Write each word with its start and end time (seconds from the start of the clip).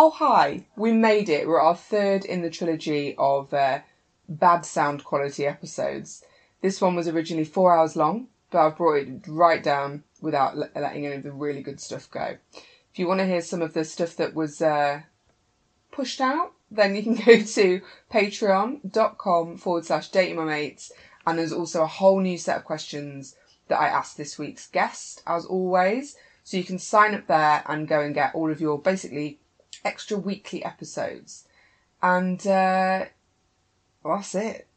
Oh, 0.00 0.10
hi. 0.10 0.64
We 0.76 0.92
made 0.92 1.28
it. 1.28 1.48
We're 1.48 1.60
our 1.60 1.74
third 1.74 2.24
in 2.24 2.40
the 2.40 2.50
trilogy 2.50 3.16
of 3.18 3.52
uh, 3.52 3.80
bad 4.28 4.64
sound 4.64 5.02
quality 5.02 5.44
episodes. 5.44 6.24
This 6.62 6.80
one 6.80 6.94
was 6.94 7.08
originally 7.08 7.44
four 7.44 7.76
hours 7.76 7.96
long, 7.96 8.28
but 8.52 8.64
I've 8.64 8.76
brought 8.76 8.98
it 8.98 9.08
right 9.26 9.60
down 9.60 10.04
without 10.20 10.56
le- 10.56 10.70
letting 10.76 11.04
any 11.04 11.16
of 11.16 11.24
the 11.24 11.32
really 11.32 11.62
good 11.62 11.80
stuff 11.80 12.08
go. 12.12 12.36
If 12.92 13.00
you 13.00 13.08
want 13.08 13.18
to 13.18 13.26
hear 13.26 13.40
some 13.40 13.60
of 13.60 13.74
the 13.74 13.84
stuff 13.84 14.14
that 14.14 14.34
was 14.34 14.62
uh, 14.62 15.00
pushed 15.90 16.20
out, 16.20 16.52
then 16.70 16.94
you 16.94 17.02
can 17.02 17.14
go 17.26 17.42
to 17.42 17.80
patreon.com 18.08 19.56
forward 19.56 19.84
slash 19.84 20.10
dating 20.10 20.36
my 20.36 20.44
mates. 20.44 20.92
And 21.26 21.40
there's 21.40 21.52
also 21.52 21.82
a 21.82 21.88
whole 21.88 22.20
new 22.20 22.38
set 22.38 22.56
of 22.56 22.64
questions 22.64 23.34
that 23.66 23.80
I 23.80 23.88
asked 23.88 24.16
this 24.16 24.38
week's 24.38 24.68
guest, 24.68 25.24
as 25.26 25.44
always. 25.44 26.14
So 26.44 26.56
you 26.56 26.62
can 26.62 26.78
sign 26.78 27.16
up 27.16 27.26
there 27.26 27.64
and 27.66 27.88
go 27.88 28.00
and 28.00 28.14
get 28.14 28.36
all 28.36 28.52
of 28.52 28.60
your 28.60 28.78
basically 28.78 29.40
extra 29.88 30.16
weekly 30.16 30.64
episodes. 30.64 31.48
And 32.02 32.46
uh, 32.46 33.06
well, 34.04 34.16
that's 34.16 34.34
it. 34.34 34.68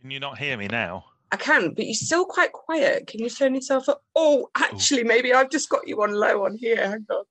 Can 0.00 0.10
you 0.10 0.18
not 0.18 0.38
hear 0.38 0.56
me 0.56 0.66
now? 0.66 1.04
I 1.30 1.36
can, 1.36 1.74
but 1.74 1.84
you're 1.86 1.94
still 1.94 2.24
quite 2.24 2.52
quiet. 2.52 3.06
Can 3.06 3.20
you 3.20 3.30
turn 3.30 3.54
yourself 3.54 3.88
up? 3.88 4.02
Oh, 4.16 4.50
actually, 4.56 5.04
maybe 5.04 5.32
I've 5.32 5.50
just 5.50 5.68
got 5.68 5.86
you 5.86 6.02
on 6.02 6.12
low 6.12 6.44
on 6.44 6.56
here. 6.56 6.76
Hang 6.76 7.06
on. 7.08 7.24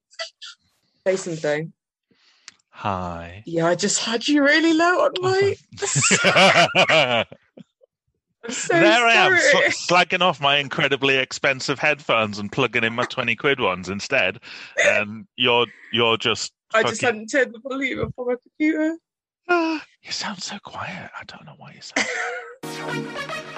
Say 1.05 1.17
something. 1.17 1.73
Hi. 2.69 3.43
Yeah, 3.45 3.67
I 3.67 3.75
just 3.75 3.99
had 3.99 4.27
you 4.27 4.43
really 4.43 4.73
low 4.73 5.05
on 5.05 5.13
my. 5.21 5.55
So 8.49 8.73
there 8.73 9.05
I 9.05 9.13
am, 9.13 9.37
sorry. 9.39 9.71
sl- 9.71 9.93
slagging 9.93 10.21
off 10.21 10.41
my 10.41 10.57
incredibly 10.57 11.17
expensive 11.17 11.77
headphones 11.77 12.39
and 12.39 12.51
plugging 12.51 12.83
in 12.83 12.93
my 12.93 13.03
twenty 13.05 13.35
quid 13.35 13.59
ones 13.59 13.87
instead, 13.87 14.39
and 14.83 15.27
you're 15.35 15.67
you're 15.93 16.17
just. 16.17 16.51
I 16.73 16.81
just 16.83 17.01
hadn't 17.01 17.27
turned 17.27 17.53
the 17.53 17.59
volume 17.59 17.99
up 17.99 18.13
on 18.17 18.27
my 18.27 18.35
computer. 18.41 18.97
Ah, 19.47 19.83
you 20.01 20.11
sound 20.11 20.41
so 20.41 20.57
quiet. 20.63 21.11
I 21.19 21.23
don't 21.25 21.45
know 21.45 21.53
why 21.57 21.73
you 21.73 21.81
sound. 21.81 22.07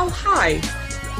Oh, 0.00 0.10
hi. 0.10 0.60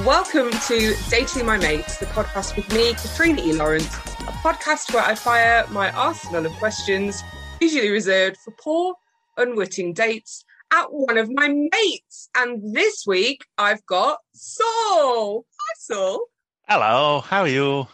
Welcome 0.08 0.50
to 0.68 0.96
Dating 1.10 1.44
My 1.44 1.58
Mates, 1.58 1.98
the 1.98 2.06
podcast 2.06 2.56
with 2.56 2.72
me, 2.72 2.94
Katrina 2.94 3.42
E. 3.42 3.52
Lawrence, 3.52 3.84
a 3.84 4.32
podcast 4.40 4.94
where 4.94 5.02
I 5.02 5.14
fire 5.14 5.66
my 5.68 5.90
arsenal 5.90 6.46
of 6.46 6.52
questions, 6.52 7.22
usually 7.60 7.90
reserved 7.90 8.38
for 8.38 8.52
poor, 8.52 8.94
unwitting 9.36 9.92
dates, 9.92 10.46
at 10.72 10.86
one 10.90 11.18
of 11.18 11.30
my 11.30 11.48
mates. 11.48 12.30
And 12.34 12.74
this 12.74 13.04
week, 13.06 13.44
I've 13.58 13.84
got 13.84 14.20
Saul. 14.32 15.44
Hi, 15.60 15.74
Saul. 15.78 16.24
Hello, 16.66 17.20
how 17.20 17.42
are 17.42 17.48
you? 17.48 17.86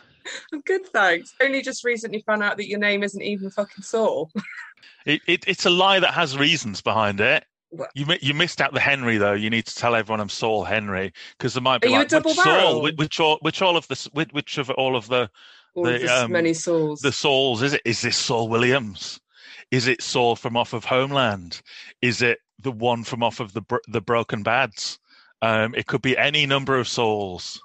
I'm 0.52 0.60
good, 0.60 0.86
thanks. 0.86 1.34
Only 1.42 1.62
just 1.62 1.82
recently 1.82 2.22
found 2.24 2.44
out 2.44 2.58
that 2.58 2.68
your 2.68 2.78
name 2.78 3.02
isn't 3.02 3.22
even 3.22 3.50
fucking 3.50 3.82
Saul. 3.82 4.30
It, 5.06 5.20
it, 5.26 5.44
it's 5.46 5.66
a 5.66 5.70
lie 5.70 6.00
that 6.00 6.14
has 6.14 6.38
reasons 6.38 6.80
behind 6.80 7.20
it. 7.20 7.44
What? 7.76 7.90
You 7.94 8.06
you 8.20 8.34
missed 8.34 8.60
out 8.60 8.72
the 8.72 8.80
Henry 8.80 9.16
though. 9.16 9.32
You 9.32 9.50
need 9.50 9.66
to 9.66 9.74
tell 9.74 9.94
everyone 9.94 10.20
I'm 10.20 10.28
Saul 10.28 10.64
Henry 10.64 11.12
because 11.36 11.54
there 11.54 11.62
might 11.62 11.80
be 11.80 11.88
Are 11.88 11.90
you 11.90 11.96
a 11.96 11.98
like 12.00 12.08
double 12.08 12.30
which 12.30 12.38
Saul, 12.38 12.82
which, 12.82 12.96
which 12.96 13.20
all 13.20 13.38
which 13.42 13.62
all 13.62 13.76
of 13.76 13.88
the 13.88 14.08
which, 14.12 14.32
which 14.32 14.58
of 14.58 14.70
all 14.70 14.96
of 14.96 15.08
the 15.08 15.30
All 15.74 15.84
The, 15.84 16.04
of 16.04 16.24
um, 16.24 16.32
many 16.32 16.54
Sauls. 16.54 17.00
the 17.00 17.12
Sauls 17.12 17.62
is 17.62 17.72
it? 17.72 17.82
Is 17.84 18.00
this 18.02 18.16
Saul 18.16 18.48
Williams? 18.48 19.20
Is 19.70 19.88
it 19.88 20.02
Saul 20.02 20.36
from 20.36 20.56
off 20.56 20.72
of 20.72 20.84
Homeland? 20.84 21.62
Is 22.00 22.22
it 22.22 22.38
the 22.60 22.70
one 22.72 23.02
from 23.02 23.22
off 23.22 23.40
of 23.40 23.52
the 23.52 23.62
the 23.88 24.00
Broken 24.00 24.42
Bads? 24.42 24.98
Um, 25.42 25.74
it 25.74 25.86
could 25.86 26.02
be 26.02 26.16
any 26.16 26.46
number 26.46 26.78
of 26.78 26.88
Sauls. 26.88 27.60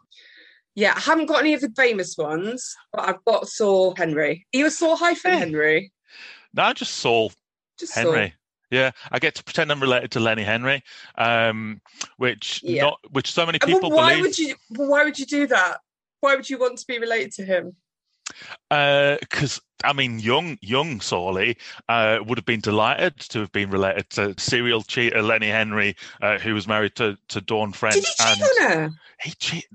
Yeah, 0.75 0.93
I 0.95 0.99
haven't 0.99 1.25
got 1.27 1.41
any 1.41 1.53
of 1.53 1.61
the 1.61 1.71
famous 1.75 2.17
ones, 2.17 2.75
but 2.93 3.07
I've 3.07 3.23
got 3.25 3.47
Saul 3.47 3.95
Henry. 3.95 4.45
Are 4.53 4.57
you 4.57 4.65
a 4.65 4.71
Saul 4.71 4.95
hyphen 4.95 5.31
Henry? 5.37 5.91
No, 6.53 6.73
just 6.73 6.93
Saul 6.93 7.31
Just 7.77 7.93
Saul. 7.93 8.29
Yeah, 8.71 8.91
I 9.11 9.19
get 9.19 9.35
to 9.35 9.43
pretend 9.43 9.71
I'm 9.71 9.81
related 9.81 10.11
to 10.11 10.19
Lenny 10.19 10.43
Henry, 10.43 10.83
um, 11.17 11.81
which 12.17 12.61
Yeah. 12.63 12.83
not 12.83 12.99
which 13.09 13.31
so 13.31 13.45
many 13.45 13.59
Uh, 13.61 13.65
people 13.65 13.89
why 13.89 14.11
believe. 14.13 14.21
would 14.23 14.37
you? 14.39 14.55
Why 14.69 15.03
would 15.03 15.17
you 15.17 15.25
do 15.25 15.47
that? 15.47 15.79
Why 16.21 16.35
would 16.35 16.49
you 16.49 16.57
want 16.59 16.77
to 16.79 16.87
be 16.87 16.99
related 16.99 17.31
to 17.33 17.45
him? 17.45 17.75
because 18.69 19.59
I 19.83 19.93
mean, 19.93 20.19
young 20.19 20.57
young 20.61 21.01
Sawley 21.01 21.57
uh, 21.87 22.19
would 22.25 22.37
have 22.37 22.45
been 22.45 22.59
delighted 22.59 23.17
to 23.29 23.39
have 23.39 23.51
been 23.51 23.71
related 23.71 24.09
to 24.11 24.35
serial 24.37 24.83
cheater 24.83 25.21
Lenny 25.21 25.47
Henry, 25.47 25.95
uh, 26.21 26.37
who 26.37 26.53
was 26.53 26.67
married 26.67 26.95
to 26.95 27.17
to 27.29 27.41
Dawn 27.41 27.71
French. 27.73 27.95
Did 27.95 28.05
he 28.05 28.11
cheat 28.11 28.27
and 28.27 28.41
on 28.41 28.69
her? 28.69 28.91
he 29.21 29.31
cheat. 29.31 29.65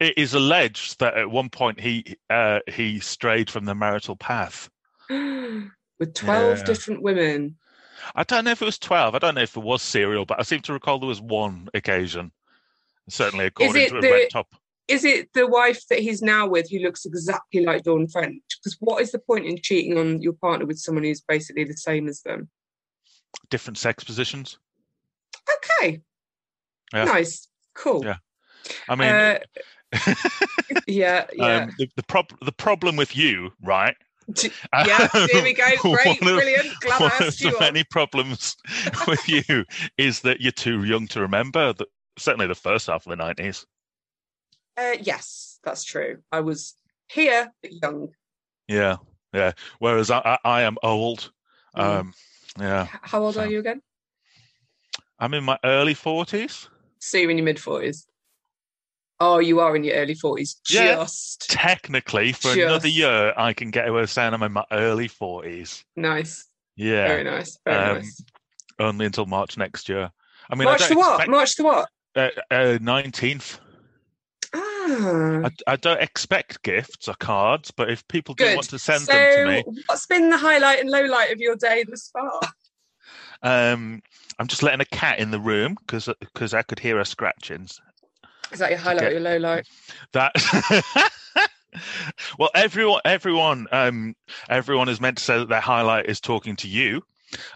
It 0.00 0.18
is 0.18 0.34
alleged 0.34 0.98
that 0.98 1.16
at 1.16 1.30
one 1.30 1.48
point 1.48 1.80
he 1.80 2.16
uh, 2.28 2.60
he 2.66 3.00
strayed 3.00 3.48
from 3.48 3.64
the 3.64 3.74
marital 3.74 4.16
path. 4.16 4.68
With 5.08 6.14
twelve 6.14 6.58
Yeah. 6.58 6.64
different 6.64 7.02
women. 7.02 7.56
I 8.14 8.22
don't 8.24 8.44
know 8.44 8.50
if 8.52 8.62
it 8.62 8.64
was 8.66 8.78
twelve. 8.78 9.14
I 9.14 9.18
don't 9.18 9.34
know 9.34 9.42
if 9.42 9.56
it 9.56 9.62
was 9.62 9.82
serial, 9.82 10.24
but 10.24 10.38
I 10.38 10.42
seem 10.42 10.60
to 10.62 10.72
recall 10.72 10.98
there 10.98 11.08
was 11.08 11.20
one 11.20 11.68
occasion. 11.74 12.32
Certainly, 13.08 13.46
according 13.46 13.88
to 13.88 13.98
a 13.98 14.00
the- 14.00 14.10
red 14.10 14.30
top. 14.30 14.48
Is 14.86 15.02
it 15.02 15.32
the 15.32 15.46
wife 15.46 15.86
that 15.88 16.00
he's 16.00 16.20
now 16.20 16.46
with 16.46 16.68
who 16.70 16.78
looks 16.80 17.06
exactly 17.06 17.64
like 17.64 17.84
Dawn 17.84 18.06
French? 18.06 18.42
Because 18.62 18.76
what 18.80 19.00
is 19.00 19.12
the 19.12 19.18
point 19.18 19.46
in 19.46 19.58
cheating 19.62 19.96
on 19.96 20.20
your 20.20 20.34
partner 20.34 20.66
with 20.66 20.78
someone 20.78 21.04
who's 21.04 21.22
basically 21.22 21.64
the 21.64 21.76
same 21.76 22.06
as 22.08 22.20
them? 22.20 22.48
different 23.50 23.78
sex 23.78 24.04
positions. 24.04 24.58
Okay. 25.80 26.00
Yeah. 26.92 27.04
Nice. 27.04 27.48
Cool. 27.74 28.04
Yeah. 28.04 28.16
I 28.88 28.94
mean, 28.94 29.08
Uh, 29.08 29.38
yeah, 30.86 31.26
yeah. 31.32 31.56
um, 31.62 31.70
the 31.78 31.88
the, 31.96 32.02
prob- 32.02 32.38
the 32.44 32.52
problem 32.52 32.96
with 32.96 33.16
you, 33.16 33.52
right? 33.62 33.96
Yeah, 34.86 35.08
here 35.26 35.42
we 35.42 35.52
go. 35.52 35.68
Great, 35.80 36.06
One 36.06 36.16
of- 36.16 36.18
brilliant. 36.20 36.68
Glad 36.80 37.00
I 37.00 37.04
one 37.04 37.28
of 37.28 37.38
the 37.38 37.56
many 37.60 37.84
problems 37.84 38.56
with 39.06 39.28
you 39.28 39.64
is 39.98 40.20
that 40.20 40.40
you're 40.40 40.52
too 40.52 40.84
young 40.84 41.06
to 41.08 41.20
remember. 41.20 41.72
The, 41.72 41.86
certainly, 42.18 42.46
the 42.46 42.54
first 42.54 42.86
half 42.86 43.06
of 43.06 43.10
the 43.10 43.16
nineties. 43.16 43.66
Uh, 44.76 44.96
yes, 45.00 45.58
that's 45.62 45.84
true. 45.84 46.18
I 46.32 46.40
was 46.40 46.74
here, 47.08 47.52
but 47.62 47.72
young. 47.72 48.08
Yeah, 48.66 48.96
yeah. 49.32 49.52
Whereas 49.78 50.10
I, 50.10 50.18
I, 50.18 50.38
I 50.44 50.62
am 50.62 50.76
old. 50.82 51.30
Mm. 51.76 51.82
Um, 51.82 52.14
yeah, 52.58 52.86
How 53.02 53.22
old 53.22 53.36
are 53.36 53.46
you 53.46 53.58
again? 53.58 53.82
I'm 55.18 55.34
in 55.34 55.44
my 55.44 55.58
early 55.64 55.94
forties. 55.94 56.68
So 56.98 57.18
you're 57.18 57.30
in 57.30 57.38
your 57.38 57.44
mid 57.44 57.58
40s. 57.58 58.06
Oh, 59.20 59.38
you 59.38 59.60
are 59.60 59.76
in 59.76 59.84
your 59.84 59.94
early 59.94 60.14
40s. 60.14 60.56
Yeah. 60.70 60.94
Just 60.96 61.50
Technically, 61.50 62.32
for 62.32 62.52
another 62.52 62.88
year, 62.88 63.32
I 63.36 63.52
can 63.52 63.70
get 63.70 63.88
away 63.88 64.00
with 64.02 64.10
saying 64.10 64.34
I'm 64.34 64.42
in 64.42 64.52
my 64.52 64.64
early 64.72 65.08
forties. 65.08 65.84
nice. 65.96 66.48
Yeah, 66.76 67.08
Very 67.08 67.24
nice. 67.24 67.58
Very 67.64 67.90
Um, 67.90 68.02
nice. 68.02 68.24
only 68.80 69.06
until 69.06 69.26
March 69.26 69.56
next 69.56 69.88
year. 69.88 70.10
I 70.50 70.54
mean, 70.56 70.66
March 70.66 70.82
I 70.82 70.88
the 70.88 70.96
what? 70.96 71.12
expect 71.12 71.30
March 71.30 71.56
the 71.56 71.64
what? 71.64 71.88
uh, 72.50 72.78
nineteenth. 72.80 73.60
Ah, 74.54 75.42
I, 75.44 75.50
I 75.66 75.76
don't 75.76 76.00
expect 76.00 76.62
gifts 76.62 77.08
or 77.08 77.14
cards, 77.14 77.70
but 77.70 77.90
if 77.90 78.06
people 78.08 78.34
do 78.34 78.44
good. 78.44 78.56
want 78.56 78.68
to 78.70 78.78
send 78.78 79.02
so, 79.02 79.12
them 79.12 79.28
to 79.34 79.46
me, 79.46 79.64
what's 79.86 80.06
been 80.06 80.30
the 80.30 80.36
highlight 80.36 80.80
and 80.80 80.90
low 80.90 81.04
light 81.04 81.32
of 81.32 81.38
your 81.38 81.56
day 81.56 81.84
thus 81.88 82.10
far? 82.12 82.40
um, 83.42 84.02
I'm 84.38 84.46
just 84.48 84.62
letting 84.62 84.80
a 84.80 84.84
cat 84.84 85.18
in 85.18 85.30
the 85.30 85.40
room 85.40 85.76
because 85.80 86.08
because 86.20 86.54
I 86.54 86.62
could 86.62 86.78
hear 86.80 86.98
her 86.98 87.04
scratching. 87.04 87.68
Is 88.54 88.60
that 88.60 88.70
your 88.70 88.78
highlight 88.78 89.02
Okay. 89.02 89.06
or 89.08 89.12
your 89.12 89.20
low 89.20 89.36
light? 89.36 89.66
That 90.12 90.32
well, 92.38 92.50
everyone, 92.54 93.00
everyone, 93.04 93.66
um, 93.72 94.14
everyone 94.48 94.88
is 94.88 95.00
meant 95.00 95.18
to 95.18 95.24
say 95.24 95.38
that 95.38 95.48
their 95.48 95.60
highlight 95.60 96.06
is 96.06 96.20
talking 96.20 96.54
to 96.56 96.68
you, 96.68 97.02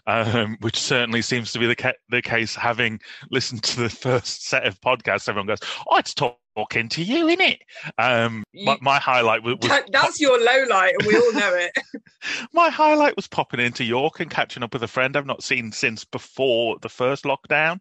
um, 0.06 0.56
which 0.60 0.76
certainly 0.78 1.22
seems 1.22 1.52
to 1.52 1.58
be 1.58 1.66
the 1.66 1.76
ca- 1.76 1.92
the 2.08 2.20
case. 2.22 2.54
Having 2.56 3.00
listened 3.30 3.62
to 3.64 3.80
the 3.80 3.90
first 3.90 4.44
set 4.46 4.66
of 4.66 4.80
podcasts, 4.80 5.28
everyone 5.28 5.46
goes, 5.46 5.60
"Oh, 5.86 5.96
it's 5.98 6.14
talking 6.14 6.88
to 6.88 7.02
you, 7.04 7.28
isn't 7.28 7.40
it?" 7.40 7.60
Um, 7.96 8.42
my, 8.52 8.72
You- 8.72 8.78
my 8.80 8.98
highlight 8.98 9.44
was, 9.44 9.54
was 9.60 9.68
That- 9.70 9.92
that's 9.92 10.20
your 10.20 10.36
low 10.42 10.64
light, 10.68 10.94
and 10.98 11.06
we 11.06 11.16
all 11.16 11.32
know 11.34 11.54
it. 11.54 11.72
my 12.52 12.70
highlight 12.70 13.14
was 13.14 13.28
popping 13.28 13.60
into 13.60 13.84
York 13.84 14.18
and 14.18 14.28
catching 14.28 14.64
up 14.64 14.72
with 14.72 14.82
a 14.82 14.88
friend 14.88 15.16
I've 15.16 15.26
not 15.26 15.44
seen 15.44 15.70
since 15.70 16.04
before 16.04 16.76
the 16.82 16.88
first 16.88 17.22
lockdown, 17.22 17.78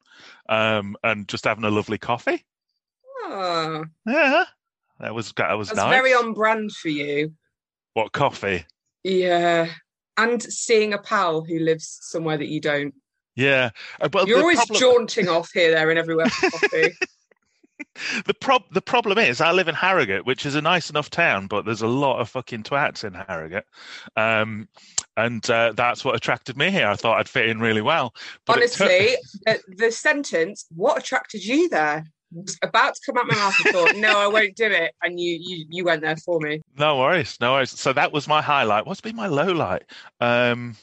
um, 0.49 0.95
and 1.03 1.27
just 1.27 1.45
having 1.45 1.63
a 1.63 1.71
lovely 1.71 1.97
coffee. 1.97 2.45
Ah, 3.29 3.83
Yeah, 4.05 4.45
that 4.99 5.13
was 5.13 5.33
that 5.37 5.53
was 5.57 5.67
that's 5.69 5.77
nice. 5.77 5.89
very 5.89 6.13
on 6.13 6.33
brand 6.33 6.71
for 6.71 6.89
you. 6.89 7.33
What 7.93 8.11
coffee? 8.13 8.65
Yeah. 9.03 9.67
And 10.17 10.41
seeing 10.41 10.93
a 10.93 10.97
pal 10.97 11.43
who 11.43 11.59
lives 11.59 11.99
somewhere 12.01 12.37
that 12.37 12.47
you 12.47 12.59
don't. 12.61 12.93
Yeah, 13.35 13.69
Uh, 14.01 14.09
well, 14.11 14.27
You're 14.27 14.39
always 14.39 14.57
problem- 14.57 14.79
jaunting 14.79 15.27
off 15.29 15.51
here, 15.53 15.71
there, 15.71 15.89
and 15.91 15.99
everywhere 15.99 16.27
for 16.29 16.49
coffee. 16.49 16.93
the 18.25 18.33
prob 18.33 18.63
the 18.71 18.81
problem 18.81 19.19
is 19.19 19.39
I 19.41 19.51
live 19.51 19.67
in 19.67 19.75
Harrogate, 19.75 20.25
which 20.25 20.45
is 20.45 20.55
a 20.55 20.61
nice 20.61 20.89
enough 20.89 21.11
town, 21.11 21.45
but 21.45 21.63
there's 21.65 21.83
a 21.83 21.87
lot 21.87 22.19
of 22.19 22.29
fucking 22.29 22.63
twats 22.63 23.03
in 23.03 23.13
Harrogate, 23.13 23.65
um, 24.15 24.67
and 25.17 25.47
uh, 25.51 25.73
that's 25.75 26.03
what 26.03 26.15
attracted 26.15 26.57
me 26.57 26.71
here. 26.71 26.87
I 26.87 26.95
thought 26.95 27.19
I'd 27.19 27.29
fit 27.29 27.47
in 27.49 27.59
really 27.59 27.81
well. 27.83 28.15
But 28.45 28.57
it 28.63 28.71
tur- 28.71 28.85
Honestly, 28.85 29.17
the, 29.45 29.61
the 29.85 29.91
sentence 29.91 30.65
"What 30.75 30.97
attracted 30.97 31.45
you 31.45 31.69
there?" 31.69 32.05
Was 32.31 32.57
about 32.61 32.95
to 32.95 33.01
come 33.05 33.17
out 33.17 33.27
my 33.27 33.35
mouth. 33.35 33.55
I 33.59 33.71
thought, 33.71 33.95
"No, 33.95 34.19
I 34.19 34.27
won't 34.27 34.55
do 34.55 34.65
it," 34.65 34.93
and 35.03 35.19
you 35.19 35.37
you 35.39 35.65
you 35.69 35.83
went 35.85 36.01
there 36.01 36.17
for 36.17 36.39
me. 36.39 36.61
no 36.77 36.97
worries, 36.99 37.37
no 37.39 37.53
worries. 37.53 37.71
So 37.71 37.93
that 37.93 38.11
was 38.11 38.27
my 38.27 38.41
highlight. 38.41 38.85
What's 38.85 39.01
been 39.01 39.15
my 39.15 39.27
low 39.27 39.51
light? 39.51 39.83
Um, 40.19 40.75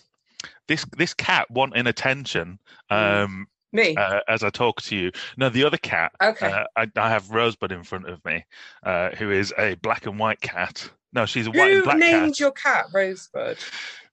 this 0.69 0.85
this 0.97 1.15
cat 1.15 1.51
wanting 1.51 1.87
attention. 1.87 2.59
Mm. 2.91 3.25
Um, 3.25 3.47
Me. 3.73 3.97
uh, 3.97 4.21
as 4.29 4.43
I 4.45 4.51
talk 4.51 4.81
to 4.83 4.97
you. 4.97 5.11
No, 5.37 5.49
the 5.49 5.65
other 5.65 5.77
cat. 5.79 6.13
Okay. 6.23 6.47
Uh, 6.47 6.65
I, 6.77 6.87
I 6.97 7.09
have 7.11 7.31
Rosebud 7.31 7.73
in 7.73 7.83
front 7.83 8.09
of 8.09 8.25
me, 8.25 8.45
uh, 8.85 9.11
who 9.11 9.31
is 9.33 9.53
a 9.59 9.75
black 9.77 10.07
and 10.07 10.19
white 10.19 10.41
cat. 10.41 10.89
No, 11.13 11.27
she's 11.27 11.47
a 11.49 11.51
white 11.51 11.71
and 11.73 11.79
Who 11.81 11.85
black 11.85 11.99
named 11.99 12.29
cat. 12.35 12.41
your 12.41 12.53
cat 12.53 12.87
Rosebud? 12.95 13.59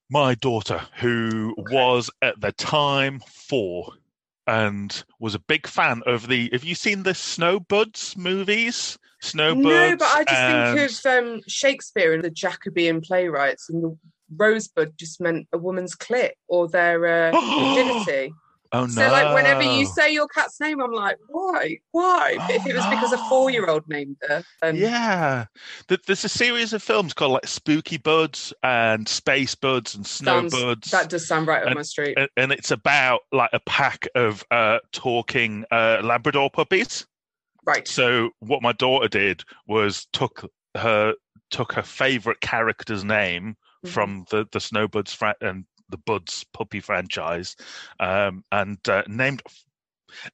My 0.09 0.35
daughter, 0.35 0.81
who 0.97 1.55
Okay. 1.59 1.75
was 1.75 2.09
at 2.21 2.41
the 2.41 2.51
time 2.51 3.21
four 3.27 3.93
and 4.51 5.05
was 5.19 5.33
a 5.33 5.39
big 5.39 5.65
fan 5.65 6.01
of 6.05 6.27
the. 6.27 6.49
Have 6.51 6.65
you 6.65 6.75
seen 6.75 7.03
the 7.03 7.11
Snowbuds 7.11 8.17
movies? 8.17 8.97
Snowbuds. 9.23 9.63
No, 9.63 9.95
but 9.95 10.07
I 10.07 10.23
just 10.25 10.35
and- 10.35 10.77
think 10.77 11.25
of 11.25 11.35
um, 11.35 11.41
Shakespeare 11.47 12.13
and 12.13 12.23
the 12.23 12.29
Jacobean 12.29 12.99
playwrights, 12.99 13.69
and 13.69 13.81
the 13.81 13.97
rosebud 14.35 14.97
just 14.97 15.21
meant 15.21 15.47
a 15.53 15.57
woman's 15.57 15.95
clit 15.95 16.31
or 16.49 16.67
their 16.67 17.05
uh, 17.05 17.31
virginity. 17.75 18.33
Oh 18.73 18.81
no! 18.85 18.87
So, 18.87 19.01
like, 19.11 19.33
whenever 19.35 19.63
you 19.63 19.85
say 19.85 20.13
your 20.13 20.27
cat's 20.29 20.59
name, 20.61 20.81
I'm 20.81 20.93
like, 20.93 21.17
why? 21.27 21.79
Why? 21.91 22.35
But 22.37 22.49
if 22.55 22.61
Oh, 22.65 22.69
it 22.69 22.75
was 22.75 22.85
because 22.87 23.11
a 23.11 23.17
four 23.29 23.49
year 23.49 23.67
old 23.67 23.87
named 23.89 24.17
her, 24.27 24.43
then 24.61 24.77
Yeah, 24.77 25.45
Th- 25.89 25.99
there's 26.07 26.23
a 26.23 26.29
series 26.29 26.71
of 26.71 26.81
films 26.81 27.13
called 27.13 27.33
like 27.33 27.47
Spooky 27.47 27.97
Buds 27.97 28.53
and 28.63 29.07
Space 29.07 29.55
Buds 29.55 29.95
and 29.95 30.05
Snow 30.07 30.39
Sounds- 30.49 30.53
Buds. 30.53 30.91
that 30.91 31.09
does 31.09 31.27
sound 31.27 31.47
right 31.47 31.61
up 31.61 31.67
And- 31.67 31.75
my 31.75 31.81
street. 31.81 32.17
and, 32.37 32.51
it's 32.53 32.71
about 32.71 33.21
like 33.33 33.49
a 33.53 33.59
pack 33.61 34.07
of 34.15 34.43
uh, 34.51 34.79
talking 34.93 35.65
uh, 35.71 35.99
Labrador 36.03 36.49
puppies. 36.49 37.05
right. 37.65 37.87
So 37.87 38.29
what 38.39 38.61
my 38.61 38.71
daughter 38.71 39.07
did 39.07 39.43
was 39.67 40.07
took 40.13 40.49
her 40.77 41.13
took 41.49 41.73
her 41.73 41.83
favorite 41.83 42.39
character's 42.39 43.03
name 43.03 43.57
Mhm. 43.85 43.89
from 43.89 44.25
the 44.29 44.47
the 44.53 44.59
Snowbuds 44.59 45.13
fra- 45.15 45.35
and 45.41 45.65
the 45.91 45.97
Buds 45.97 46.45
puppy 46.53 46.79
franchise, 46.79 47.55
um, 47.99 48.43
and 48.51 48.77
uh, 48.89 49.03
named 49.07 49.43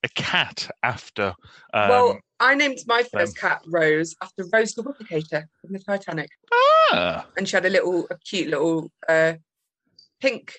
a 0.03 0.09
cat 0.09 0.69
after. 0.83 1.35
Um, 1.73 1.89
well, 1.89 2.19
I 2.39 2.55
named 2.55 2.79
my 2.87 3.03
first 3.03 3.37
um, 3.37 3.49
cat 3.49 3.61
Rose 3.67 4.15
after 4.21 4.45
Rose 4.51 4.73
the 4.73 4.83
Replicator 4.83 5.45
from 5.61 5.73
the 5.73 5.79
Titanic, 5.79 6.29
ah, 6.91 7.25
and 7.37 7.47
she 7.47 7.55
had 7.55 7.65
a 7.65 7.69
little, 7.69 8.07
a 8.09 8.17
cute 8.17 8.49
little 8.49 8.91
uh, 9.09 9.33
pink 10.19 10.53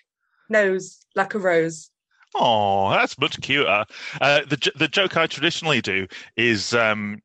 nose 0.48 1.04
like 1.14 1.34
a 1.34 1.38
rose. 1.38 1.90
Oh, 2.34 2.90
that's 2.90 3.18
much 3.18 3.40
cuter. 3.40 3.84
Uh, 4.20 4.40
the 4.48 4.70
the 4.76 4.88
joke 4.88 5.16
I 5.16 5.26
traditionally 5.26 5.80
do 5.80 6.06
is 6.36 6.74
um, 6.74 7.22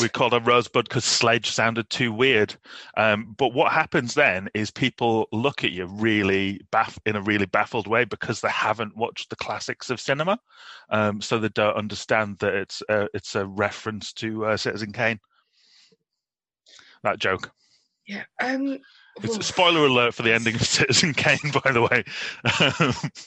we 0.00 0.08
called 0.08 0.32
her 0.32 0.40
Rosebud 0.40 0.88
because 0.88 1.04
Sledge 1.04 1.50
sounded 1.50 1.88
too 1.90 2.12
weird. 2.12 2.54
Um, 2.96 3.34
but 3.36 3.52
what 3.52 3.72
happens 3.72 4.14
then 4.14 4.48
is 4.54 4.70
people 4.70 5.28
look 5.32 5.64
at 5.64 5.72
you 5.72 5.86
really 5.86 6.60
baff- 6.72 6.98
in 7.04 7.16
a 7.16 7.22
really 7.22 7.46
baffled 7.46 7.86
way 7.86 8.04
because 8.04 8.40
they 8.40 8.48
haven't 8.48 8.96
watched 8.96 9.30
the 9.30 9.36
classics 9.36 9.90
of 9.90 10.00
cinema, 10.00 10.38
um, 10.90 11.20
so 11.20 11.38
they 11.38 11.50
don't 11.50 11.76
understand 11.76 12.38
that 12.38 12.54
it's 12.54 12.82
uh, 12.88 13.06
it's 13.12 13.34
a 13.34 13.46
reference 13.46 14.12
to 14.14 14.46
uh, 14.46 14.56
Citizen 14.56 14.92
Kane. 14.92 15.20
That 17.02 17.18
joke. 17.18 17.50
Yeah. 18.06 18.24
Um. 18.42 18.78
It's 19.22 19.36
a 19.36 19.42
spoiler 19.42 19.86
alert 19.86 20.14
for 20.14 20.22
the 20.22 20.32
ending 20.32 20.54
of 20.54 20.62
Citizen 20.66 21.12
Kane, 21.12 21.52
by 21.62 21.70
the 21.70 21.82
way. 21.82 22.04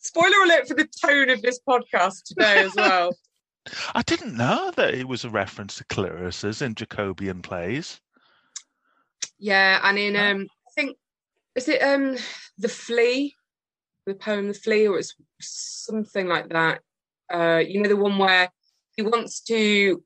Spoiler 0.00 0.42
alert 0.44 0.66
for 0.66 0.74
the 0.74 0.88
tone 1.00 1.30
of 1.30 1.40
this 1.40 1.60
podcast 1.66 2.24
today 2.24 2.64
as 2.64 2.74
well. 2.74 3.16
I 3.94 4.02
didn't 4.02 4.36
know 4.36 4.72
that 4.76 4.94
it 4.94 5.06
was 5.06 5.24
a 5.24 5.30
reference 5.30 5.76
to 5.76 5.84
Clarissa's 5.84 6.62
in 6.62 6.74
Jacobean 6.74 7.42
plays. 7.42 8.00
Yeah, 9.38 9.80
and 9.82 9.98
in 9.98 10.16
um, 10.16 10.48
I 10.66 10.70
think 10.74 10.96
is 11.54 11.68
it 11.68 11.82
um, 11.82 12.16
the 12.58 12.68
flea, 12.68 13.34
the 14.06 14.14
poem 14.14 14.48
"The 14.48 14.54
Flea," 14.54 14.88
or 14.88 14.98
it's 14.98 15.14
something 15.40 16.26
like 16.26 16.48
that. 16.50 16.80
Uh, 17.32 17.62
you 17.66 17.80
know, 17.80 17.88
the 17.88 17.96
one 17.96 18.18
where 18.18 18.50
he 18.96 19.02
wants 19.02 19.40
to 19.42 20.02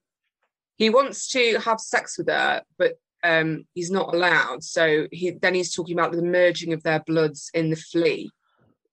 he 0.76 0.90
wants 0.90 1.28
to 1.28 1.58
have 1.60 1.80
sex 1.80 2.18
with 2.18 2.28
her, 2.28 2.62
but 2.78 2.98
um, 3.22 3.64
he's 3.74 3.90
not 3.90 4.14
allowed. 4.14 4.62
So 4.62 5.08
he 5.10 5.30
then 5.30 5.54
he's 5.54 5.74
talking 5.74 5.98
about 5.98 6.12
the 6.12 6.22
merging 6.22 6.72
of 6.72 6.82
their 6.82 7.02
bloods 7.06 7.50
in 7.54 7.70
the 7.70 7.76
flea, 7.76 8.30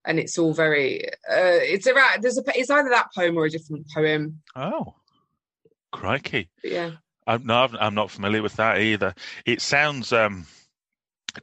and 0.05 0.19
it's 0.19 0.37
all 0.37 0.53
very. 0.53 1.05
Uh, 1.29 1.61
it's 1.61 1.87
around. 1.87 2.21
There's 2.21 2.37
a. 2.37 2.43
It's 2.55 2.69
either 2.69 2.89
that 2.89 3.13
poem 3.15 3.37
or 3.37 3.45
a 3.45 3.49
different 3.49 3.87
poem. 3.93 4.41
Oh, 4.55 4.95
crikey! 5.91 6.49
But 6.61 6.71
yeah. 6.71 6.91
I'm, 7.27 7.45
no, 7.45 7.69
I'm 7.79 7.95
not 7.95 8.11
familiar 8.11 8.41
with 8.41 8.55
that 8.57 8.79
either. 8.81 9.15
It 9.45 9.61
sounds, 9.61 10.11
um, 10.11 10.45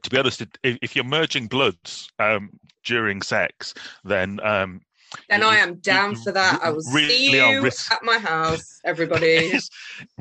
to 0.01 0.09
be 0.09 0.17
honest, 0.17 0.41
if, 0.41 0.77
if 0.81 0.95
you're 0.95 1.05
merging 1.05 1.47
bloods 1.47 2.09
um, 2.19 2.51
during 2.83 3.21
sex, 3.21 3.73
then 4.03 4.39
um, 4.41 4.81
And 5.29 5.43
I 5.43 5.57
am 5.57 5.75
down 5.75 6.15
for 6.15 6.31
that. 6.31 6.61
I 6.61 6.69
will 6.69 6.83
really 6.91 7.07
see 7.07 7.51
you 7.51 7.61
risk- 7.61 7.91
at 7.91 8.03
my 8.03 8.19
house, 8.19 8.79
everybody. 8.85 9.53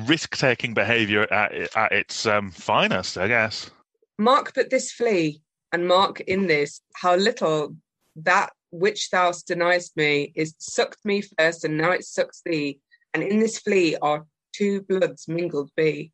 risk-taking 0.06 0.74
behaviour 0.74 1.30
at, 1.32 1.76
at 1.76 1.92
its 1.92 2.26
um, 2.26 2.50
finest, 2.50 3.18
I 3.18 3.28
guess. 3.28 3.70
Mark 4.18 4.52
but 4.54 4.70
this 4.70 4.92
flea, 4.92 5.42
and 5.72 5.86
mark 5.86 6.20
in 6.20 6.46
this 6.46 6.80
how 6.94 7.16
little 7.16 7.76
that 8.16 8.50
which 8.70 9.10
thou 9.10 9.32
deniest 9.46 9.96
me 9.96 10.32
is 10.34 10.54
sucked 10.58 11.04
me 11.04 11.22
first, 11.22 11.64
and 11.64 11.76
now 11.76 11.90
it 11.90 12.04
sucks 12.04 12.42
thee. 12.44 12.78
And 13.14 13.22
in 13.22 13.40
this 13.40 13.58
flea 13.58 13.96
are 14.00 14.26
two 14.52 14.82
bloods 14.82 15.28
mingled 15.28 15.70
be. 15.76 16.12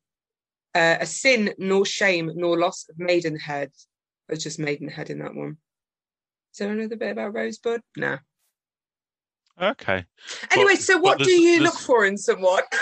Uh, 0.75 0.97
a 1.01 1.07
sin 1.07 1.55
nor 1.59 1.87
shame 1.87 2.31
nor 2.35 2.59
loss 2.59 2.87
of 2.89 2.99
maidenhead. 2.99 3.71
There's 4.29 4.43
just 4.43 4.59
maidenhead 4.59 5.11
in 5.11 5.21
that 5.21 5.35
one. 5.35 5.59
Is 6.53 6.59
there 6.59 6.73
another 6.73 6.97
bit 6.97 7.13
about 7.13 7.35
Rosebud? 7.35 7.81
No. 7.97 8.19
Okay. 9.61 10.05
Anyway, 10.51 10.75
But- 10.75 10.83
so 10.83 10.99
what 10.99 11.19
do 11.19 11.31
you 11.31 11.59
there's- 11.61 11.75
look 11.75 11.81
for 11.81 12.05
in 12.05 12.19
someone? 12.19 12.63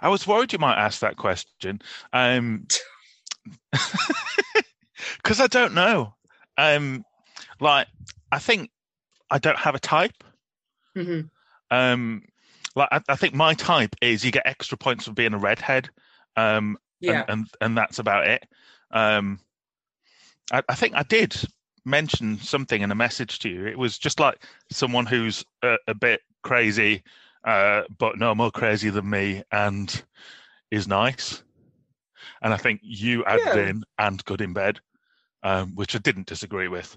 I 0.00 0.08
was 0.08 0.26
worried 0.26 0.52
you 0.52 0.58
might 0.60 0.78
ask 0.78 1.00
that 1.00 1.16
question. 1.16 1.82
Um, 2.12 2.66
because 5.16 5.40
I 5.40 5.46
don't 5.46 5.74
know. 5.74 6.14
Um, 6.56 7.04
like, 7.60 7.86
I 8.32 8.38
think 8.38 8.70
I 9.30 9.38
don't 9.38 9.58
have 9.58 9.74
a 9.74 9.80
type. 9.80 10.24
Mhm. 10.96 11.30
Um, 11.70 12.22
like, 12.74 12.88
I, 12.90 13.00
I 13.08 13.16
think 13.16 13.34
my 13.34 13.54
type 13.54 13.94
is 14.00 14.24
you 14.24 14.32
get 14.32 14.46
extra 14.46 14.78
points 14.78 15.04
for 15.04 15.12
being 15.12 15.34
a 15.34 15.38
redhead. 15.38 15.90
Um, 16.36 16.78
Yeah. 17.00 17.24
and, 17.28 17.30
and 17.40 17.46
and 17.60 17.78
that's 17.78 17.98
about 17.98 18.26
it. 18.26 18.46
Um, 18.90 19.40
I, 20.52 20.62
I 20.68 20.74
think 20.74 20.94
I 20.94 21.02
did 21.02 21.36
mention 21.84 22.38
something 22.38 22.82
in 22.82 22.90
a 22.90 22.94
message 22.96 23.38
to 23.40 23.48
you. 23.48 23.66
It 23.66 23.78
was 23.78 23.98
just 23.98 24.20
like 24.20 24.44
someone 24.70 25.06
who's 25.06 25.44
a, 25.62 25.76
a 25.86 25.94
bit 25.94 26.20
crazy, 26.42 27.02
uh, 27.44 27.82
but 27.98 28.18
no 28.18 28.34
more 28.34 28.50
crazy 28.50 28.90
than 28.90 29.08
me, 29.08 29.42
and 29.52 30.02
is 30.70 30.86
nice. 30.88 31.42
And 32.42 32.52
I 32.52 32.56
think 32.56 32.80
you 32.82 33.24
added 33.24 33.56
Yeah. 33.56 33.68
in 33.68 33.84
and 33.98 34.24
good 34.24 34.40
in 34.40 34.52
bed, 34.52 34.80
um, 35.42 35.74
which 35.74 35.94
I 35.94 35.98
didn't 35.98 36.26
disagree 36.26 36.68
with. 36.68 36.96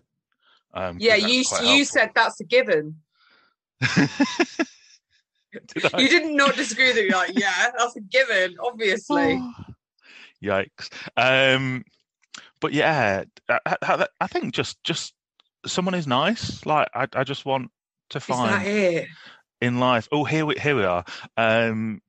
Um, 0.74 0.98
yeah, 1.00 1.16
you 1.16 1.28
you 1.28 1.44
helpful. 1.44 1.86
said 1.86 2.12
that's 2.16 2.40
a 2.40 2.46
given. 2.46 2.96
Did 5.74 5.92
You 5.98 6.08
did 6.08 6.32
not 6.32 6.56
disagree 6.56 6.88
with 6.88 6.98
it. 6.98 7.06
You're 7.10 7.18
like, 7.18 7.38
yeah, 7.38 7.72
that's 7.78 7.96
a 7.98 8.02
given, 8.02 8.56
obviously. 8.64 9.42
Yikes. 10.44 10.90
Um, 11.18 11.84
but 12.62 12.72
yeah, 12.74 13.26
I, 13.50 13.60
I, 13.82 14.08
I 14.22 14.28
think 14.28 14.54
just 14.54 14.82
just 14.84 15.14
someone 15.66 15.94
is 15.94 16.08
nice. 16.08 16.66
Like 16.66 16.88
I, 16.96 17.08
I 17.14 17.24
just 17.24 17.46
want 17.46 17.70
to 18.12 18.18
Is 18.20 18.26
that 18.28 18.36
find 18.38 18.68
it? 18.68 19.08
in 19.60 19.80
life. 19.80 20.08
Oh, 20.12 20.24
here 20.24 20.46
we 20.46 20.56
here 20.56 20.76
we 20.76 20.86
are. 20.86 21.04
Um, 21.38 22.02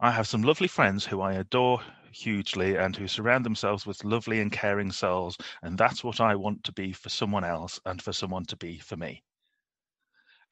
I 0.00 0.10
have 0.10 0.26
some 0.26 0.42
lovely 0.42 0.68
friends 0.68 1.04
who 1.04 1.20
I 1.20 1.34
adore 1.34 1.80
hugely 2.12 2.76
and 2.76 2.96
who 2.96 3.08
surround 3.08 3.44
themselves 3.44 3.86
with 3.86 4.04
lovely 4.04 4.40
and 4.40 4.52
caring 4.52 4.92
souls, 4.92 5.36
and 5.62 5.76
that's 5.78 6.04
what 6.04 6.20
I 6.20 6.34
want 6.34 6.64
to 6.64 6.72
be 6.72 6.92
for 6.92 7.08
someone 7.08 7.44
else 7.44 7.80
and 7.84 8.00
for 8.00 8.12
someone 8.12 8.44
to 8.46 8.56
be 8.56 8.78
for 8.78 8.96
me. 8.96 9.22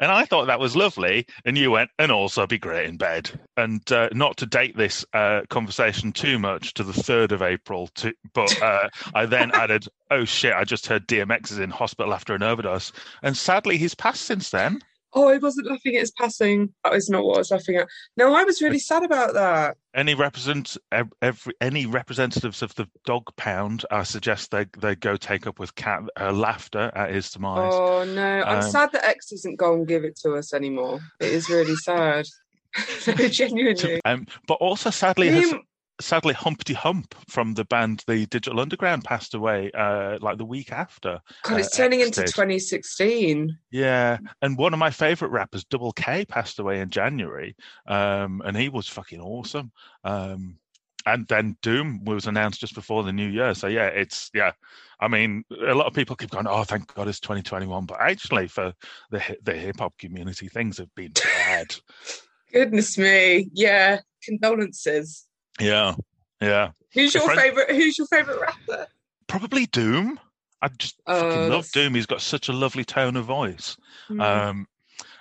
And 0.00 0.10
I 0.10 0.24
thought 0.24 0.46
that 0.46 0.58
was 0.58 0.74
lovely, 0.74 1.24
and 1.44 1.56
you 1.56 1.70
went, 1.70 1.90
and 2.00 2.10
also 2.10 2.48
be 2.48 2.58
great 2.58 2.88
in 2.88 2.96
bed. 2.96 3.30
And 3.56 3.80
uh, 3.92 4.08
not 4.12 4.36
to 4.38 4.46
date 4.46 4.76
this 4.76 5.04
uh, 5.12 5.42
conversation 5.50 6.10
too 6.12 6.38
much 6.38 6.74
to 6.74 6.82
the 6.82 6.92
third 6.92 7.30
of 7.30 7.42
April, 7.42 7.86
to, 7.96 8.12
but 8.32 8.60
uh, 8.60 8.88
I 9.14 9.26
then 9.26 9.50
added, 9.54 9.86
"Oh 10.10 10.24
shit! 10.24 10.52
I 10.52 10.64
just 10.64 10.88
heard 10.88 11.06
DMX 11.06 11.52
is 11.52 11.60
in 11.60 11.70
hospital 11.70 12.12
after 12.12 12.34
an 12.34 12.42
overdose, 12.42 12.90
and 13.22 13.36
sadly 13.36 13.76
he's 13.76 13.94
passed 13.94 14.22
since 14.22 14.50
then." 14.50 14.80
Oh, 15.16 15.28
I 15.28 15.38
wasn't 15.38 15.68
laughing 15.68 15.94
at 15.94 16.00
his 16.00 16.10
passing. 16.10 16.74
That 16.82 16.92
was 16.92 17.08
not 17.08 17.24
what 17.24 17.36
I 17.36 17.38
was 17.38 17.50
laughing 17.50 17.76
at. 17.76 17.86
No, 18.16 18.34
I 18.34 18.42
was 18.44 18.60
really 18.60 18.80
sad 18.80 19.04
about 19.04 19.34
that. 19.34 19.76
Any 19.94 20.14
represent 20.14 20.76
every 21.22 21.54
any 21.60 21.86
representatives 21.86 22.62
of 22.62 22.74
the 22.74 22.88
dog 23.04 23.24
pound, 23.36 23.84
I 23.92 24.02
suggest 24.02 24.50
they 24.50 24.66
they 24.78 24.96
go 24.96 25.16
take 25.16 25.46
up 25.46 25.60
with 25.60 25.74
Cat 25.76 26.02
her 26.18 26.32
laughter 26.32 26.90
at 26.96 27.12
his 27.12 27.30
demise. 27.30 27.72
Oh 27.74 28.04
no, 28.04 28.42
I'm 28.42 28.56
Um, 28.56 28.70
sad 28.70 28.90
that 28.92 29.04
X 29.04 29.30
doesn't 29.30 29.56
go 29.56 29.74
and 29.74 29.86
give 29.86 30.04
it 30.04 30.16
to 30.22 30.34
us 30.34 30.52
anymore. 30.52 30.98
It 31.20 31.32
is 31.32 31.48
really 31.48 31.76
sad. 31.76 32.26
Genuinely. 33.30 34.00
Um, 34.04 34.26
but 34.48 34.54
also 34.54 34.90
sadly, 34.90 35.28
has, 35.28 35.54
sadly, 36.00 36.34
Humpty 36.34 36.74
Hump 36.74 37.14
from 37.28 37.54
the 37.54 37.64
band 37.64 38.02
The 38.06 38.26
Digital 38.26 38.60
Underground 38.60 39.04
passed 39.04 39.34
away 39.34 39.70
uh, 39.72 40.18
like 40.20 40.38
the 40.38 40.44
week 40.44 40.72
after. 40.72 41.20
God, 41.42 41.60
it's 41.60 41.74
uh, 41.74 41.82
turning 41.82 42.00
X 42.00 42.08
into 42.08 42.20
did. 42.22 42.28
2016. 42.28 43.56
Yeah, 43.70 44.18
and 44.42 44.58
one 44.58 44.72
of 44.72 44.78
my 44.78 44.90
favorite 44.90 45.30
rappers, 45.30 45.64
Double 45.64 45.92
K, 45.92 46.24
passed 46.24 46.58
away 46.58 46.80
in 46.80 46.90
January, 46.90 47.56
um, 47.86 48.42
and 48.44 48.56
he 48.56 48.68
was 48.68 48.88
fucking 48.88 49.20
awesome. 49.20 49.72
Um, 50.04 50.58
and 51.06 51.26
then 51.28 51.56
Doom 51.60 52.04
was 52.04 52.26
announced 52.26 52.60
just 52.60 52.74
before 52.74 53.02
the 53.02 53.12
new 53.12 53.28
year, 53.28 53.54
so 53.54 53.66
yeah, 53.66 53.86
it's 53.86 54.30
yeah. 54.32 54.52
I 55.00 55.08
mean, 55.08 55.44
a 55.50 55.74
lot 55.74 55.86
of 55.86 55.92
people 55.92 56.16
keep 56.16 56.30
going, 56.30 56.46
"Oh, 56.46 56.64
thank 56.64 56.94
God 56.94 57.08
it's 57.08 57.20
2021," 57.20 57.84
but 57.84 58.00
actually, 58.00 58.48
for 58.48 58.72
the 59.10 59.36
the 59.42 59.52
hip 59.52 59.80
hop 59.80 59.98
community, 59.98 60.48
things 60.48 60.78
have 60.78 60.94
been 60.94 61.12
bad. 61.12 61.74
Goodness 62.52 62.96
me. 62.96 63.50
Yeah. 63.52 63.98
Condolences. 64.22 65.26
Yeah, 65.60 65.94
yeah. 66.40 66.70
Who's 66.92 67.14
your 67.14 67.24
friend- 67.24 67.40
favorite? 67.40 67.70
Who's 67.70 67.98
your 67.98 68.06
favorite 68.06 68.40
rapper? 68.40 68.86
Probably 69.26 69.66
Doom. 69.66 70.18
I 70.62 70.68
just 70.78 71.00
Oh, 71.06 71.20
fucking 71.20 71.50
love 71.50 71.70
Doom. 71.72 71.94
He's 71.94 72.06
got 72.06 72.20
such 72.22 72.48
a 72.48 72.52
lovely 72.52 72.84
tone 72.84 73.16
of 73.16 73.24
voice. 73.26 73.76
Hmm. 74.08 74.20
um, 74.20 74.66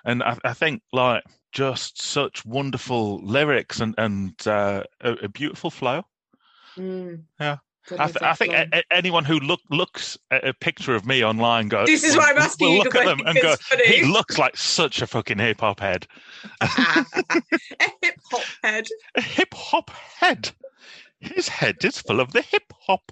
and 0.05 0.21
I, 0.23 0.37
I 0.43 0.53
think 0.53 0.81
like 0.91 1.23
just 1.51 2.01
such 2.01 2.45
wonderful 2.45 3.19
lyrics 3.23 3.79
and 3.79 3.95
and 3.97 4.35
uh, 4.47 4.83
a, 5.01 5.11
a 5.23 5.29
beautiful 5.29 5.69
flow. 5.69 6.03
Mm. 6.77 7.23
yeah. 7.39 7.57
I, 7.99 8.05
th- 8.07 8.21
I 8.21 8.33
think 8.33 8.53
a- 8.53 8.67
a- 8.71 8.83
anyone 8.93 9.25
who 9.25 9.39
look 9.39 9.59
looks 9.69 10.17
at 10.31 10.47
a 10.47 10.53
picture 10.53 10.95
of 10.95 11.05
me 11.05 11.23
online 11.23 11.67
goes, 11.67 11.87
This 11.87 12.03
is 12.03 12.15
why 12.15 12.31
I'm 12.31 12.37
asking 12.37 12.67
will 12.67 12.75
you, 12.75 12.83
look 12.83 12.95
at 12.95 13.05
them 13.05 13.19
and 13.25 13.37
go, 13.41 13.55
he 13.85 14.03
looks 14.05 14.37
like 14.37 14.55
such 14.55 15.01
a 15.01 15.07
fucking 15.07 15.39
hip 15.39 15.59
hop 15.59 15.79
head, 15.81 16.07
a 16.61 16.67
hip 18.01 18.15
hop 18.31 18.43
head. 18.63 18.87
a 19.15 19.21
hip 19.21 19.53
hop 19.53 19.89
head. 20.19 20.51
His 21.19 21.47
head 21.47 21.83
is 21.83 21.99
full 21.99 22.19
of 22.19 22.31
the 22.33 22.41
hip 22.41 22.71
hop. 22.81 23.11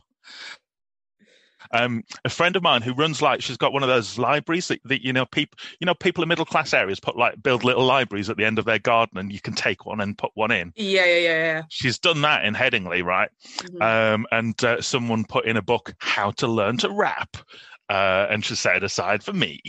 Um, 1.73 2.03
a 2.25 2.29
friend 2.29 2.55
of 2.55 2.63
mine 2.63 2.81
who 2.81 2.93
runs 2.93 3.21
like 3.21 3.41
she's 3.41 3.57
got 3.57 3.73
one 3.73 3.83
of 3.83 3.89
those 3.89 4.17
libraries 4.17 4.67
that, 4.67 4.81
that 4.85 5.03
you 5.03 5.13
know 5.13 5.25
people 5.25 5.57
you 5.79 5.85
know 5.85 5.93
people 5.93 6.23
in 6.23 6.29
middle 6.29 6.45
class 6.45 6.73
areas 6.73 6.99
put 6.99 7.17
like 7.17 7.41
build 7.41 7.63
little 7.63 7.85
libraries 7.85 8.29
at 8.29 8.37
the 8.37 8.45
end 8.45 8.59
of 8.59 8.65
their 8.65 8.79
garden 8.79 9.17
and 9.17 9.31
you 9.31 9.39
can 9.39 9.53
take 9.53 9.85
one 9.85 10.01
and 10.01 10.17
put 10.17 10.31
one 10.33 10.51
in. 10.51 10.73
Yeah, 10.75 11.05
yeah, 11.05 11.19
yeah, 11.19 11.43
yeah. 11.43 11.61
She's 11.69 11.99
done 11.99 12.21
that 12.21 12.45
in 12.45 12.53
Headingley, 12.53 13.03
right? 13.03 13.29
Mhm. 13.63 13.81
Um, 14.15 14.25
and 14.31 14.63
uh, 14.63 14.81
someone 14.81 15.25
put 15.25 15.45
in 15.45 15.57
a 15.57 15.61
book 15.61 15.93
how 15.99 16.31
to 16.31 16.47
learn 16.47 16.77
to 16.77 16.89
rap, 16.89 17.37
uh, 17.89 18.27
and 18.29 18.43
she 18.43 18.55
set 18.55 18.77
it 18.77 18.83
aside 18.83 19.23
for 19.23 19.33
me. 19.33 19.61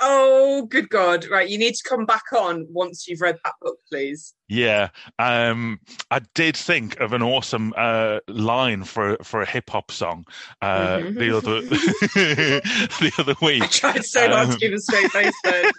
Oh, 0.00 0.66
good 0.70 0.88
God. 0.88 1.26
Right. 1.30 1.48
You 1.48 1.58
need 1.58 1.74
to 1.74 1.88
come 1.88 2.06
back 2.06 2.24
on 2.36 2.66
once 2.70 3.06
you've 3.08 3.20
read 3.20 3.38
that 3.44 3.54
book, 3.60 3.76
please. 3.90 4.34
Yeah, 4.48 4.88
um, 5.18 5.78
I 6.10 6.20
did 6.34 6.56
think 6.56 6.98
of 7.00 7.12
an 7.12 7.22
awesome 7.22 7.72
uh, 7.76 8.18
line 8.28 8.82
for 8.84 9.16
for 9.22 9.42
a 9.42 9.46
hip 9.46 9.70
hop 9.70 9.92
song 9.92 10.26
uh, 10.60 10.98
Mhm. 10.98 11.18
the 11.18 11.36
other 11.36 11.60
the 13.00 13.12
other 13.18 13.34
I 13.40 13.44
week. 13.44 13.70
tried 13.70 14.04
so 14.04 14.28
hard 14.28 14.48
to 14.48 14.52
Um, 14.54 14.58
keep 14.58 14.72
a 14.72 14.78
straight 14.80 15.10
face 15.12 15.34
then. 15.44 15.72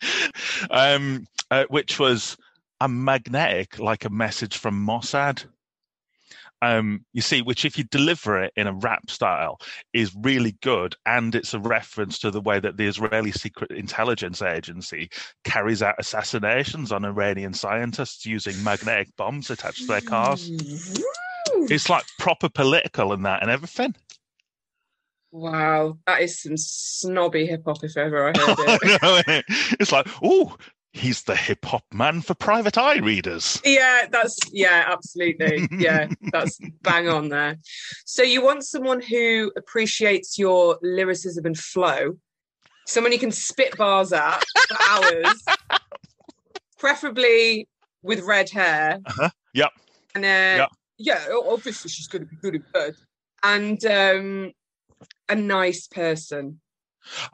um, 0.70 1.26
uh, 1.50 1.64
which 1.68 1.98
was 1.98 2.36
I'm 2.80 3.04
magnetic 3.04 3.78
like 3.78 4.04
a 4.04 4.10
message 4.10 4.56
from 4.56 4.86
Mossad. 4.86 5.44
Um, 6.64 7.04
you 7.12 7.20
see, 7.20 7.42
which 7.42 7.66
if 7.66 7.76
you 7.76 7.84
deliver 7.84 8.42
it 8.42 8.52
in 8.56 8.66
a 8.66 8.72
rap 8.72 9.10
style 9.10 9.60
is 9.92 10.14
really 10.14 10.52
good, 10.62 10.94
and 11.04 11.34
it's 11.34 11.52
a 11.52 11.58
reference 11.58 12.18
to 12.20 12.30
the 12.30 12.40
way 12.40 12.58
that 12.58 12.78
the 12.78 12.86
Israeli 12.86 13.32
Secret 13.32 13.70
Intelligence 13.70 14.40
Agency 14.40 15.10
carries 15.44 15.82
out 15.82 15.96
assassinations 15.98 16.90
on 16.90 17.04
Iranian 17.04 17.52
scientists 17.52 18.24
using 18.24 18.62
magnetic 18.64 19.14
bombs 19.18 19.50
attached 19.50 19.80
to 19.80 19.86
their 19.88 20.00
cars. 20.00 20.50
It's 21.68 21.90
like 21.90 22.04
proper 22.18 22.48
political 22.48 23.12
and 23.12 23.26
that 23.26 23.42
and 23.42 23.50
everything. 23.50 23.94
Wow, 25.30 25.98
that 26.06 26.22
is 26.22 26.40
some 26.40 26.56
snobby 26.56 27.44
hip 27.44 27.64
hop 27.66 27.82
if 27.82 27.96
ever 27.96 28.28
I 28.28 28.38
heard 28.38 29.24
it. 29.26 29.44
it's 29.80 29.92
like, 29.92 30.06
oh, 30.22 30.56
he's 30.94 31.24
the 31.24 31.34
hip 31.36 31.64
hop 31.64 31.82
man 31.92 32.22
for 32.22 32.34
private 32.34 32.78
eye 32.78 32.98
readers. 32.98 33.60
yeah, 33.64 34.06
that's 34.10 34.38
yeah, 34.52 34.84
absolutely. 34.86 35.68
Yeah, 35.76 36.08
that's 36.32 36.58
bang 36.82 37.08
on 37.08 37.28
there. 37.28 37.58
So 38.06 38.22
you 38.22 38.42
want 38.42 38.64
someone 38.64 39.02
who 39.02 39.52
appreciates 39.56 40.38
your 40.38 40.78
lyricism 40.82 41.44
and 41.46 41.58
flow, 41.58 42.16
someone 42.86 43.12
you 43.12 43.18
can 43.18 43.32
spit 43.32 43.76
bars 43.76 44.12
at 44.12 44.42
for 44.68 44.76
hours, 44.88 45.44
preferably 46.78 47.68
with 48.02 48.20
red 48.22 48.50
hair. 48.50 49.00
Uh-huh. 49.04 49.30
Yep. 49.54 49.70
And 50.14 50.24
uh, 50.24 50.28
Yep. 50.28 50.68
yeah, 50.98 51.26
obviously 51.46 51.90
she's 51.90 52.06
going 52.06 52.22
to 52.22 52.28
be 52.28 52.36
good 52.36 52.54
in 52.54 52.64
bed. 52.72 52.94
And 53.42 53.84
um, 53.84 54.52
a 55.28 55.34
nice 55.34 55.86
person. 55.86 56.60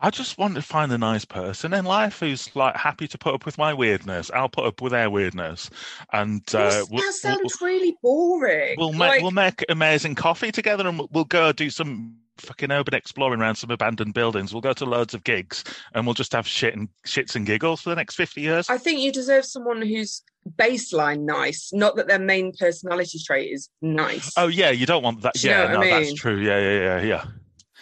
I 0.01 0.11
just 0.11 0.39
want 0.39 0.55
to 0.57 0.63
find 0.63 0.93
a 0.93 0.99
nice 0.99 1.25
person 1.25 1.73
in 1.73 1.85
life 1.85 2.21
who's 2.21 2.55
like 2.57 2.77
happy 2.77 3.07
to 3.09 3.19
put 3.19 3.35
up 3.35 3.47
with 3.47 3.59
my 3.59 3.73
weirdness. 3.75 4.31
I'll 4.33 4.49
put 4.49 4.67
up 4.67 4.81
with 4.81 4.93
their 4.93 5.11
weirdness, 5.11 5.71
and 6.13 6.43
uh, 6.55 6.59
we'll, 6.59 6.71
that 6.71 6.89
we'll, 6.91 7.13
sounds 7.13 7.61
really 7.61 7.97
boring. 8.03 8.77
we'll, 8.79 8.93
make 8.93 8.99
Like- 9.01 9.23
we'll 9.23 9.31
make 9.31 9.65
amazing 9.69 10.15
coffee 10.15 10.53
together, 10.53 10.87
and 10.87 10.99
we'll, 10.99 11.09
we'll 11.13 11.25
go 11.25 11.53
do 11.53 11.71
some 11.71 12.17
fucking 12.39 12.73
urban 12.73 12.95
exploring 12.95 13.39
around 13.41 13.57
some 13.57 13.71
abandoned 13.71 14.15
buildings. 14.15 14.55
We'll 14.55 14.63
go 14.63 14.73
to 14.73 14.85
loads 14.85 15.15
of 15.15 15.25
gigs, 15.25 15.63
and 15.95 16.07
we'll 16.07 16.15
just 16.15 16.33
have 16.33 16.47
shit 16.47 16.75
and 16.75 16.89
shits 17.07 17.37
and 17.37 17.45
giggles 17.47 17.83
for 17.83 17.91
the 17.91 17.97
next 17.97 18.15
fifty 18.17 18.41
years. 18.41 18.69
I 18.71 18.79
think 18.79 19.01
you 19.01 19.13
deserve 19.13 19.45
someone 19.45 19.83
who's 19.83 20.23
baseline 20.57 21.21
nice, 21.21 21.71
not 21.73 21.97
that 21.97 22.09
their 22.09 22.19
main 22.19 22.53
personality 22.59 23.19
trait 23.25 23.53
is 23.53 23.69
nice. 23.83 24.33
Oh 24.37 24.49
yeah, 24.49 24.71
you 24.71 24.87
don't 24.87 25.03
want 25.03 25.21
that. 25.23 25.35
Do 25.35 25.49
Yeah, 25.49 25.65
what 25.65 25.71
I 25.71 25.73
no, 25.75 25.81
mean? 25.81 25.91
that's 25.91 26.15
true. 26.15 26.41
Yeah, 26.41 26.59
yeah, 26.59 26.79
yeah, 26.81 27.03
yeah. 27.03 27.25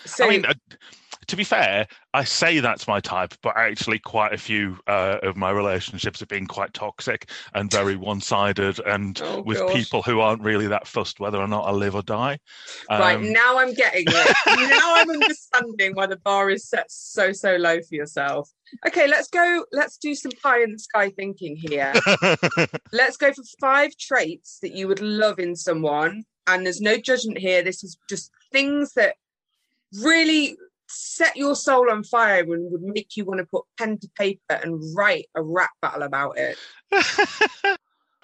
so 0.05 0.27
I 0.27 0.31
mean, 0.31 0.45
uh, 0.45 0.55
to 1.29 1.37
be 1.37 1.45
fair, 1.45 1.87
I 2.15 2.25
say 2.25 2.59
that's 2.61 2.89
my 2.89 3.01
type, 3.01 3.35
but 3.43 3.57
actually, 3.57 3.99
quite 3.99 4.33
a 4.33 4.39
few 4.39 4.79
uh, 4.87 5.19
of 5.23 5.37
my 5.37 5.51
relationships 5.51 6.21
have 6.21 6.29
been 6.29 6.47
quite 6.47 6.73
toxic 6.75 7.31
and 7.55 7.71
very 7.79 7.97
one-sided, 7.97 8.81
and 8.81 9.21
Oh, 9.23 9.43
with 9.43 9.59
gosh. 9.59 9.75
people 9.75 10.03
who 10.03 10.21
aren't 10.21 10.43
really 10.43 10.67
that 10.69 10.87
fussed 10.87 11.21
whether 11.21 11.39
or 11.39 11.47
not 11.47 11.67
I 11.67 11.71
live 11.73 11.95
or 11.95 12.03
die. 12.03 12.39
right 12.91 13.17
Um, 13.17 13.33
now 13.33 13.59
I'm 13.59 13.75
getting 13.75 14.07
it. 14.09 14.37
now 14.47 14.95
I'm 14.97 15.11
understanding 15.11 15.95
why 15.95 16.07
the 16.07 16.17
bar 16.17 16.51
is 16.51 16.67
set 16.69 16.91
so 16.91 17.33
so 17.33 17.57
low 17.57 17.81
for 17.83 17.95
yourself. 17.95 18.51
Okay, 18.87 19.07
let's 19.07 19.29
go. 19.29 19.65
Let's 19.73 19.99
do 19.99 20.15
some 20.15 20.33
pie 20.43 20.63
in 20.63 20.73
the 20.73 20.79
sky 20.79 21.11
thinking 21.11 21.57
here. 21.57 21.93
let's 22.93 23.17
go 23.17 23.33
for 23.33 23.43
five 23.61 23.97
traits 23.99 24.59
that 24.63 24.73
you 24.73 24.89
would 24.89 25.01
love 25.01 25.39
in 25.39 25.57
someone. 25.57 26.25
And 26.47 26.65
there's 26.65 26.81
no 26.81 26.97
judgment 26.97 27.39
here. 27.39 27.63
This 27.63 27.85
is 27.85 27.99
just 28.09 28.31
things 28.51 28.95
that 28.95 29.17
really 30.03 30.57
set 30.89 31.37
your 31.37 31.55
soul 31.55 31.91
on 31.91 32.03
fire 32.03 32.43
and 32.43 32.73
would 32.73 32.83
make 32.83 33.17
you 33.17 33.25
want 33.25 33.39
to 33.39 33.47
put 33.47 33.65
pen 33.79 33.99
to 33.99 34.09
paper 34.17 34.55
and 34.63 34.83
write 34.97 35.27
a 35.35 35.43
rap 35.43 35.71
battle 35.83 36.03
about 36.03 36.39
it. 36.39 36.57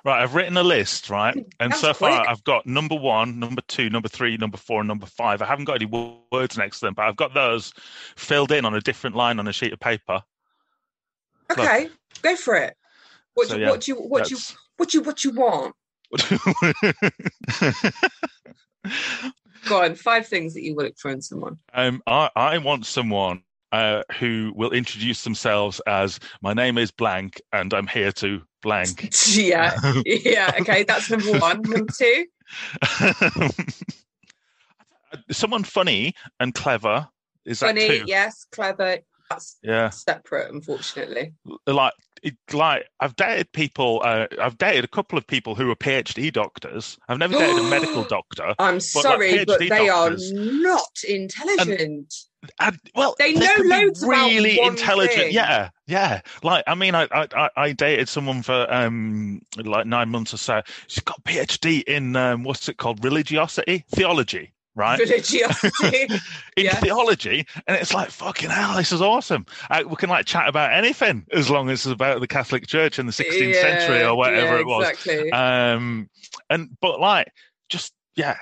right, 0.04 0.22
I've 0.22 0.34
written 0.34 0.56
a 0.56 0.62
list, 0.62 1.10
right, 1.10 1.34
and 1.60 1.72
That's 1.72 1.80
so 1.80 1.92
far 1.92 2.20
quick. 2.20 2.28
I've 2.28 2.44
got 2.44 2.66
number 2.66 2.94
one, 2.94 3.38
number 3.38 3.62
two, 3.68 3.90
number 3.90 4.08
three, 4.08 4.36
number 4.36 4.56
four, 4.56 4.80
and 4.80 4.88
number 4.88 5.06
five. 5.06 5.42
I 5.42 5.46
haven't 5.46 5.66
got 5.66 5.80
any 5.80 6.20
words 6.32 6.56
next 6.56 6.80
to 6.80 6.86
them, 6.86 6.94
but 6.94 7.04
I've 7.04 7.16
got 7.16 7.34
those 7.34 7.72
filled 8.16 8.52
in 8.52 8.64
on 8.64 8.74
a 8.74 8.80
different 8.80 9.16
line 9.16 9.38
on 9.38 9.46
a 9.46 9.52
sheet 9.52 9.72
of 9.72 9.80
paper. 9.80 10.22
Look. 11.50 11.58
Okay, 11.58 11.88
go 12.22 12.36
for 12.36 12.56
it. 12.56 12.74
What 13.34 13.48
So, 13.48 13.56
do, 13.56 13.60
yeah, 13.60 13.70
what 13.70 13.80
do 13.82 13.92
you 13.92 13.98
what 13.98 14.24
do 14.24 14.34
you 14.34 14.40
what 14.76 14.94
you 14.94 15.02
what 15.02 15.24
you 15.24 15.32
want? 15.32 15.74
Go 19.66 19.82
on, 19.82 19.94
five 19.94 20.26
things 20.26 20.54
that 20.54 20.62
you 20.62 20.74
would 20.74 20.86
look 20.86 20.98
for 20.98 21.10
in 21.10 21.20
someone. 21.22 21.58
um, 21.72 22.02
I, 22.06 22.30
I 22.36 22.58
want 22.58 22.86
someone 22.86 23.42
uh, 23.72 24.02
who 24.18 24.52
will 24.54 24.70
introduce 24.70 25.24
themselves 25.24 25.80
as 25.86 26.20
my 26.42 26.52
name 26.54 26.78
is 26.78 26.90
blank 26.90 27.40
and 27.52 27.72
I'm 27.74 27.86
here 27.86 28.12
to 28.12 28.42
blank. 28.62 29.08
yeah, 29.28 29.76
yeah. 30.06 30.52
Okay, 30.60 30.84
that's 30.84 31.10
number 31.10 31.32
one. 31.38 31.62
Number 31.62 31.86
two. 31.96 32.26
someone 35.30 35.64
funny 35.64 36.14
and 36.40 36.54
clever. 36.54 37.08
Is 37.44 37.60
that 37.60 37.66
Funny, 37.76 38.02
yes, 38.06 38.46
clever. 38.52 38.98
That's 39.30 39.58
Yeah. 39.62 39.90
separate, 39.90 40.52
unfortunately. 40.52 41.34
Like 41.66 41.92
it, 42.24 42.34
like 42.52 42.86
I've 43.00 43.14
dated 43.16 43.52
people. 43.52 44.00
Uh, 44.04 44.26
I've 44.40 44.58
dated 44.58 44.84
a 44.84 44.88
couple 44.88 45.16
of 45.18 45.26
people 45.26 45.54
who 45.54 45.70
are 45.70 45.76
PhD 45.76 46.32
doctors. 46.32 46.98
I've 47.08 47.18
never 47.18 47.34
dated 47.34 47.58
a 47.58 47.62
medical 47.70 48.02
doctor. 48.04 48.54
I'm 48.58 48.74
like, 48.74 48.82
sorry, 48.82 49.44
but 49.44 49.60
they 49.60 49.68
doctors- 49.68 50.32
are 50.32 50.34
not 50.36 50.88
intelligent. 51.06 52.14
And, 52.60 52.78
well, 52.94 53.14
They 53.18 53.32
know 53.32 53.48
loads 53.58 54.02
about 54.02 54.26
really 54.26 54.60
intelligent. 54.60 55.16
thing. 55.18 55.32
Yeah, 55.32 55.70
yeah. 55.86 56.20
Like 56.42 56.64
I 56.66 56.74
mean, 56.74 56.94
I, 56.94 57.08
I 57.10 57.26
I- 57.34 57.50
I 57.56 57.72
dated 57.72 58.08
someone 58.08 58.42
for 58.42 58.66
um 58.72 59.40
like 59.56 59.86
nine 59.86 60.10
months 60.10 60.34
or 60.34 60.38
so. 60.38 60.60
She's 60.88 61.02
got 61.02 61.18
a 61.18 61.22
PhD 61.22 61.82
in 61.84 62.16
um, 62.16 62.42
what's 62.44 62.68
it 62.68 62.76
called, 62.76 63.02
religiosity, 63.04 63.84
theology, 63.90 64.52
right? 64.74 64.98
Religiosity. 64.98 66.08
in 66.56 66.64
Yeah. 66.64 66.74
theology, 66.80 67.46
and 67.66 67.76
it's 67.76 67.92
like 67.94 68.10
fucking 68.10 68.50
hell. 68.50 68.76
This 68.76 68.92
is 68.92 69.02
awesome. 69.02 69.46
Uh, 69.70 69.84
we 69.88 69.96
can 69.96 70.10
like 70.10 70.26
chat 70.26 70.48
about 70.48 70.72
anything 70.72 71.26
as 71.32 71.50
long 71.50 71.70
as 71.70 71.86
it's 71.86 71.92
about 71.92 72.20
the 72.20 72.26
Catholic 72.26 72.66
Church 72.66 72.98
in 72.98 73.06
the 73.06 73.12
16th 73.12 73.54
century 73.60 74.04
or 74.04 74.14
whatever 74.16 74.56
yeah, 74.56 74.60
it 74.60 74.66
was. 74.66 75.32
Um, 75.32 76.08
and 76.50 76.76
but 76.80 77.00
like 77.00 77.32
just 77.68 77.92
yeah, 78.16 78.36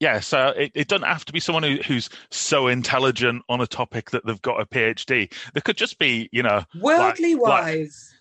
yeah. 0.00 0.20
So 0.20 0.48
it, 0.56 0.72
it 0.74 0.88
doesn't 0.88 1.06
have 1.06 1.24
to 1.26 1.32
be 1.32 1.40
someone 1.40 1.62
who, 1.62 1.76
who's 1.86 2.08
so 2.30 2.66
intelligent 2.68 3.42
on 3.48 3.60
a 3.60 3.66
topic 3.66 4.10
that 4.10 4.24
they've 4.26 4.40
got 4.42 4.60
a 4.60 4.66
PhD. 4.66 5.32
They 5.54 5.60
could 5.60 5.76
just 5.76 5.98
be, 5.98 6.28
you 6.32 6.42
know, 6.42 6.64
Worldly 6.80 7.34
like- 7.34 7.42
wise. 7.64 8.14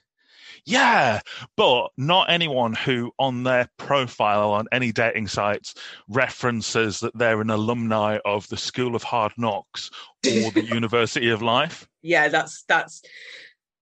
Yeah, 0.67 1.21
but 1.55 1.91
not 1.97 2.29
anyone 2.29 2.73
who 2.73 3.13
on 3.17 3.43
their 3.43 3.69
profile 3.77 4.51
on 4.51 4.67
any 4.73 4.91
dating 4.91 5.29
sites 5.29 5.73
references 6.09 6.99
that 6.99 7.17
they're 7.17 7.39
an 7.39 7.49
alumni 7.49 8.19
of 8.25 8.49
the 8.49 8.57
School 8.57 8.93
of 8.93 9.01
Hard 9.01 9.31
Knocks 9.37 9.89
or 10.25 10.51
the 10.51 10.65
University 10.73 11.29
of 11.29 11.41
Life. 11.41 11.87
yeah, 12.01 12.27
that's 12.27 12.63
that's 12.67 13.01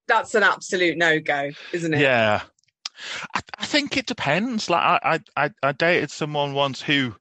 that's 0.07 0.35
an 0.35 0.43
absolute 0.43 0.95
no 0.95 1.19
go, 1.19 1.49
isn't 1.73 1.95
it? 1.95 2.01
Yeah. 2.01 2.43
I, 3.33 3.41
I 3.57 3.65
think 3.65 3.97
it 3.97 4.05
depends. 4.05 4.69
Like 4.69 4.83
I, 4.83 4.99
I, 5.35 5.45
I, 5.45 5.49
I 5.63 5.71
dated 5.71 6.11
someone 6.11 6.53
once 6.53 6.83
who 6.83 7.15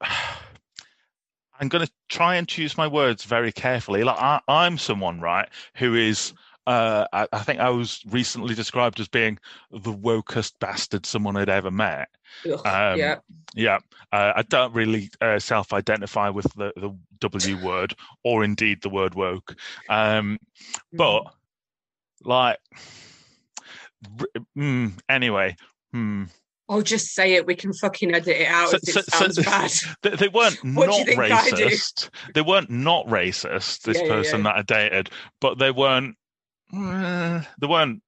I'm 0.02 1.68
going 1.68 1.86
to 1.86 1.92
try 2.10 2.36
and 2.36 2.46
choose 2.46 2.76
my 2.76 2.86
words 2.86 3.24
very 3.24 3.52
carefully. 3.52 4.04
Like 4.04 4.20
I, 4.20 4.40
I'm 4.48 4.76
someone, 4.76 5.18
right, 5.18 5.48
who 5.76 5.94
is. 5.94 6.34
Uh, 6.66 7.06
I, 7.12 7.26
I 7.32 7.38
think 7.40 7.58
I 7.58 7.70
was 7.70 8.02
recently 8.08 8.54
described 8.54 9.00
as 9.00 9.08
being 9.08 9.38
the 9.72 9.92
wokest 9.92 10.52
bastard 10.60 11.04
someone 11.06 11.34
had 11.34 11.48
ever 11.48 11.70
met. 11.72 12.08
Ugh, 12.46 12.60
Um, 12.64 12.98
yeah. 12.98 13.16
Yeah, 13.54 13.78
uh, 14.12 14.32
I 14.36 14.42
don't 14.42 14.72
really 14.72 15.10
uh, 15.20 15.38
self-identify 15.40 16.28
with 16.30 16.46
the, 16.54 16.72
the 16.76 16.96
W 17.20 17.56
word 17.66 17.94
or 18.24 18.44
indeed 18.44 18.80
the 18.82 18.88
word 18.90 19.14
woke. 19.14 19.56
Um, 19.88 20.38
but 20.92 21.24
like, 22.24 22.58
r- 24.20 24.42
mm, 24.56 24.92
anyway, 25.08 25.56
hmm. 25.92 26.24
I'll 26.68 26.80
just 26.82 27.08
say 27.08 27.34
it. 27.34 27.44
We 27.46 27.54
can 27.56 27.72
fucking 27.74 28.14
edit 28.14 28.28
it 28.36 28.46
out 28.46 28.70
So- 28.70 28.76
if 28.76 28.82
it 28.88 28.92
so- 28.94 29.00
so- 29.02 29.18
sounds 29.18 29.38
bad. 29.44 29.72
they, 30.02 30.16
they 30.16 30.28
weren't 30.28 30.58
What 30.62 30.90
do 30.90 30.92
you 30.96 30.98
not 30.98 31.06
think 31.06 31.18
I 31.20 31.50
do? 31.50 31.66
racist. 31.66 32.08
They 32.34 32.40
weren't 32.42 32.70
not 32.70 33.06
racist. 33.08 33.82
This 33.82 33.98
Yeah, 33.98 34.04
yeah, 34.04 34.08
person 34.08 34.38
yeah. 34.38 34.44
that 34.44 34.56
I 34.56 34.62
dated, 34.62 35.10
but 35.40 35.58
they 35.58 35.70
weren't. 35.72 36.16
Eh, 36.74 37.42
they 37.60 37.66
weren't 37.66 38.02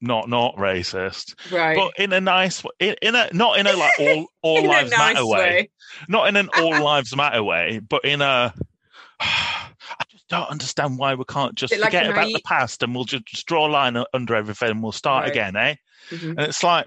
not 0.00 0.28
not 0.28 0.56
racist, 0.56 1.34
Right. 1.52 1.76
but 1.76 1.92
in 2.02 2.12
a 2.12 2.20
nice, 2.20 2.62
w- 2.62 2.72
in, 2.78 2.96
in 3.02 3.14
a 3.14 3.28
not 3.32 3.58
in 3.58 3.66
a 3.66 3.72
like 3.74 3.98
all 3.98 4.26
all 4.42 4.58
In 4.58 4.66
lives 4.66 4.90
nice 4.92 5.14
matter 5.14 5.26
way. 5.26 5.70
not 6.08 6.28
in 6.28 6.36
an 6.36 6.48
all 6.58 6.82
lives 6.82 7.14
matter 7.14 7.42
way, 7.42 7.80
but 7.86 8.04
in 8.04 8.22
a. 8.22 8.54
I 9.22 10.04
just 10.08 10.28
don't 10.28 10.48
understand 10.48 10.98
why 10.98 11.14
we 11.14 11.24
can't 11.24 11.54
just 11.54 11.72
like 11.76 11.84
forget 11.92 12.08
about 12.08 12.26
the 12.26 12.40
past 12.44 12.82
and 12.82 12.94
we'll 12.94 13.04
just, 13.04 13.26
just 13.26 13.46
draw 13.46 13.66
a 13.66 13.68
line 13.70 14.02
under 14.14 14.34
everything 14.34 14.70
and 14.70 14.82
we'll 14.82 14.92
start 14.92 15.24
Right. 15.24 15.30
again, 15.32 15.56
eh? 15.56 15.74
Mhm. 16.10 16.30
And 16.30 16.40
it's 16.40 16.62
like, 16.62 16.86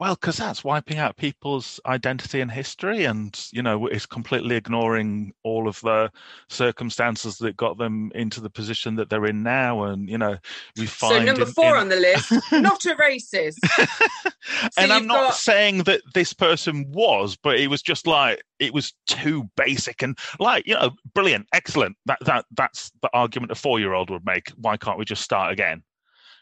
well, 0.00 0.14
because 0.14 0.36
that's 0.36 0.62
wiping 0.62 0.98
out 0.98 1.16
people's 1.16 1.80
identity 1.86 2.40
and 2.40 2.50
history, 2.50 3.04
and 3.04 3.38
you 3.52 3.62
know, 3.62 3.86
it's 3.88 4.06
completely 4.06 4.54
ignoring 4.56 5.32
all 5.42 5.66
of 5.66 5.80
the 5.80 6.10
circumstances 6.48 7.38
that 7.38 7.56
got 7.56 7.78
them 7.78 8.12
into 8.14 8.40
the 8.40 8.50
position 8.50 8.94
that 8.96 9.10
they're 9.10 9.26
in 9.26 9.42
now. 9.42 9.82
And 9.82 10.08
you 10.08 10.18
know, 10.18 10.36
we 10.76 10.86
find 10.86 11.14
So 11.14 11.24
number 11.24 11.42
in- 11.42 11.52
four 11.52 11.74
in- 11.76 11.80
on 11.82 11.88
the 11.88 11.96
list, 11.96 12.32
not 12.52 12.84
a 12.84 12.94
racist. 12.94 13.56
and 14.76 14.92
I'm 14.92 15.06
not 15.06 15.28
got- 15.28 15.34
saying 15.34 15.84
that 15.84 16.02
this 16.14 16.32
person 16.32 16.90
was, 16.92 17.36
but 17.36 17.58
it 17.58 17.68
was 17.68 17.82
just 17.82 18.06
like 18.06 18.40
it 18.58 18.72
was 18.72 18.92
too 19.06 19.48
basic 19.56 20.02
and 20.02 20.16
like 20.38 20.66
you 20.66 20.74
know, 20.74 20.90
brilliant, 21.14 21.46
excellent. 21.52 21.96
That 22.06 22.18
that 22.22 22.44
that's 22.56 22.92
the 23.02 23.10
argument 23.12 23.52
a 23.52 23.56
four 23.56 23.80
year 23.80 23.94
old 23.94 24.10
would 24.10 24.24
make. 24.24 24.50
Why 24.50 24.76
can't 24.76 24.98
we 24.98 25.04
just 25.04 25.22
start 25.22 25.52
again, 25.52 25.82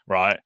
right? 0.07 0.39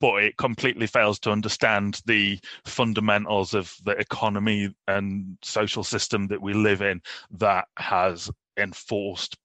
But 0.00 0.22
it 0.24 0.36
completely 0.36 0.86
fails 0.86 1.18
to 1.20 1.30
understand 1.30 2.02
the 2.04 2.38
fundamentals 2.64 3.54
of 3.54 3.74
the 3.84 3.92
economy 3.92 4.74
and 4.86 5.38
social 5.42 5.84
system 5.84 6.26
that 6.28 6.42
we 6.42 6.52
live 6.52 6.82
in 6.82 7.00
that 7.30 7.66
has 7.76 8.30
enforced 8.58 9.36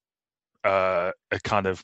uh, 0.64 1.12
a 1.32 1.40
kind 1.40 1.66
of 1.66 1.84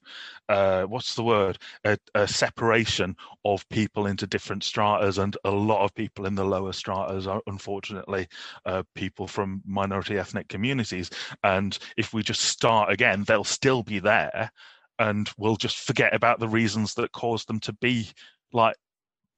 uh, 0.49 0.83
what's 0.83 1.15
the 1.15 1.23
word? 1.23 1.57
A, 1.83 1.97
a 2.15 2.27
separation 2.27 3.15
of 3.43 3.67
people 3.69 4.05
into 4.05 4.27
different 4.27 4.63
stratas 4.63 5.17
and 5.17 5.35
a 5.43 5.51
lot 5.51 5.83
of 5.83 5.93
people 5.95 6.25
in 6.25 6.35
the 6.35 6.45
lower 6.45 6.73
stratas 6.73 7.27
are 7.27 7.41
unfortunately 7.47 8.27
uh, 8.65 8.83
people 8.95 9.27
from 9.27 9.61
minority 9.65 10.17
ethnic 10.17 10.47
communities. 10.47 11.09
And 11.43 11.77
if 11.97 12.13
we 12.13 12.23
just 12.23 12.41
start 12.41 12.91
again 12.91 13.23
they'll 13.23 13.43
still 13.43 13.83
be 13.83 13.99
there 13.99 14.51
and 14.99 15.29
we'll 15.37 15.57
just 15.57 15.79
forget 15.79 16.13
about 16.13 16.39
the 16.39 16.47
reasons 16.47 16.93
that 16.95 17.11
caused 17.11 17.47
them 17.47 17.59
to 17.61 17.73
be 17.73 18.09
like 18.53 18.75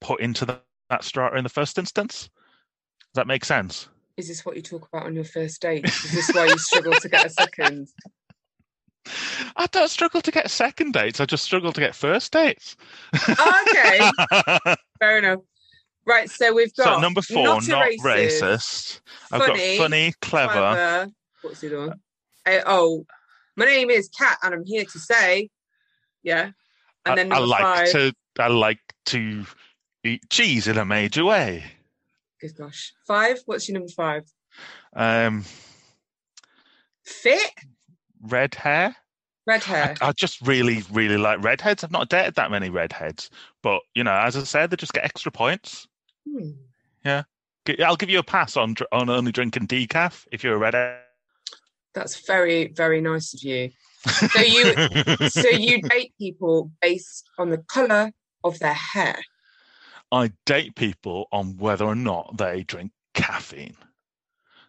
put 0.00 0.20
into 0.20 0.44
that, 0.46 0.64
that 0.88 1.04
strata 1.04 1.36
in 1.36 1.44
the 1.44 1.50
first 1.50 1.78
instance 1.78 2.30
does 2.98 3.14
that 3.14 3.26
make 3.26 3.44
sense 3.44 3.88
Is 4.16 4.28
this 4.28 4.44
what 4.44 4.56
you 4.56 4.62
talk 4.62 4.88
about 4.88 5.06
on 5.06 5.14
your 5.14 5.24
first 5.24 5.60
date? 5.60 5.84
Is 5.84 6.12
this 6.12 6.34
why 6.34 6.46
you 6.46 6.58
struggle 6.58 6.92
to 6.92 7.08
get 7.08 7.26
a 7.26 7.30
second? 7.30 7.88
I 9.56 9.66
don't 9.66 9.90
struggle 9.90 10.20
to 10.20 10.30
get 10.30 10.50
second 10.50 10.92
dates. 10.92 11.20
I 11.20 11.24
just 11.24 11.44
struggle 11.44 11.72
to 11.72 11.80
get 11.80 11.94
first 11.94 12.32
dates. 12.32 12.76
okay, 13.14 14.10
fair 15.00 15.18
enough. 15.18 15.40
Right, 16.06 16.30
so 16.30 16.54
we've 16.54 16.74
got 16.76 16.96
so 16.96 17.00
number 17.00 17.22
four, 17.22 17.44
not, 17.44 17.68
not, 17.68 17.86
racist, 17.86 18.00
racist. 18.02 19.00
I've 19.30 19.42
funny, 19.42 19.76
got 19.76 19.84
funny, 19.84 20.12
clever. 20.20 20.52
clever. 20.52 21.08
What's 21.42 21.60
the 21.60 21.66
other 21.68 21.88
one? 21.88 22.00
Uh, 22.46 22.60
oh, 22.66 23.06
my 23.56 23.66
name 23.66 23.90
is 23.90 24.08
Kat, 24.08 24.38
and 24.42 24.54
I'm 24.54 24.64
here 24.64 24.84
to 24.84 24.98
say, 24.98 25.50
yeah. 26.22 26.50
And 27.04 27.18
then 27.18 27.32
I, 27.32 27.36
I 27.36 27.38
like 27.40 27.60
five. 27.60 27.90
to. 27.92 28.12
I 28.38 28.48
like 28.48 28.78
to 29.10 29.44
eat 30.04 30.28
cheese 30.30 30.66
in 30.66 30.78
a 30.78 30.84
major 30.84 31.24
way. 31.24 31.64
Good 32.40 32.56
gosh, 32.56 32.92
five. 33.06 33.40
What's 33.46 33.68
your 33.68 33.78
number 33.78 33.92
five? 33.92 34.24
Um, 34.94 35.44
Fit, 37.04 37.52
red 38.22 38.54
hair. 38.54 38.96
red 39.46 39.62
hair. 39.62 39.96
I 40.00 40.12
just 40.12 40.40
really, 40.42 40.82
really 40.90 41.16
like 41.16 41.42
redheads. 41.42 41.84
I've 41.84 41.90
not 41.90 42.08
dated 42.08 42.34
that 42.36 42.50
many 42.50 42.70
redheads, 42.70 43.30
but 43.62 43.82
you 43.94 44.04
know, 44.04 44.14
as 44.14 44.36
I 44.36 44.44
said, 44.44 44.70
they 44.70 44.76
just 44.76 44.92
get 44.92 45.04
extra 45.04 45.30
points. 45.30 45.86
Hmm. 46.28 46.50
I'll 47.84 47.96
give 47.96 48.10
you 48.10 48.18
a 48.18 48.24
pass 48.24 48.56
on 48.56 48.74
on 48.92 49.10
only 49.10 49.32
drinking 49.32 49.66
decaf 49.66 50.26
if 50.32 50.42
you're 50.42 50.54
a 50.54 50.58
redhead. 50.58 50.98
That's 51.94 52.24
very, 52.26 52.68
very 52.68 53.00
nice 53.00 53.34
of 53.34 53.42
you. 53.42 53.70
So 54.06 54.40
you, 54.40 55.28
so 55.28 55.48
you 55.48 55.82
date 55.82 56.14
people 56.18 56.70
based 56.80 57.28
on 57.38 57.50
the 57.50 57.58
color 57.58 58.12
of 58.44 58.58
their 58.58 58.74
hair. 58.74 59.18
I 60.12 60.32
date 60.44 60.74
people 60.74 61.28
on 61.30 61.56
whether 61.56 61.84
or 61.84 61.94
not 61.94 62.36
they 62.36 62.62
drink 62.64 62.92
caffeine. 63.14 63.76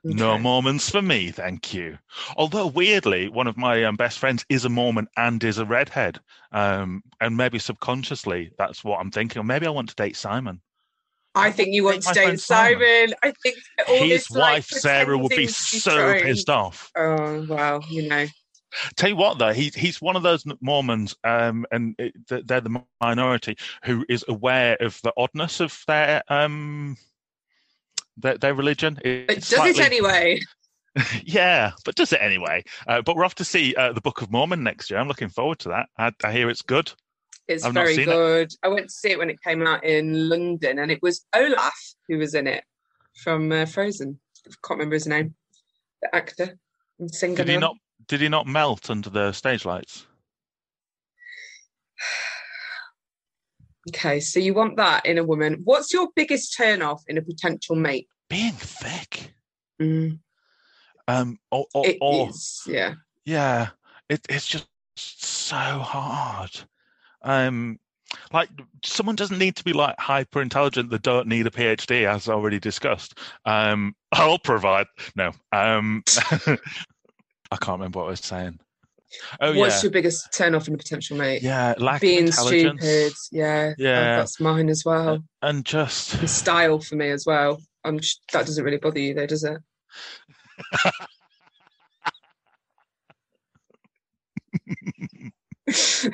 No 0.03 0.37
Mormons 0.39 0.89
for 0.89 1.01
me, 1.01 1.29
thank 1.29 1.75
you. 1.75 1.99
Although 2.35 2.65
weirdly, 2.67 3.29
one 3.29 3.45
of 3.45 3.55
my 3.55 3.83
um, 3.83 3.95
best 3.95 4.17
friends 4.17 4.43
is 4.49 4.65
a 4.65 4.69
Mormon 4.69 5.07
and 5.15 5.43
is 5.43 5.59
a 5.59 5.65
redhead, 5.65 6.19
um, 6.51 7.03
and 7.19 7.37
maybe 7.37 7.59
subconsciously 7.59 8.51
that's 8.57 8.83
what 8.83 8.99
I'm 8.99 9.11
thinking. 9.11 9.39
Or 9.39 9.43
maybe 9.43 9.67
I 9.67 9.69
want 9.69 9.89
to 9.89 9.95
date 9.95 10.15
Simon. 10.15 10.59
I 11.35 11.51
think 11.51 11.73
you 11.73 11.83
want 11.83 12.01
to 12.01 12.13
date 12.13 12.39
Simon. 12.39 12.79
Simon. 12.81 13.15
I 13.21 13.31
think 13.43 13.57
all 13.87 13.95
His 13.99 14.09
this, 14.09 14.31
like, 14.31 14.51
wife 14.53 14.65
Sarah 14.69 15.17
would 15.17 15.29
be 15.29 15.47
so 15.47 16.13
pissed 16.13 16.49
off. 16.49 16.91
Oh 16.97 17.45
well, 17.47 17.83
you 17.87 18.09
know. 18.09 18.25
Tell 18.95 19.09
you 19.09 19.15
what, 19.15 19.37
though, 19.37 19.53
he's 19.53 19.75
he's 19.75 20.01
one 20.01 20.15
of 20.15 20.23
those 20.23 20.45
Mormons, 20.61 21.15
um, 21.23 21.65
and 21.71 21.95
it, 21.97 22.13
they're 22.27 22.61
the 22.61 22.81
minority 23.01 23.57
who 23.83 24.05
is 24.09 24.23
aware 24.27 24.77
of 24.79 24.99
the 25.03 25.13
oddness 25.17 25.59
of 25.59 25.83
their 25.87 26.23
um 26.29 26.97
their, 28.17 28.37
their 28.37 28.53
religion. 28.53 28.95
But 28.95 29.05
It's 29.05 29.49
does 29.49 29.59
slightly- 29.59 29.81
it 29.81 29.85
anyway? 29.85 30.39
yeah, 31.23 31.71
but 31.85 31.95
does 31.95 32.11
it 32.11 32.21
anyway. 32.21 32.63
Uh, 32.85 33.01
but 33.01 33.15
we're 33.15 33.23
off 33.25 33.35
to 33.35 33.45
see 33.45 33.73
uh, 33.75 33.93
the 33.93 34.01
Book 34.01 34.21
of 34.21 34.29
Mormon 34.31 34.61
next 34.63 34.89
year. 34.91 34.99
I'm 34.99 35.07
looking 35.07 35.29
forward 35.29 35.59
to 35.59 35.69
that. 35.69 35.87
I, 35.97 36.11
I 36.23 36.31
hear 36.33 36.49
it's 36.49 36.61
good. 36.61 36.91
It's 37.47 37.63
I've 37.63 37.73
very 37.73 37.95
seen 37.95 38.09
it. 38.09 38.13
good. 38.13 38.51
I 38.63 38.67
went 38.67 38.87
to 38.87 38.93
see 38.93 39.11
it 39.11 39.17
when 39.17 39.29
it 39.29 39.41
came 39.41 39.65
out 39.65 39.83
in 39.85 40.29
London, 40.29 40.79
and 40.79 40.91
it 40.91 41.01
was 41.01 41.25
Olaf 41.33 41.93
who 42.07 42.17
was 42.17 42.33
in 42.35 42.47
it 42.47 42.63
from 43.23 43.51
uh, 43.51 43.65
Frozen. 43.65 44.19
I 44.45 44.51
can't 44.65 44.77
remember 44.79 44.95
his 44.95 45.07
name. 45.07 45.35
The 46.01 46.13
actor 46.15 46.57
and 46.99 47.13
singer. 47.13 47.35
Did 47.35 47.49
he 47.49 47.57
not? 47.57 47.75
Did 48.07 48.21
he 48.21 48.29
not 48.29 48.47
melt 48.47 48.89
under 48.89 49.09
the 49.09 49.31
stage 49.31 49.65
lights? 49.65 50.05
Okay, 53.89 54.19
so 54.19 54.39
you 54.39 54.53
want 54.53 54.77
that 54.77 55.07
in 55.07 55.17
a 55.17 55.23
woman. 55.23 55.61
What's 55.63 55.91
your 55.91 56.09
biggest 56.15 56.55
turn 56.55 56.83
off 56.83 57.01
in 57.07 57.17
a 57.17 57.21
potential 57.21 57.75
mate? 57.75 58.07
Being 58.29 58.53
thick. 58.53 59.33
Mm, 59.81 60.19
Um, 61.07 61.39
or, 61.49 61.65
or, 61.73 61.87
it 61.87 61.97
or 61.99 62.29
is, 62.29 62.61
yeah. 62.67 62.93
yeah, 63.25 63.69
it, 64.07 64.21
it's 64.29 64.45
just 64.45 64.67
so 64.95 65.55
hard. 65.55 66.51
Um, 67.23 67.79
like 68.31 68.49
someone 68.83 69.15
doesn't 69.15 69.39
need 69.39 69.55
to 69.55 69.63
be 69.63 69.73
like 69.73 69.99
hyper 69.99 70.43
intelligent. 70.43 70.91
They 70.91 70.99
don't 70.99 71.27
need 71.27 71.47
a 71.47 71.51
PhD, 71.51 72.05
as 72.07 72.29
already 72.29 72.59
discussed. 72.59 73.17
Um, 73.45 73.95
I'll 74.11 74.37
provide. 74.37 74.87
No, 75.15 75.31
um, 75.51 76.03
I 77.51 77.57
can't 77.57 77.79
remember 77.79 77.99
what 77.99 78.05
I 78.07 78.11
was 78.11 78.21
saying. 78.21 78.59
Oh 79.41 79.53
What's 79.53 79.75
yeah, 79.75 79.81
your 79.83 79.91
biggest 79.91 80.31
turn 80.33 80.55
off 80.55 80.69
in 80.69 80.73
a 80.73 80.77
potential 80.77 81.17
mate? 81.17 81.41
yeah, 81.41 81.73
lack 81.77 81.99
Being 81.99 82.19
of 82.19 82.25
intelligence, 82.27 82.81
stupid, 82.81 83.13
yeah. 83.33 83.71
Uh, 83.71 83.75
yeah. 83.77 84.15
that's 84.17 84.39
mine 84.39 84.69
as 84.69 84.85
well. 84.85 85.21
and 85.41 85.65
just 85.65 86.13
And 86.15 86.29
style 86.29 86.79
for 86.79 86.95
me 86.95 87.09
as 87.09 87.25
well. 87.25 87.61
I'm 87.83 87.97
that 88.31 88.45
doesn't 88.45 88.63
really 88.63 88.77
bother 88.77 88.99
you 88.99 89.13
though, 89.13 89.25
does 89.25 89.43
it? 89.43 89.57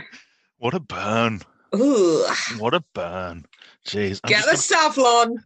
what 0.58 0.74
a 0.74 0.80
burn! 0.80 1.42
Ooh, 1.76 2.26
What 2.58 2.74
a 2.74 2.84
burn! 2.94 3.46
Jeez, 3.86 4.20
I'm 4.24 4.30
get 4.30 4.46
the 4.46 4.52
just, 4.52 4.72
Savlon. 4.72 5.38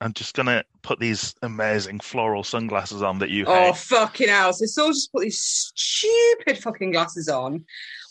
I'm 0.00 0.12
just 0.12 0.34
gonna 0.34 0.64
put 0.82 1.00
these 1.00 1.34
amazing 1.42 2.00
floral 2.00 2.44
sunglasses 2.44 3.02
on 3.02 3.18
that 3.18 3.30
you 3.30 3.44
Oh 3.46 3.66
hate. 3.72 3.76
fucking 3.76 4.28
hell! 4.28 4.52
So 4.52 4.66
Saul 4.66 4.88
just 4.92 5.12
put 5.12 5.22
these 5.22 5.40
stupid 5.40 6.58
fucking 6.58 6.92
glasses 6.92 7.28
on, 7.28 7.64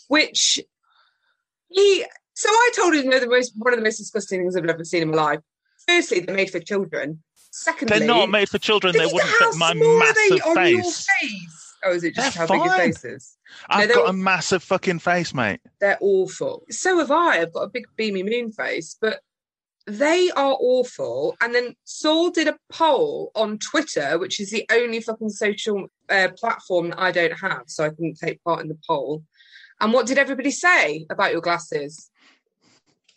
which 0.08 0.60
he. 1.68 2.04
So 2.34 2.48
I 2.50 2.70
told 2.76 2.94
him 2.94 3.10
they're 3.10 3.20
the 3.20 3.26
most 3.28 3.52
one 3.56 3.72
of 3.72 3.78
the 3.78 3.84
most 3.84 3.96
disgusting 3.98 4.40
things 4.40 4.54
I've 4.56 4.64
ever 4.66 4.84
seen 4.84 5.02
in 5.02 5.10
my 5.10 5.16
life. 5.16 5.40
Firstly, 5.86 6.20
they're 6.20 6.36
made 6.36 6.50
for 6.50 6.60
children. 6.60 7.22
Secondly, 7.50 7.98
They're 8.00 8.06
not 8.06 8.28
made 8.28 8.48
for 8.48 8.58
children. 8.58 8.92
They 8.96 9.06
wouldn't 9.06 9.22
fit 9.22 9.54
my 9.56 9.72
small 9.72 10.02
are 10.02 10.14
they 10.14 10.28
massive 10.30 10.54
face. 10.54 11.06
face. 11.20 11.74
Oh, 11.84 11.92
is 11.92 12.04
it 12.04 12.14
just 12.14 12.36
They're 12.36 12.46
how 12.46 12.52
big 12.54 12.60
your 12.64 12.68
fine. 12.76 12.78
face 12.92 13.04
is? 13.04 13.36
I've 13.70 13.88
they're- 13.88 13.96
got 13.96 14.10
a 14.10 14.12
massive 14.12 14.62
fucking 14.62 14.98
face, 14.98 15.32
mate. 15.32 15.60
They're 15.80 15.96
awful. 16.00 16.64
So 16.70 16.98
have 16.98 17.10
I. 17.10 17.40
I've 17.40 17.52
got 17.52 17.62
a 17.62 17.68
big 17.68 17.86
beamy 17.96 18.22
moon 18.22 18.52
face, 18.52 18.96
but 19.00 19.20
they 19.88 20.30
are 20.36 20.56
awful. 20.60 21.34
And 21.40 21.54
then 21.54 21.74
Saul 21.84 22.30
did 22.30 22.46
a 22.46 22.58
poll 22.70 23.32
on 23.34 23.58
Twitter, 23.58 24.18
which 24.18 24.38
is 24.38 24.50
the 24.50 24.66
only 24.70 25.00
fucking 25.00 25.30
social 25.30 25.88
uh, 26.10 26.28
platform 26.36 26.90
that 26.90 27.00
I 27.00 27.10
don't 27.10 27.38
have, 27.38 27.62
so 27.66 27.84
I 27.84 27.88
couldn't 27.90 28.18
take 28.18 28.44
part 28.44 28.60
in 28.60 28.68
the 28.68 28.78
poll. 28.86 29.24
And 29.80 29.92
what 29.92 30.06
did 30.06 30.18
everybody 30.18 30.50
say 30.50 31.06
about 31.10 31.32
your 31.32 31.40
glasses? 31.40 32.10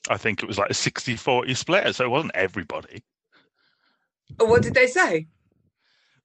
I 0.10 0.18
think 0.18 0.42
it 0.42 0.48
was 0.48 0.58
like 0.58 0.70
a 0.70 0.74
60 0.74 1.16
40 1.16 1.54
split, 1.54 1.96
so 1.96 2.06
it 2.06 2.10
wasn't 2.10 2.36
everybody. 2.36 3.04
What 4.38 4.64
did 4.64 4.74
they 4.74 4.88
say? 4.88 5.28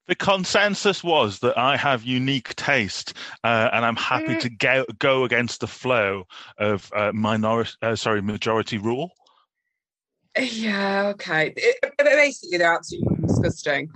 The 0.06 0.14
consensus 0.14 1.02
was 1.02 1.40
that 1.40 1.58
I 1.58 1.76
have 1.76 2.04
unique 2.04 2.54
taste, 2.54 3.14
uh, 3.42 3.70
and 3.72 3.84
I'm 3.84 3.96
happy 3.96 4.36
Mm. 4.36 4.40
to 4.40 4.48
go, 4.48 4.84
go 5.00 5.24
against 5.24 5.60
the 5.60 5.66
flow 5.66 6.28
of 6.58 6.88
uh, 6.94 7.10
minority, 7.12 7.72
uh, 7.82 7.96
sorry, 7.96 8.22
majority 8.22 8.78
rule. 8.78 9.10
Yeah, 10.38 11.08
okay. 11.14 11.52
It- 11.56 11.78
but 11.82 12.06
basically, 12.06 12.58
they're 12.58 12.74
absolutely 12.74 13.26
disgusting. 13.26 13.90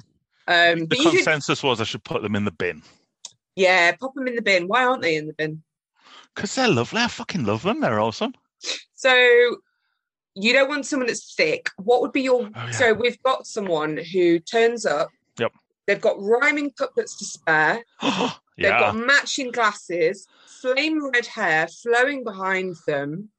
Um, 0.49 0.87
The 0.87 0.97
you 0.97 1.05
could, 1.05 1.13
consensus 1.13 1.63
was 1.63 1.81
I 1.81 1.85
should 1.85 2.03
put 2.05 2.23
them 2.23 2.35
in 2.35 2.45
the 2.45 2.51
bin 2.51 2.83
yeah, 3.57 3.93
pop 3.97 4.15
them 4.15 4.27
in 4.27 4.37
the 4.37 4.43
bin. 4.43 4.69
Why 4.69 4.85
aren't 4.85 5.03
they 5.03 5.17
in 5.17 5.27
the 5.27 5.35
bin? 5.35 5.63
because 6.35 6.55
they're 6.55 6.69
lovely. 6.69 7.01
I 7.01 7.09
fucking 7.09 7.45
love 7.45 7.63
them. 7.63 7.81
They're 7.81 8.01
awesome. 8.01 8.35
So 8.95 9.13
you 10.35 10.53
don't 10.53 10.69
want 10.69 10.87
someone 10.87 11.09
that's 11.09 11.35
thick. 11.35 11.69
What 11.77 12.01
would 12.03 12.13
be 12.13 12.23
your? 12.23 12.45
Oh, 12.45 12.51
yeah. 12.55 12.71
So 12.71 12.95
we've 12.95 13.21
got 13.23 13.47
someone 13.47 13.99
who 14.13 14.39
turns 14.39 14.87
up. 14.87 15.11
Yep. 15.39 15.53
They've 15.87 16.01
got 16.01 16.21
rhyming 16.21 16.71
couplets 16.71 17.19
to 17.19 17.25
spare. 17.25 17.85
They've 18.57 18.71
got 18.71 18.95
matching 18.95 19.51
glasses, 19.51 20.27
flame 20.61 21.11
red 21.11 21.27
hair 21.27 21.67
flowing 21.67 22.25
behind 22.25 22.77
them, 22.87 23.31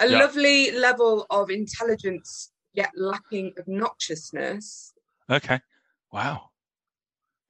a 0.00 0.08
Yeah. 0.08 0.18
lovely 0.18 0.70
level 0.72 1.26
of 1.30 1.50
intelligence 1.50 2.50
yet 2.72 2.90
lacking 2.96 3.52
obnoxiousness. 3.58 4.92
okay. 5.28 5.60
Wow. 6.12 6.50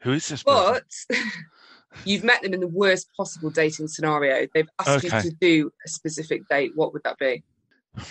Who 0.02 0.12
is 0.12 0.28
this? 0.28 0.42
But 0.42 0.84
you've 2.04 2.24
met 2.24 2.42
them 2.42 2.54
in 2.54 2.60
the 2.60 2.66
worst 2.68 3.08
possible 3.16 3.50
dating 3.50 3.88
scenario. 3.88 4.46
They've 4.54 4.68
asked 4.78 5.04
Okay. 5.04 5.16
you 5.18 5.22
to 5.30 5.36
do 5.40 5.70
a 5.84 5.88
specific 5.88 6.42
date. 6.48 6.72
What 6.74 6.92
would 6.92 7.02
that 7.04 7.18
be? 7.18 7.42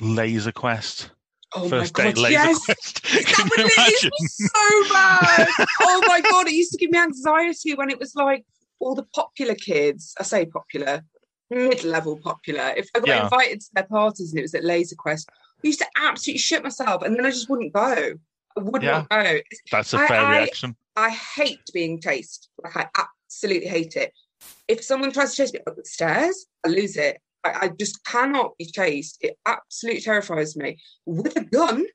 Laser 0.00 0.52
Quest. 0.52 1.10
Oh 1.54 1.68
First 1.68 1.96
my 1.96 2.04
date 2.04 2.14
god, 2.16 2.22
Laser 2.22 2.32
yes! 2.32 2.64
Quest. 2.64 3.00
That 3.12 3.48
would 3.50 3.70
it 3.70 4.12
so 4.28 4.48
bad. 4.92 5.66
oh 5.82 6.02
my 6.06 6.20
god, 6.20 6.46
it 6.48 6.54
used 6.54 6.72
to 6.72 6.78
give 6.78 6.90
me 6.90 6.98
anxiety 6.98 7.74
when 7.74 7.90
it 7.90 7.98
was 7.98 8.14
like 8.14 8.44
all 8.78 8.94
the 8.94 9.04
popular 9.14 9.54
kids. 9.54 10.14
I 10.18 10.22
say 10.22 10.46
popular, 10.46 11.04
mid-level 11.52 12.18
popular. 12.18 12.72
If 12.76 12.88
I 12.94 13.00
got 13.00 13.08
Yeah. 13.08 13.24
invited 13.24 13.60
to 13.60 13.66
their 13.74 13.84
parties 13.84 14.30
and 14.30 14.38
it 14.38 14.42
was 14.42 14.54
at 14.54 14.64
Laser 14.64 14.96
Quest, 14.96 15.28
I 15.30 15.66
used 15.66 15.78
to 15.80 15.86
absolutely 15.96 16.38
shit 16.38 16.62
myself, 16.62 17.02
and 17.02 17.16
then 17.16 17.24
I 17.26 17.30
just 17.30 17.48
wouldn't 17.50 17.72
go. 17.72 18.14
I 18.56 18.60
would 18.60 18.82
not 18.82 19.08
go. 19.08 19.38
That's 19.70 19.94
a 19.94 19.98
I- 19.98 20.08
fair 20.08 20.20
I- 20.20 20.38
reaction. 20.38 20.76
I 20.96 21.08
hate 21.10 21.60
being 21.72 22.00
chased. 22.00 22.50
Like 22.62 22.76
I 22.76 22.86
absolutely 22.96 23.68
hate 23.68 23.96
it. 23.96 24.12
If 24.68 24.84
someone 24.84 25.10
tries 25.12 25.30
to 25.30 25.36
chase 25.36 25.52
me 25.54 25.60
up 25.66 25.74
the 25.76 25.84
stairs, 25.86 26.46
I 26.64 26.68
lose 26.68 26.96
it. 26.98 27.18
I, 27.44 27.50
I 27.62 27.68
just 27.68 28.04
cannot 28.04 28.58
be 28.58 28.66
chased. 28.66 29.16
It 29.22 29.38
absolutely 29.46 30.02
terrifies 30.02 30.54
me. 30.56 30.78
With 31.06 31.34
a 31.36 31.44
gun, 31.44 31.86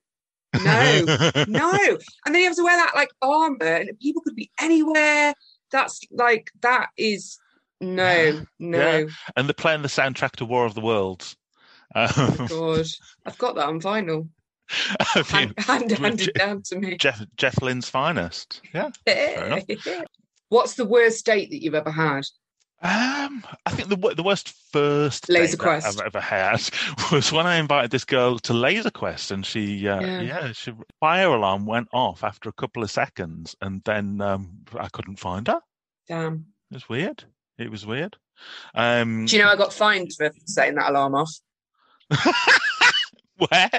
no, 0.63 1.03
no. 1.47 1.77
And 2.25 2.33
then 2.33 2.41
you 2.41 2.45
have 2.47 2.55
to 2.55 2.63
wear 2.63 2.75
that 2.77 2.93
like 2.95 3.09
armor, 3.21 3.57
and 3.65 3.99
people 3.99 4.21
could 4.23 4.35
be 4.35 4.49
anywhere. 4.59 5.33
That's 5.71 5.99
like 6.11 6.49
that 6.61 6.87
is 6.97 7.37
no, 7.81 8.13
Yeah, 8.13 8.41
no. 8.59 9.07
and 9.35 9.47
they're 9.47 9.53
playing 9.53 9.81
the 9.81 9.87
soundtrack 9.87 10.31
to 10.37 10.45
War 10.45 10.65
of 10.65 10.73
the 10.73 10.81
Worlds. 10.81 11.35
Um, 11.95 12.47
God, 12.49 12.85
I've 13.25 13.37
got 13.37 13.55
that 13.55 13.67
on 13.67 13.79
vinyl, 13.81 14.27
hand, 14.69 15.53
hand, 15.57 15.91
handed 15.91 16.27
you- 16.27 16.33
down 16.33 16.61
to 16.63 16.79
me. 16.79 16.97
Jeff 16.97 17.23
Jeff 17.37 17.55
Lynne's 17.61 17.89
finest. 17.89 18.61
Yeah. 18.73 18.89
What's 20.49 20.75
the 20.75 20.85
worst 20.85 21.25
date 21.25 21.49
that 21.51 21.61
you've 21.61 21.75
ever 21.75 21.91
had? 21.91 22.23
Um, 22.79 23.43
I 23.65 23.71
think 23.71 23.89
the 23.89 24.13
the 24.15 24.21
worst 24.23 24.49
first 24.71 25.29
Laser 25.29 25.57
Quest. 25.57 25.87
I've 25.87 26.05
ever 26.05 26.19
had 26.21 26.61
was 27.11 27.31
when 27.31 27.47
I 27.47 27.55
invited 27.55 27.89
this 27.89 28.05
girl 28.05 28.37
to 28.39 28.53
Laser 28.53 28.91
Quest, 28.91 29.31
and 29.31 29.43
she, 29.45 29.87
uh, 29.87 29.99
Yeah. 29.99 30.21
yeah, 30.21 30.51
she 30.51 30.73
fire 30.99 31.29
alarm 31.29 31.65
went 31.65 31.87
off 31.91 32.23
after 32.23 32.49
a 32.49 32.53
couple 32.53 32.83
of 32.83 32.91
seconds, 32.91 33.55
and 33.61 33.81
then 33.83 34.21
um, 34.21 34.59
I 34.79 34.89
couldn't 34.89 35.17
find 35.17 35.47
her. 35.47 35.59
Damn. 36.07 36.45
It 36.69 36.75
was 36.75 36.87
weird. 36.87 37.23
It 37.57 37.71
was 37.71 37.85
weird. 37.85 38.17
Um, 38.75 39.25
Do 39.25 39.35
you 39.35 39.43
know 39.43 39.49
I 39.49 39.55
got 39.55 39.73
fined 39.73 40.11
for 40.13 40.31
setting 40.45 40.75
that 40.75 40.91
alarm 40.91 41.15
off? 41.15 41.31
where 43.37 43.69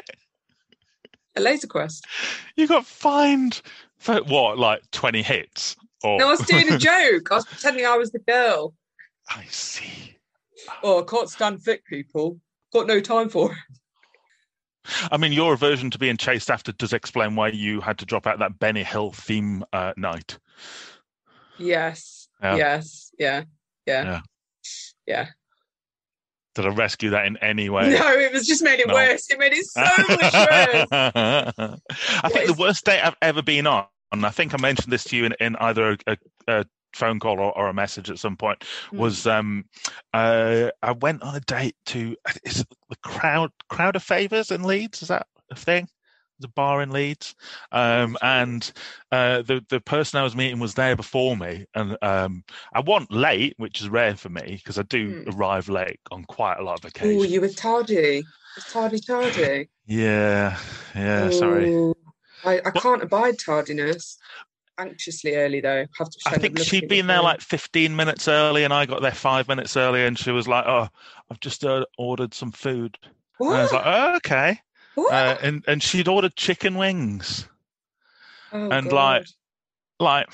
A 1.37 1.41
laser 1.41 1.67
quest. 1.67 2.05
you 2.57 2.67
got 2.67 2.85
fined 2.85 3.63
for 3.99 4.17
what, 4.25 4.59
like 4.59 4.83
twenty 4.91 5.23
hits? 5.23 5.77
Or 6.03 6.19
No, 6.19 6.29
I 6.29 6.31
was 6.31 6.41
doing 6.41 6.73
a 6.73 6.79
joke. 6.79 7.31
I 7.31 7.37
was 7.37 7.47
pretending 7.47 7.87
I 7.87 7.97
was 7.97 8.11
the 8.11 8.19
girl. 8.21 8.75
I 9.31 9.45
see. 9.49 10.17
Oh, 10.83 11.03
I 11.03 11.05
can't 11.05 11.31
stand 11.31 11.63
thick 11.63 11.85
people. 11.87 12.39
Got 12.73 12.87
no 12.87 13.01
time 13.01 13.29
for 13.29 13.53
it. 13.53 13.59
I 15.11 15.17
mean, 15.19 15.33
your 15.33 15.53
aversion 15.53 15.91
to 15.91 15.99
being 15.99 16.17
chased 16.17 16.51
after 16.51 16.73
does 16.73 16.93
explain 16.93 17.37
why 17.37 17.49
you 17.49 17.81
had 17.81 17.99
to 17.99 18.07
drop 18.07 18.27
out 18.27 18.39
that 18.39 18.59
Benny 18.59 18.83
Hill 18.83 19.13
theme 19.13 19.65
uh, 19.73 19.93
night. 19.97 20.39
Yes. 21.59 22.29
Yeah. 22.43 22.57
Yes. 22.57 23.11
Yeah. 23.19 23.43
Yeah. 23.89 24.03
Yeah. 24.05 24.21
Yeah. 25.07 25.27
Did 26.55 26.67
I 26.67 26.71
rescue 26.71 27.11
that 27.11 27.27
in 27.27 27.37
any 27.39 27.69
way? 27.71 27.91
No, 27.91 28.13
it 28.13 28.33
was 28.33 28.47
just 28.47 28.63
made 28.65 28.81
it 28.81 28.89
No. 28.89 28.95
worse. 28.95 29.31
It 29.31 29.39
made 29.39 29.53
it 29.53 29.65
so 29.67 29.81
much 29.81 30.33
worse. 30.35 31.81
I 32.25 32.29
think 32.29 32.45
is- 32.49 32.55
the 32.57 32.57
worst 32.59 32.85
date 32.85 33.01
I've 33.01 33.17
ever 33.23 33.43
been 33.43 33.67
on, 33.67 33.87
and 34.13 34.27
I 34.27 34.31
think 34.31 34.55
I 34.55 34.59
mentioned 34.59 34.93
this 34.93 35.05
to 35.05 35.17
you 35.17 35.25
in, 35.27 35.35
in 35.41 35.57
either 35.57 35.93
a, 35.93 35.97
a, 36.07 36.17
a 36.49 36.65
phone 36.95 37.21
call 37.21 37.39
or, 37.39 37.57
or 37.57 37.69
a 37.69 37.75
message 37.75 38.11
at 38.11 38.19
some 38.19 38.37
point, 38.37 38.65
Hmm. 38.91 38.99
was 38.99 39.27
um, 39.27 39.67
uh, 40.13 40.71
I 40.83 40.93
went 40.93 41.23
on 41.23 41.37
a 41.37 41.41
date 41.41 41.77
to 41.87 42.17
is 42.45 42.65
the 42.89 42.97
crowd 43.05 43.51
Crowd 43.69 43.95
of 43.97 44.03
Favours 44.03 44.51
in 44.51 44.65
Leeds. 44.65 45.03
Is 45.03 45.09
that 45.09 45.27
a 45.51 45.55
thing? 45.57 45.89
A 46.45 46.49
bar 46.49 46.83
in 46.83 46.91
Leeds, 46.91 47.35
um, 47.73 48.17
and 48.23 48.71
uh, 49.11 49.43
the 49.43 49.65
the 49.69 49.81
person 49.81 50.21
I 50.21 50.23
was 50.23 50.37
meeting 50.37 50.61
was 50.61 50.75
there 50.75 50.95
before 50.95 51.37
me, 51.37 51.67
and 51.75 51.97
um, 52.01 52.45
I 52.73 52.81
want 52.81 53.11
late, 53.11 53.55
which 53.57 53.81
is 53.81 53.89
rare 53.89 54.15
for 54.17 54.29
me 54.29 54.55
because 54.57 54.79
I 54.79 54.83
do 54.83 55.25
Hmm. 55.25 55.31
arrive 55.37 55.69
late 55.69 55.99
on 56.13 56.25
quite 56.25 56.59
a 56.59 56.63
lot 56.63 56.79
of 56.79 56.85
occasions. 56.85 57.23
Oh, 57.23 57.27
you 57.27 57.41
were 57.41 57.49
tardy. 57.49 58.25
Tardy, 58.71 59.01
tardy. 59.01 59.69
Yeah, 59.87 60.59
yeah. 60.95 61.31
Sorry. 61.31 61.73
I, 62.45 62.61
I 62.65 62.71
can't 62.71 63.03
abide 63.03 63.39
tardiness. 63.39 64.17
Anxiously 64.79 65.35
early 65.35 65.61
though. 65.61 65.87
I 66.27 66.39
think 66.39 66.57
she'd 66.61 66.89
been 66.89 67.09
there 67.09 67.21
like 67.21 67.41
15 67.41 67.97
minutes 67.97 68.29
early, 68.29 68.63
and 68.63 68.73
I 68.73 68.87
got 68.87 69.03
there 69.03 69.11
five 69.11 69.49
minutes 69.49 69.77
early, 69.77 70.05
and 70.05 70.17
she 70.17 70.31
was 70.31 70.47
like, 70.47 70.67
"Oh, 70.67 70.89
I've 71.31 71.41
just 71.41 71.65
uh, 71.65 71.85
ordered 71.97 72.33
some 72.33 72.53
food." 72.53 72.97
What? 73.39 73.51
And 73.51 73.59
I 73.59 73.63
was 73.63 73.73
like, 73.73 73.83
oh, 73.85 74.17
okay. 74.17 74.61
Uh, 75.07 75.37
and 75.43 75.65
and 75.67 75.83
she'd 75.83 76.09
ordered 76.09 76.35
chicken 76.37 76.77
wings, 76.77 77.47
Oh, 78.53 78.71
and 78.71 78.91
God. 78.91 78.93
like, 78.93 79.27
like. 80.01 80.29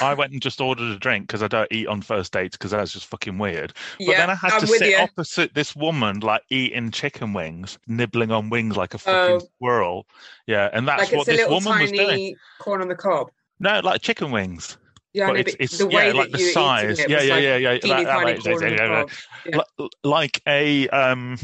I 0.00 0.14
went 0.14 0.30
and 0.32 0.40
just 0.40 0.60
ordered 0.60 0.88
a 0.92 0.98
drink 1.00 1.26
because 1.26 1.42
I 1.42 1.48
don't 1.48 1.66
eat 1.72 1.88
on 1.88 2.00
first 2.00 2.32
dates 2.32 2.56
because 2.56 2.70
that's 2.70 2.92
just 2.92 3.06
fucking 3.06 3.38
weird. 3.38 3.72
But 3.98 4.06
yeah, 4.06 4.18
then 4.18 4.30
I 4.30 4.34
had 4.36 4.52
I'm 4.52 4.60
to 4.60 4.66
sit 4.68 4.90
you. 4.90 4.96
opposite 4.98 5.52
this 5.52 5.74
woman, 5.74 6.20
like 6.20 6.42
eating 6.48 6.92
chicken 6.92 7.32
wings, 7.32 7.76
nibbling 7.88 8.30
on 8.30 8.50
wings 8.50 8.76
like 8.76 8.94
a 8.94 8.98
fucking 8.98 9.36
Oh. 9.42 9.48
squirrel. 9.56 10.06
Yeah, 10.46 10.70
and 10.72 10.86
that's 10.86 11.10
like 11.10 11.12
what 11.12 11.26
this 11.26 11.48
woman 11.48 11.80
was 11.80 11.90
doing. 11.90 12.36
corn 12.60 12.82
on 12.82 12.86
the 12.88 12.94
cob. 12.94 13.30
No, 13.58 13.80
like 13.80 14.00
chicken 14.00 14.30
wings. 14.30 14.78
Yeah, 15.12 15.26
but 15.26 15.32
know, 15.32 15.38
it's, 15.40 15.56
it's 15.58 15.78
the 15.78 15.88
way 15.88 16.06
yeah, 16.06 16.12
that 16.12 16.16
like 16.18 16.30
the 16.30 16.38
size. 16.38 17.00
it 17.00 17.10
Yeah, 17.10 17.22
yeah, 17.22 17.34
like 17.34 17.42
yeah, 17.42 17.56
yeah, 17.56 17.78
teeny 17.78 17.94
that- 17.94 18.04
that 18.04 18.12
tiny 18.14 18.24
makes 18.26 18.44
sense, 18.44 18.60
corn 18.60 18.64
on 18.64 18.78
yeah, 18.78 18.86
the 18.86 18.92
yeah. 18.92 19.54
Yeah. 19.56 19.60
yeah. 19.80 19.86
Like 20.04 20.42
a 20.46 20.88
um, 20.90 21.36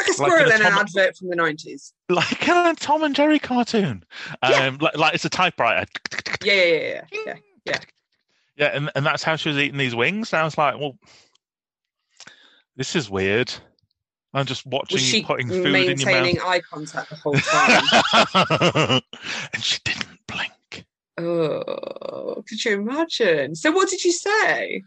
Like 0.00 0.06
a 0.18 0.22
Like 0.22 0.30
squirrel 0.32 0.50
an 0.50 0.60
in 0.60 0.66
an 0.66 0.72
atomic- 0.72 0.80
advert 0.96 1.16
from 1.16 1.28
the 1.28 1.36
nineties. 1.36 1.92
like 2.08 2.48
a 2.48 2.74
Tom 2.78 3.02
and 3.02 3.14
Jerry 3.14 3.38
cartoon. 3.38 4.04
Yeah. 4.42 4.66
Um, 4.66 4.78
like, 4.78 4.96
like 4.96 5.14
it's 5.14 5.24
a 5.24 5.30
typewriter. 5.30 5.86
Yeah, 6.42 6.52
yeah, 6.54 6.78
yeah, 6.78 7.00
yeah. 7.26 7.34
yeah. 7.64 7.78
Yeah, 8.56 8.66
and, 8.74 8.90
and 8.94 9.06
that's 9.06 9.22
how 9.22 9.36
she 9.36 9.48
was 9.48 9.58
eating 9.58 9.78
these 9.78 9.94
wings. 9.94 10.32
And 10.32 10.40
I 10.42 10.44
was 10.44 10.58
like, 10.58 10.78
well, 10.78 10.98
this 12.76 12.94
is 12.96 13.08
weird. 13.08 13.52
I'm 14.34 14.46
just 14.46 14.64
watching 14.66 14.94
Was 14.96 15.02
she 15.02 15.22
putting 15.22 15.48
food 15.48 15.66
in 15.66 15.72
your 15.72 15.72
maintaining 15.72 16.38
eye 16.40 16.60
contact 16.70 17.10
the 17.10 17.16
whole 17.16 17.34
time? 17.34 19.00
and 19.52 19.62
she 19.62 19.78
didn't 19.84 20.18
blink. 20.26 20.84
oh, 21.18 22.44
could 22.48 22.64
you 22.64 22.74
imagine? 22.80 23.54
So, 23.54 23.70
what 23.72 23.88
did 23.88 24.04
you 24.04 24.12
say? 24.12 24.82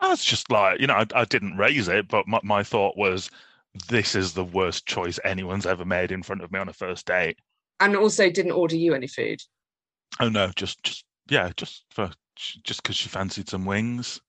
I 0.00 0.08
was 0.08 0.24
just 0.24 0.50
like, 0.50 0.80
you 0.80 0.86
know, 0.88 0.94
I, 0.94 1.06
I 1.14 1.24
didn't 1.24 1.56
raise 1.56 1.88
it, 1.88 2.08
but 2.08 2.26
my, 2.26 2.40
my 2.42 2.62
thought 2.64 2.96
was, 2.96 3.30
this 3.88 4.14
is 4.14 4.34
the 4.34 4.44
worst 4.44 4.86
choice 4.86 5.18
anyone's 5.24 5.66
ever 5.66 5.84
made 5.84 6.12
in 6.12 6.22
front 6.22 6.42
of 6.42 6.52
me 6.52 6.58
on 6.58 6.68
a 6.68 6.72
first 6.72 7.06
date. 7.06 7.38
And 7.80 7.96
also, 7.96 8.30
didn't 8.30 8.52
order 8.52 8.76
you 8.76 8.94
any 8.94 9.06
food. 9.06 9.40
Oh 10.20 10.28
no, 10.28 10.50
just, 10.54 10.82
just, 10.82 11.04
yeah, 11.28 11.50
just 11.56 11.84
for, 11.90 12.10
just 12.36 12.82
because 12.82 12.96
she 12.96 13.08
fancied 13.08 13.48
some 13.48 13.64
wings. 13.64 14.20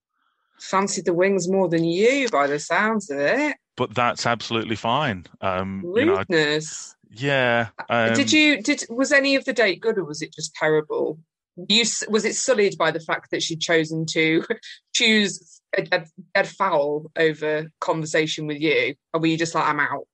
Fancied 0.60 1.06
the 1.06 1.14
wings 1.14 1.50
more 1.50 1.68
than 1.68 1.84
you, 1.84 2.30
by 2.30 2.48
the 2.48 2.60
sounds 2.60 3.10
of 3.10 3.20
it. 3.20 3.58
But 3.76 3.94
that's 3.94 4.26
absolutely 4.26 4.76
fine. 4.76 5.26
Um, 5.42 5.84
you 5.96 6.06
know, 6.06 6.18
Rudeness. 6.18 6.96
yeah. 7.12 7.70
Um, 7.90 8.14
did 8.14 8.32
you? 8.32 8.62
Did 8.62 8.86
was 8.90 9.12
any 9.12 9.36
of 9.36 9.46
the 9.46 9.54
date 9.54 9.82
good, 9.82 9.98
or 9.98 10.06
was 10.06 10.22
it 10.22 10.34
just 10.34 10.54
terrible? 10.56 11.20
You 11.56 11.84
was 12.08 12.24
it 12.24 12.36
sullied 12.36 12.78
by 12.78 12.92
the 12.92 13.00
fact 13.00 13.32
that 13.32 13.44
she'd 13.44 13.62
chosen 13.62 14.06
to 14.12 14.46
choose 14.94 15.62
a 15.78 15.82
dead, 15.84 16.08
dead 16.34 16.48
fowl 16.48 17.12
over 17.18 17.68
conversation 17.80 18.48
with 18.48 18.60
you, 18.60 18.96
or 19.14 19.20
were 19.22 19.28
you 19.28 19.38
just 19.38 19.56
like, 19.56 19.66
I'm 19.66 19.80
out 19.80 20.08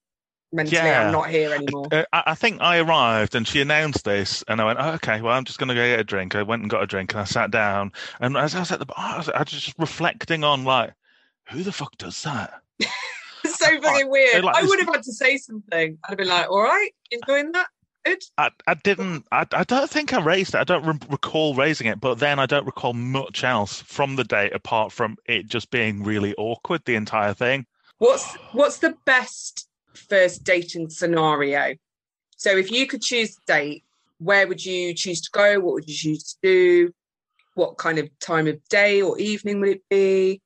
mentally, 0.51 0.77
Yeah. 0.77 1.07
I'm 1.07 1.11
not 1.11 1.29
here 1.29 1.53
anymore? 1.53 1.87
Uh, 1.91 2.03
I 2.11 2.23
I 2.27 2.35
think 2.35 2.61
I 2.61 2.79
arrived 2.79 3.35
and 3.35 3.47
she 3.47 3.61
announced 3.61 4.03
this, 4.05 4.43
and 4.47 4.59
I 4.61 4.65
went, 4.65 4.79
oh, 4.81 4.91
"Okay, 4.93 5.21
well, 5.21 5.33
I'm 5.35 5.45
just 5.45 5.59
going 5.59 5.69
to 5.69 5.75
go 5.75 5.85
get 5.85 5.99
a 5.99 6.03
drink." 6.03 6.35
I 6.35 6.43
went 6.43 6.61
and 6.61 6.69
got 6.71 6.83
a 6.83 6.87
drink, 6.87 7.13
and 7.13 7.21
I 7.21 7.25
sat 7.25 7.51
down, 7.51 7.91
and 8.19 8.35
as 8.37 8.55
I 8.55 8.59
was 8.59 8.71
at 8.71 8.79
the 8.79 8.85
bar, 8.85 8.95
I 8.97 9.17
was, 9.17 9.29
I 9.29 9.39
was 9.39 9.51
just 9.51 9.77
reflecting 9.77 10.43
on 10.43 10.63
like, 10.63 10.93
who 11.49 11.63
the 11.63 11.71
fuck 11.71 11.97
does 11.97 12.21
that? 12.23 12.53
It's 13.41 13.57
so 13.57 13.79
fucking 13.81 14.09
weird. 14.09 14.43
like 14.43 14.57
I 14.57 14.63
would 14.63 14.79
have 14.79 14.89
had 14.93 15.03
to 15.03 15.13
say 15.13 15.37
something. 15.37 15.97
I'd 16.03 16.09
have 16.09 16.17
been 16.17 16.27
like, 16.27 16.49
"All 16.51 16.61
right, 16.61 16.89
enjoying 17.09 17.53
that." 17.53 17.67
Good. 18.09 18.23
I, 18.39 18.49
I 18.65 18.73
didn't. 18.73 19.25
I, 19.31 19.45
I 19.51 19.63
don't 19.63 19.89
think 19.89 20.13
I 20.13 20.21
raised 20.21 20.55
it. 20.55 20.57
I 20.57 20.63
don't 20.63 20.85
re- 20.85 21.07
recall 21.09 21.53
raising 21.53 21.85
it, 21.85 21.99
but 21.99 22.15
then 22.15 22.39
I 22.39 22.47
don't 22.47 22.65
recall 22.65 22.93
much 22.93 23.43
else 23.43 23.81
from 23.81 24.15
the 24.15 24.23
date 24.23 24.53
apart 24.53 24.91
from 24.91 25.17
it 25.25 25.47
just 25.47 25.69
being 25.69 26.03
really 26.03 26.33
awkward. 26.35 26.81
The 26.85 26.95
entire 26.95 27.35
thing. 27.35 27.67
What's 27.99 28.33
what's 28.53 28.79
the 28.79 28.95
best 29.05 29.67
first 29.93 30.43
dating 30.43 30.89
scenario? 30.89 31.75
So 32.37 32.57
if 32.57 32.71
you 32.71 32.87
could 32.87 33.01
choose 33.01 33.37
a 33.37 33.51
date, 33.51 33.83
where 34.17 34.47
would 34.47 34.65
you 34.65 34.95
choose 34.95 35.21
to 35.21 35.29
go? 35.31 35.59
What 35.59 35.75
would 35.75 35.87
you 35.87 35.95
choose 35.95 36.23
to 36.23 36.37
do? 36.41 36.93
What 37.53 37.77
kind 37.77 37.99
of 37.99 38.09
time 38.19 38.47
of 38.47 38.57
day 38.69 39.03
or 39.03 39.19
evening 39.19 39.59
would 39.59 39.69
it 39.69 39.83
be? 39.89 40.41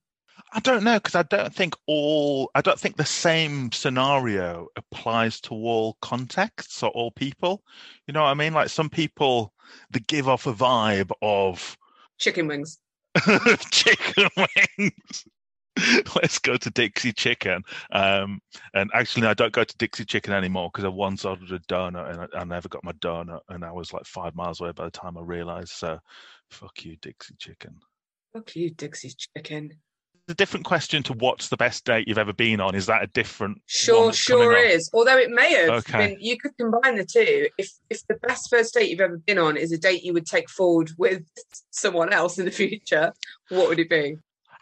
I 0.55 0.59
don't 0.59 0.83
know 0.83 0.95
because 0.95 1.15
I 1.15 1.23
don't 1.23 1.53
think 1.53 1.75
all. 1.87 2.51
I 2.53 2.61
don't 2.61 2.79
think 2.79 2.97
the 2.97 3.05
same 3.05 3.71
scenario 3.71 4.67
applies 4.75 5.41
to 5.41 5.53
all 5.53 5.97
contexts 6.01 6.83
or 6.83 6.89
all 6.91 7.11
people. 7.11 7.63
You 8.07 8.13
know 8.13 8.21
what 8.21 8.29
I 8.29 8.35
mean? 8.35 8.53
Like 8.53 8.69
some 8.69 8.89
people, 8.89 9.53
they 9.89 9.99
give 10.01 10.29
off 10.29 10.45
a 10.45 10.53
vibe 10.53 11.11
of 11.23 11.75
Chicken 12.19 12.47
wings. 12.47 12.79
chicken 13.71 14.29
wings. 14.37 15.25
Let's 16.15 16.37
go 16.37 16.55
to 16.55 16.69
Dixie 16.69 17.13
Chicken. 17.13 17.63
Um, 17.91 18.39
and 18.75 18.91
actually, 18.93 19.25
I 19.25 19.33
don't 19.33 19.53
go 19.53 19.63
to 19.63 19.77
Dixie 19.77 20.05
Chicken 20.05 20.33
anymore 20.33 20.69
because 20.71 20.85
I 20.85 20.89
once 20.89 21.25
ordered 21.25 21.51
a 21.51 21.59
donut 21.61 22.11
and 22.11 22.21
I, 22.21 22.41
I 22.41 22.43
never 22.43 22.69
got 22.69 22.83
my 22.83 22.91
donut, 22.93 23.41
and 23.49 23.65
I 23.65 23.71
was 23.71 23.91
like 23.91 24.05
five 24.05 24.35
miles 24.35 24.61
away 24.61 24.71
by 24.71 24.85
the 24.85 24.91
time 24.91 25.17
I 25.17 25.21
realised. 25.21 25.69
So, 25.69 25.97
fuck 26.51 26.85
you, 26.85 26.95
Dixie 27.01 27.35
Chicken. 27.39 27.79
Fuck 28.33 28.55
you, 28.55 28.71
Dixie 28.71 29.13
chicken. 29.35 29.71
It's 30.25 30.31
a 30.31 30.35
different 30.35 30.65
question 30.65 31.03
to 31.03 31.13
what's 31.13 31.49
the 31.49 31.57
best 31.57 31.83
date 31.83 32.07
you've 32.07 32.17
ever 32.17 32.31
been 32.31 32.61
on? 32.61 32.75
Is 32.75 32.85
that 32.85 33.03
a 33.03 33.07
different? 33.07 33.61
Sure, 33.65 34.13
sure 34.13 34.55
up? 34.57 34.63
is. 34.63 34.89
Although 34.93 35.17
it 35.17 35.29
may 35.29 35.51
have 35.53 35.69
Okay. 35.69 36.07
been, 36.07 36.17
you 36.21 36.37
could 36.37 36.55
combine 36.57 36.95
the 36.95 37.05
two. 37.05 37.49
If 37.57 37.69
if 37.89 38.07
the 38.07 38.15
best 38.25 38.49
first 38.49 38.73
date 38.73 38.89
you've 38.89 39.01
ever 39.01 39.17
been 39.17 39.37
on 39.37 39.57
is 39.57 39.73
a 39.73 39.77
date 39.77 40.01
you 40.03 40.13
would 40.13 40.25
take 40.25 40.49
forward 40.49 40.91
with 40.97 41.23
someone 41.71 42.13
else 42.13 42.39
in 42.39 42.45
the 42.45 42.51
future, 42.51 43.11
what 43.49 43.67
would 43.67 43.79
it 43.79 43.89
be? 43.89 44.15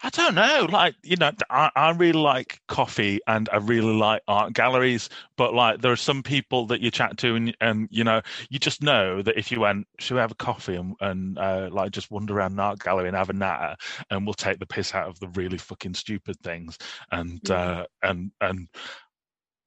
I 0.04 0.10
don't 0.10 0.34
know. 0.36 0.68
Like, 0.72 0.96
you 1.04 1.16
know, 1.16 1.32
I, 1.50 1.70
I 1.76 1.92
really 1.92 2.20
like 2.20 2.60
coffee 2.68 3.20
and 3.28 3.48
I 3.54 3.58
really 3.58 3.94
like 3.94 4.24
art 4.28 4.54
galleries, 4.54 5.10
but 5.38 5.54
like 5.54 5.82
there 5.82 5.92
are 5.92 5.96
some 5.98 6.24
people 6.24 6.66
that 6.68 6.82
you 6.82 6.90
chat 6.90 7.18
to 7.20 7.36
and, 7.36 7.56
and 7.62 7.88
you 7.92 8.04
know, 8.04 8.22
you 8.50 8.58
just 8.58 8.82
know 8.82 9.22
that 9.22 9.38
if 9.38 9.52
you 9.52 9.60
went, 9.60 9.88
should 10.00 10.16
we 10.16 10.22
have 10.22 10.32
a 10.32 10.36
coffee 10.36 10.76
and, 10.76 10.96
and 11.02 11.38
uh, 11.38 11.70
like 11.72 11.92
just 11.92 12.10
wander 12.10 12.36
around 12.38 12.54
an 12.54 12.60
art 12.60 12.80
gallery 12.80 13.08
and 13.10 13.18
have 13.18 13.30
a 13.30 13.34
natter 13.34 13.76
and 14.10 14.26
we'll 14.26 14.34
take 14.34 14.60
the 14.60 14.66
piss 14.66 14.96
out 14.96 15.08
of 15.08 15.20
the 15.20 15.28
really 15.30 15.58
fucking 15.58 15.94
stupid 15.94 16.36
things 16.42 16.78
and, 17.12 17.42
Mhm. 17.42 17.52
uh, 17.52 17.86
and, 18.02 18.32
and 18.42 18.68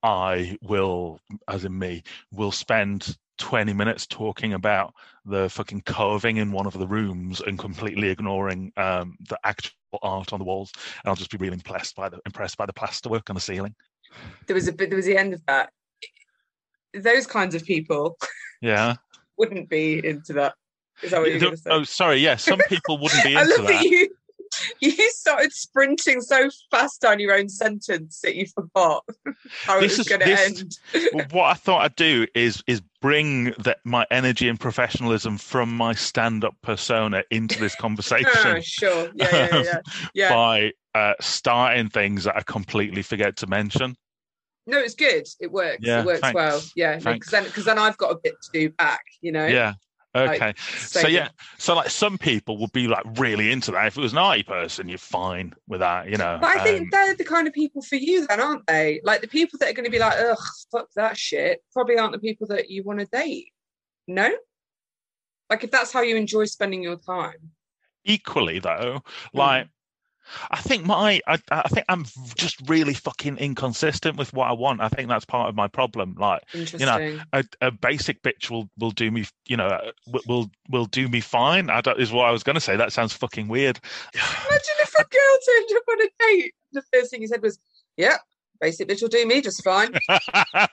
I 0.03 0.59
will, 0.62 1.18
as 1.49 1.64
in 1.64 1.79
me, 1.79 2.03
will 2.31 2.53
spend 2.53 3.16
20 3.38 3.73
minutes 3.73 4.07
talking 4.07 4.53
about 4.53 4.94
the 5.25 5.49
fucking 5.49 5.81
carving 5.83 6.37
in 6.37 6.53
one 6.53 6.66
of 6.66 6.79
the 6.79 6.87
rooms 6.87 7.40
and 7.40 7.59
completely 7.59 8.09
ignoring 8.11 8.73
um, 8.77 9.16
the 9.29 9.38
actual 9.44 9.73
art 10.03 10.33
on 10.33 10.38
the 10.38 10.44
walls. 10.44 10.73
And 11.03 11.09
I'll 11.11 11.16
just 11.16 11.31
be 11.31 11.37
really 11.38 11.55
impressed 11.55 11.97
by 11.97 12.09
the 12.09 12.20
impressed 12.27 12.57
by 12.57 12.66
the 12.66 12.73
plasterwork 12.73 13.29
on 13.31 13.35
the 13.35 13.40
ceiling. 13.40 13.75
There 14.47 14.55
was 14.55 14.68
a 14.68 14.73
bit. 14.73 14.90
There 14.90 14.97
was 14.97 15.07
the 15.07 15.16
end 15.16 15.35
of 15.35 15.44
that. 15.47 15.70
Those 16.94 17.27
kinds 17.27 17.55
of 17.55 17.64
people 17.64 18.16
Yeah. 18.62 18.94
wouldn't 19.37 19.68
be 19.68 20.05
into 20.07 20.33
that. 20.35 20.55
Is 21.03 21.11
that 21.11 21.20
what 21.20 21.31
you're 21.31 21.40
going 21.40 21.53
to 21.53 21.57
say? 21.59 21.70
oh, 21.70 21.83
sorry. 21.83 22.18
Yeah, 22.18 22.37
some 22.37 22.61
people 22.68 22.99
wouldn't 22.99 23.25
be 23.25 23.37
I 23.37 23.42
into 23.42 23.57
love 23.57 23.66
that. 23.66 23.83
that 23.83 23.85
you 23.85 24.09
you 24.81 25.11
started 25.11 25.53
sprinting 25.53 26.21
so 26.21 26.49
fast 26.71 27.01
down 27.01 27.21
your 27.21 27.35
own 27.35 27.49
sentence 27.49 28.21
that 28.23 28.35
you 28.35 28.47
forgot 28.47 29.05
how 29.65 29.81
This 29.81 29.95
it 29.95 29.99
was 29.99 30.09
going 30.09 30.21
to 30.21 30.41
end. 30.41 31.33
What 31.33 31.45
I 31.45 31.55
thought 31.55 31.83
I'd 31.83 31.97
do 31.97 32.27
is 32.35 32.63
is 32.67 32.83
bring 33.01 33.53
that 33.59 33.79
my 33.85 34.07
energy 34.11 34.49
and 34.49 34.59
professionalism 34.59 35.37
from 35.39 35.77
my 35.77 35.93
stand-up 35.95 36.55
persona 36.63 37.23
into 37.31 37.59
this 37.61 37.75
Oh, 37.79 37.83
conversation 37.83 38.61
sure. 38.63 39.11
Yeah, 39.15 39.29
yeah, 39.33 39.63
yeah. 39.63 39.81
yeah. 40.15 40.29
by 40.31 40.73
uh, 40.95 41.15
starting 41.21 41.89
things 41.89 42.25
that 42.25 42.37
I 42.37 42.43
completely 42.43 43.03
forget 43.03 43.37
to 43.39 43.47
mention. 43.47 43.97
No, 44.67 44.79
it's 44.79 44.95
good. 44.95 45.27
It 45.41 45.53
works. 45.53 45.81
Yeah, 45.81 46.01
it 46.01 46.07
works 46.07 46.21
thanks. 46.21 46.35
well. 46.35 46.63
Yeah, 46.75 46.97
because 46.97 47.31
then 47.31 47.45
because 47.45 47.65
then 47.65 47.79
I've 47.79 47.99
got 47.99 48.13
a 48.13 48.19
bit 48.23 48.35
to 48.43 48.51
do 48.53 48.71
back. 48.71 49.03
You 49.21 49.33
know. 49.33 49.47
Yeah. 49.47 49.75
Like, 50.14 50.40
Okay. 50.40 50.55
so 50.79 51.09
yeah, 51.09 51.29
so 51.59 51.74
like 51.74 51.90
some 51.90 52.18
people 52.18 52.57
would 52.59 52.70
be 52.72 52.87
like 52.87 53.05
really 53.18 53.50
into 53.50 53.72
that. 53.72 53.87
If 53.88 53.98
it 53.98 54.00
was 54.00 54.12
an 54.12 54.18
arty 54.18 54.44
person, 54.44 54.88
you're 54.88 54.96
fine 54.98 55.53
with 55.66 55.81
that, 55.81 56.09
you 56.09 56.16
know. 56.16 56.38
But 56.40 56.57
I 56.57 56.62
think 56.62 56.81
Um, 56.83 56.88
they're 56.92 57.16
the 57.16 57.24
kind 57.24 57.48
of 57.48 57.53
people 57.55 57.83
for 57.83 57.96
you, 57.96 58.27
then, 58.29 58.40
aren't 58.40 58.66
they? 58.68 59.00
Like 59.03 59.22
the 59.22 59.29
people 59.29 59.59
that 59.59 59.70
are 59.70 59.72
going 59.72 59.87
to 59.87 59.90
be 59.90 59.98
like, 59.98 60.16
"Ugh, 60.16 60.38
fuck 60.70 60.88
that 60.94 61.16
shit," 61.18 61.64
probably 61.72 61.98
aren't 61.98 62.12
the 62.12 62.20
people 62.20 62.46
that 62.48 62.70
you 62.70 62.85
want 62.85 63.00
to 63.00 63.07
date. 63.07 63.48
No. 64.07 64.31
Like 65.50 65.64
if 65.64 65.70
that's 65.70 65.92
how 65.92 66.00
you 66.03 66.16
enjoy 66.16 66.44
spending 66.46 66.83
your 66.83 66.96
time. 66.96 67.50
equally 68.07 68.59
though, 68.59 69.03
Hmm. 69.33 69.38
like 69.38 69.68
I 70.51 70.61
think 70.61 70.85
my 70.85 71.21
I, 71.27 71.39
I 71.51 71.69
think 71.69 71.87
I'm 71.89 72.07
just 72.37 72.69
really 72.69 72.95
fucking 72.95 73.39
inconsistent 73.39 74.17
with 74.17 74.33
what 74.33 74.49
I 74.49 74.53
want. 74.53 74.81
I 74.81 74.89
think 74.89 75.09
that's 75.09 75.25
part 75.25 75.49
of 75.49 75.55
my 75.55 75.69
problem. 75.69 76.17
Like 76.19 76.43
Interesting. 76.55 77.21
a, 77.33 77.45
a 77.61 77.71
basic 77.71 78.23
bitch 78.23 78.51
will 78.51 78.69
will 78.79 78.91
do 78.91 79.11
me, 79.11 79.27
you 79.47 79.57
know, 79.57 79.81
will 80.27 80.51
will, 80.71 80.87
do 80.87 81.09
me 81.09 81.21
fine. 81.21 81.71
I 81.71 81.81
don't, 81.81 82.01
is 82.01 82.13
what 82.13 82.27
I 82.27 82.31
was 82.31 82.43
going 82.43 82.55
to 82.55 82.61
say. 82.61 82.77
That 82.77 82.93
sounds 82.93 83.13
fucking 83.13 83.49
weird. 83.49 83.81
Imagine 84.15 84.77
if 84.81 84.95
a 84.95 85.05
girl 85.05 85.39
turned 85.47 85.77
up 85.77 85.83
on 85.91 86.03
a 86.03 86.09
date. 86.21 86.55
The 86.73 86.83
first 86.93 87.11
thing 87.11 87.23
you 87.23 87.29
said 87.29 87.43
was, 87.43 87.59
"Yep, 87.97 88.21
basic 88.61 88.89
bitch 88.89 89.03
will 89.03 89.09
do 89.09 89.27
me 89.27 89.41
just 89.41 89.63
fine." 89.63 89.95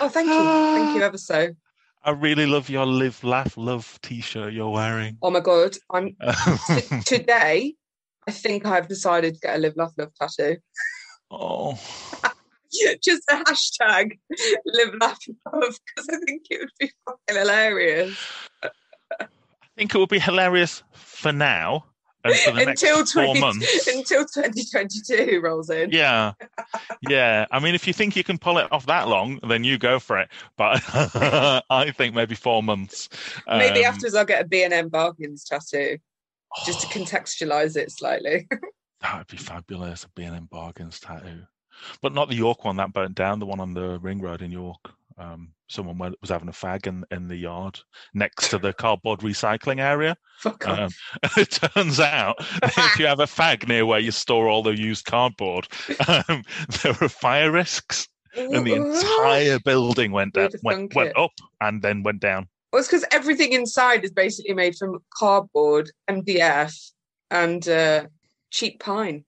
Oh, 0.00 0.08
thank 0.08 0.26
you, 0.26 0.50
thank 0.74 0.94
you 0.94 1.02
ever 1.02 1.18
so. 1.18 1.54
I 2.04 2.10
really 2.10 2.46
love 2.46 2.68
your 2.68 2.84
live, 2.84 3.22
laugh, 3.22 3.56
love 3.56 3.98
T-shirt 4.02 4.52
you're 4.52 4.70
wearing. 4.70 5.18
Oh 5.22 5.30
my 5.30 5.40
god, 5.40 5.76
I'm 5.90 6.16
t- 6.68 7.00
today. 7.04 7.74
I 8.26 8.30
think 8.32 8.66
I've 8.66 8.88
decided 8.88 9.34
to 9.34 9.40
get 9.40 9.56
a 9.56 9.58
live, 9.58 9.76
laugh, 9.76 9.92
love 9.96 10.12
tattoo. 10.20 10.56
oh, 11.30 11.78
just 13.04 13.22
a 13.30 13.36
hashtag 13.36 14.18
live 14.66 14.94
laugh 15.00 15.18
love 15.52 15.78
because 15.86 16.08
I 16.10 16.16
think 16.26 16.42
it 16.50 16.60
would 16.60 16.68
be 16.80 16.90
fucking 17.06 17.40
hilarious. 17.40 18.16
I 18.62 19.26
think 19.76 19.94
it 19.94 19.98
would 19.98 20.08
be 20.08 20.18
hilarious 20.18 20.82
for 20.92 21.32
now 21.32 21.36
and 21.36 21.60
for 21.62 21.86
the 21.86 21.91
until 22.24 22.54
next 22.54 23.12
four 23.12 23.24
20, 23.24 23.40
months. 23.40 23.86
until 23.86 24.24
2022 24.24 25.40
rolls 25.42 25.70
in. 25.70 25.90
Yeah, 25.90 26.32
yeah. 27.08 27.46
I 27.50 27.58
mean, 27.58 27.74
if 27.74 27.86
you 27.86 27.92
think 27.92 28.16
you 28.16 28.24
can 28.24 28.38
pull 28.38 28.58
it 28.58 28.70
off 28.72 28.86
that 28.86 29.08
long, 29.08 29.40
then 29.48 29.64
you 29.64 29.78
go 29.78 29.98
for 29.98 30.18
it. 30.18 30.28
But 30.56 30.82
I 31.70 31.90
think 31.96 32.14
maybe 32.14 32.34
four 32.34 32.62
months. 32.62 33.08
Maybe 33.46 33.84
Um, 33.84 33.92
afterwards 33.92 34.14
I'll 34.14 34.24
get 34.24 34.42
a 34.42 34.48
B&M 34.48 34.88
bargains 34.88 35.44
tattoo 35.44 35.98
just 36.64 36.82
to 36.82 36.86
contextualize 36.98 37.76
it 37.76 37.90
slightly. 37.90 38.48
That 39.00 39.18
would 39.18 39.26
be 39.26 39.36
fabulous. 39.36 40.04
A 40.04 40.08
B&M 40.10 40.46
bargains 40.48 41.00
tattoo, 41.00 41.42
but 42.02 42.14
not 42.14 42.28
the 42.28 42.36
York 42.36 42.64
one 42.64 42.76
that 42.76 42.92
burnt 42.92 43.16
down. 43.16 43.40
The 43.40 43.46
one 43.46 43.58
on 43.58 43.74
the 43.74 43.98
ring 43.98 44.20
road 44.20 44.42
in 44.42 44.52
York. 44.52 44.92
Um, 45.18 45.52
someone 45.68 45.98
wa- 45.98 46.10
was 46.20 46.30
having 46.30 46.48
a 46.48 46.52
fag 46.52 46.86
in, 46.86 47.04
in 47.10 47.28
the 47.28 47.36
yard 47.36 47.78
next 48.14 48.48
to 48.50 48.58
the 48.58 48.72
cardboard 48.72 49.20
recycling 49.20 49.80
area. 49.80 50.16
Um, 50.66 50.90
it 51.36 51.50
turns 51.52 52.00
out 52.00 52.34
if 52.64 52.98
you 52.98 53.06
have 53.06 53.20
a 53.20 53.26
fag 53.26 53.68
near 53.68 53.86
where 53.86 54.00
you 54.00 54.10
store 54.10 54.48
all 54.48 54.64
the 54.64 54.76
used 54.76 55.04
cardboard, 55.04 55.68
um, 56.08 56.42
there 56.82 56.96
are 57.00 57.08
fire 57.08 57.52
risks, 57.52 58.08
and 58.34 58.66
the 58.66 58.74
entire 58.74 59.60
building 59.60 60.10
went 60.10 60.34
down, 60.34 60.50
went, 60.64 60.94
went 60.96 61.16
up, 61.16 61.30
and 61.60 61.80
then 61.82 62.02
went 62.02 62.20
down. 62.20 62.48
Well, 62.72 62.80
it's 62.80 62.88
because 62.88 63.04
everything 63.12 63.52
inside 63.52 64.02
is 64.02 64.10
basically 64.10 64.54
made 64.54 64.74
from 64.76 64.98
cardboard, 65.16 65.92
MDF, 66.10 66.74
and 67.30 67.68
uh, 67.68 68.06
cheap 68.50 68.80
pine. 68.80 69.24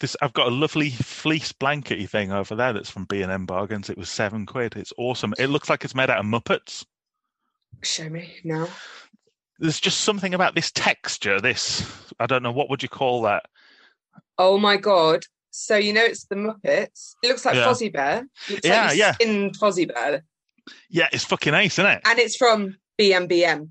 This 0.00 0.14
I've 0.20 0.32
got 0.34 0.48
a 0.48 0.54
lovely 0.54 0.90
fleece 0.90 1.52
blankety 1.52 2.06
thing 2.06 2.30
over 2.32 2.54
there 2.54 2.72
that's 2.74 2.90
from 2.90 3.04
B 3.04 3.22
and 3.22 3.32
M 3.32 3.46
Bargains. 3.46 3.88
It 3.88 3.96
was 3.96 4.10
seven 4.10 4.44
quid. 4.46 4.76
It's 4.76 4.92
awesome. 4.98 5.32
It 5.38 5.46
looks 5.48 5.70
like 5.70 5.84
it's 5.84 5.94
made 5.94 6.10
out 6.10 6.18
of 6.18 6.26
Muppets. 6.26 6.84
Show 7.82 8.08
me 8.08 8.34
now. 8.44 8.68
There's 9.58 9.80
just 9.80 10.02
something 10.02 10.34
about 10.34 10.54
this 10.54 10.70
texture. 10.70 11.40
This 11.40 11.86
I 12.20 12.26
don't 12.26 12.42
know 12.42 12.52
what 12.52 12.68
would 12.68 12.82
you 12.82 12.90
call 12.90 13.22
that. 13.22 13.44
Oh 14.38 14.58
my 14.58 14.76
god! 14.76 15.24
So 15.50 15.76
you 15.76 15.94
know 15.94 16.04
it's 16.04 16.24
the 16.26 16.36
Muppets. 16.36 17.14
It 17.22 17.28
looks 17.28 17.46
like 17.46 17.54
Yeah. 17.54 17.66
Fozzie 17.66 17.92
Bear. 17.92 18.26
It 18.48 18.52
looks 18.52 18.66
Yeah, 18.66 18.86
like 18.88 18.98
yeah. 18.98 19.14
In 19.20 19.50
Fozzie 19.52 19.88
Bear, 19.92 20.22
Yeah, 20.90 21.08
it's 21.10 21.24
fucking 21.24 21.54
ace, 21.54 21.78
isn't 21.78 21.90
it? 21.90 22.02
and 22.04 22.18
it's 22.18 22.36
from 22.36 22.76
BMBM. 23.00 23.68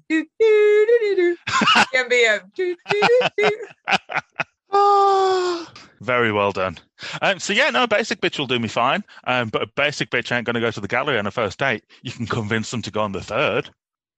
BMBM. 1.93 2.41
Very 6.01 6.31
well 6.31 6.51
done. 6.51 6.77
Um, 7.21 7.39
so 7.39 7.53
yeah, 7.53 7.69
no, 7.69 7.88
basic 7.88 8.21
bitch 8.21 8.38
will 8.38 8.47
do 8.47 8.59
me 8.59 8.67
fine. 8.67 9.03
Um, 9.25 9.49
but 9.49 9.61
a 9.61 9.67
basic 9.75 10.09
bitch 10.09 10.31
ain't 10.31 10.45
going 10.45 10.55
to 10.55 10.59
go 10.59 10.71
to 10.71 10.81
the 10.81 10.88
gallery 10.88 11.17
on 11.17 11.27
a 11.27 11.31
first 11.31 11.59
date. 11.59 11.83
You 12.03 12.11
can 12.11 12.27
convince 12.27 12.71
them 12.71 12.81
to 12.83 12.91
go 12.91 13.01
on 13.01 13.11
the 13.11 13.23
third, 13.23 13.69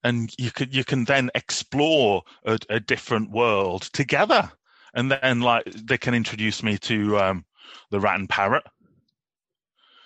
and 0.04 0.34
you 0.38 0.52
could 0.52 0.76
you 0.76 0.84
can 0.84 1.06
then 1.06 1.30
explore 1.36 2.24
a, 2.46 2.60
a 2.70 2.80
different 2.80 3.32
world 3.32 3.84
together, 3.94 4.52
and 4.94 5.12
then 5.12 5.42
like 5.42 5.66
they 5.66 5.98
can 5.98 6.14
introduce 6.14 6.64
me 6.64 6.78
to 6.80 7.20
um, 7.20 7.46
the 7.92 8.00
rat 8.00 8.20
and 8.20 8.30
parrot. 8.30 8.64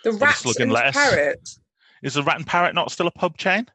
The 0.04 0.12
rat 0.14 0.44
and 0.60 0.72
lettuce. 0.72 0.96
parrot. 0.96 1.50
Is 2.04 2.16
the 2.16 2.24
rat 2.24 2.38
and 2.38 2.48
parrot 2.48 2.74
not 2.74 2.92
still 2.92 3.08
a 3.08 3.12
pub 3.12 3.38
chain? 3.38 3.68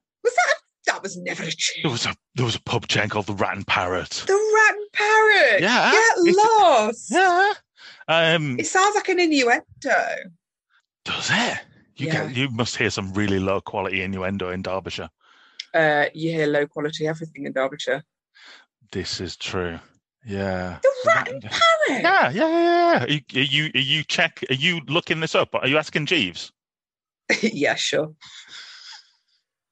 Was 1.06 1.14
that? 1.14 1.24
That 1.24 1.40
was 1.40 1.40
never 1.40 1.42
a 1.44 1.52
There 1.82 1.90
was 1.92 2.06
a 2.06 2.16
there 2.34 2.44
was 2.44 2.54
a 2.56 2.60
pub 2.62 2.86
chain 2.88 3.08
called 3.08 3.26
the 3.26 3.34
Rat 3.34 3.56
and 3.56 3.66
Parrot. 3.66 4.10
The 4.26 4.32
rat 4.32 4.74
and 4.74 4.92
parrot. 4.92 5.60
Yeah, 5.62 5.92
Get 5.92 6.36
lost. 6.36 7.10
Yeah. 7.10 7.52
Um, 8.08 8.58
It 8.58 8.66
sounds 8.66 8.94
like 8.94 9.08
an 9.08 9.20
innuendo. 9.20 9.62
does 11.04 11.30
it? 11.32 11.58
You 11.96 12.06
Yeah. 12.08 12.26
get, 12.26 12.36
you 12.36 12.48
must 12.50 12.76
hear 12.76 12.90
some 12.90 13.12
really 13.14 13.38
low 13.38 13.60
quality 13.60 14.02
innuendo 14.02 14.50
in 14.50 14.62
Derbyshire. 14.62 15.08
Uh, 15.72 16.06
you 16.14 16.30
hear 16.32 16.46
low 16.46 16.66
quality 16.66 17.06
everything 17.06 17.46
in 17.46 17.52
Derbyshire. 17.52 18.02
This 18.92 19.20
is 19.20 19.36
true. 19.36 19.78
Yeah. 20.24 20.78
The 20.82 20.92
rat 21.06 21.28
and 21.28 21.42
parrot. 21.42 22.02
Yeah, 22.02 22.30
yeah, 22.30 22.30
yeah. 22.30 22.92
yeah. 22.98 23.04
Are 23.04 23.08
you, 23.08 23.20
are 23.34 23.40
you 23.40 23.70
are 23.74 23.80
you 23.80 24.02
check? 24.04 24.42
Are 24.50 24.54
you 24.54 24.80
looking 24.88 25.20
this 25.20 25.34
up? 25.34 25.54
Are 25.54 25.68
you 25.68 25.78
asking 25.78 26.06
Jeeves? 26.06 26.52
yeah, 27.42 27.74
sure. 27.76 28.12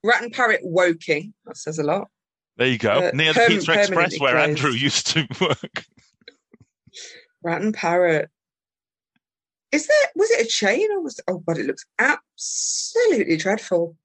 Rat 0.04 0.22
and 0.22 0.32
parrot 0.32 0.60
Woking. 0.62 1.32
That 1.46 1.56
says 1.56 1.78
a 1.78 1.82
lot. 1.82 2.08
There 2.56 2.68
you 2.68 2.78
go. 2.78 2.90
Uh, 2.90 3.10
Near 3.14 3.32
the 3.32 3.44
Pizza 3.48 3.72
Express, 3.72 4.20
where 4.20 4.34
closed. 4.34 4.50
Andrew 4.50 4.70
used 4.70 5.06
to 5.08 5.26
work. 5.40 5.84
Rat 7.42 7.62
and 7.62 7.74
parrot. 7.74 8.30
Is 9.72 9.88
there? 9.88 10.10
Was 10.14 10.30
it 10.30 10.46
a 10.46 10.48
chain 10.48 10.92
or 10.92 11.02
was? 11.02 11.18
Oh 11.26 11.38
God, 11.38 11.58
it 11.58 11.66
looks 11.66 11.84
absolutely 11.98 13.36
dreadful. 13.38 13.96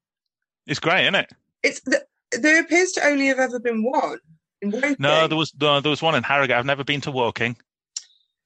It's 0.65 0.79
great, 0.79 1.03
isn't 1.03 1.15
it? 1.15 1.31
It's 1.61 1.81
the, 1.81 2.03
there 2.31 2.61
appears 2.61 2.93
to 2.93 3.05
only 3.05 3.27
have 3.27 3.39
ever 3.39 3.59
been 3.59 3.83
one 3.83 4.19
in 4.61 4.71
Woking. 4.71 4.95
No, 4.99 5.27
there 5.27 5.37
was 5.37 5.53
no, 5.59 5.81
there 5.81 5.89
was 5.89 6.01
one 6.01 6.15
in 6.15 6.23
Harrogate. 6.23 6.55
I've 6.55 6.65
never 6.65 6.83
been 6.83 7.01
to 7.01 7.11
Woking. 7.11 7.57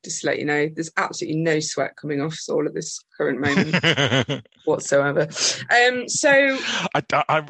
Just 0.04 0.22
to 0.22 0.28
let 0.28 0.40
you 0.40 0.46
know, 0.46 0.68
there's 0.74 0.92
absolutely 0.98 1.40
no 1.42 1.60
sweat 1.60 1.96
coming 1.96 2.22
off 2.22 2.38
all 2.50 2.66
at 2.68 2.74
this 2.74 3.00
current 3.18 3.40
moment 3.40 4.46
whatsoever. 4.66 5.22
Um, 5.70 6.08
so 6.10 6.58
I, 6.94 7.02
I, 7.12 7.48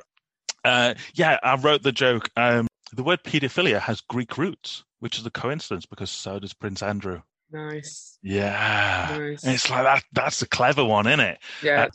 uh, 0.63 0.93
yeah, 1.15 1.39
I 1.41 1.55
wrote 1.55 1.83
the 1.83 1.91
joke. 1.91 2.29
Um, 2.37 2.67
the 2.91 3.03
word 3.03 3.23
paedophilia 3.23 3.79
has 3.79 4.01
Greek 4.01 4.37
roots, 4.37 4.83
which 4.99 5.17
is 5.17 5.25
a 5.25 5.31
coincidence 5.31 5.85
because 5.85 6.11
so 6.11 6.39
does 6.39 6.53
Prince 6.53 6.83
Andrew. 6.83 7.21
nice, 7.51 8.17
Yeah. 8.21 9.07
nice. 9.17 9.43
It's 9.45 9.69
like 9.69 9.83
that. 9.83 10.03
That's 10.13 10.41
a 10.41 10.47
clever 10.47 10.83
one, 10.85 11.07
isn't 11.07 11.19
it? 11.19 11.39
Yeah. 11.63 11.87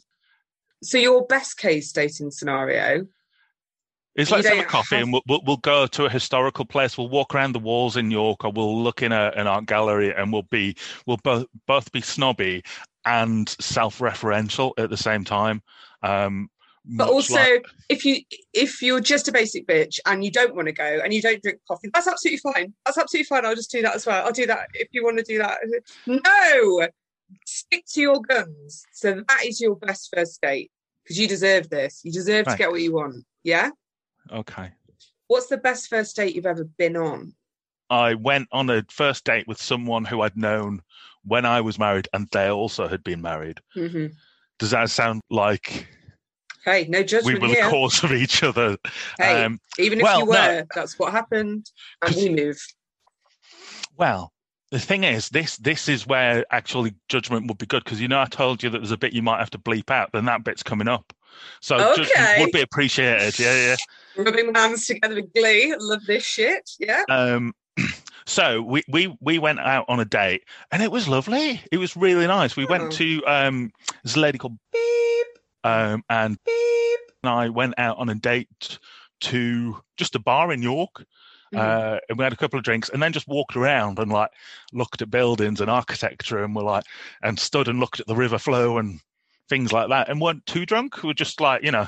So 0.82 0.98
your 0.98 1.26
best 1.26 1.56
case 1.56 1.92
dating 1.92 2.30
scenario, 2.30 3.06
It's 4.18 4.31
like 4.31 4.44
have 4.44 4.59
a 4.59 4.64
coffee 4.64 4.96
have- 4.96 5.04
and 5.04 5.12
we'll, 5.12 5.22
we'll, 5.28 5.40
we'll 5.46 5.57
go 5.59 5.87
to 5.87 6.04
a 6.07 6.11
historical 6.11 6.64
place. 6.64 6.98
We'll 6.98 7.09
walk 7.09 7.35
around 7.35 7.52
the 7.52 7.59
walls 7.61 7.96
in 7.96 8.11
York, 8.11 8.44
or 8.44 8.52
we'll 8.52 8.83
look 8.83 9.02
in 9.02 9.12
a, 9.12 9.33
an 9.37 9.46
art 9.46 9.66
gallery, 9.66 10.12
and 10.14 10.33
we'll 10.33 10.42
be 10.42 10.76
we'll 11.07 11.18
both 11.22 11.46
both 11.66 11.90
be 11.92 12.00
snobby 12.00 12.62
and 13.07 13.48
self-referential 13.61 14.72
at 14.76 14.90
the 14.90 14.96
same 14.96 15.24
time. 15.24 15.62
Um, 16.02 16.50
but 16.85 17.09
also 17.09 17.35
like- 17.35 17.64
if 17.88 18.04
you 18.04 18.20
if 18.52 18.81
you're 18.83 19.00
just 19.00 19.28
a 19.28 19.33
basic 19.33 19.66
bitch 19.66 19.98
and 20.07 20.24
you 20.24 20.31
don't 20.31 20.54
want 20.54 20.66
to 20.66 20.72
go 20.72 21.00
and 21.04 21.12
you 21.12 21.20
don't 21.22 21.42
drink 21.42 21.61
coffee, 21.68 21.90
that's 21.92 22.09
absolutely 22.09 22.38
fine. 22.38 22.72
That's 22.87 22.98
absolutely 22.98 23.24
fine. 23.24 23.44
I'll 23.44 23.54
just 23.54 23.70
do 23.70 23.83
that 23.83 23.94
as 23.94 24.07
well. 24.07 24.24
I'll 24.24 24.33
do 24.33 24.46
that 24.46 24.68
if 24.74 24.88
you 24.92 25.04
want 25.04 25.18
to 25.18 25.24
do 25.24 25.38
that. 25.38 25.59
No, 26.07 26.88
stick 27.46 27.85
to 27.92 28.00
your 28.00 28.20
guns. 28.20 28.85
So 28.92 29.22
that 29.28 29.44
is 29.44 29.61
your 29.61 29.76
best 29.76 30.09
first 30.14 30.40
date 30.40 30.70
because 31.04 31.18
you 31.18 31.28
deserve 31.28 31.68
this. 31.68 32.00
You 32.04 32.12
deserve 32.12 32.46
to 32.46 32.57
get 32.59 32.70
what 32.70 32.81
you 32.81 32.94
want. 32.94 33.24
Yeah. 33.44 33.70
Okay. 34.32 34.70
What's 35.26 35.46
the 35.46 35.58
best 35.58 35.88
first 35.88 36.16
date 36.16 36.34
you've 36.34 36.46
ever 36.46 36.64
been 36.64 36.96
on? 36.96 37.34
I 37.90 38.14
went 38.14 38.48
on 38.52 38.70
a 38.70 38.84
first 38.90 39.24
date 39.24 39.48
with 39.48 39.60
someone 39.60 40.04
who 40.04 40.20
I'd 40.20 40.36
known 40.36 40.82
when 41.24 41.44
I 41.44 41.60
was 41.60 41.78
married, 41.78 42.08
and 42.12 42.28
they 42.32 42.48
also 42.48 42.88
had 42.88 43.02
been 43.02 43.22
married. 43.22 43.60
hmm 43.74 44.06
Does 44.58 44.70
that 44.70 44.90
sound 44.90 45.22
like 45.30 45.88
Hey, 46.64 46.86
no 46.88 47.02
judgment. 47.02 47.40
we 47.40 47.48
were 47.48 47.54
the 47.54 47.62
cause 47.62 48.04
of 48.04 48.12
each 48.12 48.42
other? 48.42 48.76
Hey, 49.18 49.44
Um, 49.44 49.60
even 49.78 50.00
if 50.00 50.04
well, 50.04 50.20
you 50.20 50.26
no. 50.26 50.32
were, 50.32 50.66
that's 50.74 50.98
what 50.98 51.12
happened, 51.12 51.70
and 52.02 52.14
we 52.14 52.28
move. 52.28 52.60
Well, 53.96 54.32
the 54.70 54.78
thing 54.78 55.04
is, 55.04 55.28
this 55.30 55.56
this 55.58 55.88
is 55.88 56.06
where 56.06 56.44
actually 56.50 56.94
judgment 57.08 57.46
would 57.48 57.58
be 57.58 57.66
good 57.66 57.84
because 57.84 58.00
you 58.00 58.08
know 58.08 58.20
I 58.20 58.26
told 58.26 58.62
you 58.62 58.70
that 58.70 58.78
there's 58.78 58.90
a 58.90 58.98
bit 58.98 59.12
you 59.14 59.22
might 59.22 59.38
have 59.38 59.50
to 59.50 59.58
bleep 59.58 59.90
out. 59.90 60.10
Then 60.12 60.26
that 60.26 60.44
bit's 60.44 60.62
coming 60.62 60.88
up, 60.88 61.12
so 61.60 61.76
Okay. 61.92 62.36
would 62.40 62.52
be 62.52 62.60
appreciated. 62.60 63.38
Yeah, 63.38 63.54
yeah. 63.56 63.76
Rubbing 64.22 64.52
my 64.52 64.58
hands 64.60 64.86
together 64.86 65.14
with 65.16 65.32
glee. 65.34 65.74
Love 65.78 66.04
this 66.06 66.24
shit. 66.24 66.70
Yeah. 66.78 67.04
Um, 67.08 67.54
so 68.26 68.62
we 68.62 68.82
we 68.88 69.16
we 69.20 69.38
went 69.38 69.60
out 69.60 69.84
on 69.88 70.00
a 70.00 70.04
date 70.04 70.42
and 70.72 70.82
it 70.82 70.90
was 70.90 71.08
lovely. 71.08 71.62
It 71.70 71.78
was 71.78 71.96
really 71.96 72.26
nice. 72.26 72.56
We 72.56 72.64
Oh. 72.66 72.70
went 72.70 72.92
to 72.92 73.22
um, 73.26 73.70
there's 74.02 74.16
a 74.16 74.20
lady 74.20 74.38
called 74.38 74.58
Beep, 74.72 75.26
um, 75.64 76.02
and 76.10 76.36
beep. 76.44 77.00
I 77.24 77.48
went 77.48 77.74
out 77.78 77.98
on 77.98 78.08
a 78.08 78.14
date 78.14 78.78
to 79.20 79.82
just 79.96 80.14
a 80.14 80.18
bar 80.20 80.52
in 80.52 80.62
York. 80.62 81.04
Mhm. 81.54 81.58
Uh, 81.60 81.98
and 82.08 82.18
we 82.18 82.24
had 82.24 82.32
a 82.34 82.36
couple 82.36 82.58
of 82.58 82.64
drinks 82.64 82.90
and 82.90 83.02
then 83.02 83.10
just 83.12 83.26
walked 83.26 83.56
around 83.56 83.98
and 83.98 84.12
like 84.12 84.30
looked 84.74 85.00
at 85.00 85.10
buildings 85.10 85.62
and 85.62 85.70
architecture 85.70 86.44
and 86.44 86.54
were 86.54 86.62
like 86.62 86.84
and 87.22 87.38
stood 87.38 87.68
and 87.68 87.80
looked 87.80 88.00
at 88.00 88.06
the 88.06 88.14
river 88.14 88.38
flow 88.38 88.76
and 88.76 89.00
things 89.48 89.72
like 89.72 89.88
that 89.88 90.08
and 90.08 90.20
weren't 90.20 90.44
too 90.46 90.66
drunk. 90.66 91.02
We 91.02 91.08
were 91.08 91.14
just 91.14 91.40
like, 91.40 91.62
you 91.62 91.70
know, 91.70 91.86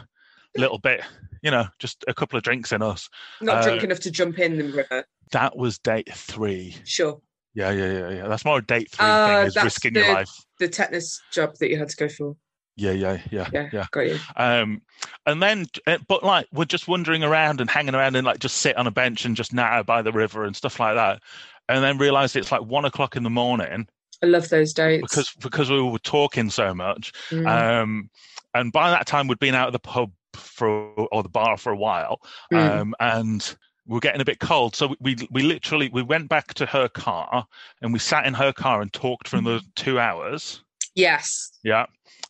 a 0.56 0.60
little 0.60 0.78
bit, 0.78 1.02
you 1.42 1.50
know, 1.50 1.66
just 1.78 2.04
a 2.08 2.14
couple 2.14 2.36
of 2.36 2.42
drinks 2.42 2.72
in 2.72 2.82
us. 2.82 3.08
Not 3.40 3.58
uh, 3.58 3.62
drunk 3.68 3.84
enough 3.84 4.00
to 4.00 4.10
jump 4.10 4.38
in 4.38 4.58
the 4.58 4.64
river. 4.72 5.04
That 5.32 5.56
was 5.56 5.78
date 5.78 6.12
three. 6.12 6.76
Sure. 6.84 7.20
Yeah, 7.54 7.70
yeah, 7.70 7.92
yeah, 7.92 8.10
yeah. 8.10 8.28
That's 8.28 8.44
more 8.44 8.58
a 8.58 8.64
date 8.64 8.90
three 8.90 9.06
Ah, 9.06 9.26
thing 9.38 9.46
is 9.48 9.56
risking 9.62 9.92
the- 9.94 10.00
your 10.00 10.14
life. 10.14 10.30
The 10.58 10.68
tetanus 10.68 11.20
job 11.32 11.56
that 11.58 11.70
you 11.70 11.78
had 11.78 11.88
to 11.88 11.96
go 11.96 12.08
for. 12.08 12.36
Yeah, 12.76 12.92
yeah, 12.92 13.18
yeah, 13.30 13.48
Yeah. 13.52 13.68
yeah. 13.72 13.86
Got 13.90 14.06
you. 14.06 14.18
Um, 14.36 14.82
and 15.26 15.42
then, 15.42 15.66
uh, 15.86 15.98
but 16.08 16.22
like, 16.24 16.46
we're 16.52 16.64
just 16.64 16.88
wandering 16.88 17.22
around 17.22 17.60
and 17.60 17.68
hanging 17.68 17.94
around 17.94 18.16
and 18.16 18.24
like 18.26 18.38
just 18.38 18.56
sit 18.58 18.76
on 18.76 18.86
a 18.86 18.90
bench 18.90 19.24
and 19.24 19.36
just 19.36 19.52
natter 19.52 19.82
by 19.84 20.02
the 20.02 20.12
river 20.12 20.44
and 20.44 20.56
stuff 20.56 20.80
like 20.80 20.94
that. 20.94 21.20
And 21.68 21.84
then 21.84 21.98
realized 21.98 22.36
it's 22.36 22.50
like 22.52 22.62
one 22.62 22.84
o'clock 22.84 23.16
in 23.16 23.22
the 23.22 23.30
morning. 23.30 23.86
I 24.22 24.26
love 24.26 24.48
those 24.48 24.72
dates. 24.72 25.02
because 25.02 25.32
because 25.40 25.70
we 25.70 25.80
were 25.82 25.98
talking 25.98 26.50
so 26.50 26.74
much. 26.74 27.12
Mm. 27.30 27.46
Um, 27.82 28.10
and 28.54 28.72
by 28.72 28.90
that 28.90 29.06
time, 29.06 29.28
we'd 29.28 29.38
been 29.38 29.54
out 29.54 29.68
of 29.68 29.72
the 29.72 29.78
pub 29.78 30.12
for 30.34 30.70
or 31.12 31.22
the 31.22 31.28
bar 31.28 31.56
for 31.56 31.72
a 31.72 31.76
while, 31.76 32.20
Mm. 32.52 32.80
um, 32.80 32.94
and 33.00 33.56
we 33.86 33.94
were 33.94 34.00
getting 34.00 34.20
a 34.20 34.24
bit 34.24 34.38
cold. 34.40 34.76
So 34.76 34.94
we 35.00 35.16
we 35.30 35.42
literally 35.42 35.88
we 35.88 36.02
went 36.02 36.28
back 36.28 36.54
to 36.54 36.66
her 36.66 36.88
car 36.88 37.46
and 37.82 37.92
we 37.92 37.98
sat 37.98 38.26
in 38.26 38.34
her 38.34 38.52
car 38.52 38.80
and 38.82 38.92
talked 38.92 39.28
for 39.28 39.36
another 39.36 39.60
two 39.76 39.98
hours. 39.98 40.62
yes. 40.94 41.50
Yeah, 41.62 41.86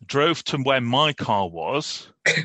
drove 0.07 0.43
to 0.45 0.59
where 0.59 0.81
my 0.81 1.13
car 1.13 1.49
was. 1.49 2.09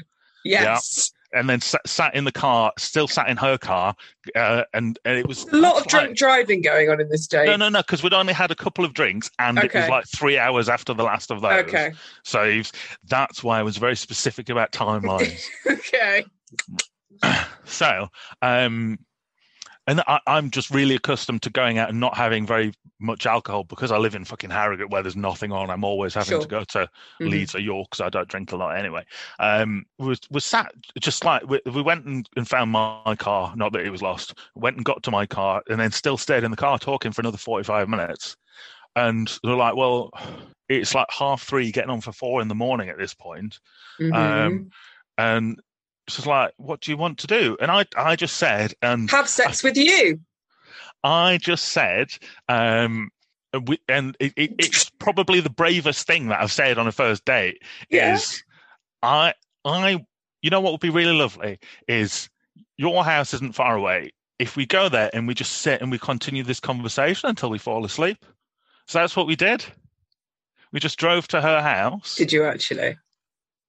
Yes. 0.48 1.12
And 1.36 1.50
then 1.50 1.62
sat, 1.62 1.88
sat 1.88 2.16
in 2.16 2.24
the 2.24 2.32
car, 2.32 2.72
still 2.78 3.08
sat 3.08 3.30
in 3.30 3.38
her 3.38 3.58
car, 3.58 3.96
uh, 4.36 4.64
and, 4.74 4.98
and 5.06 5.18
it 5.18 5.28
was 5.28 5.44
A 5.50 5.58
lot 5.58 5.74
of 5.74 5.84
that's 5.84 5.88
drunk 5.88 6.18
driving 6.18 6.62
going 6.62 6.90
on 6.90 7.00
in 7.02 7.10
this 7.10 7.28
day. 7.28 7.46
no, 7.46 7.56
no, 7.56 7.70
no, 7.70 7.80
because 7.80 8.02
we'd 8.02 8.14
only 8.14 8.34
had 8.34 8.52
a 8.52 8.56
couple 8.56 8.86
of 8.86 8.94
drinks, 8.94 9.30
and 9.38 9.60
it 9.60 9.74
was 9.74 9.90
like 9.90 10.06
three 10.08 10.38
hours 10.38 10.70
after 10.70 10.94
the 10.94 11.04
last 11.04 11.30
of 11.30 11.42
those. 11.42 11.66
Okay. 11.66 11.92
So 12.24 12.62
that's 13.08 13.44
why 13.44 13.60
I 13.60 13.64
was 13.64 13.78
very 13.78 13.96
specific 13.96 14.50
about 14.50 14.72
timelines. 14.72 15.46
Okay. 15.70 16.26
so, 17.66 18.08
um, 18.42 18.98
and 19.88 20.02
I, 20.08 20.20
I'm 20.28 20.50
just 20.50 20.72
really 20.72 20.96
accustomed 20.96 21.42
to 21.44 21.50
going 21.50 21.78
out 21.78 21.90
and 21.90 22.00
not 22.00 22.18
having 22.18 22.46
very 22.46 22.74
much 23.00 23.26
alcohol 23.26 23.64
because 23.66 23.92
I 23.92 23.98
live 23.98 24.16
in 24.16 24.26
fucking 24.26 24.50
Harrogate 24.50 24.90
where 24.90 25.04
there's 25.04 25.16
nothing 25.16 25.52
on. 25.52 25.70
I'm 25.70 25.84
always 25.84 26.14
having 26.14 26.30
Sure. 26.30 26.42
to 26.42 26.48
go 26.48 26.64
to 26.64 26.90
Mhm. 27.20 27.30
Leeds 27.30 27.54
or 27.56 27.60
York 27.60 27.90
because 27.92 28.02
I 28.02 28.10
don't 28.10 28.28
drink 28.28 28.52
a 28.52 28.56
lot 28.56 28.78
anyway. 28.78 29.04
Um, 29.40 29.86
was 30.00 30.20
was 30.32 30.46
sat 30.46 30.74
just 31.00 31.24
like 31.24 31.48
we, 31.48 31.60
we 31.66 31.82
went 31.82 32.06
and, 32.06 32.28
and 32.36 32.48
found 32.48 32.72
my 32.72 33.16
car. 33.20 33.54
Not 33.56 33.74
that 33.74 33.86
it 33.86 33.92
was 33.92 34.02
lost. 34.02 34.34
Went 34.56 34.78
and 34.78 34.86
got 34.86 35.04
to 35.04 35.12
my 35.12 35.26
car 35.26 35.62
and 35.70 35.80
then 35.80 35.92
still 35.92 36.18
stayed 36.18 36.44
in 36.44 36.52
the 36.52 36.58
car 36.58 36.80
talking 36.80 37.12
for 37.12 37.22
another 37.22 37.38
forty 37.38 37.64
five 37.64 37.90
minutes. 37.90 38.38
And 38.96 39.28
they're 39.44 39.56
like, 39.56 39.76
"Well, 39.76 40.10
it's 40.70 40.96
like 40.96 41.08
half 41.12 41.44
three, 41.44 41.72
getting 41.72 41.90
on 41.92 42.00
for 42.02 42.14
four 42.14 42.42
in 42.42 42.48
the 42.48 42.56
morning 42.56 42.90
at 42.90 42.98
this 42.98 43.14
point." 43.14 43.60
Mhm. 44.00 44.16
Um, 44.16 44.72
and 45.18 45.60
it's 46.08 46.26
like, 46.26 46.54
"What 46.58 46.82
do 46.82 46.92
you 46.92 46.98
want 46.98 47.20
to 47.20 47.28
do?" 47.28 47.58
And 47.60 47.72
I 47.72 47.86
I 47.98 48.16
just 48.16 48.38
said, 48.38 48.74
and 48.82 49.10
Have 49.12 49.28
sex 49.30 49.64
with 49.64 49.78
you. 49.78 50.20
I 51.04 51.38
just 51.38 51.66
said, 51.66 52.10
um, 52.50 53.12
and 53.54 53.68
we, 53.68 53.80
and 53.88 54.18
it, 54.20 54.34
it, 54.36 54.54
it's 54.58 54.90
probably 55.00 55.40
the 55.40 55.50
bravest 55.50 56.08
thing 56.08 56.28
that 56.28 56.42
I've 56.42 56.52
said 56.52 56.78
on 56.78 56.88
a 56.88 56.92
first 56.92 57.26
date 57.26 57.62
Yeah. 57.90 58.14
is 58.16 58.44
I 59.02 59.34
I 59.64 60.06
you 60.42 60.50
know 60.50 60.62
what 60.62 60.72
would 60.74 60.82
be 60.82 60.90
really 60.90 61.16
lovely 61.16 61.60
is 61.88 62.30
your 62.78 63.04
house 63.04 63.34
isn't 63.34 63.56
far 63.56 63.76
away. 63.76 64.12
If 64.38 64.56
we 64.56 64.66
go 64.66 64.90
there 64.90 65.10
and 65.14 65.28
we 65.28 65.34
just 65.34 65.54
sit 65.54 65.82
and 65.82 65.90
we 65.90 65.98
continue 65.98 66.44
this 66.44 66.60
conversation 66.60 67.30
until 67.30 67.50
we 67.50 67.58
fall 67.58 67.86
asleep. 67.86 68.26
So 68.88 69.00
that's 69.00 69.16
what 69.16 69.28
we 69.28 69.36
did. 69.36 69.66
We 70.72 70.80
just 70.80 71.00
drove 71.00 71.28
to 71.30 71.42
her 71.42 71.62
house. 71.62 72.16
Did 72.16 72.34
you 72.34 72.44
actually? 72.44 72.98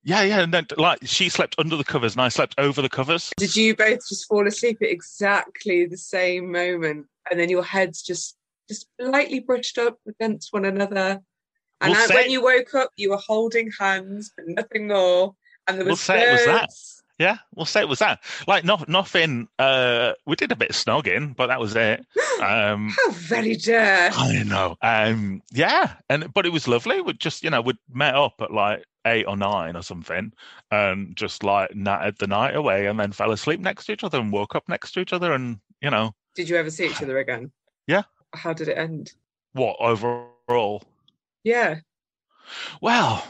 Yeah, 0.07 0.23
yeah, 0.23 0.41
and 0.41 0.55
then 0.55 0.67
like 0.79 1.01
she 1.03 1.29
slept 1.29 1.57
under 1.59 1.77
the 1.77 1.83
covers 1.83 2.13
and 2.15 2.23
I 2.23 2.29
slept 2.29 2.55
over 2.59 2.81
the 2.81 2.89
covers. 2.89 3.33
Did 3.37 3.57
you 3.57 3.75
both 3.75 3.99
just 4.09 4.27
fall 4.29 4.47
asleep 4.47 4.79
at 4.81 4.89
exactly 4.89 5.85
the 5.85 5.97
same 5.99 6.53
moment, 6.53 7.07
and 7.29 7.41
then 7.41 7.51
your 7.51 7.65
heads 7.65 8.03
just 8.03 8.37
just 8.69 8.87
lightly 9.01 9.41
brushed 9.41 9.79
up 9.79 9.99
against 10.07 10.53
one 10.53 10.65
another? 10.65 11.21
And 11.81 11.93
We'll 11.93 12.07
say- 12.07 12.15
when 12.15 12.31
you 12.31 12.41
woke 12.41 12.73
up, 12.75 12.91
you 12.97 13.11
were 13.11 13.17
holding 13.19 13.71
hands, 13.79 14.33
but 14.37 14.47
nothing 14.47 14.87
more. 14.87 15.35
And 15.67 15.77
there 15.77 15.85
We'll 15.85 15.93
was 15.95 16.01
say 16.01 16.23
it 16.23 16.33
was 16.33 16.45
that. 16.47 16.71
Yeah, 17.19 17.39
we'll 17.55 17.67
say 17.67 17.81
it 17.81 17.89
was 17.89 17.99
that. 17.99 18.23
Like 18.47 18.63
not 18.63 18.89
nothing. 18.89 19.49
Uh, 19.59 20.13
we 20.25 20.37
did 20.37 20.53
a 20.53 20.57
bit 20.57 20.71
of 20.71 20.77
snogging, 20.77 21.35
but 21.35 21.49
that 21.49 21.59
was 21.59 21.75
it. 21.75 22.07
Um, 22.37 22.91
How 22.95 23.13
very 23.13 23.57
dare! 23.57 24.11
I 24.13 24.43
know. 24.43 24.77
Um, 24.83 25.41
yeah, 25.53 25.95
and 26.11 26.33
but 26.35 26.45
it 26.45 26.53
was 26.53 26.69
lovely. 26.69 27.01
We 27.01 27.15
just 27.15 27.43
you 27.43 27.49
know 27.49 27.63
we'd 27.63 27.79
met 27.91 28.15
up 28.15 28.35
at 28.43 28.53
like 28.53 28.85
eight 29.07 29.25
or 29.27 29.37
nine 29.37 29.77
or 29.77 29.83
something, 29.83 30.33
and 30.71 31.17
just 31.17 31.43
like 31.43 31.71
natted 31.71 32.19
the 32.19 32.27
night 32.27 32.55
away, 32.55 32.87
and 32.87 33.01
then 33.01 33.13
fell 33.13 33.33
asleep 33.33 33.61
next 33.61 33.87
to 33.87 33.93
each 33.93 34.05
other 34.05 34.19
and 34.19 34.33
woke 34.33 34.55
up 34.55 34.69
next 34.69 34.93
to 34.93 35.01
each 35.01 35.13
other, 35.13 35.33
and 35.33 35.59
you 35.81 35.91
know 35.91 36.13
Did 36.35 36.49
you 36.49 36.57
ever 36.57 36.71
see 36.71 36.87
each 36.87 37.03
other 37.03 37.19
again? 37.19 37.51
Yeah. 37.87 38.03
How 38.35 38.53
did 38.53 38.69
it 38.69 38.77
end? 38.77 39.13
what 39.57 39.77
overall. 39.81 40.83
Yeah. 41.43 41.77
Well, 42.81 43.27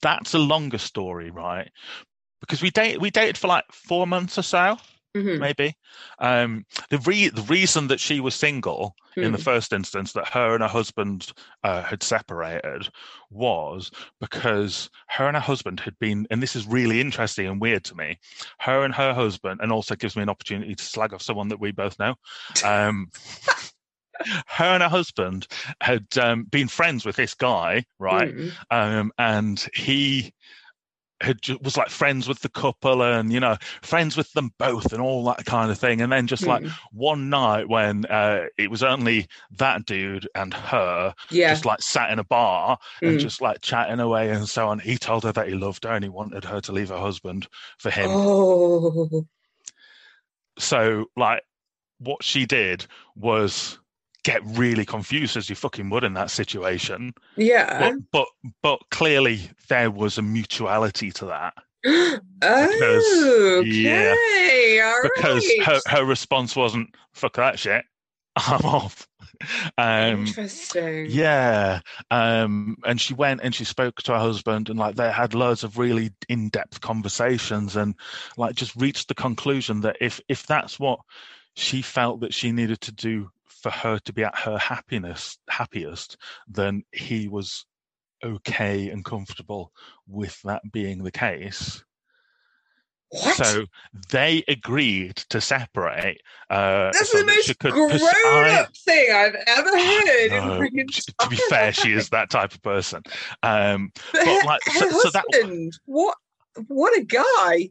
that's 0.00 0.34
a 0.34 0.38
longer 0.38 0.78
story, 0.78 1.30
right? 1.30 1.70
Because 2.40 2.62
we 2.62 2.70
date 2.70 3.00
we 3.00 3.10
dated 3.10 3.38
for 3.38 3.46
like 3.46 3.64
four 3.70 4.06
months 4.06 4.38
or 4.38 4.42
so. 4.42 4.78
Mhm. 5.14 5.38
maybe. 5.38 5.76
Um, 6.18 6.64
the 6.88 6.98
re- 6.98 7.28
the 7.28 7.42
reason 7.42 7.88
that 7.88 8.00
she 8.00 8.20
was 8.20 8.34
single 8.34 8.96
in 9.16 9.32
the 9.32 9.38
Mm. 9.38 9.44
first 9.44 9.72
instance, 9.74 10.12
that 10.12 10.28
her 10.28 10.54
and 10.54 10.62
her 10.62 10.68
husband 10.68 11.32
uh, 11.62 11.82
had 11.82 12.02
separated, 12.02 12.88
was 13.30 13.90
because 14.20 14.88
her 15.08 15.26
and 15.26 15.36
her 15.36 15.42
husband 15.42 15.80
had 15.80 15.98
been, 15.98 16.26
and 16.30 16.42
this 16.42 16.56
is 16.56 16.66
really 16.66 17.00
interesting 17.00 17.46
and 17.46 17.60
weird 17.60 17.84
to 17.84 17.94
me. 17.94 18.18
Her 18.58 18.84
and 18.84 18.94
her 18.94 19.12
husband, 19.12 19.60
and 19.62 19.70
also 19.70 19.94
gives 19.96 20.16
me 20.16 20.22
an 20.22 20.30
opportunity 20.30 20.74
to 20.74 20.84
slag 20.84 21.12
off 21.12 21.22
someone 21.22 21.48
that 21.48 21.60
we 21.60 21.72
both 21.72 21.98
know. 21.98 22.14
Um, 22.64 23.10
her 24.46 24.64
and 24.64 24.82
her 24.82 24.88
husband 24.88 25.46
had 25.80 26.06
um, 26.18 26.44
been 26.44 26.68
friends 26.68 27.04
with 27.04 27.16
this 27.16 27.34
guy, 27.34 27.84
right? 27.98 28.34
Mm. 28.34 28.52
um, 28.70 29.12
and 29.18 29.68
he 29.74 30.32
had 31.22 31.38
was 31.62 31.76
like 31.76 31.88
friends 31.88 32.26
with 32.28 32.40
the 32.40 32.48
couple 32.48 33.02
and 33.02 33.32
you 33.32 33.38
know 33.40 33.56
friends 33.82 34.16
with 34.16 34.32
them 34.32 34.52
both 34.58 34.92
and 34.92 35.00
all 35.00 35.24
that 35.24 35.44
kind 35.44 35.70
of 35.70 35.78
thing 35.78 36.00
and 36.00 36.12
then 36.12 36.26
just 36.26 36.46
like 36.46 36.62
Mm. 36.62 36.70
one 36.92 37.30
night 37.30 37.68
when 37.68 38.04
uh, 38.06 38.46
it 38.58 38.70
was 38.70 38.82
only 38.82 39.26
that 39.58 39.86
dude 39.86 40.28
and 40.34 40.52
her 40.52 41.14
yeah. 41.30 41.50
just 41.52 41.64
like 41.64 41.80
sat 41.80 42.10
in 42.10 42.18
a 42.18 42.24
bar 42.24 42.78
and 43.00 43.18
Mm. 43.18 43.20
just 43.20 43.40
like 43.40 43.60
chatting 43.62 44.00
away 44.00 44.30
and 44.30 44.48
so 44.48 44.68
on 44.68 44.78
he 44.80 44.98
told 44.98 45.22
her 45.22 45.32
that 45.32 45.48
he 45.48 45.54
loved 45.54 45.84
her 45.84 45.90
and 45.90 46.04
he 46.04 46.10
wanted 46.10 46.44
her 46.44 46.60
to 46.60 46.72
leave 46.72 46.88
her 46.88 46.98
husband 46.98 47.46
for 47.78 47.90
him 47.90 48.10
Oh. 48.10 49.26
so 50.58 51.06
like 51.16 51.42
what 51.98 52.22
she 52.24 52.46
did 52.46 52.86
was 53.16 53.78
get 54.24 54.40
really 54.44 54.84
confused 54.84 55.36
as 55.36 55.50
you 55.50 55.56
fucking 55.56 55.90
would 55.90 56.04
in 56.04 56.14
that 56.14 56.30
situation 56.30 57.12
Yeah. 57.36 57.78
but 57.78 57.94
but 58.12 58.52
but 58.62 58.80
clearly 58.90 59.50
there 59.68 59.90
was 59.90 60.18
a 60.18 60.22
mutuality 60.22 61.10
to 61.12 61.26
that 61.26 61.54
oh, 61.84 62.18
okay. 63.62 63.66
yeah. 64.76 64.84
All 64.84 65.02
because 65.02 65.44
right. 65.58 65.66
her 65.66 65.80
her 65.86 66.04
response 66.04 66.54
wasn't 66.54 66.94
fuck 67.12 67.34
that 67.34 67.58
shit 67.58 67.84
i'm 68.36 68.64
off 68.64 69.08
um 69.76 70.20
Interesting. 70.26 71.06
yeah 71.10 71.80
um 72.10 72.76
and 72.84 73.00
she 73.00 73.12
went 73.14 73.40
and 73.42 73.54
she 73.54 73.64
spoke 73.64 73.96
to 74.02 74.12
her 74.12 74.18
husband 74.18 74.70
and 74.70 74.78
like 74.78 74.94
they 74.94 75.10
had 75.10 75.34
loads 75.34 75.64
of 75.64 75.78
really 75.78 76.10
in-depth 76.28 76.80
conversations 76.80 77.74
and 77.74 77.94
like 78.36 78.54
just 78.54 78.76
reached 78.76 79.08
the 79.08 79.14
conclusion 79.14 79.80
that 79.80 79.96
if 80.00 80.20
if 80.28 80.46
that's 80.46 80.78
what 80.78 81.00
she 81.54 81.82
felt 81.82 82.20
that 82.20 82.32
she 82.32 82.52
needed 82.52 82.80
to 82.80 82.92
do 82.92 83.30
for 83.62 83.70
her 83.70 83.98
to 84.00 84.12
be 84.12 84.24
at 84.24 84.36
her 84.38 84.58
happiness 84.58 85.38
happiest 85.48 86.16
then 86.48 86.82
he 86.92 87.28
was 87.28 87.64
okay 88.24 88.88
and 88.90 89.04
comfortable 89.04 89.72
with 90.06 90.40
that 90.42 90.62
being 90.72 91.02
the 91.02 91.10
case 91.10 91.82
What? 93.10 93.36
so 93.36 93.66
they 94.10 94.42
agreed 94.48 95.16
to 95.28 95.38
separate. 95.40 96.18
Uh, 96.48 96.90
That's 96.92 97.10
so 97.12 97.18
the 97.18 97.26
most 97.26 97.58
could 97.58 97.72
grown 97.72 97.90
pursue- 97.90 98.06
up 98.06 98.74
thing 98.74 99.06
I've 99.12 99.34
ever 99.46 99.68
heard. 99.78 100.30
No, 100.30 100.58
to 100.62 101.28
be 101.28 101.36
fair, 101.50 101.72
she 101.74 101.92
is 101.92 102.08
that 102.08 102.30
type 102.30 102.54
of 102.54 102.62
person. 102.62 103.02
Um, 103.42 103.90
But 104.12 104.24
but, 104.24 104.26
her, 104.26 104.46
like, 104.46 104.60
her 104.64 104.90
so- 104.90 104.98
so 105.00 105.10
that- 105.10 105.24
husband, 105.30 105.72
what? 105.84 106.16
What 106.68 106.96
a 106.98 107.02
guy! 107.04 107.68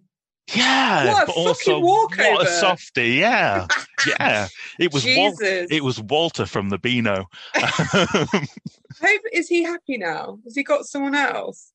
Yeah, 0.55 1.11
What 1.13 1.27
but 1.27 1.35
also 1.35 1.53
fucking 1.71 1.83
what 1.83 2.19
a 2.19 2.23
walkover. 2.29 2.49
softy. 2.49 3.09
Yeah, 3.11 3.67
yeah. 4.07 4.47
It 4.79 4.93
was 4.93 5.05
Wal- 5.05 5.35
it 5.41 5.83
was 5.83 5.99
Walter 5.99 6.45
from 6.45 6.69
the 6.69 6.77
Beano. 6.77 7.25
Hope 7.55 9.21
is 9.31 9.47
he 9.47 9.63
happy 9.63 9.97
now? 9.97 10.39
Has 10.43 10.55
he 10.55 10.63
got 10.63 10.85
someone 10.85 11.15
else? 11.15 11.71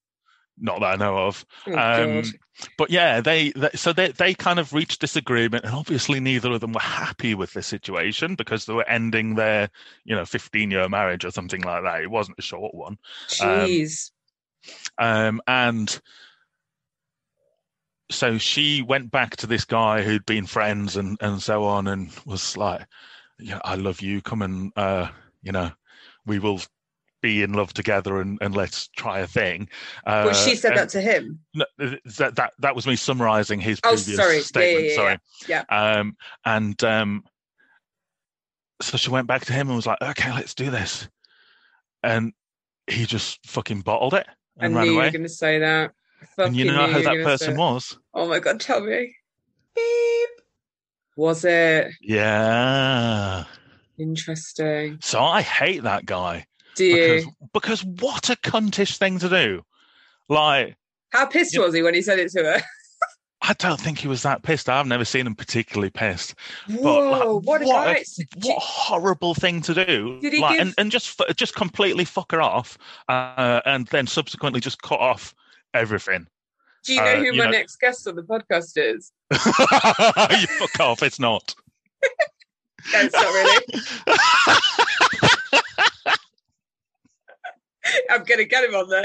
Not 0.59 0.81
that 0.81 0.87
I 0.87 0.97
know 0.97 1.18
of. 1.27 1.45
Oh, 1.66 1.74
Um, 1.77 2.22
but 2.79 2.89
yeah, 2.89 3.20
they, 3.20 3.51
they 3.51 3.68
so 3.74 3.93
they 3.93 4.12
they 4.12 4.33
kind 4.33 4.59
of 4.59 4.72
reached 4.72 5.01
disagreement, 5.03 5.64
and 5.66 5.74
obviously 5.74 6.18
neither 6.18 6.51
of 6.53 6.61
them 6.61 6.72
were 6.72 6.81
happy 6.81 7.35
with 7.35 7.53
the 7.53 7.62
situation 7.62 8.35
because 8.37 8.64
they 8.64 8.72
were 8.72 8.89
ending 8.89 9.35
their 9.35 9.68
you 10.05 10.16
know 10.16 10.24
fifteen 10.24 10.70
year 10.70 10.89
marriage 10.89 11.24
or 11.27 11.31
something 11.31 11.61
like 11.61 11.83
that. 11.83 12.01
It 12.03 12.11
wasn't 12.11 12.39
a 12.39 12.43
short 12.43 12.74
one. 12.74 12.97
Jeez. 13.29 14.11
Um, 14.99 15.43
and 15.47 16.01
so 18.11 18.39
she 18.39 18.83
went 18.83 19.11
back 19.11 19.37
to 19.37 19.47
this 19.47 19.65
guy 19.65 20.03
who'd 20.03 20.27
been 20.27 20.47
friends 20.47 20.97
and, 20.97 21.17
and 21.21 21.43
so 21.43 21.65
on 21.65 21.87
and 21.89 22.11
was 22.25 22.57
like, 22.57 22.87
yeah, 23.39 23.61
I 23.65 23.75
love 23.75 24.01
you. 24.01 24.23
Come 24.23 24.43
and, 24.43 24.73
uh, 24.77 25.09
you 25.43 25.53
know, 25.53 25.71
we 26.25 26.39
will 26.39 26.61
be 27.23 27.43
in 27.43 27.53
love 27.53 27.73
together 27.73 28.21
and, 28.21 28.39
and 28.41 28.55
let's 28.55 28.89
try 28.97 29.21
a 29.21 29.27
thing. 29.27 29.69
Uh, 30.07 30.23
well, 30.27 30.35
she 30.35 30.55
said 30.55 30.77
that 30.77 30.89
to 30.91 31.01
him. 31.01 31.41
no, 31.55 31.65
that, 31.79 32.37
that, 32.37 32.53
that 32.61 32.77
was 32.77 32.87
me 32.87 32.95
summarizing 32.97 33.59
his 33.61 33.81
Oh, 33.85 33.95
previous 33.95 34.17
sorry. 34.17 34.41
Statement. 34.41 34.85
yeah, 34.85 34.91
yeah, 34.91 34.97
sorry. 34.97 35.19
yeah. 35.49 35.65
Um, 35.69 36.17
and 36.45 36.85
um, 36.85 37.25
so 38.83 38.97
she 38.97 39.11
went 39.11 39.27
back 39.27 39.45
to 39.47 39.53
him 39.53 39.69
and 39.69 39.77
was 39.77 39.87
like, 39.87 40.01
okay, 40.03 40.33
let's 40.33 40.55
do 40.55 40.71
this. 40.71 41.09
and 42.03 42.33
he 42.89 43.05
just 43.05 43.45
fucking 43.47 43.81
bottled 43.81 44.15
it 44.15 44.27
I 44.61 44.67
and 44.67 44.75
knew 44.75 44.79
ran 44.79 44.87
you 44.87 44.95
were 44.95 45.03
away. 45.03 45.11
going 45.11 45.23
to 45.25 45.29
say 45.29 45.59
that. 45.59 45.93
And 46.39 46.55
you 46.57 46.66
know 46.66 46.87
who 46.87 47.03
that 47.03 47.05
gonna 47.05 47.39
say 47.39 47.47
person 47.47 47.57
was? 47.57 47.99
Oh 48.14 48.29
my 48.29 48.39
god, 48.39 48.61
tell 48.61 48.81
me. 48.81 49.14
Beep. 49.74 50.29
Was 51.16 51.45
it 51.45 51.93
Yeah. 52.01 53.45
interesting? 53.99 54.99
So 55.01 55.22
I 55.22 55.43
hate 55.43 55.83
that 55.83 56.07
guy 56.07 56.47
Do 56.74 56.85
you? 56.85 56.95
because 56.97 57.27
because 57.53 57.85
what 57.85 58.31
a 58.31 58.37
cuntish 58.37 58.97
thing 58.99 59.18
to 59.20 59.29
do. 59.29 59.62
Like 60.29 60.77
How 61.11 61.27
pissed 61.27 61.55
Yeah. 61.55 61.61
was 61.62 61.74
he 61.74 61.83
when 61.83 61.95
he 61.95 62.03
said 62.03 62.18
it 62.18 62.31
to 62.33 62.43
her? 62.45 62.62
I 63.43 63.53
don't 63.55 63.81
think 63.81 63.99
he 63.99 64.09
was 64.09 64.22
that 64.22 64.43
pissed. 64.43 64.68
I've 64.68 64.87
never 64.89 65.05
seen 65.05 65.24
him 65.27 65.37
particularly 65.37 65.91
pissed. 65.91 66.35
Whoa, 66.68 67.11
like, 67.11 67.45
what 67.47 67.62
a 67.62 67.66
what 67.66 67.97
a- 67.97 68.05
What 68.43 68.57
a 68.57 68.61
horrible 68.61 69.35
thing 69.35 69.61
to 69.62 69.74
do! 69.74 70.18
Did 70.20 70.33
he 70.33 70.41
like, 70.41 70.53
give- 70.59 70.61
and, 70.66 70.74
and 70.79 70.91
just 70.91 71.20
just 71.37 71.55
completely 71.55 72.05
fuck 72.05 72.33
her 72.33 72.43
off, 72.43 72.77
uh, 73.09 73.61
and 73.64 73.87
then 73.89 74.07
subsequently 74.09 74.61
just 74.61 74.83
cut 74.83 74.99
off 74.99 75.33
everything. 75.77 76.27
Do 76.85 76.95
you 76.95 77.01
know 77.01 77.14
uh, 77.14 77.16
who 77.16 77.24
you 77.24 77.33
my 77.35 77.45
know- 77.47 77.51
next 77.51 77.77
guest 77.81 78.07
on 78.07 78.14
the 78.16 78.22
podcast 78.22 78.72
is? 78.77 79.12
you 79.33 80.47
fuck 80.59 80.81
off! 80.81 81.03
It's 81.03 81.18
not. 81.18 81.55
No, 82.93 83.01
it's 83.01 83.14
not 83.14 83.24
really. 83.24 83.83
I'm 88.11 88.24
going 88.24 88.39
to 88.39 88.45
get 88.45 88.64
him 88.64 88.74
on 88.74 88.89
though. 88.89 89.03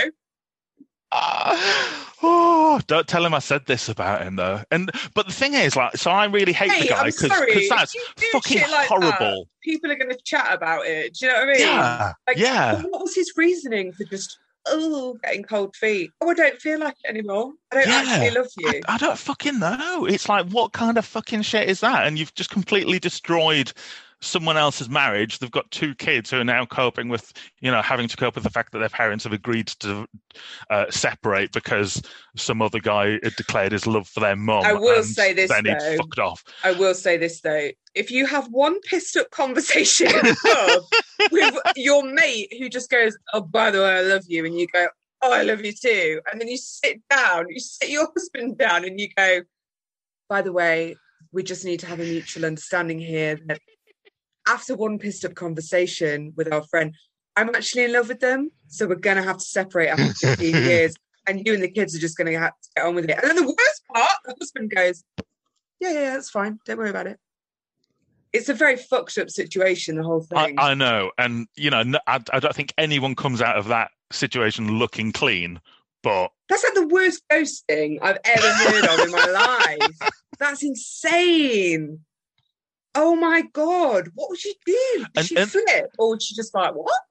Ah, 1.13 2.13
oh, 2.23 2.79
don't 2.87 3.05
tell 3.05 3.25
him 3.25 3.33
I 3.33 3.39
said 3.39 3.65
this 3.65 3.89
about 3.89 4.21
him 4.21 4.37
though. 4.37 4.61
And 4.71 4.89
but 5.13 5.27
the 5.27 5.33
thing 5.33 5.53
is, 5.55 5.75
like, 5.75 5.97
so 5.97 6.09
I 6.09 6.25
really 6.25 6.53
hate 6.53 6.71
Hey, 6.71 6.83
the 6.83 6.87
guy 6.87 7.03
because 7.05 7.67
that's 7.69 7.93
if 7.95 8.01
you 8.01 8.07
do 8.17 8.27
fucking 8.31 8.61
like 8.71 8.87
horrible. 8.87 9.11
That, 9.19 9.45
people 9.61 9.91
are 9.91 9.95
going 9.95 10.11
to 10.11 10.17
chat 10.23 10.53
about 10.53 10.85
it. 10.85 11.15
Do 11.15 11.25
you 11.25 11.33
know 11.33 11.39
what 11.39 11.49
I 11.49 11.51
mean? 11.51 11.59
Yeah, 11.61 12.13
Like, 12.27 12.37
yeah. 12.37 12.81
What 12.83 13.01
was 13.01 13.13
his 13.13 13.33
reasoning 13.35 13.91
for 13.91 14.05
just 14.05 14.39
oh 14.67 15.17
getting 15.23 15.43
cold 15.43 15.75
feet? 15.75 16.11
Oh, 16.21 16.29
I 16.29 16.33
don't 16.33 16.59
feel 16.61 16.79
like 16.79 16.95
it 17.03 17.09
anymore. 17.09 17.53
I 17.71 17.75
don't 17.75 17.87
Yeah. 17.87 18.03
actually 18.05 18.31
love 18.31 18.47
you. 18.57 18.81
I 18.87 18.97
don't 18.97 19.17
fucking 19.17 19.59
know. 19.59 20.05
It's 20.05 20.29
like, 20.29 20.47
what 20.49 20.73
kind 20.73 20.97
of 20.97 21.05
fucking 21.05 21.41
shit 21.43 21.69
is 21.69 21.79
that? 21.81 22.05
And 22.07 22.17
you've 22.17 22.33
just 22.35 22.49
completely 22.49 22.99
destroyed 22.99 23.71
someone 24.23 24.55
else's 24.55 24.87
marriage. 24.87 25.39
They've 25.39 25.49
got 25.49 25.71
two 25.71 25.95
kids 25.95 26.29
who 26.29 26.39
are 26.39 26.43
now 26.43 26.63
coping 26.65 27.09
with, 27.09 27.33
you 27.59 27.71
know, 27.71 27.81
having 27.81 28.07
to 28.07 28.15
cope 28.15 28.35
with 28.35 28.43
the 28.43 28.51
fact 28.51 28.71
that 28.71 28.77
their 28.79 28.89
parents 28.89 29.23
have 29.23 29.33
agreed 29.33 29.67
to 29.79 30.05
uh, 30.69 30.85
separate 30.91 31.51
because 31.51 32.01
some 32.35 32.61
other 32.61 32.79
guy 32.79 33.17
had 33.23 33.35
declared 33.35 33.71
his 33.71 33.87
love 33.87 34.07
for 34.07 34.19
their 34.19 34.35
mum. 34.35 34.63
I 34.63 34.73
will 34.73 35.01
say 35.03 35.33
this, 35.33 35.49
Then 35.49 35.65
he 35.65 35.73
though. 35.73 35.97
fucked 35.97 36.19
off. 36.19 36.43
I 36.63 36.71
will 36.73 36.93
say 36.93 37.17
this 37.17 37.41
though: 37.41 37.69
if 37.95 38.11
you 38.11 38.27
have 38.27 38.47
one 38.49 38.79
pissed 38.81 39.17
up 39.17 39.31
conversation 39.31 40.07
in 40.07 40.13
the 40.13 40.37
pub 40.43 40.83
with 41.31 41.55
your 41.75 42.03
mate 42.03 42.53
who 42.57 42.69
just 42.69 42.89
goes, 42.89 43.17
"Oh, 43.33 43.41
by 43.41 43.71
the 43.71 43.81
way, 43.81 43.97
I 43.97 44.01
love 44.01 44.25
you," 44.27 44.45
and 44.45 44.57
you 44.57 44.67
go, 44.67 44.87
"Oh, 45.21 45.31
I 45.31 45.43
love 45.43 45.63
you 45.63 45.73
too," 45.73 46.21
and 46.31 46.39
then 46.39 46.47
you 46.47 46.57
sit 46.57 47.01
down, 47.09 47.45
you 47.49 47.59
sit 47.59 47.89
your 47.89 48.07
husband 48.15 48.57
down, 48.57 48.85
and 48.85 48.99
you 48.99 49.09
go, 49.15 49.41
"By 50.29 50.41
the 50.41 50.51
way, 50.51 50.95
we 51.31 51.43
just 51.43 51.65
need 51.65 51.79
to 51.81 51.87
have 51.87 51.99
a 51.99 52.03
mutual 52.03 52.45
understanding 52.45 52.99
here 52.99 53.39
that 53.47 53.59
after 54.47 54.75
one 54.75 54.97
pissed 54.99 55.25
up 55.25 55.35
conversation 55.35 56.33
with 56.35 56.51
our 56.51 56.63
friend, 56.63 56.95
I'm 57.35 57.49
actually 57.49 57.85
in 57.85 57.93
love 57.93 58.07
with 58.09 58.19
them, 58.19 58.51
so 58.67 58.87
we're 58.87 58.95
gonna 58.95 59.23
have 59.23 59.37
to 59.37 59.45
separate 59.45 59.89
after 59.89 60.13
15 60.35 60.55
years." 60.55 60.95
And 61.27 61.45
you 61.45 61.53
and 61.53 61.61
the 61.61 61.69
kids 61.69 61.95
are 61.95 61.99
just 61.99 62.17
going 62.17 62.33
to 62.33 62.39
have 62.39 62.49
to 62.49 62.69
get 62.75 62.83
on 62.83 62.95
with 62.95 63.05
it. 63.05 63.11
And 63.11 63.21
then 63.21 63.35
the 63.35 63.43
worst 63.43 63.83
part, 63.93 64.17
the 64.25 64.35
husband 64.39 64.71
goes, 64.75 65.03
yeah, 65.81 65.91
yeah, 65.91 66.13
that's 66.13 66.29
fine. 66.29 66.59
Don't 66.65 66.77
worry 66.77 66.91
about 66.91 67.07
it. 67.07 67.19
It's 68.33 68.49
a 68.49 68.53
very 68.53 68.77
fucked 68.77 69.17
up 69.17 69.29
situation, 69.29 69.95
the 69.97 70.03
whole 70.03 70.21
thing. 70.21 70.55
I 70.57 70.73
know, 70.73 71.11
and 71.17 71.47
you 71.55 71.69
know, 71.69 71.83
I 72.07 72.19
don't 72.39 72.55
think 72.55 72.73
anyone 72.77 73.15
comes 73.15 73.41
out 73.41 73.57
of 73.57 73.67
that 73.67 73.91
situation 74.11 74.77
looking 74.79 75.11
clean. 75.11 75.59
But 76.03 76.31
That's 76.49 76.63
like 76.63 76.73
the 76.73 76.87
worst 76.87 77.21
ghosting 77.31 77.99
I've 78.01 78.17
ever 78.23 78.47
heard 78.47 78.85
of 78.85 78.99
in 79.05 79.11
my 79.11 79.25
life. 79.79 80.09
That's 80.39 80.63
insane. 80.63 81.99
Oh 82.95 83.15
my 83.15 83.43
god, 83.53 84.09
what 84.15 84.29
would 84.29 84.39
she 84.39 84.53
do? 84.65 84.75
Did 84.97 85.07
And- 85.15 85.25
she 85.27 85.35
and- 85.37 85.51
flip, 85.51 85.91
or 85.99 86.09
would 86.09 86.21
she 86.23 86.33
just 86.35 86.53
like 86.55 86.73
what? 86.73 87.01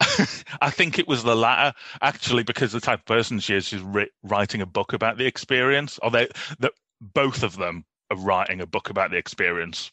I 0.60 0.70
think 0.70 0.98
it 0.98 1.06
was 1.06 1.22
the 1.22 1.36
latter, 1.36 1.76
actually, 2.00 2.42
because 2.42 2.72
the 2.72 2.80
type 2.80 3.00
of 3.00 3.04
person 3.06 3.38
she 3.38 3.54
is, 3.54 3.66
she's 3.68 3.82
ri- 3.82 4.10
writing 4.22 4.60
a 4.60 4.66
book 4.66 4.92
about 4.92 5.16
the 5.16 5.26
experience. 5.26 5.98
Or 6.02 6.10
they, 6.10 6.28
that 6.58 6.72
both 7.00 7.42
of 7.42 7.56
them 7.56 7.84
are 8.10 8.16
writing 8.16 8.60
a 8.60 8.66
book 8.66 8.90
about 8.90 9.10
the 9.10 9.16
experience. 9.16 9.92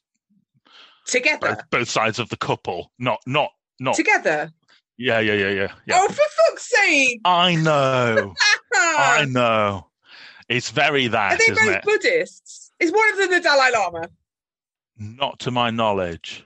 Together, 1.10 1.56
Both, 1.56 1.70
both 1.72 1.90
sides 1.90 2.20
of 2.20 2.30
the 2.30 2.38
couple, 2.38 2.92
not, 3.00 3.20
not, 3.26 3.52
not. 3.80 3.96
together. 3.96 4.52
Yeah, 4.98 5.20
yeah, 5.20 5.34
yeah, 5.34 5.50
yeah, 5.50 5.72
yeah. 5.88 5.96
Oh, 5.96 6.08
for 6.08 6.14
fuck's 6.48 6.70
sake! 6.70 7.22
I 7.26 7.56
know, 7.56 8.34
I 8.74 9.26
know. 9.30 9.88
It's 10.50 10.72
very 10.72 11.08
that, 11.08 11.34
Are 11.34 11.38
they 11.38 11.44
isn't 11.46 11.56
both 11.66 11.76
it? 11.76 11.84
Buddhists? 11.84 12.72
Is 12.80 12.92
one 12.92 13.10
of 13.12 13.18
them 13.18 13.30
the 13.32 13.40
Dalai 13.40 13.72
Lama? 13.72 14.10
Not 14.98 15.40
to 15.40 15.52
my 15.52 15.70
knowledge. 15.70 16.44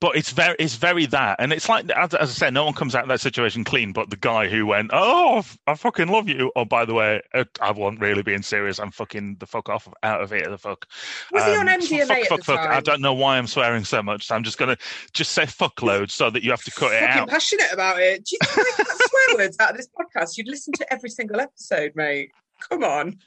But 0.00 0.16
it's 0.16 0.30
very, 0.30 0.56
it's 0.58 0.76
very 0.76 1.06
that, 1.06 1.36
and 1.38 1.52
it's 1.52 1.68
like 1.68 1.88
as, 1.90 2.14
as 2.14 2.30
I 2.30 2.32
said, 2.32 2.54
no 2.54 2.64
one 2.64 2.74
comes 2.74 2.94
out 2.94 3.02
of 3.02 3.08
that 3.08 3.20
situation 3.20 3.62
clean. 3.62 3.92
But 3.92 4.10
the 4.10 4.16
guy 4.16 4.48
who 4.48 4.66
went, 4.66 4.90
"Oh, 4.92 5.44
I 5.66 5.74
fucking 5.74 6.08
love 6.08 6.28
you," 6.28 6.50
oh, 6.56 6.64
by 6.64 6.84
the 6.84 6.94
way, 6.94 7.20
uh, 7.34 7.44
I 7.60 7.70
wasn't 7.72 8.00
really 8.00 8.22
being 8.22 8.42
serious. 8.42 8.78
I'm 8.78 8.90
fucking 8.90 9.36
the 9.40 9.46
fuck 9.46 9.68
off 9.68 9.86
out 10.02 10.22
of 10.22 10.30
here. 10.30 10.48
The 10.48 10.58
fuck. 10.58 10.86
Was 11.32 11.44
he 11.44 11.54
on 11.56 11.68
Um, 11.68 11.80
MDMA 11.80 12.06
fuck, 12.06 12.18
at 12.18 12.28
fuck, 12.28 12.38
the 12.38 12.44
fuck. 12.44 12.60
I 12.60 12.80
don't 12.80 13.00
know 13.02 13.14
why 13.14 13.36
I'm 13.38 13.46
swearing 13.46 13.84
so 13.84 14.02
much. 14.02 14.26
So 14.26 14.34
I'm 14.34 14.42
just 14.42 14.58
gonna 14.58 14.76
just 15.12 15.32
say 15.32 15.46
fuck 15.46 15.66
fuckload 15.76 16.10
so 16.10 16.30
that 16.30 16.42
you 16.42 16.50
have 16.50 16.62
to 16.64 16.70
cut 16.70 16.92
it 16.92 17.02
out. 17.02 17.28
passionate 17.28 17.72
about 17.72 18.00
it. 18.00 18.24
Do 18.24 18.36
you 18.36 18.38
think 18.46 18.88
swear 18.88 19.36
words 19.36 19.56
out 19.60 19.70
of 19.72 19.76
this 19.76 19.88
podcast? 19.88 20.36
You'd 20.36 20.48
listen 20.48 20.72
to 20.74 20.92
every 20.92 21.10
single 21.10 21.40
episode, 21.40 21.92
mate. 21.94 22.30
Come 22.68 22.84
on. 22.84 23.18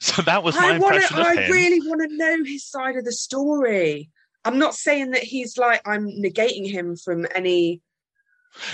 So 0.00 0.22
that 0.22 0.42
was 0.44 0.54
my 0.54 0.74
I 0.74 0.78
want 0.78 0.94
impression 0.96 1.18
I 1.18 1.42
him. 1.42 1.52
really 1.52 1.80
want 1.88 2.08
to 2.08 2.16
know 2.16 2.44
his 2.44 2.64
side 2.64 2.96
of 2.96 3.04
the 3.04 3.12
story. 3.12 4.10
I'm 4.44 4.58
not 4.58 4.74
saying 4.74 5.10
that 5.10 5.22
he's 5.22 5.56
like 5.58 5.80
I'm 5.86 6.08
negating 6.08 6.70
him 6.70 6.96
from 6.96 7.26
any. 7.34 7.82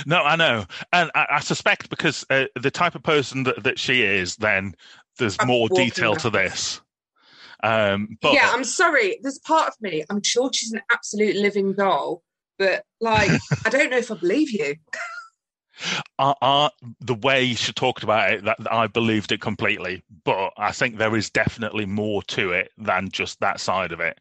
No, 0.04 0.22
I 0.22 0.36
know, 0.36 0.66
and 0.92 1.10
I, 1.14 1.26
I 1.30 1.40
suspect 1.40 1.88
because 1.88 2.24
uh, 2.28 2.46
the 2.60 2.70
type 2.70 2.94
of 2.94 3.02
person 3.02 3.44
that, 3.44 3.62
that 3.64 3.78
she 3.78 4.02
is, 4.02 4.36
then 4.36 4.74
there's 5.18 5.36
I'm 5.40 5.46
more 5.46 5.68
detail 5.68 6.16
to 6.16 6.30
this. 6.30 6.80
Um, 7.62 8.18
but 8.20 8.34
yeah, 8.34 8.50
I'm 8.52 8.64
sorry. 8.64 9.18
There's 9.22 9.38
part 9.38 9.68
of 9.68 9.74
me. 9.80 10.04
I'm 10.10 10.22
sure 10.22 10.50
she's 10.52 10.72
an 10.72 10.82
absolute 10.90 11.36
living 11.36 11.74
doll, 11.74 12.22
but 12.58 12.84
like 13.00 13.30
I 13.64 13.70
don't 13.70 13.90
know 13.90 13.98
if 13.98 14.10
I 14.10 14.16
believe 14.16 14.50
you. 14.50 14.76
I, 16.18 16.34
I, 16.42 16.70
the 17.00 17.14
way 17.14 17.54
she 17.54 17.72
talked 17.72 18.02
about 18.02 18.32
it, 18.32 18.44
that 18.44 18.58
I 18.70 18.86
believed 18.86 19.32
it 19.32 19.40
completely. 19.40 20.02
But 20.24 20.52
I 20.56 20.72
think 20.72 20.96
there 20.96 21.16
is 21.16 21.30
definitely 21.30 21.86
more 21.86 22.22
to 22.24 22.52
it 22.52 22.70
than 22.76 23.10
just 23.10 23.40
that 23.40 23.60
side 23.60 23.92
of 23.92 24.00
it. 24.00 24.20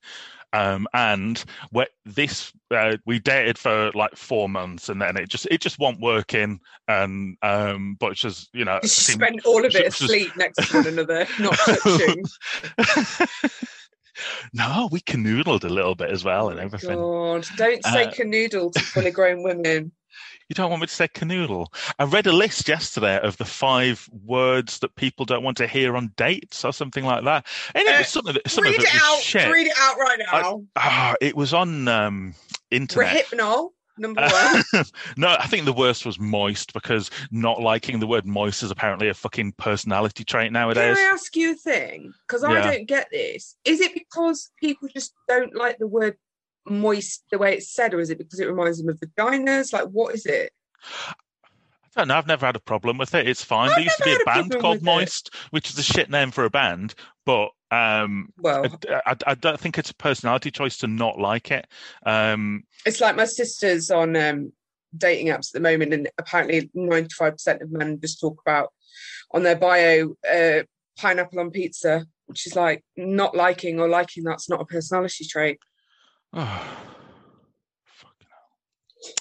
Um, 0.52 0.88
and 0.93 1.43
what 1.70 1.89
this 2.06 2.52
uh, 2.72 2.97
we 3.06 3.20
dated 3.20 3.58
for 3.60 3.91
like 3.93 4.16
four 4.16 4.50
months, 4.50 4.89
and 4.89 5.00
then 5.02 5.16
it 5.16 5.30
just 5.30 5.47
it 5.52 5.62
just 5.62 5.78
wasn't 5.78 6.02
working. 6.02 6.60
And 6.88 7.38
um, 7.43 7.97
but 8.00 8.16
just 8.16 8.50
you 8.54 8.66
know, 8.66 8.80
She 8.82 8.88
seemed- 8.89 9.22
spent 9.22 9.45
all 9.45 9.60
of 9.64 9.76
it 9.76 9.84
just- 9.86 10.02
asleep 10.02 10.36
next 10.38 10.70
to 10.70 10.78
one 10.78 10.88
another, 10.88 11.28
not 11.39 11.54
touching. 11.56 12.24
no, 14.54 14.89
we 14.91 15.00
canoodled 15.02 15.64
a 15.64 15.70
little 15.70 15.95
bit 15.95 16.10
as 16.10 16.24
well 16.24 16.50
and 16.50 16.60
everything. 16.60 16.97
God, 16.97 17.45
don't 17.56 17.84
say 17.86 18.06
Uh, 18.06 18.12
canoodle 18.12 18.74
to 18.74 18.80
fully 18.80 19.12
grown 19.12 19.43
women. 19.43 19.91
You 20.50 20.56
don't 20.56 20.72
want 20.72 20.82
me 20.82 20.88
to 20.88 20.93
say 20.93 21.08
canoodle? 21.08 21.68
I 22.00 22.06
read 22.06 22.26
a 22.26 22.32
list 22.32 22.68
yesterday 22.68 23.20
of 23.20 23.38
the 23.38 23.45
five 23.45 24.10
words 24.26 24.80
that 24.80 24.95
people 24.95 25.24
don't 25.24 25.43
want 25.43 25.58
to 25.58 25.68
hear 25.68 25.95
on 25.95 26.12
dates 26.18 26.66
or 26.66 26.74
something 26.74 27.06
like 27.06 27.24
that. 27.24 27.45
And 27.76 27.88
it 27.88 27.93
Uh, 27.95 27.97
was 28.00 28.08
some 28.08 28.26
of 28.28 28.36
it, 28.36 28.50
some 28.50 28.64
Read 28.66 28.74
of 28.80 28.84
it 28.84 28.88
it 28.88 28.95
out. 28.95 29.18
shit. 29.20 29.54
Read 29.54 29.68
it 29.68 29.78
out 29.78 29.97
right 30.00 30.18
now. 30.20 30.64
Ah, 30.76 31.14
it 31.22 31.36
was 31.36 31.54
on 31.54 31.88
um, 31.88 32.34
internet. 32.72 33.28
Rohypnol, 33.28 33.70
number 34.00 34.22
one. 34.22 34.86
no, 35.18 35.36
I 35.39 35.45
think 35.45 35.66
the 35.66 35.74
worst 35.74 36.04
was 36.04 36.20
moist 36.20 36.74
because 36.74 37.12
not 37.30 37.62
liking 37.62 38.00
the 38.00 38.08
word 38.08 38.26
moist 38.26 38.64
is 38.64 38.72
apparently 38.72 39.08
a 39.08 39.14
fucking 39.14 39.52
personality 39.60 40.24
trait 40.24 40.52
nowadays. 40.52 40.97
Can. 40.97 41.06
I 41.10 41.14
ask 41.14 41.36
you 41.36 41.52
a 41.52 41.56
thing? 41.56 42.12
Because 42.28 42.43
I 42.43 42.54
Yeah. 42.54 42.72
don't 42.72 42.88
get 42.88 43.10
this. 43.12 43.56
Is 43.66 43.82
it 43.82 43.93
because 43.93 44.50
people 44.60 44.88
just 44.91 45.14
don't 45.28 45.54
like 45.56 45.78
the 45.78 45.86
word 45.88 46.18
moist 46.66 47.24
the 47.32 47.38
way 47.38 47.55
it's 47.55 47.74
said, 47.74 47.93
or 47.93 47.99
is 47.99 48.10
it 48.10 48.18
because 48.18 48.39
it 48.39 48.47
reminds 48.47 48.80
them 48.80 48.89
of 48.89 48.99
vaginas? 48.99 49.74
Like, 49.74 49.88
what 49.88 50.16
is 50.16 50.26
it? 50.26 50.51
I 50.84 52.01
don't 52.01 52.07
know. 52.10 52.18
I've 52.18 52.28
never 52.28 52.45
had 52.45 52.55
a 52.55 52.62
problem 52.62 52.97
with 52.97 53.16
it. 53.16 53.28
It's 53.28 53.43
fine. 53.43 53.70
I've 53.70 53.76
there 53.76 53.84
used 53.84 53.97
to 53.97 54.03
be 54.03 54.14
a 54.14 54.26
band 54.26 54.51
called 54.60 54.76
with 54.76 54.84
it. 54.84 54.86
Moist, 54.86 55.34
which 55.49 55.70
is 55.70 55.78
a 55.80 55.84
shit 55.84 56.10
name 56.10 56.32
for 56.32 56.45
a 56.45 56.49
band, 56.49 56.93
but 57.26 57.49
um, 57.72 58.30
Well, 58.38 58.66
I, 58.89 59.01
I, 59.05 59.16
I 59.28 59.36
don't 59.36 59.60
think 59.60 59.78
it's 59.78 59.91
a 59.91 59.95
personality 59.95 60.51
choice 60.51 60.78
to 60.78 60.88
not 60.88 61.20
like 61.20 61.51
it. 61.51 61.68
Um, 62.05 62.64
it's 62.86 63.01
like 63.01 63.16
my 63.16 63.26
sister's 63.26 63.91
on 63.91 64.16
um, 64.16 64.53
dating 64.97 65.28
apps 65.28 65.49
at 65.49 65.53
the 65.53 65.60
moment, 65.60 65.93
and 65.93 66.10
apparently 66.18 66.70
95% 66.76 67.62
of 67.62 67.72
men 67.72 67.99
just 67.99 68.20
talk 68.20 68.39
about 68.45 68.70
on 69.32 69.43
their 69.43 69.55
bio 69.55 70.16
uh, 70.32 70.64
pineapple 70.97 71.39
on 71.39 71.51
pizza, 71.51 72.05
which 72.26 72.47
is 72.47 72.55
like 72.55 72.84
not 72.97 73.36
liking 73.36 73.80
or 73.80 73.88
liking 73.88 74.24
that's 74.24 74.49
not 74.49 74.62
a 74.62 74.66
personality 74.66 75.26
trait. 75.26 75.60
Oh, 76.34 76.42
fucking 77.86 78.28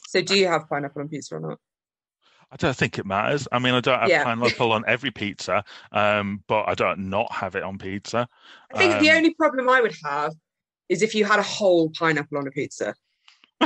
So, 0.07 0.21
do 0.23 0.39
you 0.39 0.47
have 0.49 0.69
pineapple 0.69 1.03
on 1.03 1.09
pizza 1.09 1.37
or 1.37 1.41
not? 1.41 1.59
I 2.51 2.57
don't 2.57 2.77
think 2.77 2.99
it 2.99 3.05
matters. 3.05 3.47
I 3.53 3.59
mean, 3.59 3.75
I 3.75 3.81
don't 3.81 4.01
have 4.01 4.09
Yeah. 4.09 4.25
pineapple 4.25 4.73
on 4.79 4.85
every 4.87 5.11
pizza, 5.11 5.65
um, 5.93 6.43
but 6.47 6.65
I 6.67 6.75
don't 6.75 7.11
not 7.11 7.31
have 7.33 7.55
it 7.57 7.63
on 7.63 7.79
pizza. 7.79 8.27
I 8.75 8.79
think 8.79 9.01
the 9.01 9.11
Um, 9.11 9.17
only 9.17 9.35
problem 9.35 9.69
I 9.69 9.81
would 9.81 9.95
have 10.05 10.33
is 10.89 11.03
if 11.03 11.15
you 11.15 11.25
had 11.25 11.39
a 11.39 11.43
whole 11.43 11.91
pineapple 11.91 12.39
on 12.39 12.47
a 12.47 12.51
pizza. 12.51 12.95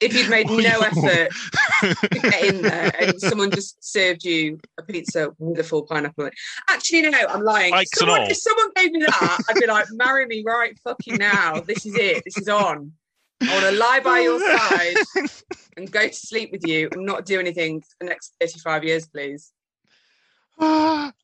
if 0.00 0.14
you'd 0.14 0.28
made 0.28 0.48
no 0.48 0.80
effort 0.80 1.28
get 2.10 2.44
in 2.44 2.62
there 2.62 2.92
and 3.00 3.20
someone 3.20 3.50
just 3.50 3.82
served 3.82 4.24
you 4.24 4.60
a 4.78 4.82
pizza 4.82 5.32
with 5.38 5.60
a 5.60 5.64
full 5.64 5.82
pineapple. 5.82 6.30
Actually, 6.68 7.02
no, 7.02 7.18
I'm 7.28 7.42
lying. 7.42 7.72
If 7.74 7.88
someone, 7.94 8.22
if 8.22 8.36
someone 8.36 8.70
gave 8.76 8.92
me 8.92 9.00
that, 9.00 9.38
I'd 9.48 9.56
be 9.56 9.66
like, 9.66 9.86
marry 9.92 10.26
me 10.26 10.42
right 10.44 10.78
fucking 10.84 11.16
now. 11.16 11.60
This 11.60 11.86
is 11.86 11.94
it. 11.96 12.22
This 12.24 12.38
is 12.38 12.48
on. 12.48 12.92
I 13.42 13.52
want 13.52 13.64
to 13.66 13.72
lie 13.72 14.00
by 14.00 14.20
your 14.20 14.40
side 14.58 15.28
and 15.76 15.90
go 15.90 16.06
to 16.06 16.14
sleep 16.14 16.52
with 16.52 16.66
you 16.66 16.88
and 16.92 17.04
not 17.04 17.26
do 17.26 17.40
anything 17.40 17.80
for 17.80 17.88
the 18.00 18.06
next 18.06 18.34
35 18.40 18.84
years, 18.84 19.06
please. 19.06 19.52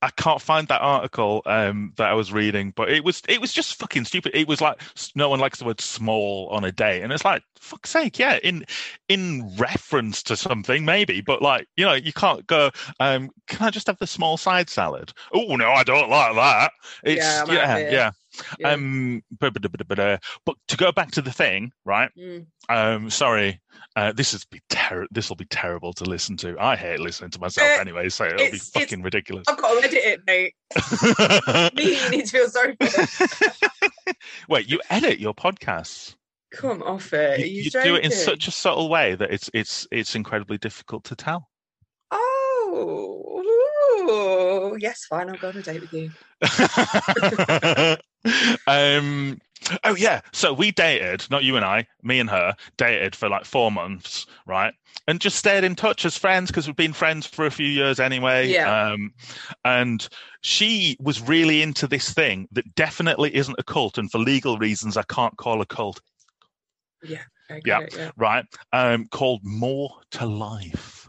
I 0.02 0.10
can't 0.16 0.40
find 0.40 0.66
that 0.68 0.80
article 0.80 1.42
um, 1.46 1.92
that 1.96 2.08
I 2.08 2.14
was 2.14 2.32
reading, 2.32 2.72
but 2.74 2.90
it 2.90 3.04
was 3.04 3.22
it 3.28 3.40
was 3.40 3.52
just 3.52 3.76
fucking 3.76 4.04
stupid. 4.04 4.32
It 4.34 4.48
was 4.48 4.60
like 4.60 4.80
no 5.14 5.28
one 5.28 5.38
likes 5.38 5.58
the 5.58 5.64
word 5.66 5.80
small 5.80 6.48
on 6.48 6.64
a 6.64 6.72
day, 6.72 7.00
and 7.02 7.12
it's 7.12 7.24
like 7.24 7.42
fuck's 7.60 7.90
sake, 7.90 8.18
yeah, 8.18 8.38
in 8.42 8.64
in 9.08 9.54
reference 9.56 10.22
to 10.24 10.36
something 10.36 10.84
maybe, 10.84 11.20
but 11.20 11.42
like 11.42 11.68
you 11.76 11.84
know 11.84 11.94
you 11.94 12.12
can't 12.12 12.44
go. 12.48 12.70
Um, 12.98 13.30
can 13.46 13.66
I 13.66 13.70
just 13.70 13.86
have 13.86 13.98
the 13.98 14.06
small 14.06 14.36
side 14.36 14.68
salad? 14.68 15.12
Oh 15.32 15.54
no, 15.54 15.70
I 15.70 15.84
don't 15.84 16.10
like 16.10 16.34
that. 16.34 16.72
It's 17.04 17.24
Yeah, 17.24 17.44
yeah, 17.46 17.90
yeah. 17.90 18.10
Yeah. 18.58 18.72
Um, 18.72 19.22
but, 19.38 19.54
to 19.54 20.76
go 20.76 20.92
back 20.92 21.10
to 21.12 21.22
the 21.22 21.32
thing, 21.32 21.72
right? 21.84 22.10
Mm. 22.18 22.46
Um, 22.68 23.10
sorry, 23.10 23.60
uh, 23.96 24.12
this 24.12 24.34
is 24.34 24.44
be 24.44 24.60
ter- 24.68 25.06
This 25.10 25.28
will 25.28 25.36
be 25.36 25.46
terrible 25.46 25.92
to 25.94 26.04
listen 26.04 26.36
to. 26.38 26.56
I 26.58 26.76
hate 26.76 27.00
listening 27.00 27.30
to 27.30 27.40
myself 27.40 27.68
Uh, 27.68 27.80
anyway, 27.80 28.08
so 28.08 28.26
it'll 28.26 28.50
be 28.50 28.58
fucking 28.58 29.02
ridiculous. 29.02 29.44
I've 29.48 29.56
got 29.56 29.80
to 29.80 29.84
edit 29.84 30.00
it, 30.02 30.20
mate. 30.26 30.54
Me, 31.74 32.02
you 32.02 32.10
need 32.10 32.26
to 32.26 32.30
feel 32.30 32.48
sorry 32.48 32.76
for. 32.80 34.12
Wait, 34.48 34.68
you 34.68 34.80
edit 34.90 35.18
your 35.18 35.34
podcasts? 35.34 36.14
Come 36.52 36.82
off 36.82 37.12
it. 37.12 37.40
You, 37.40 37.62
you 37.62 37.70
do 37.70 37.94
it 37.94 38.04
in 38.04 38.10
such 38.10 38.48
a 38.48 38.50
subtle 38.50 38.88
way 38.88 39.14
that 39.14 39.30
it's 39.30 39.48
it's 39.54 39.86
it's 39.92 40.16
incredibly 40.16 40.58
difficult 40.58 41.04
to 41.04 41.14
tell. 41.14 41.48
Oh, 42.10 43.42
ooh. 44.10 44.76
yes, 44.80 45.04
fine. 45.04 45.28
I'll 45.28 45.36
go 45.36 45.48
on 45.48 45.56
a 45.56 45.62
date 45.62 45.80
with 45.80 45.92
you. 45.92 46.10
um, 48.66 49.38
oh 49.84 49.94
yeah, 49.94 50.20
so 50.32 50.52
we 50.52 50.70
dated, 50.70 51.24
not 51.30 51.44
you 51.44 51.56
and 51.56 51.64
I, 51.64 51.86
me 52.02 52.20
and 52.20 52.30
her 52.30 52.54
dated 52.76 53.14
for 53.14 53.28
like 53.28 53.44
four 53.44 53.70
months, 53.70 54.26
right? 54.46 54.74
And 55.06 55.20
just 55.20 55.36
stayed 55.36 55.64
in 55.64 55.74
touch 55.74 56.04
as 56.04 56.16
friends 56.16 56.50
because 56.50 56.66
we've 56.66 56.76
been 56.76 56.92
friends 56.92 57.26
for 57.26 57.46
a 57.46 57.50
few 57.50 57.66
years 57.66 57.98
anyway. 58.00 58.48
Yeah. 58.48 58.90
Um, 58.92 59.12
and 59.64 60.08
she 60.42 60.96
was 61.00 61.20
really 61.20 61.62
into 61.62 61.86
this 61.86 62.12
thing 62.12 62.48
that 62.52 62.74
definitely 62.74 63.34
isn't 63.34 63.56
a 63.58 63.62
cult, 63.64 63.98
and 63.98 64.10
for 64.10 64.18
legal 64.18 64.58
reasons, 64.58 64.96
I 64.96 65.02
can't 65.04 65.36
call 65.36 65.60
a 65.60 65.66
cult, 65.66 66.00
get 67.02 67.66
Yeah. 67.66 67.80
it, 67.80 67.94
yeah. 67.96 68.10
right? 68.16 68.44
Um, 68.72 69.08
called 69.10 69.40
More 69.44 70.00
to 70.12 70.26
Life. 70.26 71.08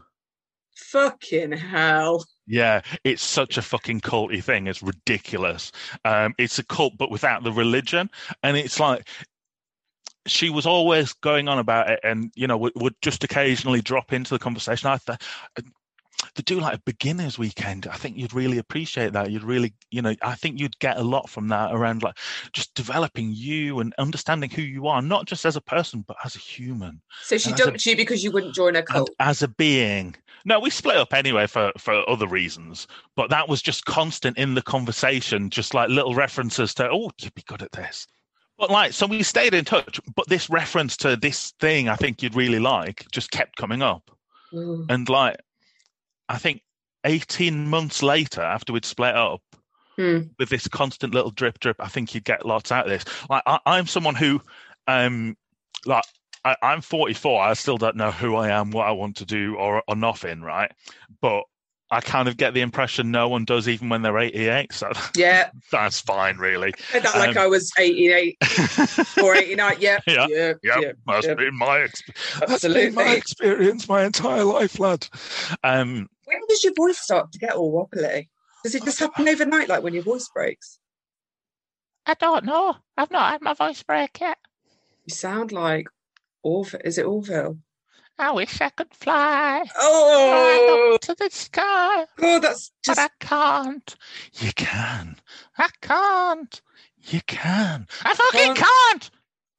Fucking 0.76 1.52
hell. 1.52 2.24
Yeah, 2.46 2.82
it's 3.04 3.22
such 3.22 3.56
a 3.56 3.62
fucking 3.62 4.00
culty 4.00 4.42
thing. 4.42 4.66
It's 4.66 4.82
ridiculous. 4.82 5.70
Um, 6.04 6.34
it's 6.38 6.58
a 6.58 6.64
cult, 6.64 6.94
but 6.98 7.10
without 7.10 7.44
the 7.44 7.52
religion, 7.52 8.10
and 8.42 8.56
it's 8.56 8.80
like 8.80 9.08
she 10.26 10.50
was 10.50 10.66
always 10.66 11.12
going 11.14 11.48
on 11.48 11.58
about 11.58 11.90
it, 11.90 12.00
and 12.02 12.32
you 12.34 12.46
know 12.46 12.56
would, 12.56 12.72
would 12.76 12.94
just 13.02 13.24
occasionally 13.24 13.80
drop 13.80 14.12
into 14.12 14.30
the 14.30 14.38
conversation. 14.38 14.88
I 14.88 14.98
th- 14.98 15.18
to 16.34 16.42
do 16.42 16.58
like 16.60 16.76
a 16.76 16.82
beginners 16.86 17.38
weekend. 17.38 17.86
I 17.86 17.96
think 17.96 18.16
you'd 18.16 18.32
really 18.32 18.58
appreciate 18.58 19.12
that. 19.12 19.30
You'd 19.30 19.42
really, 19.44 19.74
you 19.90 20.00
know, 20.00 20.14
I 20.22 20.34
think 20.34 20.58
you'd 20.58 20.78
get 20.78 20.96
a 20.96 21.02
lot 21.02 21.28
from 21.28 21.48
that 21.48 21.72
around 21.72 22.02
like 22.02 22.16
just 22.52 22.74
developing 22.74 23.32
you 23.34 23.80
and 23.80 23.92
understanding 23.98 24.48
who 24.50 24.62
you 24.62 24.86
are, 24.86 25.02
not 25.02 25.26
just 25.26 25.44
as 25.44 25.56
a 25.56 25.60
person, 25.60 26.04
but 26.06 26.16
as 26.24 26.34
a 26.34 26.38
human. 26.38 27.00
So 27.22 27.36
she 27.38 27.50
And 27.50 27.54
as 27.54 27.60
a- 27.60 27.64
dumped 27.70 27.86
you 27.86 27.96
because 27.96 28.24
you 28.24 28.30
wouldn't 28.32 28.54
join 28.54 28.76
a 28.76 28.82
cult. 28.82 29.10
as 29.20 29.42
a 29.42 29.48
being. 29.48 30.14
No, 30.44 30.58
we 30.58 30.70
split 30.70 30.96
up 30.96 31.12
anyway 31.14 31.46
for 31.46 31.70
for 31.78 32.08
other 32.10 32.26
reasons, 32.26 32.86
but 33.14 33.30
that 33.30 33.48
was 33.48 33.62
just 33.62 33.84
constant 33.84 34.36
in 34.38 34.54
the 34.54 34.62
conversation, 34.62 35.50
just 35.50 35.72
like 35.74 35.88
little 35.88 36.14
references 36.14 36.74
to, 36.74 36.88
oh, 36.90 37.10
you'd 37.20 37.34
be 37.34 37.42
good 37.46 37.62
at 37.62 37.72
this. 37.72 38.06
But 38.58 38.70
like, 38.70 38.92
so 38.92 39.06
we 39.06 39.22
stayed 39.22 39.54
in 39.54 39.64
touch, 39.64 40.00
but 40.16 40.28
this 40.28 40.48
reference 40.50 40.96
to 40.98 41.16
this 41.16 41.52
thing 41.60 41.88
I 41.88 41.96
think 41.96 42.22
you'd 42.22 42.34
really 42.34 42.58
like 42.58 43.04
just 43.12 43.30
kept 43.30 43.56
coming 43.56 43.82
up. 43.82 44.10
Ooh. 44.54 44.84
And 44.88 45.08
like, 45.08 45.36
I 46.28 46.38
think 46.38 46.62
18 47.04 47.68
months 47.68 48.02
later, 48.02 48.40
after 48.40 48.72
we'd 48.72 48.84
split 48.84 49.14
up, 49.14 49.40
Hmm. 49.96 50.20
with 50.38 50.48
this 50.48 50.66
constant 50.68 51.12
little 51.12 51.30
drip 51.30 51.60
drip, 51.60 51.76
I 51.78 51.88
think 51.88 52.14
you'd 52.14 52.24
get 52.24 52.46
lots 52.46 52.72
out 52.72 52.86
of 52.86 52.90
this. 52.90 53.04
Like 53.28 53.42
I, 53.44 53.58
I'm 53.66 53.86
someone 53.86 54.14
who, 54.14 54.40
um, 54.86 55.36
like 55.84 56.04
I, 56.46 56.56
I'm 56.62 56.80
44. 56.80 57.42
I 57.42 57.52
still 57.52 57.76
don't 57.76 57.96
know 57.96 58.10
who 58.10 58.34
I 58.34 58.48
am, 58.48 58.70
what 58.70 58.86
I 58.86 58.92
want 58.92 59.16
to 59.16 59.26
do, 59.26 59.56
or 59.56 59.82
or 59.86 59.94
nothing, 59.94 60.40
right? 60.40 60.72
But 61.20 61.42
I 61.92 62.00
kind 62.00 62.26
of 62.26 62.36
get 62.38 62.54
the 62.54 62.62
impression 62.62 63.10
no 63.10 63.28
one 63.28 63.44
does, 63.44 63.68
even 63.68 63.90
when 63.90 64.00
they're 64.02 64.18
88. 64.18 64.72
So 64.72 64.90
Yeah, 65.16 65.50
that's 65.70 66.00
fine, 66.00 66.38
really. 66.38 66.72
said 66.90 67.02
that 67.02 67.14
like 67.16 67.36
Um, 67.36 67.42
I 67.42 67.46
was 67.46 67.70
88 67.78 68.38
or 69.22 69.36
89. 69.36 69.76
Yeah, 69.78 69.98
Yeah, 70.06 70.26
yeah, 70.30 70.52
Yep, 70.62 70.78
yeah. 70.82 70.92
that's 71.06 71.26
yeah. 71.26 71.34
been 71.34 71.56
my 71.56 71.80
ex- 71.82 72.02
that's 72.40 72.62
been 72.66 72.94
my 72.94 73.14
experience 73.14 73.88
my 73.88 74.04
entire 74.04 74.42
life, 74.44 74.80
lad. 74.80 75.06
Um, 75.62 76.08
When 76.24 76.38
does 76.48 76.64
your 76.64 76.72
voice 76.76 76.98
start 76.98 77.30
to 77.32 77.38
get 77.38 77.52
all 77.52 77.70
wobbly? 77.70 78.30
Does 78.64 78.74
it 78.74 78.84
just 78.84 78.98
happen 79.00 79.28
overnight, 79.28 79.68
like 79.68 79.82
when 79.82 79.92
your 79.92 80.02
voice 80.04 80.28
breaks? 80.34 80.78
I 82.06 82.14
don't 82.14 82.44
know. 82.44 82.76
I've 82.96 83.10
not 83.10 83.32
had 83.32 83.42
my 83.42 83.52
voice 83.54 83.82
break 83.82 84.18
yet. 84.20 84.38
You 85.04 85.14
sound 85.14 85.52
like 85.52 85.88
Orville. 86.42 86.80
Is 86.84 86.96
it 86.96 87.04
Orville? 87.06 87.58
I 88.18 88.30
wish 88.32 88.60
I 88.60 88.68
could 88.70 88.94
fly 88.94 89.64
Oh, 89.78 90.92
up 90.94 91.00
to 91.02 91.14
the 91.14 91.30
sky, 91.30 92.06
oh, 92.20 92.38
that's 92.40 92.70
but 92.86 92.98
I 92.98 93.08
can't. 93.20 93.96
you 94.34 94.52
can, 94.52 95.16
I 95.58 95.68
can't. 95.80 96.60
you 97.04 97.20
can. 97.26 97.86
I 98.04 98.14
fucking 98.14 98.54
Can't. 98.54 98.58
can't. 98.58 99.10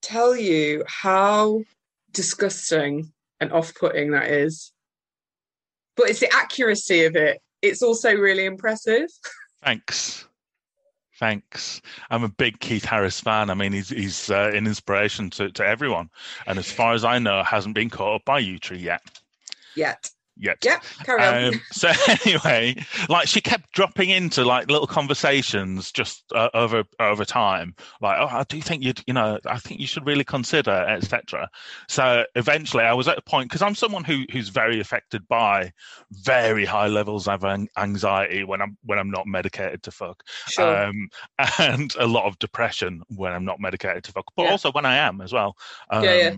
tell 0.01 0.35
you 0.35 0.83
how 0.87 1.63
disgusting 2.11 3.11
and 3.39 3.51
off-putting 3.51 4.11
that 4.11 4.29
is. 4.29 4.71
But 5.97 6.09
it's 6.09 6.19
the 6.19 6.33
accuracy 6.33 7.05
of 7.05 7.15
it. 7.15 7.41
It's 7.61 7.81
also 7.81 8.13
really 8.15 8.45
impressive. 8.45 9.09
Thanks. 9.63 10.27
Thanks. 11.23 11.81
I'm 12.09 12.25
a 12.25 12.27
big 12.27 12.59
Keith 12.59 12.83
Harris 12.83 13.21
fan. 13.21 13.49
I 13.49 13.53
mean, 13.53 13.71
he's 13.71 13.87
he's 13.87 14.29
uh, 14.29 14.51
an 14.53 14.67
inspiration 14.67 15.29
to, 15.29 15.49
to 15.51 15.65
everyone, 15.65 16.09
and 16.47 16.59
as 16.59 16.69
far 16.69 16.93
as 16.93 17.05
I 17.05 17.17
know, 17.17 17.43
hasn't 17.43 17.75
been 17.75 17.89
caught 17.89 18.15
up 18.15 18.25
by 18.25 18.41
Yewtree 18.41 18.81
yet. 18.81 18.99
Yet. 19.73 20.11
Yet. 20.35 20.57
Yeah, 20.63 20.79
carry 21.03 21.21
on. 21.23 21.53
Um, 21.53 21.61
so 21.71 21.91
anyway, 22.25 22.75
like 23.07 23.27
she 23.27 23.39
kept 23.39 23.71
dropping 23.71 24.09
into 24.09 24.43
like 24.43 24.69
little 24.69 24.87
conversations 24.87 25.91
just 25.91 26.23
uh, 26.33 26.49
over 26.53 26.83
over 26.99 27.23
time. 27.23 27.75
Like, 28.01 28.17
oh, 28.19 28.27
I 28.27 28.43
do 28.49 28.59
think 28.61 28.83
you'd, 28.83 29.01
you 29.05 29.13
know, 29.13 29.39
I 29.45 29.59
think 29.59 29.79
you 29.79 29.87
should 29.87 30.05
really 30.07 30.23
consider, 30.23 30.71
etc. 30.71 31.49
So 31.87 32.25
eventually, 32.35 32.83
I 32.83 32.93
was 32.93 33.07
at 33.07 33.17
a 33.17 33.21
point 33.21 33.49
because 33.49 33.61
I'm 33.61 33.75
someone 33.75 34.03
who 34.03 34.23
who's 34.31 34.49
very 34.49 34.79
affected 34.79 35.27
by 35.27 35.71
very 36.11 36.65
high 36.65 36.87
levels 36.87 37.27
of 37.27 37.43
an- 37.43 37.67
anxiety 37.77 38.43
when 38.43 38.61
I'm 38.61 38.77
when 38.83 38.97
I'm 38.99 39.11
not 39.11 39.27
medicated 39.27 39.83
to 39.83 39.91
fuck, 39.91 40.23
sure. 40.49 40.85
um, 40.85 41.09
and 41.59 41.93
a 41.99 42.07
lot 42.07 42.25
of 42.25 42.39
depression 42.39 43.03
when 43.09 43.33
I'm 43.33 43.45
not 43.45 43.59
medicated 43.59 44.03
to 44.05 44.11
fuck, 44.11 44.25
but 44.35 44.43
Yeah. 44.43 44.51
also 44.51 44.71
when 44.71 44.85
I 44.85 44.95
am 44.97 45.21
as 45.21 45.31
well. 45.31 45.55
Um, 45.91 46.03
Yeah, 46.03 46.13
yeah. 46.15 46.35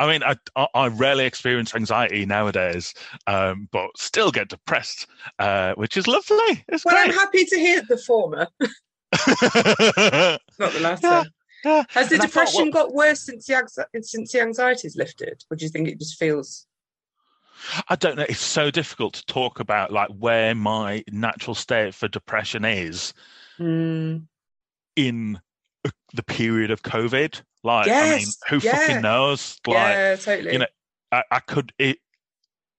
I 0.00 0.06
mean, 0.06 0.22
I, 0.22 0.36
I 0.74 0.88
rarely 0.88 1.24
experience 1.24 1.74
anxiety 1.74 2.24
nowadays, 2.24 2.94
um, 3.26 3.68
but 3.72 3.90
still 3.96 4.30
get 4.30 4.48
depressed, 4.48 5.06
uh, 5.38 5.74
which 5.74 5.96
is 5.96 6.06
lovely. 6.06 6.64
It's 6.68 6.84
well, 6.84 6.96
I'm 6.96 7.12
happy 7.12 7.44
to 7.44 7.58
hear 7.58 7.82
the 7.82 7.96
former, 7.96 8.46
not 8.60 10.40
the 10.58 10.80
latter. 10.80 11.24
Yeah, 11.64 11.82
Has 11.88 12.08
the 12.08 12.14
And 12.14 12.22
I 12.22 12.26
thought, 12.26 12.44
depression 12.44 12.70
got 12.70 12.94
worse 12.94 13.20
since 13.20 13.46
the 13.46 13.86
since 14.02 14.30
the 14.30 14.40
anxiety's 14.40 14.96
lifted? 14.96 15.42
Or 15.50 15.56
do 15.56 15.64
you 15.64 15.68
think 15.68 15.88
it 15.88 15.98
just 15.98 16.16
feels? 16.16 16.68
I 17.88 17.96
don't 17.96 18.16
know. 18.16 18.26
It's 18.28 18.38
so 18.38 18.70
difficult 18.70 19.14
to 19.14 19.26
talk 19.26 19.58
about 19.58 19.92
like 19.92 20.08
where 20.10 20.54
my 20.54 21.02
natural 21.10 21.56
state 21.56 21.96
for 21.96 22.06
depression 22.06 22.64
is 22.64 23.12
Mm, 23.60 24.28
in 24.94 25.40
the 26.14 26.22
period 26.22 26.70
of 26.70 26.82
COVID. 26.82 27.42
Like, 27.64 27.88
I 27.88 28.16
mean, 28.18 28.26
who 28.48 28.58
yeah. 28.58 28.76
fucking 28.76 29.02
knows? 29.02 29.58
Like, 29.66 29.76
yeah, 29.76 30.16
totally. 30.16 30.52
you 30.52 30.58
know, 30.60 30.66
I, 31.12 31.22
I 31.30 31.40
could 31.40 31.72
it, 31.78 31.98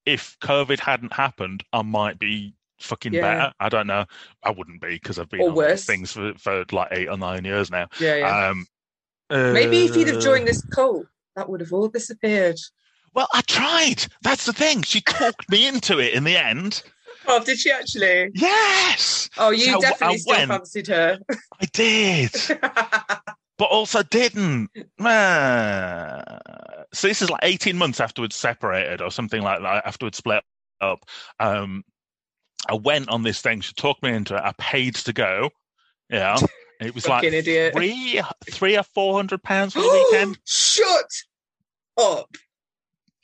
if 0.05 0.37
COVID 0.41 0.79
hadn't 0.79 1.13
happened, 1.13 1.63
I 1.73 1.81
might 1.81 2.17
be 2.17 2.55
fucking 2.79 3.13
Yeah. 3.13 3.21
better. 3.21 3.53
I 3.59 3.69
don't 3.69 3.87
know. 3.87 4.05
I 4.43 4.51
wouldn't 4.51 4.81
be 4.81 4.89
because 4.89 5.19
I've 5.19 5.29
been 5.29 5.41
Or 5.41 5.49
on 5.49 5.55
worse. 5.55 5.85
things 5.85 6.13
for, 6.13 6.33
for 6.37 6.63
like 6.71 6.89
eight 6.91 7.09
or 7.09 7.17
nine 7.17 7.45
years 7.45 7.69
now. 7.69 7.87
yeah, 7.99 8.15
yeah. 8.15 8.47
Um, 8.49 8.65
Maybe 9.31 9.85
if 9.85 9.95
you'd 9.95 10.07
have 10.07 10.17
uh, 10.17 10.21
joined 10.21 10.47
this 10.47 10.63
cult, 10.71 11.05
that 11.35 11.47
would 11.49 11.59
have 11.61 11.71
all 11.71 11.87
disappeared. 11.87 12.57
Well, 13.13 13.27
I 13.33 13.41
tried. 13.41 14.05
That's 14.23 14.45
the 14.45 14.53
thing. 14.53 14.81
She 14.83 15.01
talked 15.01 15.49
me 15.51 15.67
into 15.67 15.99
it 15.99 16.13
in 16.13 16.23
the 16.23 16.37
end. 16.37 16.81
Did 17.45 17.59
she 17.59 17.71
actually? 17.71 18.31
Yes, 18.33 19.29
Oh, 19.37 19.51
you 19.51 19.65
So 19.65 19.77
I 19.77 19.81
definitely 19.81 20.17
still 20.17 20.35
went. 20.37 20.49
fancied 20.51 20.87
her. 20.87 21.19
I 21.61 21.65
did, 21.71 22.31
but 23.57 23.65
also 23.65 24.01
didn't. 24.03 24.69
So 26.91 27.07
this 27.07 27.21
is 27.21 27.29
like 27.29 27.41
18 27.43 27.77
months 27.77 27.99
after 27.99 28.21
we'd 28.23 28.33
separated 28.33 29.01
or 29.01 29.11
something 29.11 29.41
like 29.41 29.61
that, 29.61 29.85
after 29.85 30.05
we'd 30.07 30.15
split 30.15 30.43
up. 30.81 31.05
Um, 31.39 31.83
I 32.67 32.73
went 32.75 33.09
on 33.09 33.21
this 33.23 33.41
thing. 33.41 33.61
She 33.61 33.73
talked 33.73 34.01
me 34.01 34.09
into 34.11 34.35
it. 34.35 34.41
I 34.43 34.53
paid 34.57 34.95
to 34.95 35.13
go. 35.13 35.49
Yeah. 36.09 36.37
It 36.81 36.95
was 36.95 37.05
like 37.09 37.25
idiot. 37.25 37.73
three, 37.73 38.21
three 38.49 38.77
or 38.77 38.83
four 38.83 39.13
hundred 39.13 39.43
pounds 39.43 39.73
for 39.73 39.81
the 39.81 39.89
weekend. 40.13 40.39
Shut 40.45 41.11
up. 41.97 42.29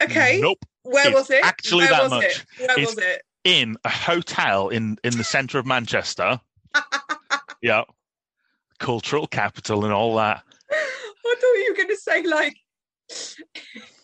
Okay. 0.03 0.39
Nope. 0.41 0.57
Where 0.83 1.07
It's 1.07 1.15
was 1.15 1.29
it? 1.29 1.41
actually 1.41 1.85
Where 1.85 1.89
that 1.91 2.01
was 2.03 2.09
much. 2.11 2.23
It? 2.25 2.45
Where 2.59 2.71
It's- 2.71 2.87
was 2.87 2.97
it? 2.97 3.21
In 3.45 3.77
a 3.85 3.89
hotel 3.89 4.69
in 4.69 4.97
in 5.03 5.17
the 5.17 5.23
center 5.23 5.57
of 5.57 5.65
Manchester. 5.65 6.41
yeah, 7.61 7.83
cultural 8.79 9.27
capital 9.27 9.85
and 9.85 9.93
all 9.93 10.15
that. 10.17 10.43
I 10.71 11.35
thought 11.39 11.53
you 11.53 11.67
were 11.69 11.77
going 11.77 11.89
to 11.89 11.95
say 11.95 12.23
like 12.23 12.57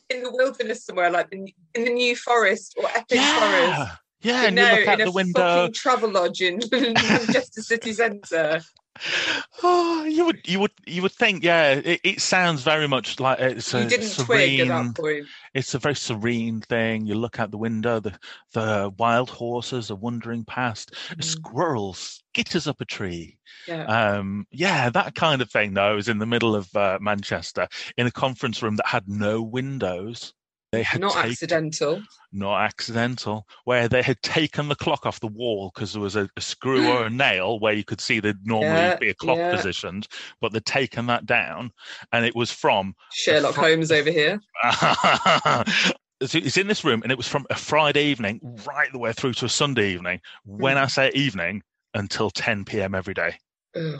in 0.09 0.23
the 0.23 0.31
wilderness 0.31 0.85
somewhere, 0.85 1.09
like 1.09 1.27
in, 1.31 1.47
in 1.73 1.85
the 1.85 1.91
New 1.91 2.15
Forest 2.15 2.75
or 2.77 2.87
Epping 2.89 3.19
Forest. 3.19 3.21
Yeah, 3.21 3.95
yeah. 4.21 4.45
And 4.45 4.55
no, 4.55 4.69
you 4.69 4.79
look 4.79 4.87
out 4.87 4.99
in 4.99 5.05
the 5.05 5.11
a 5.11 5.13
window. 5.13 5.67
Travelodge 5.69 6.41
in 6.41 6.59
Manchester 6.93 7.61
city 7.61 7.93
centre. 8.01 8.61
Oh, 9.63 10.05
you 10.05 10.25
would 10.25 10.39
you 10.45 10.59
would 10.59 10.71
you 10.87 11.03
would 11.03 11.11
think, 11.11 11.43
yeah. 11.43 11.73
It, 11.73 12.01
it 12.03 12.21
sounds 12.21 12.63
very 12.63 12.87
much 12.87 13.19
like 13.19 13.39
it's 13.39 13.73
a 13.75 13.87
serene. 14.01 14.25
twig 14.25 14.59
at 14.61 14.67
that 14.69 14.95
point. 14.95 15.25
It's 15.53 15.75
a 15.75 15.79
very 15.79 15.93
serene 15.95 16.61
thing. 16.61 17.05
You 17.05 17.13
look 17.13 17.39
out 17.39 17.51
the 17.51 17.57
window. 17.59 17.99
The 17.99 18.17
the 18.53 18.91
wild 18.97 19.29
horses 19.29 19.91
are 19.91 19.95
wandering 19.95 20.45
past. 20.45 20.91
A 21.11 21.15
Mm. 21.17 21.23
squirrel 21.23 21.93
skitters 21.93 22.65
up 22.67 22.81
a 22.81 22.85
tree. 22.85 23.37
Yeah. 23.67 23.83
Um, 23.85 24.47
yeah, 24.49 24.89
that 24.89 25.13
kind 25.13 25.41
of 25.43 25.51
thing, 25.51 25.75
though, 25.75 25.95
was 25.95 26.09
in 26.09 26.17
the 26.17 26.25
middle 26.25 26.55
of 26.55 26.75
uh, 26.75 26.97
Manchester 26.99 27.67
in 27.97 28.07
a 28.07 28.11
conference 28.11 28.63
room 28.63 28.77
that 28.77 28.87
had 28.87 29.07
no 29.07 29.43
windows. 29.43 30.33
They 30.72 30.84
had 30.84 31.01
Not 31.01 31.13
taken, 31.15 31.30
accidental. 31.32 32.01
not 32.32 32.61
accidental, 32.61 33.45
where 33.65 33.89
they 33.89 34.01
had 34.01 34.22
taken 34.22 34.69
the 34.69 34.76
clock 34.76 35.05
off 35.05 35.19
the 35.19 35.28
wall 35.28 35.69
because 35.74 35.91
there 35.91 36.01
was 36.01 36.15
a, 36.15 36.30
a 36.38 36.41
screw 36.41 36.88
or 36.88 37.05
a 37.05 37.09
nail 37.26 37.59
where 37.59 37.74
you 37.74 37.84
could 37.84 37.99
see 37.99 38.19
there'd 38.19 38.47
normally 38.47 38.76
Yeah, 38.84 38.97
be 38.99 39.09
a 39.09 39.13
clock 39.15 39.38
yeah. 39.38 39.51
positioned, 39.51 40.07
but 40.39 40.53
they'd 40.53 40.65
taken 40.65 41.07
that 41.07 41.26
down, 41.26 41.72
and 42.13 42.26
it 42.26 42.36
was 42.36 42.51
from. 42.51 42.95
Sherlock 43.11 43.55
fr- 43.55 43.61
Holmes 43.61 43.91
over 43.91 44.09
here. 44.11 44.39
It's 46.24 46.55
in 46.55 46.67
this 46.67 46.84
room, 46.84 47.01
and 47.01 47.11
it 47.11 47.17
was 47.17 47.28
from 47.28 47.47
a 47.49 47.55
Friday 47.55 48.03
evening 48.05 48.39
right 48.67 48.91
the 48.91 48.99
way 48.99 49.11
through 49.11 49.34
to 49.34 49.45
a 49.45 49.49
Sunday 49.49 49.91
evening. 49.91 50.22
When 50.45 50.78
Hmm. 50.78 50.84
I 50.84 50.86
say 50.86 51.11
evening, 51.15 51.63
until 51.95 52.30
10 52.30 52.63
p.m. 52.63 52.93
every 52.93 53.15
day. 53.15 53.38
Ugh. 53.76 53.99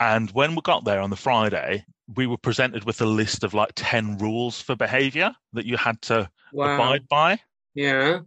And 0.00 0.30
when 0.32 0.54
we 0.54 0.60
got 0.60 0.84
there 0.84 1.00
on 1.00 1.08
the 1.08 1.16
Friday, 1.16 1.84
we 2.16 2.26
were 2.26 2.38
presented 2.38 2.84
with 2.84 3.00
a 3.00 3.06
list 3.06 3.44
of 3.44 3.54
like 3.54 3.72
10 3.76 4.18
rules 4.18 4.60
for 4.60 4.74
behavior 4.74 5.34
that 5.52 5.66
you 5.66 5.76
had 5.76 6.00
to 6.02 6.30
Wow. 6.52 6.74
abide 6.74 7.06
by. 7.08 7.38
Yeah. 7.74 8.20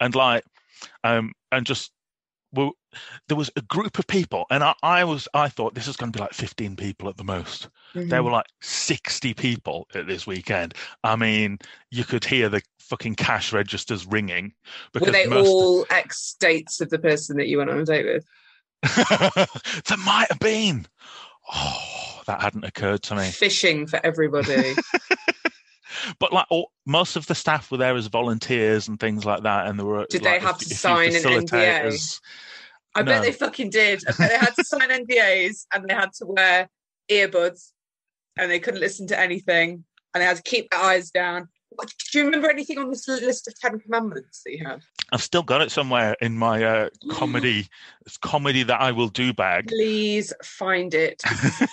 And 0.00 0.14
like, 0.14 0.44
um, 1.04 1.32
and 1.50 1.64
just, 1.64 1.92
well, 2.52 2.72
there 3.28 3.36
was 3.36 3.50
a 3.56 3.62
group 3.62 3.98
of 3.98 4.06
people, 4.06 4.44
and 4.50 4.62
I, 4.62 4.74
I 4.82 5.04
was, 5.04 5.26
I 5.32 5.48
thought 5.48 5.74
this 5.74 5.88
is 5.88 5.96
going 5.96 6.12
to 6.12 6.16
be 6.18 6.22
like 6.22 6.34
15 6.34 6.76
people 6.76 7.08
at 7.08 7.16
the 7.16 7.24
most. 7.24 7.68
There 7.94 8.20
Mhm. 8.20 8.24
were 8.24 8.30
like 8.30 8.46
60 8.60 9.32
people 9.32 9.86
at 9.94 10.06
this 10.06 10.26
weekend. 10.26 10.74
I 11.02 11.16
mean, 11.16 11.58
you 11.90 12.04
could 12.04 12.24
hear 12.24 12.50
the 12.50 12.60
fucking 12.78 13.14
cash 13.14 13.54
registers 13.54 14.04
ringing 14.04 14.52
because 14.92 15.06
Were 15.06 15.12
they 15.12 15.26
most 15.26 15.48
all 15.48 15.86
ex 15.88 16.36
dates 16.38 16.82
of 16.82 16.90
the 16.90 16.98
person 16.98 17.38
that 17.38 17.48
you 17.48 17.58
went 17.58 17.70
on 17.70 17.78
a 17.78 17.84
date 17.86 18.04
with? 18.04 18.26
there 19.86 19.96
might 19.98 20.26
have 20.28 20.40
been. 20.40 20.86
Oh, 21.54 22.22
that 22.26 22.40
hadn't 22.42 22.64
occurred 22.64 23.02
to 23.04 23.16
me. 23.16 23.30
Fishing 23.30 23.86
for 23.86 24.04
everybody. 24.04 24.74
But 26.18 26.32
like 26.32 26.46
all, 26.50 26.72
most 26.86 27.16
of 27.16 27.26
the 27.26 27.34
staff 27.34 27.70
were 27.70 27.76
there 27.76 27.94
as 27.94 28.06
volunteers 28.06 28.88
and 28.88 28.98
things 28.98 29.24
like 29.24 29.42
that, 29.42 29.66
and 29.66 29.78
there 29.78 29.86
were. 29.86 30.06
Did 30.08 30.22
like, 30.22 30.40
they 30.40 30.46
have 30.46 30.56
a 30.56 30.58
to 30.58 30.64
few 30.64 30.76
sign 30.76 31.14
an 31.14 31.22
NDA? 31.22 32.20
I 32.94 33.02
bet 33.02 33.22
they 33.22 33.32
fucking 33.32 33.70
did. 33.70 34.02
I 34.06 34.12
bet 34.12 34.30
they 34.30 34.38
had 34.38 34.54
to 34.54 34.64
sign 34.64 34.90
NDAs 34.90 35.66
and 35.72 35.88
they 35.88 35.94
had 35.94 36.12
to 36.14 36.26
wear 36.26 36.68
earbuds 37.10 37.70
and 38.36 38.50
they 38.50 38.58
couldn't 38.58 38.80
listen 38.80 39.06
to 39.08 39.18
anything 39.18 39.84
and 40.12 40.20
they 40.20 40.26
had 40.26 40.36
to 40.36 40.42
keep 40.42 40.70
their 40.70 40.80
eyes 40.80 41.10
down. 41.10 41.48
Do 42.12 42.18
you 42.18 42.26
remember 42.26 42.50
anything 42.50 42.78
on 42.78 42.90
this 42.90 43.08
list 43.08 43.48
of 43.48 43.58
Ten 43.58 43.78
Commandments 43.78 44.42
that 44.44 44.52
you 44.52 44.66
had? 44.66 44.82
I've 45.12 45.22
still 45.22 45.42
got 45.42 45.60
it 45.60 45.70
somewhere 45.70 46.16
in 46.20 46.36
my 46.36 46.64
uh, 46.64 46.88
comedy 47.10 47.68
comedy 48.22 48.62
that 48.64 48.80
I 48.80 48.92
will 48.92 49.08
do 49.08 49.32
bag. 49.32 49.68
Please 49.68 50.32
find 50.42 50.94
it. 50.94 51.22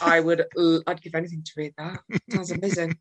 I 0.02 0.20
would. 0.26 0.46
I'd 0.86 1.02
give 1.02 1.16
anything 1.16 1.44
to 1.44 1.52
read 1.56 1.74
that. 1.78 2.02
Sounds 2.30 2.52
amazing. 2.52 2.98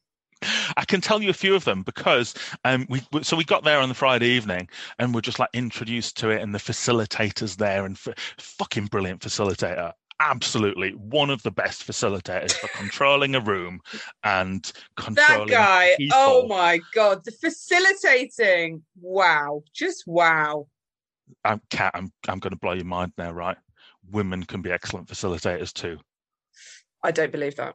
I 0.76 0.84
can 0.84 1.00
tell 1.00 1.20
you 1.20 1.30
a 1.30 1.34
few 1.34 1.56
of 1.56 1.64
them 1.64 1.82
because 1.82 2.34
um, 2.64 2.86
we 2.88 3.02
so 3.22 3.36
we 3.36 3.44
got 3.44 3.64
there 3.64 3.80
on 3.80 3.88
the 3.88 3.94
Friday 3.94 4.28
evening 4.28 4.68
and 5.00 5.12
we're 5.12 5.20
just 5.20 5.40
like 5.40 5.50
introduced 5.52 6.16
to 6.18 6.30
it 6.30 6.40
and 6.40 6.54
the 6.54 6.58
facilitators 6.58 7.56
there 7.56 7.84
and 7.84 7.96
f- 7.96 8.36
fucking 8.38 8.86
brilliant 8.86 9.20
facilitator. 9.20 9.92
Absolutely 10.20 10.90
one 10.92 11.30
of 11.30 11.42
the 11.44 11.50
best 11.50 11.86
facilitators 11.86 12.52
for 12.52 12.66
controlling 12.76 13.36
a 13.36 13.40
room 13.40 13.80
and 14.24 14.70
controlling 14.96 15.46
That 15.48 15.54
guy. 15.54 15.90
Oh 15.92 15.96
people. 15.98 16.16
Oh 16.18 16.46
my 16.48 16.80
god, 16.92 17.24
the 17.24 17.30
facilitating. 17.30 18.82
Wow, 19.00 19.62
just 19.72 20.04
wow. 20.06 20.66
I'm, 21.44 21.60
Kat, 21.70 21.92
I'm 21.94 22.12
I'm 22.28 22.40
going 22.40 22.50
to 22.52 22.58
blow 22.58 22.72
your 22.72 22.84
mind 22.84 23.12
now, 23.16 23.30
right? 23.30 23.56
Women 24.10 24.42
can 24.44 24.60
be 24.60 24.72
excellent 24.72 25.06
facilitators 25.06 25.72
too. 25.72 25.98
I 27.04 27.12
don't 27.12 27.30
believe 27.30 27.54
that. 27.56 27.74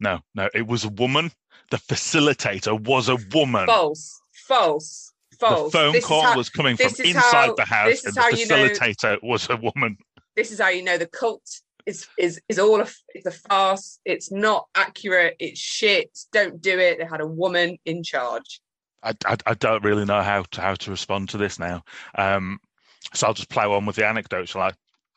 No, 0.00 0.20
no, 0.34 0.48
it 0.54 0.66
was 0.66 0.84
a 0.84 0.88
woman. 0.88 1.30
The 1.70 1.76
facilitator 1.76 2.80
was 2.88 3.08
a 3.08 3.18
woman. 3.32 3.66
False. 3.66 4.20
False. 4.32 5.12
False. 5.38 5.70
The 5.70 5.78
phone 5.78 5.92
This 5.92 6.04
call 6.04 6.22
how- 6.22 6.36
was 6.36 6.48
coming 6.48 6.76
from 6.76 6.86
inside 6.86 7.14
how- 7.14 7.54
the 7.54 7.64
house, 7.64 8.04
and 8.04 8.14
the 8.14 8.20
how 8.20 8.28
you 8.30 8.46
know- 8.48 8.68
facilitator 8.68 9.18
was 9.22 9.48
a 9.48 9.56
woman. 9.56 9.96
this 10.34 10.50
is 10.50 10.60
how 10.60 10.68
you 10.68 10.82
know 10.82 10.98
the 10.98 11.06
cult 11.06 11.60
is 11.88 12.06
is 12.18 12.40
is 12.48 12.58
all 12.58 12.80
a 12.80 12.86
it's 13.14 13.26
a 13.26 13.30
farce. 13.30 13.98
It's 14.04 14.30
not 14.30 14.66
accurate. 14.74 15.36
It's 15.40 15.58
shit. 15.58 16.16
Don't 16.32 16.60
do 16.60 16.78
it. 16.78 16.98
They 16.98 17.06
had 17.06 17.22
a 17.22 17.26
woman 17.26 17.78
in 17.84 18.02
charge. 18.02 18.60
I, 19.02 19.14
I, 19.24 19.36
I 19.46 19.54
don't 19.54 19.82
really 19.82 20.04
know 20.04 20.22
how 20.22 20.42
to 20.42 20.60
how 20.60 20.74
to 20.74 20.90
respond 20.90 21.30
to 21.30 21.38
this 21.38 21.58
now. 21.58 21.82
Um, 22.14 22.60
so 23.14 23.26
I'll 23.26 23.34
just 23.34 23.48
plow 23.48 23.72
on 23.72 23.86
with 23.86 23.96
the 23.96 24.06
anecdote, 24.06 24.48
shall 24.48 24.62
I? 24.62 24.72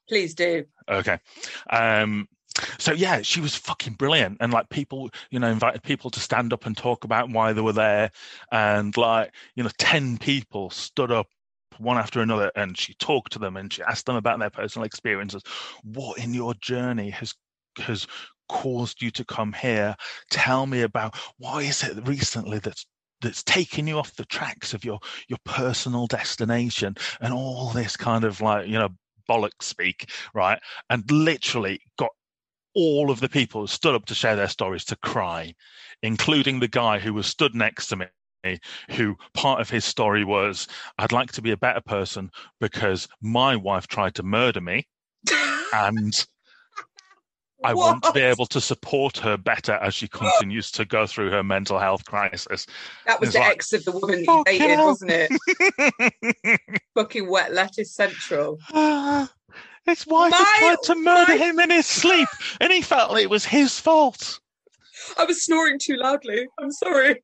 Please 0.08 0.34
do. 0.34 0.66
Okay. 0.90 1.20
Um, 1.70 2.28
so 2.80 2.94
yeah, 2.94 3.22
she 3.22 3.42
was 3.42 3.56
fucking 3.56 3.94
brilliant, 3.94 4.38
and 4.40 4.54
like 4.54 4.70
people, 4.70 5.10
you 5.30 5.40
know, 5.40 5.50
invited 5.50 5.84
people 5.84 6.10
to 6.12 6.20
stand 6.22 6.54
up 6.54 6.66
and 6.66 6.76
talk 6.76 7.04
about 7.04 7.30
why 7.30 7.52
they 7.52 7.62
were 7.62 7.74
there, 7.74 8.12
and 8.52 8.96
like 8.96 9.34
you 9.56 9.64
know, 9.64 9.72
ten 9.78 10.18
people 10.18 10.70
stood 10.70 11.12
up 11.12 11.28
one 11.78 11.98
after 11.98 12.22
another, 12.22 12.52
and 12.56 12.78
she 12.78 12.94
talked 12.96 13.32
to 13.34 13.40
them 13.40 13.58
and 13.58 13.72
she 13.72 13.84
asked 13.84 14.06
them 14.06 14.16
about 14.16 14.40
their 14.40 14.50
personal 14.50 14.86
experiences. 14.86 15.44
What 15.84 16.18
in 16.18 16.34
your 16.34 16.54
journey 16.56 17.10
has 17.12 17.34
has 17.78 18.08
caused 18.50 19.02
you 19.02 19.12
to 19.12 19.26
come 19.26 19.54
here? 19.54 19.96
Tell 20.30 20.66
me 20.66 20.82
about 20.82 21.16
why 21.38 21.64
is 21.64 21.84
it 21.84 22.08
recently 22.08 22.60
that's 22.60 22.86
that's 23.22 23.44
taken 23.44 23.88
you 23.88 23.98
off 23.98 24.16
the 24.16 24.26
tracks 24.26 24.74
of 24.74 24.84
your 24.84 25.00
your 25.28 25.40
personal 25.46 26.08
destination 26.08 26.96
and 27.22 27.34
all 27.34 27.70
this 27.70 27.96
kind 27.96 28.24
of 28.24 28.42
like 28.42 28.68
you 28.68 28.80
know 28.80 28.90
bollock 29.30 29.62
speak 29.62 30.10
right 30.34 30.60
and 30.90 31.10
literally 31.12 31.80
got 31.98 32.10
all 32.74 33.12
of 33.12 33.20
the 33.20 33.30
people 33.30 33.62
who 33.62 33.68
stood 33.68 33.96
up 33.96 34.06
to 34.06 34.16
share 34.16 34.36
their 34.36 34.48
stories 34.48 34.86
to 34.86 34.96
cry, 34.98 35.54
including 36.04 36.60
the 36.60 36.68
guy 36.68 37.00
who 37.00 37.14
was 37.14 37.28
stood 37.28 37.54
next 37.56 37.88
to 37.88 37.96
me. 37.96 38.06
Who 38.92 39.16
part 39.34 39.62
of 39.62 39.70
his 39.70 39.86
story 39.86 40.24
was, 40.24 40.68
I'd 40.98 41.12
like 41.12 41.32
to 41.34 41.42
be 41.42 41.52
a 41.52 41.58
better 41.58 41.82
person 41.82 42.32
because 42.60 43.08
my 43.22 43.56
wife 43.56 43.88
tried 43.88 44.16
to 44.16 44.24
murder 44.24 44.62
me, 44.62 44.88
and 45.74 46.26
I 47.64 47.76
want 47.76 48.04
to 48.04 48.12
be 48.12 48.22
able 48.22 48.48
to 48.48 48.60
support 48.60 49.18
her 49.18 49.38
better 49.38 49.74
as 49.74 49.94
she 49.94 50.08
continues 50.08 50.72
to 50.72 50.86
go 50.86 51.06
through 51.06 51.30
her 51.30 51.44
mental 51.44 51.78
health 51.78 52.06
crisis. 52.06 52.66
That 53.06 53.20
was 53.20 53.34
the 53.34 53.40
like, 53.40 53.52
ex 53.52 53.74
of 53.74 53.86
the 53.86 53.92
woman 53.92 54.24
that 54.26 54.32
you 54.32 54.44
dated, 54.60 54.70
hell." 54.72 54.88
wasn't 54.88 55.12
it? 55.14 56.82
Fucking 56.96 57.30
wet 57.30 57.54
lettuce 57.54 57.94
central. 57.94 58.58
his 59.86 60.08
wife 60.08 60.32
My- 60.32 60.38
had 60.38 60.60
tried 60.60 60.78
to 60.86 60.96
murder 60.96 61.38
my- 61.38 61.46
him 61.46 61.60
in 61.60 61.70
his 61.70 61.86
sleep, 61.86 62.28
and 62.60 62.74
he 62.74 62.82
felt 62.82 63.18
it 63.20 63.30
was 63.30 63.46
his 63.46 63.80
fault. 63.80 64.40
I 65.18 65.26
was 65.26 65.44
snoring 65.46 65.78
too 65.80 65.98
loudly. 65.98 66.48
I'm 66.60 66.72
sorry. 66.72 67.22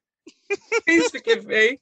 Please 0.85 1.09
forgive 1.09 1.45
me. 1.45 1.79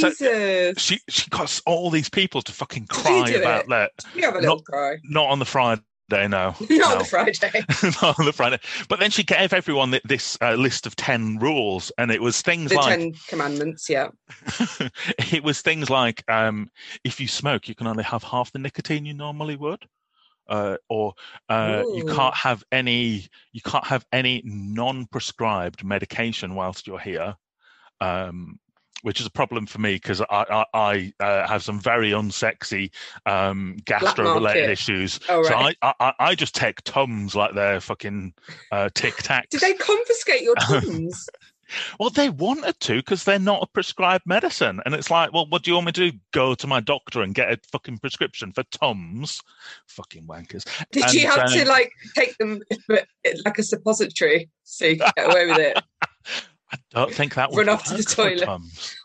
So- 0.00 0.10
Jesus. 0.10 0.80
she 0.80 1.00
she 1.08 1.30
got 1.30 1.60
all 1.66 1.90
these 1.90 2.08
people 2.08 2.42
to 2.42 2.52
fucking 2.52 2.86
cry 2.86 3.28
about 3.30 3.64
it? 3.64 3.68
that. 3.68 3.90
you 4.14 4.22
have 4.22 4.34
a 4.34 4.40
little 4.40 4.56
not- 4.56 4.64
cry. 4.64 4.96
Not 5.04 5.30
on 5.30 5.38
the 5.38 5.44
Friday 5.44 5.82
no. 6.10 6.54
Not 6.70 6.92
on 6.92 6.98
the 6.98 7.04
Friday. 7.04 7.32
Not 8.02 8.18
on 8.18 8.26
the 8.26 8.32
Friday. 8.32 8.58
But 8.88 9.00
then 9.00 9.10
she 9.10 9.22
gave 9.22 9.52
everyone 9.52 9.98
this 10.04 10.38
uh, 10.40 10.54
list 10.54 10.86
of 10.86 10.96
10 10.96 11.38
rules, 11.38 11.90
and 11.98 12.10
it 12.10 12.22
was 12.22 12.42
things 12.42 12.70
The 12.70 12.76
like 12.76 12.98
Ten 12.98 13.12
Commandments, 13.28 13.88
yeah. 13.88 14.08
it 15.32 15.42
was 15.42 15.62
things 15.62 15.90
like 15.90 16.22
um, 16.30 16.70
if 17.04 17.20
you 17.20 17.28
smoke, 17.28 17.68
you 17.68 17.74
can 17.74 17.86
only 17.86 18.04
have 18.04 18.22
half 18.22 18.52
the 18.52 18.58
nicotine 18.58 19.04
you 19.04 19.14
normally 19.14 19.56
would. 19.56 19.86
Uh, 20.48 20.76
or 20.88 21.12
uh, 21.48 21.82
you 21.94 22.04
can't 22.04 22.34
have 22.34 22.62
any 22.70 23.26
you 23.52 23.60
can't 23.60 23.84
have 23.84 24.06
any 24.12 24.42
non-prescribed 24.44 25.84
medication 25.84 26.54
whilst 26.54 26.86
you're 26.86 26.98
here 27.00 27.36
um, 28.00 28.58
which 29.02 29.20
is 29.20 29.26
a 29.26 29.30
problem 29.30 29.66
for 29.66 29.78
me 29.78 29.94
because 29.94 30.20
I, 30.20 30.26
I, 30.30 30.64
I 30.74 31.24
uh, 31.24 31.46
have 31.46 31.62
some 31.62 31.78
very 31.78 32.10
unsexy 32.10 32.90
um, 33.24 33.76
gastro-related 33.84 34.70
issues. 34.70 35.20
Oh, 35.28 35.42
So. 35.44 35.54
I, 35.54 35.74
I, 35.82 36.12
I 36.18 36.34
just 36.34 36.54
take 36.54 36.82
Tums 36.82 37.36
like 37.36 37.54
they're 37.54 37.80
fucking 37.80 38.34
uh, 38.72 38.88
Tic 38.94 39.14
Tacs. 39.14 39.50
Did 39.50 39.60
they 39.60 39.74
confiscate 39.74 40.42
your 40.42 40.54
Tums? 40.60 41.28
Well, 41.98 42.10
they 42.10 42.28
wanted 42.28 42.78
to 42.80 42.96
because 42.96 43.24
they're 43.24 43.38
not 43.38 43.62
a 43.62 43.66
prescribed 43.66 44.26
medicine. 44.26 44.80
And 44.84 44.94
it's 44.94 45.10
like, 45.10 45.32
well, 45.32 45.46
what 45.48 45.62
do 45.62 45.70
you 45.70 45.74
want 45.74 45.86
me 45.86 45.92
to 45.92 46.10
do? 46.10 46.18
Go 46.32 46.54
to 46.54 46.66
my 46.66 46.80
doctor 46.80 47.22
and 47.22 47.34
get 47.34 47.52
a 47.52 47.58
fucking 47.72 47.98
prescription 47.98 48.52
for 48.52 48.62
Tums? 48.64 49.40
Fucking 49.88 50.26
wankers. 50.26 50.64
Did 50.92 51.12
you 51.12 51.28
And, 51.28 51.40
have 51.40 51.52
to 51.52 51.62
um, 51.62 51.68
like 51.68 51.92
take 52.14 52.36
them 52.38 52.60
like 53.44 53.58
a 53.58 53.62
suppository 53.62 54.48
so 54.64 54.86
you 54.86 54.96
could 54.98 55.14
get 55.16 55.30
away 55.30 55.46
with 55.46 55.58
it? 55.58 55.82
I 56.72 56.78
don't 56.90 57.14
think 57.14 57.34
that 57.34 57.50
would 57.50 57.58
Run 57.58 57.68
off 57.68 57.84
to 57.84 57.94
the 57.94 58.02
toilet. 58.02 58.48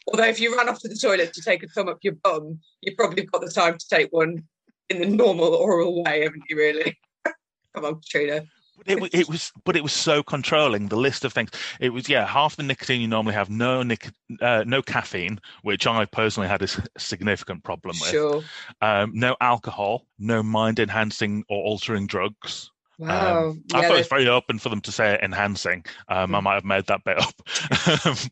Although 0.08 0.26
if 0.26 0.40
you 0.40 0.56
run 0.56 0.68
off 0.68 0.80
to 0.80 0.88
the 0.88 0.96
toilet 0.96 1.34
to 1.34 1.42
take 1.42 1.62
a 1.64 1.68
thumb 1.68 1.90
up 1.90 2.00
your 2.02 2.16
bum, 2.24 2.60
you've 2.82 2.98
probably 2.98 3.24
got 3.24 3.42
the 3.42 3.52
time 3.52 3.78
to 3.78 3.88
take 3.88 4.10
one 4.12 4.44
in 4.90 5.00
the 5.00 5.06
normal 5.06 5.54
oral 5.54 6.04
way, 6.04 6.24
haven't 6.24 6.44
you? 6.50 6.58
Really? 6.58 6.98
Come 7.76 7.86
on, 7.86 8.02
Katrina. 8.02 8.44
But 8.86 9.04
it, 9.04 9.14
it 9.14 9.30
was, 9.30 9.52
but 9.64 9.76
it 9.76 9.84
was 9.84 9.94
so 9.94 10.24
controlling. 10.24 10.88
The 10.88 10.96
list 10.96 11.24
of 11.26 11.34
things. 11.34 11.52
It 11.80 11.90
was, 11.90 12.10
yeah, 12.10 12.26
half 12.26 12.56
the 12.56 12.64
nicotine 12.64 13.02
you 13.02 13.08
normally 13.08 13.34
have, 13.36 13.50
no 13.50 13.84
nic- 13.84 14.12
uh, 14.42 14.64
no 14.66 14.82
caffeine, 14.82 15.40
which 15.62 15.86
I 15.88 16.06
personally 16.06 16.50
had 16.50 16.62
a 16.62 16.68
significant 16.98 17.64
problem 17.64 17.96
with. 18.00 18.10
Sure. 18.10 18.44
Um, 18.82 19.12
no 19.14 19.36
alcohol, 19.42 20.08
no 20.20 20.42
mind-enhancing 20.42 21.44
or 21.50 21.64
altering 21.64 22.08
drugs. 22.08 22.72
Wow. 22.98 23.50
Um, 23.50 23.64
I 23.74 23.82
yeah, 23.82 23.88
thought 23.88 23.96
it 23.96 24.00
was 24.00 24.08
very 24.08 24.28
open 24.28 24.60
for 24.60 24.70
them 24.70 24.82
to 24.82 24.92
say 24.92 25.18
enhancing. 25.24 25.86
Um, 26.08 26.36
I 26.36 26.40
Mm. 26.40 26.44
might 26.44 26.54
have 26.54 26.66
made 26.66 26.86
that 26.86 27.04
bit 27.04 27.18
up. 27.20 27.34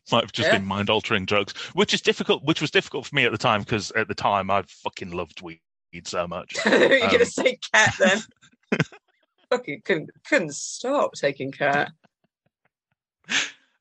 might 0.12 0.22
have 0.22 0.32
just 0.32 0.48
Yeah. 0.48 0.58
been 0.58 0.66
mind 0.66 0.90
altering 0.90 1.24
drugs, 1.26 1.54
which 1.72 1.92
is 1.92 2.00
difficult. 2.00 2.44
Which 2.44 2.60
was 2.60 2.70
difficult 2.70 3.06
for 3.06 3.14
me 3.16 3.24
at 3.24 3.32
the 3.32 3.38
time 3.38 3.62
because 3.62 3.90
at 3.92 4.06
the 4.06 4.14
time 4.14 4.48
I 4.50 4.62
fucking 4.62 5.10
loved 5.10 5.42
weed 5.42 5.60
so 6.04 6.28
much. 6.28 6.56
You're 6.66 7.02
Um, 7.04 7.10
gonna 7.10 7.24
say 7.26 7.58
cat 7.74 7.94
then? 7.98 8.20
Fucking 9.50 9.82
couldn't 9.84 10.10
couldn't 10.28 10.54
stop 10.54 11.12
taking 11.14 11.50
cat. 11.52 11.90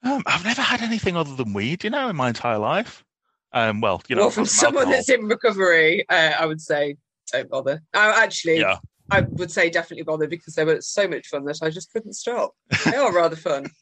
Um, 0.02 0.24
I've 0.26 0.44
never 0.46 0.62
had 0.62 0.82
anything 0.82 1.16
other 1.18 1.36
than 1.36 1.54
weed, 1.54 1.84
you 1.84 1.90
know, 1.90 2.10
in 2.10 2.16
my 2.16 2.30
entire 2.30 2.58
life. 2.58 3.04
Um, 3.52 3.82
well, 3.82 4.02
you 4.08 4.16
know, 4.16 4.24
well, 4.24 4.30
from 4.32 4.46
someone 4.46 4.84
alcohol. 4.86 4.94
that's 4.98 5.10
in 5.10 5.26
recovery, 5.28 6.06
uh, 6.10 6.32
I 6.40 6.46
would 6.46 6.62
say 6.62 6.96
don't 7.32 7.50
bother. 7.50 7.82
I 7.94 8.24
actually, 8.24 8.60
yeah. 8.60 8.78
I 9.12 9.22
would 9.22 9.52
say 9.52 9.70
definitely 9.70 10.04
bother 10.04 10.28
because 10.28 10.56
they 10.56 10.64
were 10.64 10.82
so 10.82 11.08
much 11.08 11.28
fun 11.28 11.44
that 11.46 11.60
I 11.62 11.70
just 11.70 11.92
couldn't 11.92 12.14
stop. 12.14 12.54
They 12.86 12.96
are 12.96 13.14
rather 13.14 13.36
fun. 13.36 13.70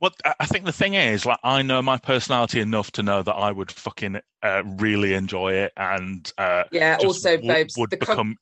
Well, 0.00 0.12
I- 0.24 0.34
I 0.38 0.46
think 0.46 0.64
the 0.64 0.70
thing 0.72 0.94
is, 0.94 1.26
like, 1.26 1.40
I 1.42 1.62
know 1.62 1.82
my 1.82 1.98
personality 1.98 2.60
enough 2.60 2.92
to 2.92 3.02
know 3.02 3.20
that 3.24 3.32
I 3.34 3.50
would 3.50 3.72
fucking 3.72 4.20
uh, 4.44 4.62
really 4.64 5.14
enjoy 5.14 5.54
it, 5.54 5.72
and 5.76 6.32
uh, 6.38 6.64
Yeah. 6.70 6.98
also, 7.00 7.32
w- 7.34 7.52
babes, 7.52 7.74
would 7.76 7.90
the 7.90 7.96
com- 7.96 8.14
become 8.14 8.36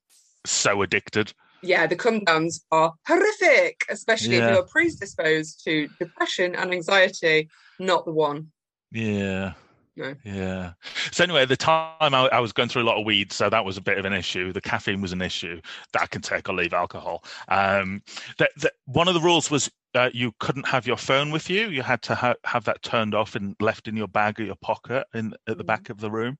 so 0.45 0.83
addicted. 0.83 1.33
Yeah, 1.67 1.87
the 1.87 1.97
come 1.97 2.21
downs 2.21 2.65
are 2.71 2.95
horrific, 3.07 3.85
especially 3.91 4.37
if 4.37 4.51
you're 4.51 4.63
predisposed 4.63 5.63
to 5.65 5.89
depression 5.99 6.55
and 6.55 6.73
anxiety. 6.73 7.49
Not 7.79 8.05
the 8.05 8.13
one. 8.13 8.53
Yeah. 8.93 9.53
No. 9.97 10.15
Yeah. 10.25 10.73
So 11.11 11.25
anyway, 11.25 11.43
at 11.43 11.49
the 11.49 11.57
time 11.57 12.15
I, 12.15 12.29
I 12.29 12.41
was 12.41 12.53
going 12.53 12.69
through 12.69 12.83
a 12.83 12.85
lot 12.85 12.99
of 12.99 13.07
weed, 13.07 13.33
so 13.33 13.49
that 13.49 13.65
was 13.65 13.79
a 13.79 13.81
bit 13.81 13.97
of 13.97 14.05
an 14.05 14.13
issue. 14.13 14.53
The 14.53 14.61
caffeine 14.61 15.01
was 15.01 15.13
an 15.13 15.23
issue 15.23 15.61
that 15.93 16.03
I 16.03 16.07
can 16.07 16.21
take 16.21 16.49
or 16.49 16.55
leave 16.55 16.75
alcohol. 16.75 17.25
Um, 17.49 18.03
that, 18.39 18.51
that 18.59 18.75
one 18.85 19.09
of 19.09 19.15
the 19.15 19.21
rules 19.21 19.51
was 19.51 19.71
uh, 19.97 20.11
you 20.13 20.33
couldn't 20.39 20.67
have 20.69 20.87
your 20.87 20.97
phone 20.97 21.31
with 21.31 21.49
you. 21.51 21.69
You 21.69 21.83
had 21.83 22.03
to 22.03 22.15
ha- 22.15 22.35
have 22.45 22.65
that 22.65 22.83
turned 22.83 23.15
off 23.15 23.35
and 23.35 23.57
left 23.61 23.89
in 23.89 23.97
your 23.97 24.09
bag 24.09 24.39
or 24.41 24.45
your 24.45 24.57
pocket 24.57 25.07
in 25.15 25.35
at 25.49 25.59
the 25.59 25.65
back 25.65 25.89
of 25.91 25.99
the 25.99 26.11
room. 26.11 26.39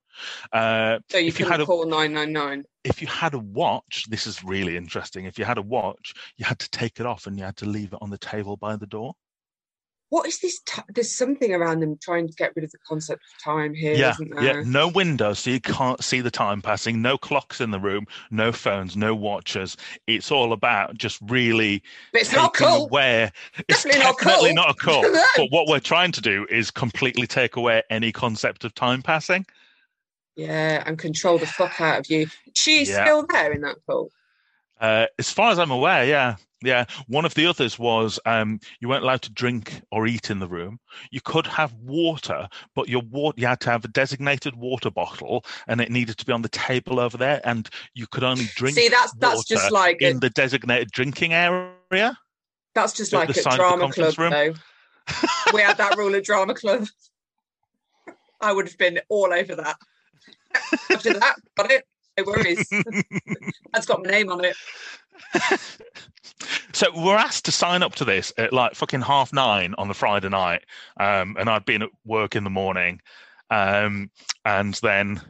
Uh, 0.53 0.99
So 1.11 1.19
you 1.19 1.29
If 1.29 1.41
you 1.41 1.47
had 1.47 1.61
a- 1.61 1.67
call 1.67 1.87
nine 1.87 2.13
nine 2.13 2.33
nine. 2.33 2.65
if 2.85 3.01
you 3.03 3.09
had 3.09 3.35
a 3.35 3.39
watch, 3.39 4.07
this 4.09 4.27
is 4.27 4.45
really 4.45 4.77
interesting. 4.77 5.25
If 5.25 5.39
you 5.39 5.45
had 5.45 5.59
a 5.59 5.63
watch, 5.63 6.15
you 6.37 6.45
had 6.45 6.59
to 6.61 6.71
take 6.71 7.01
it 7.01 7.07
off 7.07 7.27
and 7.27 7.39
you 7.39 7.45
had 7.45 7.57
to 7.59 7.67
leave 7.67 7.93
it 7.93 7.99
on 8.01 8.11
the 8.11 8.19
table 8.19 8.57
by 8.57 8.77
the 8.77 8.87
door. 8.87 9.15
What 10.11 10.27
is 10.29 10.39
this? 10.39 10.61
T- 10.61 10.83
There's 10.89 11.13
something 11.13 11.53
around 11.53 11.81
them 11.81 11.99
trying 12.01 12.29
to 12.29 12.35
get 12.35 12.53
rid 12.55 12.65
of 12.65 12.71
the 12.71 12.79
concept 12.87 13.23
of 13.25 13.43
time 13.43 13.75
here, 13.75 13.95
yeah, 13.95 14.15
not 14.21 14.43
yeah. 14.43 14.63
No 14.65 14.87
windows, 14.87 15.41
so 15.41 15.51
you 15.51 15.61
can't 15.61 16.03
see 16.03 16.21
the 16.21 16.31
time 16.31 16.63
passing. 16.63 17.03
No 17.03 17.19
clocks 17.19 17.61
in 17.61 17.73
the 17.73 17.81
room. 17.81 18.07
No 18.31 18.53
phones. 18.53 18.97
No 18.97 19.15
watches. 19.17 19.77
It's 20.07 20.31
all 20.31 20.53
about 20.53 20.97
just 20.97 21.19
really 21.27 21.83
But 22.13 22.21
it's 22.23 22.33
not 22.33 22.55
cool. 22.55 22.85
away. 22.87 23.33
It's 23.69 23.83
Definitely 23.83 24.05
not 24.05 24.19
definitely 24.19 24.49
cool. 24.51 24.55
not 24.55 24.71
a 24.71 24.75
cult. 24.81 25.07
But 25.37 25.47
what 25.51 25.67
we're 25.69 25.81
trying 25.81 26.13
to 26.13 26.21
do 26.21 26.47
is 26.51 26.71
completely 26.71 27.27
take 27.27 27.57
away 27.57 27.83
any 27.91 28.13
concept 28.13 28.63
of 28.65 28.75
time 28.75 29.03
passing. 29.03 29.45
Yeah, 30.37 30.83
and 30.87 30.99
control 30.99 31.39
the 31.39 31.47
fuck 31.47 31.81
out 31.81 31.99
of 32.01 32.11
you. 32.11 32.29
She's 32.55 32.91
Yeah. 32.91 33.05
still 33.05 33.27
there 33.27 33.53
in 33.53 33.63
that 33.63 33.77
cult. 33.89 34.13
Uh, 34.81 35.07
as 35.19 35.31
far 35.31 35.51
as 35.51 35.59
I'm 35.59 35.71
aware, 35.71 36.05
yeah, 36.05 36.37
yeah. 36.63 36.85
One 37.07 37.25
of 37.25 37.35
the 37.35 37.47
others 37.47 37.79
was 37.79 38.19
um, 38.27 38.61
you 38.81 38.89
weren't 38.89 39.05
allowed 39.05 39.23
to 39.23 39.33
drink 39.33 39.83
or 39.91 40.07
eat 40.07 40.31
in 40.31 40.39
the 40.39 40.49
room. 40.49 40.81
You 41.11 41.21
could 41.21 41.47
have 41.47 41.73
water, 41.75 42.49
but 42.75 42.89
your 42.89 43.03
water 43.03 43.41
you 43.41 43.47
had 43.47 43.61
to 43.61 43.71
have 43.71 43.85
a 43.85 43.89
designated 43.89 44.57
water 44.57 44.91
bottle, 44.91 45.45
and 45.67 45.81
it 45.81 45.91
needed 45.91 46.19
to 46.19 46.25
be 46.25 46.33
on 46.33 46.43
the 46.43 46.49
table 46.49 46.99
over 47.01 47.17
there. 47.17 47.41
And 47.45 47.69
you 47.95 48.07
could 48.07 48.25
only 48.25 48.47
drink. 48.55 48.77
See, 48.77 48.89
that's 48.89 49.13
that's 49.15 49.45
just 49.45 49.71
like 49.71 50.01
a, 50.01 50.09
in 50.09 50.21
the 50.21 50.31
designated 50.31 50.91
drinking 50.91 51.35
area. 51.35 52.19
that's 52.75 52.93
just 52.93 53.13
like 53.13 53.31
a 53.31 53.33
the 53.33 53.53
drama 53.55 53.93
club, 53.93 54.19
room. 54.19 54.31
though. 54.31 54.55
we 55.53 55.61
had 55.61 55.77
that 55.77 55.97
rule 55.97 56.15
at 56.15 56.25
drama 56.25 56.55
club. 56.55 56.87
I 58.41 58.53
would 58.53 58.67
have 58.67 58.79
been 58.79 59.01
all 59.09 59.33
over 59.33 59.57
that. 59.57 59.77
After 60.91 61.13
that, 61.15 61.37
got 61.57 61.71
it. 61.71 61.85
No 62.19 62.25
worries. 62.25 62.69
That's 63.73 63.87
got 63.87 64.05
my 64.05 64.11
name 64.11 64.31
on 64.31 64.45
it. 64.45 64.57
So 66.73 66.89
we're 66.95 67.17
asked 67.17 67.47
to 67.47 67.53
sign 67.53 67.83
up 67.83 67.95
to 67.95 68.05
this 68.05 68.33
at 68.37 68.53
like 68.53 68.75
fucking 68.75 69.01
half 69.01 69.33
nine 69.33 69.75
on 69.79 69.89
the 69.89 69.95
Friday 69.95 70.29
night, 70.29 70.65
um, 71.01 71.35
and 71.39 71.49
I'd 71.49 71.65
been 71.65 71.81
at 71.81 71.89
work 72.05 72.37
in 72.37 72.45
the 72.45 72.51
morning, 72.51 73.01
um, 73.49 74.11
and 74.45 74.75
then 74.83 75.23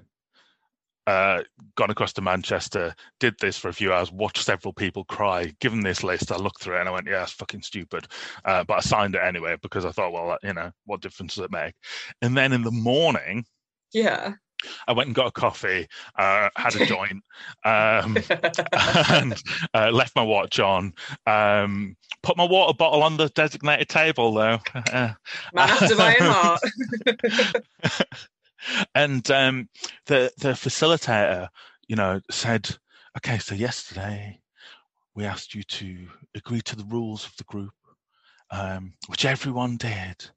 uh, 1.07 1.45
gone 1.77 1.91
across 1.91 2.13
to 2.15 2.21
Manchester, 2.21 2.95
did 3.21 3.37
this 3.41 3.57
for 3.57 3.69
a 3.69 3.73
few 3.73 3.93
hours, 3.93 4.11
watched 4.11 4.43
several 4.43 4.73
people 4.73 5.05
cry. 5.05 5.53
Given 5.61 5.81
this 5.81 6.03
list, 6.03 6.33
I 6.33 6.37
looked 6.37 6.61
through 6.61 6.79
it 6.79 6.81
and 6.81 6.89
I 6.89 6.93
went, 6.93 7.07
"Yeah, 7.07 7.23
it's 7.23 7.33
fucking 7.33 7.63
stupid," 7.63 8.09
uh, 8.45 8.65
but 8.65 8.79
I 8.79 8.81
signed 8.81 9.15
it 9.15 9.23
anyway 9.23 9.57
because 9.63 9.85
I 9.85 9.93
thought, 9.93 10.13
well, 10.13 10.37
you 10.43 10.53
know, 10.55 10.73
what 10.87 11.01
difference 11.01 11.37
does 11.37 11.45
it 11.45 11.53
make? 11.53 11.75
And 12.23 12.37
then 12.37 12.53
in 12.53 12.63
the 12.63 12.73
morning, 12.73 13.45
Yeah. 13.93 14.33
I 14.87 14.93
went 14.93 15.09
and 15.09 15.15
got 15.15 15.27
a 15.27 15.33
coffee, 15.33 15.87
uh, 16.17 16.49
had 16.57 16.77
a 16.77 16.87
joint. 16.87 17.23
Um, 17.65 18.17
and 19.11 19.43
uh, 19.75 19.91
left 19.91 20.15
my 20.15 20.23
watch 20.23 20.61
on. 20.61 20.93
Um, 21.27 21.97
put 22.23 22.37
my 22.37 22.45
water 22.45 22.75
bottle 22.75 23.03
on 23.03 23.17
the 23.17 23.29
designated 23.31 23.89
table, 23.89 24.33
though. 24.33 24.59
Uh, 24.75 25.13
Man 25.55 25.69
after 25.69 25.97
my 25.97 26.17
own 26.17 26.31
heart. 26.31 26.61
and 28.95 29.31
um, 29.31 29.69
the 30.07 30.33
the 30.39 30.51
facilitator, 30.51 31.49
you 31.89 31.97
know, 31.97 32.21
said, 32.31 32.77
"Okay, 33.19 33.39
so 33.39 33.55
yesterday 33.55 34.41
we 35.15 35.25
asked 35.25 35.55
you 35.55 35.63
to 35.65 36.09
agree 36.35 36.61
to 36.63 36.77
the 36.77 36.85
rules 36.85 37.27
of 37.27 37.37
the 37.37 37.45
group, 37.45 37.75
um, 38.51 38.95
which 39.09 39.25
everyone 39.25 39.77
did. 39.77 40.31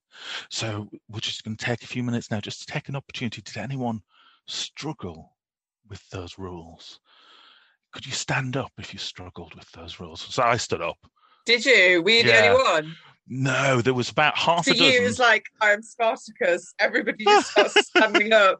So 0.49 0.89
we're 1.09 1.19
just 1.19 1.43
going 1.43 1.57
to 1.57 1.65
take 1.65 1.83
a 1.83 1.87
few 1.87 2.03
minutes 2.03 2.31
now, 2.31 2.39
just 2.39 2.61
to 2.61 2.65
take 2.73 2.89
an 2.89 2.95
opportunity. 2.95 3.41
Did 3.41 3.57
anyone 3.57 4.01
struggle 4.47 5.35
with 5.87 6.07
those 6.09 6.37
rules? 6.37 6.99
Could 7.91 8.05
you 8.05 8.11
stand 8.11 8.55
up 8.57 8.71
if 8.77 8.93
you 8.93 8.99
struggled 8.99 9.55
with 9.55 9.71
those 9.71 9.99
rules?" 9.99 10.21
So 10.21 10.43
I 10.43 10.57
stood 10.57 10.81
up. 10.81 10.97
Did 11.45 11.65
you? 11.65 12.01
Were 12.03 12.09
you 12.11 12.23
the 12.23 12.29
Yeah. 12.29 12.51
only 12.53 12.63
one? 12.63 12.95
No, 13.27 13.81
there 13.81 13.93
was 13.93 14.09
about 14.09 14.37
half 14.37 14.65
For 14.65 14.71
a 14.71 14.75
you, 14.75 14.83
dozen. 14.85 15.05
it's 15.05 15.19
like 15.19 15.45
I'm 15.61 15.81
Spartacus. 15.83 16.73
Everybody 16.79 17.25
just 17.25 17.47
starts 17.51 17.85
standing 17.87 18.33
up. 18.33 18.59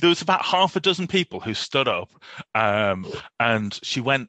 there 0.00 0.08
was 0.08 0.22
about 0.22 0.44
half 0.44 0.76
a 0.76 0.80
dozen 0.80 1.06
people 1.06 1.40
who 1.40 1.54
stood 1.54 1.88
up 1.88 2.10
um, 2.54 3.06
and 3.40 3.78
she 3.82 4.00
went 4.00 4.28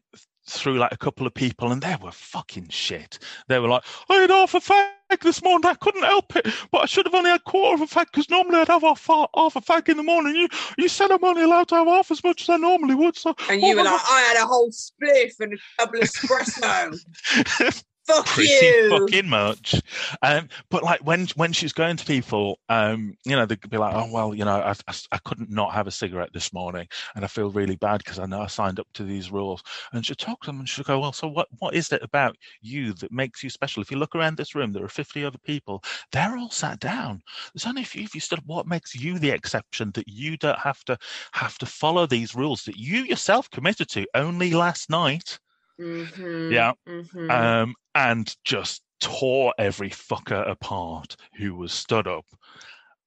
through 0.50 0.78
like 0.78 0.92
a 0.94 0.98
couple 0.98 1.26
of 1.28 1.34
people 1.34 1.72
and 1.72 1.82
they 1.82 1.96
were 2.02 2.12
fucking 2.12 2.70
shit 2.70 3.18
they 3.48 3.60
were 3.60 3.68
like 3.68 3.84
i 4.10 4.16
had 4.16 4.30
half 4.30 4.54
a 4.54 4.60
fag 4.60 4.92
fag 5.16 5.24
this 5.24 5.44
morning. 5.44 5.70
I 5.70 5.74
couldn't 5.76 6.04
help 6.04 6.36
it, 6.36 6.48
but 6.72 6.82
I 6.82 6.86
should 6.86 7.06
have 7.06 7.16
only 7.16 7.32
had 7.32 7.40
a 7.40 7.50
quarter 7.50 7.82
of 7.82 7.90
a 7.90 7.94
fag 7.94 8.06
because 8.12 8.30
normally 8.30 8.60
I'd 8.60 8.68
have 8.68 8.82
half, 8.82 9.06
half 9.06 9.56
a 9.56 9.62
fag 9.62 9.90
in 9.90 9.98
the 9.98 10.04
morning. 10.04 10.36
You 10.36 10.48
you 10.78 10.88
said 10.88 11.12
I'm 11.12 11.24
only 11.24 11.44
allowed 11.44 11.68
to 11.70 11.76
have 11.76 11.88
half 11.88 12.12
as 12.12 12.24
much 12.24 12.44
as 12.44 12.50
I 12.50 12.58
normally 12.58 12.96
would. 12.96 13.18
So 13.18 13.36
And 13.50 13.62
you 13.62 13.76
were 13.76 13.84
like, 13.84 14.02
I 14.10 14.22
had 14.22 14.44
a 14.44 14.48
whole 14.48 14.72
spliff 14.72 15.34
and 15.40 15.54
a 15.54 15.58
double 15.80 16.00
espresso. 16.00 17.84
Fuck 18.08 18.26
pretty 18.28 18.50
you. 18.50 18.90
fucking 18.90 19.28
much. 19.28 19.82
Um, 20.22 20.48
but 20.70 20.84
like 20.84 21.00
when 21.04 21.28
when 21.36 21.54
she's 21.54 21.74
going 21.74 21.98
to 21.98 22.06
people, 22.06 22.60
um, 22.70 23.16
you 23.26 23.36
know, 23.36 23.48
they'd 23.48 23.70
be 23.70 23.78
like, 23.78 23.96
"Oh 23.96 24.12
well, 24.12 24.36
you 24.36 24.46
know, 24.46 24.58
I, 24.58 24.74
I, 24.88 24.94
I 25.14 25.18
couldn't 25.26 25.50
not 25.50 25.74
have 25.74 25.88
a 25.88 25.92
cigarette 25.92 26.30
this 26.32 26.54
morning, 26.54 26.88
and 27.16 27.26
I 27.26 27.28
feel 27.28 27.50
really 27.50 27.78
bad 27.78 28.00
because 28.00 28.20
I 28.20 28.28
know 28.28 28.42
I 28.42 28.48
signed 28.48 28.80
up 28.80 28.88
to 28.94 29.04
these 29.04 29.32
rules." 29.32 29.64
And 29.92 30.06
she'd 30.06 30.20
talk 30.20 30.42
to 30.44 30.48
them, 30.48 30.60
and 30.60 30.70
she'd 30.70 30.86
go, 30.86 31.00
"Well, 31.00 31.14
so 31.14 31.28
what? 31.28 31.48
What 31.60 31.74
is 31.74 31.92
it 31.92 32.04
about 32.04 32.38
you 32.62 32.94
that 32.94 33.12
makes 33.12 33.44
you 33.44 33.50
special? 33.50 33.82
If 33.82 33.90
you 33.90 33.98
look 33.98 34.16
around 34.16 34.38
this 34.38 34.54
room, 34.54 34.72
there 34.72 34.84
are 34.86 34.90
fifty 34.90 35.26
other 35.26 35.40
people. 35.40 35.84
They're 36.12 36.38
all 36.38 36.52
sat 36.52 36.80
down. 36.80 37.24
There's 37.54 37.66
only 37.66 37.82
a 37.82 37.86
few 37.86 38.04
of 38.06 38.14
you 38.14 38.22
stood. 38.22 38.40
up. 38.40 38.46
What 38.46 38.68
makes 38.68 38.94
you 38.94 39.18
the 39.18 39.32
exception 39.32 39.92
that 39.96 40.08
you 40.08 40.38
don't 40.38 40.60
have 40.60 40.84
to 40.86 40.98
have 41.34 41.58
to 41.58 41.66
follow 41.66 42.06
these 42.06 42.36
rules 42.36 42.64
that 42.66 42.78
you 42.78 43.00
yourself 43.04 43.50
committed 43.50 43.90
to 43.90 44.06
only 44.14 44.52
last 44.52 44.90
night?" 44.92 45.40
Mhm, 45.80 46.52
Yeah. 46.52 46.74
mhm. 46.88 47.32
um, 47.32 47.76
and 47.94 48.36
just 48.44 48.82
tore 49.00 49.54
every 49.58 49.90
fucker 49.90 50.50
apart 50.50 51.16
who 51.38 51.56
was 51.56 51.74
stood 51.74 52.08
up. 52.08 52.26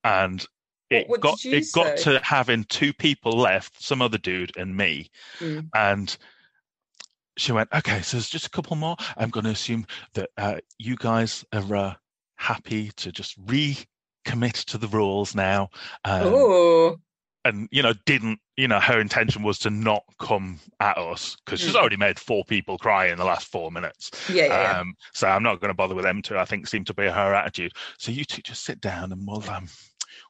And 0.04 0.44
it 0.90 1.08
what 1.08 1.20
got 1.20 1.38
did 1.38 1.52
you 1.52 1.58
it 1.58 1.72
got 1.72 1.96
to 1.98 2.20
having 2.22 2.64
two 2.64 2.92
people 2.92 3.32
left, 3.32 3.82
some 3.82 4.00
other 4.00 4.18
dude 4.18 4.56
and 4.56 4.76
me. 4.76 5.10
Mm. 5.38 5.68
And 5.74 6.16
she 7.36 7.52
went, 7.52 7.68
okay, 7.72 8.02
so 8.02 8.16
there's 8.16 8.28
just 8.28 8.46
a 8.46 8.50
couple 8.50 8.76
more. 8.76 8.96
I'm 9.16 9.30
going 9.30 9.44
to 9.44 9.50
assume 9.50 9.86
that 10.14 10.30
uh, 10.36 10.56
you 10.78 10.96
guys 10.96 11.44
are 11.52 11.76
uh, 11.76 11.94
happy 12.36 12.90
to 12.96 13.12
just 13.12 13.38
recommit 13.44 14.64
to 14.66 14.78
the 14.78 14.88
rules 14.88 15.34
now. 15.34 15.68
Um, 16.04 16.22
oh, 16.24 16.96
and 17.48 17.68
you 17.72 17.82
know 17.82 17.92
didn't 18.06 18.38
you 18.56 18.68
know 18.68 18.78
her 18.80 19.00
intention 19.00 19.42
was 19.42 19.58
to 19.58 19.70
not 19.70 20.02
come 20.18 20.60
at 20.80 20.96
us 20.98 21.36
because 21.44 21.60
she's 21.60 21.74
Mm. 21.74 21.80
already 21.80 21.96
made 21.96 22.18
four 22.18 22.44
people 22.44 22.78
cry 22.78 23.06
in 23.06 23.18
the 23.18 23.24
last 23.24 23.48
four 23.50 23.70
minutes 23.70 24.10
yeah, 24.30 24.46
yeah. 24.46 24.78
um, 24.80 24.94
so 25.12 25.26
I'm 25.28 25.42
not 25.42 25.60
going 25.60 25.70
to 25.70 25.74
bother 25.74 25.94
with 25.94 26.04
them 26.04 26.22
two. 26.22 26.38
I 26.38 26.44
think 26.44 26.66
seemed 26.66 26.86
to 26.88 26.94
be 26.94 27.04
her 27.06 27.34
attitude. 27.34 27.72
So 27.98 28.12
you 28.12 28.24
two 28.24 28.42
just 28.42 28.64
sit 28.64 28.80
down 28.80 29.12
and 29.12 29.26
we'll 29.26 29.48
um, 29.50 29.68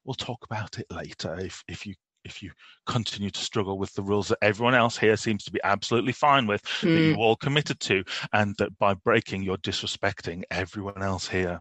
we'll 0.04 0.14
talk 0.14 0.44
about 0.44 0.78
it 0.78 0.86
later. 0.90 1.36
If 1.38 1.62
if 1.68 1.86
you 1.86 1.94
if 2.24 2.42
you 2.42 2.50
continue 2.86 3.30
to 3.30 3.40
struggle 3.40 3.78
with 3.78 3.92
the 3.94 4.02
rules 4.02 4.28
that 4.28 4.38
everyone 4.42 4.74
else 4.74 4.98
here 4.98 5.16
seems 5.16 5.44
to 5.44 5.52
be 5.52 5.60
absolutely 5.64 6.12
fine 6.12 6.46
with, 6.46 6.62
that 6.62 6.88
Mm. 6.88 7.14
you 7.14 7.14
all 7.16 7.36
committed 7.36 7.80
to, 7.80 8.04
and 8.32 8.54
that 8.58 8.76
by 8.78 8.94
breaking 8.94 9.42
you're 9.42 9.56
disrespecting 9.58 10.42
everyone 10.50 11.02
else 11.02 11.26
here. 11.28 11.60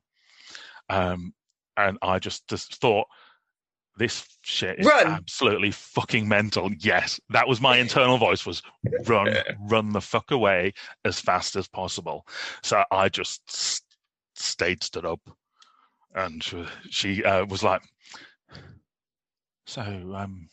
Um, 0.90 1.34
and 1.78 1.98
I 2.02 2.20
just 2.20 2.48
just 2.48 2.76
thought. 2.82 3.08
This 3.98 4.26
shit 4.44 4.80
is 4.80 4.86
Run. 4.86 5.08
absolutely 5.08 5.72
fucking 5.72 6.28
mental. 6.28 6.70
Yes, 6.80 7.20
that 7.30 7.48
was 7.48 7.60
my 7.60 7.78
internal 7.78 8.18
voice 8.18 8.46
was 8.46 8.62
run, 9.06 9.36
run 9.62 9.92
the 9.92 10.02
fuck 10.02 10.32
away 10.32 10.74
as 11.04 11.20
fast 11.20 11.56
as 11.56 11.68
possible. 11.68 12.26
So 12.64 12.84
I 12.92 13.10
just 13.10 13.82
stayed 14.36 14.84
stood 14.84 15.06
up, 15.06 15.20
and 16.14 16.44
she, 16.90 17.24
uh, 17.24 17.46
was 17.46 17.64
like, 17.64 17.82
"So, 19.66 19.82
um," 19.82 20.48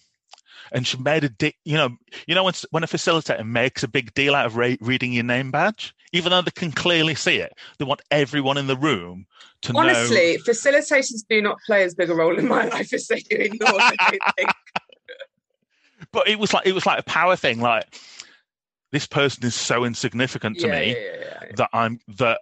and 0.73 0.87
she 0.87 0.97
made 0.97 1.25
a 1.25 1.29
di- 1.29 1.57
you 1.65 1.77
know, 1.77 1.91
you 2.27 2.35
know 2.35 2.45
when 2.45 2.55
when 2.71 2.85
a 2.85 2.89
facilitator 2.89 3.47
makes 3.47 3.83
a 3.83 3.89
big 3.89 4.15
deal 4.15 4.35
out 4.35 4.47
of 4.47 4.57
ra- 4.57 4.77
reading 4.81 5.13
your 5.13 5.25
name 5.25 5.51
badge, 5.51 5.95
even 6.15 6.31
though 6.31 6.43
they 6.43 6.51
can 6.53 6.71
clearly 6.71 7.15
see 7.15 7.37
it, 7.37 7.53
they 7.79 7.85
want 7.85 8.01
everyone 8.11 8.57
in 8.57 8.69
the 8.69 8.77
room 8.77 9.27
to 9.63 9.73
know. 9.73 9.81
Honestly, 9.81 10.39
facilitators 10.47 11.25
do 11.29 11.43
not 11.43 11.59
play 11.67 11.83
as 11.83 11.95
big 11.95 12.09
a 12.09 12.15
role 12.15 12.39
in 12.39 12.47
my 12.47 12.69
life 12.69 12.93
as 12.95 13.09
they 13.09 13.19
do 13.19 13.37
in 13.37 13.55
yours. 13.55 13.93
I 13.99 14.19
think. 14.37 14.51
But 16.13 16.29
it 16.29 16.39
was 16.39 16.53
like 16.53 16.67
it 16.67 16.73
was 16.73 16.87
like 16.87 17.01
a 17.01 17.03
power 17.03 17.35
thing. 17.35 17.61
Like 17.61 17.99
this 18.93 19.07
person 19.07 19.45
is 19.45 19.55
so 19.55 19.85
insignificant 19.85 20.59
to 20.61 20.69
yeah, 20.69 20.81
me. 20.81 20.91
yeah, 20.91 21.17
yeah. 21.19 21.53
that 21.57 21.71
I'm 21.73 21.99
that 22.19 22.41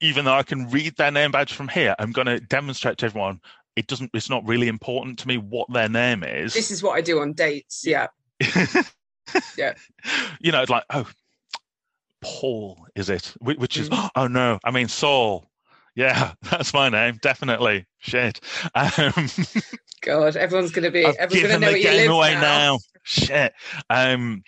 even 0.00 0.24
though 0.24 0.34
I 0.34 0.42
can 0.42 0.68
read 0.70 0.96
their 0.96 1.12
name 1.12 1.30
badge 1.30 1.52
from 1.52 1.68
here, 1.68 1.94
I'm 2.00 2.10
going 2.10 2.26
to 2.26 2.40
demonstrate 2.40 2.98
to 2.98 3.06
everyone 3.06 3.40
it 3.76 3.86
doesn't. 3.86 4.10
It's 4.12 4.30
not 4.30 4.44
really 4.46 4.66
important 4.66 5.18
to 5.20 5.28
me 5.28 5.36
what 5.36 5.72
their 5.72 5.88
name 5.88 6.24
is. 6.24 6.54
This 6.54 6.70
is 6.70 6.82
what 6.82 6.96
I 6.96 7.00
do 7.00 7.20
on 7.20 7.32
dates. 7.32 7.84
Yeah. 7.86 8.08
Yeah. 9.56 9.74
You 10.40 10.52
know, 10.52 10.60
it's 10.60 10.70
like 10.70 10.84
oh, 10.90 11.08
Paul 12.22 12.86
is 12.94 13.10
it? 13.10 13.34
Whi- 13.40 13.54
Which 13.54 13.76
is 13.76 13.90
Mm. 13.90 14.10
oh 14.16 14.26
no, 14.26 14.58
I 14.64 14.70
mean 14.70 14.88
Saul. 14.88 15.48
Yeah, 15.94 16.32
that's 16.42 16.72
my 16.72 16.88
name, 16.88 17.18
definitely. 17.20 17.86
Shit. 17.98 18.40
Um, 18.74 19.28
God, 20.00 20.36
everyone's 20.36 20.72
going 20.72 20.84
to 20.84 20.90
be. 20.90 21.04
I've 21.04 21.16
everyone's 21.16 21.48
going 21.48 21.60
to 21.60 21.66
know 21.66 21.72
the 21.72 21.82
game 21.82 22.00
live 22.08 22.10
away 22.10 22.34
now. 22.34 22.40
now. 22.40 22.78
Shit. 23.02 23.52
Um, 23.90 24.42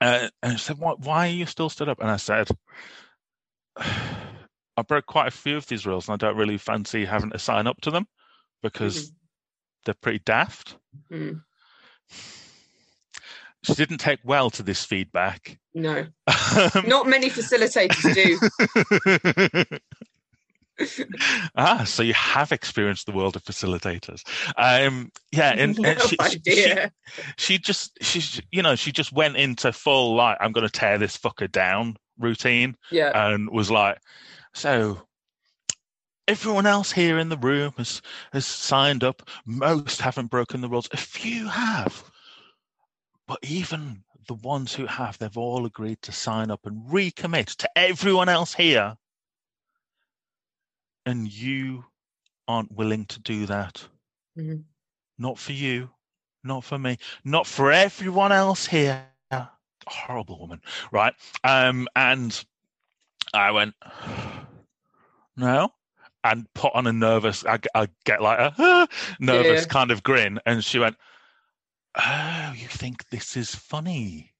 uh, 0.00 0.28
and 0.42 0.52
she 0.52 0.58
said, 0.58 0.78
"What? 0.78 1.00
Why 1.00 1.28
are 1.28 1.32
you 1.32 1.46
still 1.46 1.68
stood 1.68 1.88
up?" 1.88 2.00
And 2.00 2.10
I 2.10 2.16
said, 2.16 2.48
"I 3.76 4.82
broke 4.86 5.06
quite 5.06 5.28
a 5.28 5.32
few 5.32 5.56
of 5.56 5.66
these 5.66 5.86
rules, 5.86 6.08
and 6.08 6.14
I 6.14 6.26
don't 6.26 6.36
really 6.36 6.58
fancy 6.58 7.04
having 7.04 7.30
to 7.30 7.38
sign 7.38 7.66
up 7.66 7.80
to 7.82 7.90
them 7.90 8.06
because 8.62 9.12
they're 9.84 9.94
pretty 9.94 10.20
daft." 10.24 10.76
Mm. 11.10 11.42
She 13.64 13.74
didn't 13.74 13.98
take 13.98 14.20
well 14.24 14.50
to 14.50 14.62
this 14.62 14.84
feedback. 14.84 15.58
No, 15.74 16.06
Um, 16.26 16.84
not 16.86 17.06
many 17.06 17.30
facilitators 17.30 18.14
do. 18.14 19.78
ah, 21.56 21.84
so 21.84 22.02
you 22.02 22.14
have 22.14 22.52
experienced 22.52 23.06
the 23.06 23.12
world 23.12 23.36
of 23.36 23.44
facilitators. 23.44 24.22
Um, 24.56 25.10
yeah, 25.30 25.54
and, 25.56 25.76
and 25.84 25.98
no 25.98 26.06
she, 26.06 26.16
she, 26.44 26.76
she, 27.36 27.58
just 27.58 27.98
she 28.02 28.42
you 28.50 28.62
know 28.62 28.74
she 28.74 28.92
just 28.92 29.12
went 29.12 29.36
into 29.36 29.72
full 29.72 30.14
like 30.14 30.36
i'm 30.40 30.52
going 30.52 30.66
to 30.66 30.72
tear 30.72 30.98
this 30.98 31.16
fucker 31.16 31.50
down 31.50 31.96
routine 32.18 32.76
yeah. 32.90 33.10
and 33.32 33.50
was 33.50 33.70
like 33.70 33.98
so 34.54 35.00
everyone 36.28 36.66
else 36.66 36.92
here 36.92 37.18
in 37.18 37.28
the 37.28 37.36
room 37.38 37.72
has 37.76 38.02
has 38.32 38.46
signed 38.46 39.02
up 39.02 39.22
most 39.46 40.00
haven't 40.00 40.30
broken 40.30 40.60
the 40.60 40.68
rules 40.68 40.88
a 40.92 40.96
few 40.96 41.48
have 41.48 42.04
but 43.26 43.38
even 43.42 44.04
the 44.28 44.34
ones 44.34 44.74
who 44.74 44.86
have 44.86 45.18
they've 45.18 45.36
all 45.38 45.66
agreed 45.66 46.00
to 46.02 46.12
sign 46.12 46.50
up 46.50 46.66
and 46.66 46.82
recommit 46.90 47.56
to 47.56 47.68
everyone 47.76 48.28
else 48.28 48.54
here. 48.54 48.96
And 51.06 51.32
you 51.32 51.84
aren't 52.48 52.72
willing 52.72 53.06
to 53.06 53.20
do 53.20 53.46
that. 53.46 53.88
Mhm. 54.38 54.64
not 55.18 55.38
for 55.38 55.52
you. 55.52 55.90
Not 56.44 56.64
for 56.64 56.78
me. 56.78 56.98
Not 57.24 57.46
for 57.46 57.70
everyone 57.70 58.32
else 58.32 58.66
here. 58.66 59.06
Horrible 59.88 60.38
woman. 60.38 60.60
Right. 60.92 61.14
Um 61.44 61.88
and 61.96 62.44
i 63.34 63.50
went 63.50 63.74
no. 65.36 65.72
And 66.24 66.46
put 66.54 66.72
on 66.74 66.86
a 66.86 66.92
nervous 66.92 67.44
i, 67.44 67.58
I 67.74 67.88
get 68.04 68.22
like 68.22 68.38
a 68.58 68.88
nervous 69.20 69.62
Yeah. 69.62 69.66
kind 69.68 69.90
of 69.90 70.02
grin. 70.04 70.38
And 70.46 70.64
she 70.64 70.78
went 70.78 70.96
oh 71.96 72.52
you 72.56 72.68
think 72.68 73.08
this 73.10 73.36
is 73.36 73.54
funny 73.54 74.32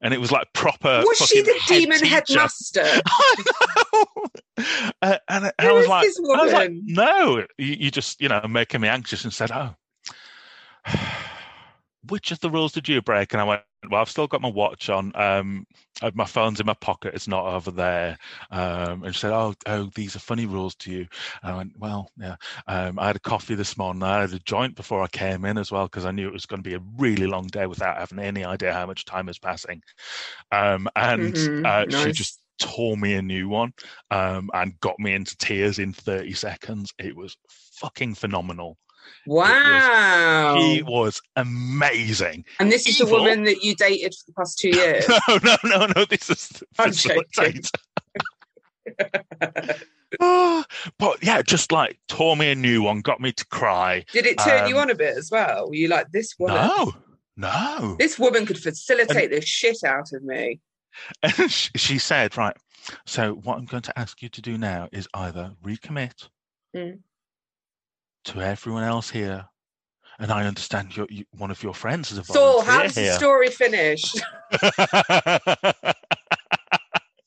and 0.00 0.12
it 0.12 0.18
was 0.20 0.32
like 0.32 0.52
proper 0.52 1.02
Was 1.06 1.18
she 1.18 1.42
the 1.42 1.52
head 1.60 1.80
demon 1.80 1.98
teacher. 1.98 2.06
headmaster? 2.14 2.82
I 3.06 3.44
know. 3.46 4.04
Uh, 5.00 5.18
and 5.28 5.46
I- 5.46 5.52
I 5.60 5.72
was 5.72 5.86
like, 5.86 6.08
I 6.34 6.42
was 6.44 6.52
like, 6.52 6.72
no, 6.72 7.38
you, 7.56 7.76
you 7.78 7.90
just, 7.92 8.20
you 8.20 8.28
know, 8.28 8.40
making 8.48 8.80
me 8.80 8.88
anxious 8.88 9.22
and 9.22 9.32
said, 9.32 9.50
oh, 9.52 9.74
which 12.08 12.32
of 12.32 12.40
the 12.40 12.50
rules 12.50 12.72
did 12.72 12.88
you 12.88 13.00
break? 13.00 13.32
And 13.32 13.40
I 13.40 13.44
went, 13.44 13.62
well, 13.90 14.00
I've 14.00 14.08
still 14.10 14.26
got 14.28 14.40
my 14.40 14.50
watch 14.50 14.88
on. 14.90 15.12
Um, 15.16 15.66
my 16.14 16.24
phone's 16.24 16.60
in 16.60 16.66
my 16.66 16.74
pocket. 16.74 17.14
It's 17.14 17.28
not 17.28 17.46
over 17.46 17.70
there. 17.70 18.16
Um, 18.50 19.02
and 19.04 19.14
she 19.14 19.20
said, 19.20 19.32
oh, 19.32 19.54
oh, 19.66 19.90
these 19.94 20.14
are 20.16 20.20
funny 20.20 20.46
rules 20.46 20.74
to 20.76 20.90
you. 20.92 21.06
And 21.42 21.52
I 21.52 21.56
went, 21.56 21.72
well, 21.78 22.08
yeah. 22.16 22.36
Um, 22.68 22.98
I 22.98 23.08
had 23.08 23.16
a 23.16 23.20
coffee 23.20 23.54
this 23.54 23.76
morning. 23.76 24.02
I 24.02 24.20
had 24.20 24.32
a 24.32 24.38
joint 24.40 24.76
before 24.76 25.02
I 25.02 25.08
came 25.08 25.44
in 25.44 25.58
as 25.58 25.72
well 25.72 25.86
because 25.86 26.04
I 26.04 26.12
knew 26.12 26.28
it 26.28 26.32
was 26.32 26.46
going 26.46 26.62
to 26.62 26.68
be 26.68 26.76
a 26.76 26.82
really 26.98 27.26
long 27.26 27.46
day 27.48 27.66
without 27.66 27.98
having 27.98 28.18
any 28.20 28.44
idea 28.44 28.72
how 28.72 28.86
much 28.86 29.04
time 29.04 29.28
is 29.28 29.38
passing. 29.38 29.82
Um, 30.50 30.88
and 30.96 31.36
Mhm, 31.36 31.64
uh, 31.64 31.86
she 31.90 32.12
just 32.12 32.40
tore 32.58 32.96
me 32.96 33.14
a 33.14 33.22
new 33.22 33.48
one 33.48 33.72
um, 34.10 34.50
and 34.54 34.78
got 34.80 34.98
me 34.98 35.12
into 35.14 35.36
tears 35.36 35.78
in 35.78 35.92
30 35.92 36.32
seconds. 36.32 36.92
It 36.98 37.16
was 37.16 37.36
fucking 37.48 38.14
phenomenal. 38.14 38.78
Wow. 39.26 40.56
He 40.58 40.82
was 40.82 41.20
amazing. 41.36 42.44
and 42.58 42.70
this 42.72 42.86
is 42.88 42.98
the 42.98 43.06
woman 43.06 43.44
that 43.44 43.62
you 43.62 43.74
dated 43.74 44.14
for 44.14 44.24
the 44.26 44.32
past 44.34 44.58
two 44.58 44.70
years. 44.70 45.06
No, 45.28 45.38
no, 45.42 45.56
no, 45.64 45.86
no. 45.96 46.04
This 46.04 46.28
is 46.30 46.48
the 46.48 46.66
facilitator. 46.76 47.70
Ah, 50.20 50.64
but 50.98 51.22
yeah, 51.24 51.40
just 51.40 51.72
like 51.72 51.98
tore 52.08 52.36
me 52.36 52.50
a 52.50 52.54
new 52.54 52.82
one, 52.82 53.00
got 53.00 53.20
me 53.20 53.32
to 53.32 53.46
cry. 53.46 54.04
Did 54.12 54.26
it 54.26 54.38
turn 54.38 54.68
you 54.68 54.76
Um, 54.76 54.82
on 54.82 54.90
a 54.90 54.94
bit 54.94 55.16
as 55.16 55.30
well? 55.30 55.68
Were 55.68 55.74
you 55.74 55.88
like, 55.88 56.10
this 56.12 56.34
woman? 56.38 56.56
No, 56.56 56.92
no. 57.36 57.96
This 57.98 58.18
woman 58.18 58.44
could 58.44 58.58
facilitate 58.58 59.30
the 59.30 59.40
shit 59.40 59.78
out 59.86 60.12
of 60.12 60.22
me. 60.22 60.60
And 61.22 61.32
she, 61.50 61.70
she 61.76 61.98
said, 61.98 62.36
right, 62.36 62.54
so 63.06 63.34
what 63.36 63.56
I'm 63.56 63.64
going 63.64 63.84
to 63.84 63.98
ask 63.98 64.20
you 64.20 64.28
to 64.28 64.42
do 64.42 64.58
now 64.58 64.88
is 64.92 65.08
either 65.14 65.52
recommit 65.64 66.28
Mm. 66.76 67.00
To 68.24 68.40
everyone 68.40 68.84
else 68.84 69.10
here. 69.10 69.46
And 70.18 70.30
I 70.30 70.46
understand 70.46 70.96
you're, 70.96 71.06
you, 71.10 71.24
one 71.32 71.50
of 71.50 71.62
your 71.62 71.74
friends 71.74 72.12
is 72.12 72.18
a 72.18 72.24
Saul, 72.24 72.62
volunteer 72.62 72.72
how's 72.72 72.94
the 72.94 73.12
story 73.12 73.48
finished? 73.48 74.20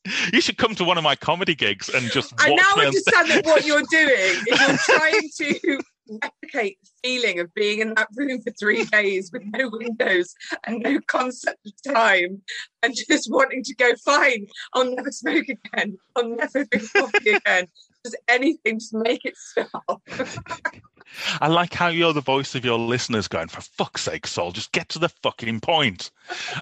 you 0.34 0.40
should 0.40 0.58
come 0.58 0.76
to 0.76 0.84
one 0.84 0.98
of 0.98 1.04
my 1.04 1.16
comedy 1.16 1.56
gigs 1.56 1.90
and 1.90 2.10
just 2.12 2.34
I 2.40 2.52
watch 2.52 2.62
now 2.62 2.76
me 2.82 2.88
understand 2.88 3.30
that 3.30 3.46
what 3.46 3.66
you're 3.66 3.84
doing 3.90 4.10
is 4.10 4.46
you're 4.46 4.78
trying 4.98 5.30
to 5.38 5.80
replicate 6.22 6.78
the 6.84 6.90
feeling 7.04 7.40
of 7.40 7.54
being 7.54 7.80
in 7.80 7.94
that 7.96 8.08
room 8.16 8.42
for 8.42 8.52
three 8.52 8.84
days 8.86 9.32
with 9.34 9.44
no 9.46 9.70
windows 9.70 10.36
and 10.66 10.80
no 10.80 11.00
concept 11.08 11.66
of 11.66 11.94
time 11.94 12.42
and 12.84 12.96
just 13.10 13.32
wanting 13.32 13.64
to 13.64 13.76
go, 13.76 13.92
fine, 14.04 14.48
I'll 14.74 14.96
never 14.96 15.12
smoke 15.12 15.48
again. 15.50 15.98
I'll 16.16 16.30
never 16.30 16.64
drink 16.66 16.94
coffee 16.94 17.32
again. 17.32 17.68
Just 18.06 18.18
anything 18.28 18.80
to 18.80 18.98
make 19.00 19.26
it 19.26 19.36
stop. 19.36 20.02
I 21.42 21.48
like 21.48 21.74
how 21.74 21.88
you're 21.88 22.14
the 22.14 22.22
voice 22.22 22.54
of 22.56 22.64
your 22.64 22.78
listeners 22.78 23.28
going, 23.28 23.48
for 23.48 23.62
fuck's 23.62 24.04
sake, 24.04 24.28
Saul, 24.28 24.52
just 24.52 24.72
get 24.72 24.90
to 24.90 25.00
the 25.00 25.10
fucking 25.10 25.60
point. 25.62 26.12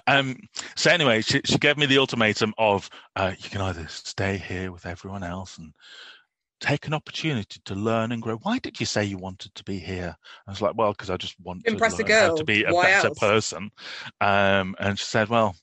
Um, 0.06 0.36
so 0.74 0.90
anyway, 0.90 1.20
she, 1.20 1.40
she 1.44 1.58
gave 1.58 1.76
me 1.76 1.86
the 1.86 1.98
ultimatum 1.98 2.54
of 2.56 2.88
uh, 3.16 3.32
you 3.38 3.50
can 3.50 3.60
either 3.60 3.86
stay 3.88 4.38
here 4.38 4.72
with 4.72 4.86
everyone 4.86 5.22
else 5.22 5.58
and 5.58 5.74
take 6.60 6.86
an 6.86 6.94
opportunity 6.94 7.60
to 7.66 7.74
learn 7.74 8.12
and 8.12 8.22
grow. 8.22 8.36
Why 8.36 8.58
did 8.58 8.80
you 8.80 8.86
say 8.86 9.04
you 9.04 9.18
wanted 9.18 9.54
to 9.54 9.64
be 9.64 9.78
here? 9.78 10.16
I 10.46 10.50
was 10.50 10.62
like, 10.62 10.76
well, 10.76 10.92
because 10.92 11.10
I 11.10 11.18
just 11.18 11.38
want 11.42 11.66
Impress 11.66 11.96
to 11.96 12.04
a 12.04 12.06
girl. 12.06 12.36
to 12.36 12.44
be 12.44 12.64
a 12.64 12.72
Why 12.72 12.84
better 12.84 13.08
else? 13.08 13.18
person. 13.18 13.70
Um, 14.20 14.74
and 14.78 14.98
she 14.98 15.04
said, 15.04 15.28
well, 15.28 15.56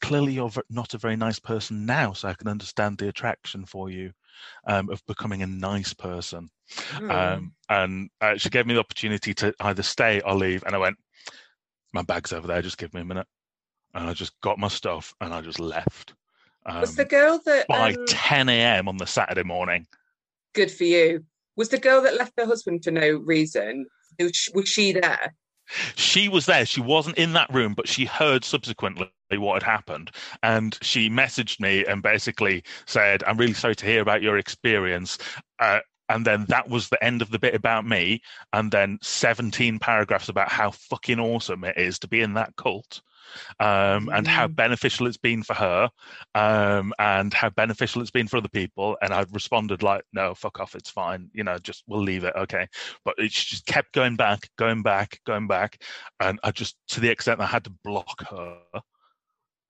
clearly 0.00 0.34
you're 0.34 0.52
not 0.70 0.94
a 0.94 0.98
very 0.98 1.16
nice 1.16 1.38
person 1.38 1.86
now, 1.86 2.12
so 2.12 2.28
I 2.28 2.34
can 2.34 2.48
understand 2.48 2.98
the 2.98 3.08
attraction 3.08 3.64
for 3.64 3.90
you 3.90 4.12
um, 4.66 4.90
of 4.90 5.04
becoming 5.06 5.42
a 5.42 5.46
nice 5.46 5.94
person. 5.94 6.50
Hmm. 6.90 7.10
Um, 7.10 7.52
and 7.68 8.10
uh, 8.20 8.36
she 8.36 8.50
gave 8.50 8.66
me 8.66 8.74
the 8.74 8.80
opportunity 8.80 9.34
to 9.34 9.54
either 9.60 9.82
stay 9.82 10.20
or 10.20 10.34
leave. 10.34 10.62
And 10.64 10.74
I 10.74 10.78
went, 10.78 10.96
my 11.92 12.02
bag's 12.02 12.32
over 12.32 12.46
there, 12.46 12.62
just 12.62 12.78
give 12.78 12.94
me 12.94 13.00
a 13.00 13.04
minute. 13.04 13.26
And 13.94 14.08
I 14.08 14.12
just 14.12 14.38
got 14.40 14.58
my 14.58 14.68
stuff 14.68 15.14
and 15.20 15.32
I 15.32 15.40
just 15.40 15.60
left. 15.60 16.14
Um, 16.66 16.80
was 16.80 16.96
the 16.96 17.04
girl 17.04 17.40
that 17.46 17.68
by 17.68 17.92
um, 17.92 18.06
10 18.08 18.48
a.m. 18.48 18.88
on 18.88 18.96
the 18.96 19.06
Saturday 19.06 19.44
morning. 19.44 19.86
good 20.52 20.70
for 20.70 20.84
you? 20.84 21.24
Was 21.56 21.68
the 21.68 21.78
girl 21.78 22.02
that 22.02 22.16
left 22.16 22.32
her 22.38 22.44
husband 22.44 22.84
for 22.84 22.90
no 22.90 23.08
reason? 23.24 23.86
Was 24.18 24.68
she 24.68 24.92
there? 24.92 25.34
She 25.96 26.28
was 26.28 26.46
there. 26.46 26.66
She 26.66 26.80
wasn't 26.80 27.18
in 27.18 27.32
that 27.32 27.52
room, 27.52 27.74
but 27.74 27.88
she 27.88 28.04
heard 28.04 28.44
subsequently 28.44 29.10
what 29.32 29.62
had 29.62 29.70
happened. 29.70 30.10
And 30.42 30.78
she 30.82 31.10
messaged 31.10 31.60
me 31.60 31.84
and 31.84 32.02
basically 32.02 32.62
said, 32.86 33.22
I'm 33.24 33.36
really 33.36 33.54
sorry 33.54 33.76
to 33.76 33.86
hear 33.86 34.00
about 34.00 34.22
your 34.22 34.38
experience. 34.38 35.18
Uh, 35.58 35.80
and 36.08 36.24
then 36.24 36.46
that 36.48 36.68
was 36.68 36.88
the 36.88 37.02
end 37.02 37.22
of 37.22 37.30
the 37.30 37.38
bit 37.38 37.54
about 37.54 37.84
me. 37.86 38.22
And 38.52 38.70
then 38.70 38.98
17 39.02 39.78
paragraphs 39.78 40.28
about 40.28 40.50
how 40.50 40.70
fucking 40.70 41.18
awesome 41.18 41.64
it 41.64 41.76
is 41.76 41.98
to 42.00 42.08
be 42.08 42.20
in 42.20 42.34
that 42.34 42.54
cult. 42.56 43.02
Um, 43.60 44.08
and 44.12 44.26
how 44.26 44.46
Mm. 44.46 44.56
beneficial 44.56 45.06
it's 45.06 45.16
been 45.16 45.42
for 45.42 45.54
her, 45.54 45.88
um, 46.34 46.92
and 46.98 47.32
how 47.34 47.50
beneficial 47.50 48.02
it's 48.02 48.10
been 48.10 48.28
for 48.28 48.36
other 48.38 48.48
people. 48.48 48.96
And 49.02 49.12
I 49.12 49.24
responded 49.32 49.82
like, 49.82 50.04
"No, 50.12 50.34
fuck 50.34 50.60
off, 50.60 50.74
it's 50.74 50.90
fine. 50.90 51.30
You 51.32 51.44
know, 51.44 51.58
just 51.58 51.84
we'll 51.86 52.02
leave 52.02 52.24
it, 52.24 52.34
okay." 52.36 52.66
But 53.04 53.14
it 53.18 53.30
just 53.32 53.66
kept 53.66 53.92
going 53.92 54.16
back, 54.16 54.50
going 54.56 54.82
back, 54.82 55.20
going 55.26 55.46
back, 55.46 55.82
and 56.20 56.38
I 56.44 56.50
just 56.50 56.76
to 56.88 57.00
the 57.00 57.08
extent 57.10 57.40
I 57.40 57.46
had 57.46 57.64
to 57.64 57.70
block 57.84 58.28
her. 58.30 58.58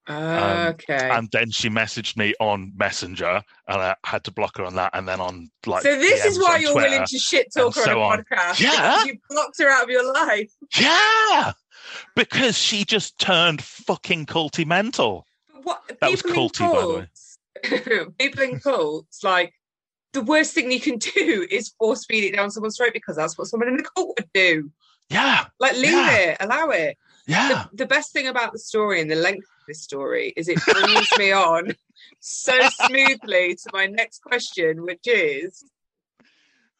Um, 0.09 0.67
okay. 0.69 1.09
And 1.11 1.27
then 1.33 1.51
she 1.51 1.69
messaged 1.69 2.15
me 2.15 2.33
on 2.39 2.71
Messenger, 2.77 3.41
and 3.67 3.81
I 3.81 3.93
had 4.05 4.23
to 4.23 4.31
block 4.31 4.57
her 4.57 4.63
on 4.63 4.75
that, 4.75 4.91
and 4.93 5.05
then 5.05 5.19
on 5.19 5.49
like. 5.65 5.83
so 5.83 5.97
this 5.97 6.23
is 6.23 6.39
why 6.39 6.59
you're 6.59 6.71
Twitter. 6.71 6.89
willing 6.91 7.05
to 7.07 7.17
shit 7.19 7.47
talk 7.53 7.75
her 7.75 7.81
so 7.81 8.01
on 8.01 8.13
on. 8.13 8.19
a 8.19 8.23
podcast. 8.23 8.59
Yeah. 8.61 9.03
You 9.03 9.17
blocked 9.29 9.59
her 9.59 9.67
out 9.69 9.83
of 9.83 9.89
your 9.89 10.09
life. 10.13 10.49
Yeah, 10.79 11.51
because 12.15 12.57
she 12.57 12.85
just 12.85 13.19
turned 13.19 13.61
fucking 13.61 14.25
culty 14.25 14.65
mental. 14.65 15.25
What 15.63 15.81
That 16.01 16.11
was 16.11 16.21
people 16.21 16.43
in 16.43 16.49
culty, 16.49 16.71
by 16.71 16.85
the 16.85 16.93
way. 16.93 17.07
cults, 17.63 18.13
people 18.19 18.43
in 18.43 18.59
cults, 18.59 19.23
like 19.23 19.53
the 20.13 20.21
worst 20.21 20.53
thing 20.53 20.71
you 20.71 20.79
can 20.79 20.97
do 21.15 21.47
is 21.49 21.69
force 21.77 22.05
feed 22.05 22.23
it 22.23 22.35
down 22.35 22.51
someone's 22.51 22.77
throat 22.77 22.91
because 22.93 23.15
that's 23.15 23.37
what 23.37 23.47
someone 23.47 23.69
in 23.69 23.77
the 23.77 23.83
cult 23.83 24.17
would 24.19 24.29
do. 24.33 24.71
Yeah, 25.09 25.45
Like 25.59 25.73
leave 25.77 25.93
Yeah. 25.93 26.17
it, 26.17 26.37
allow 26.39 26.69
it. 26.69 26.97
yeah. 27.27 27.65
The, 27.71 27.77
the 27.77 27.85
best 27.85 28.11
thing 28.13 28.27
about 28.27 28.51
the 28.51 28.59
story 28.59 28.99
and 29.01 29.09
the 29.09 29.15
length 29.15 29.45
of 29.45 29.65
this 29.67 29.81
story 29.81 30.33
is 30.35 30.47
it 30.49 30.59
brings 30.65 31.07
me 31.17 31.31
on 31.33 31.75
so 32.19 32.67
smoothly 32.67 33.55
to 33.55 33.69
my 33.73 33.85
next 33.87 34.21
question, 34.21 34.83
which 34.83 35.07
is 35.07 35.63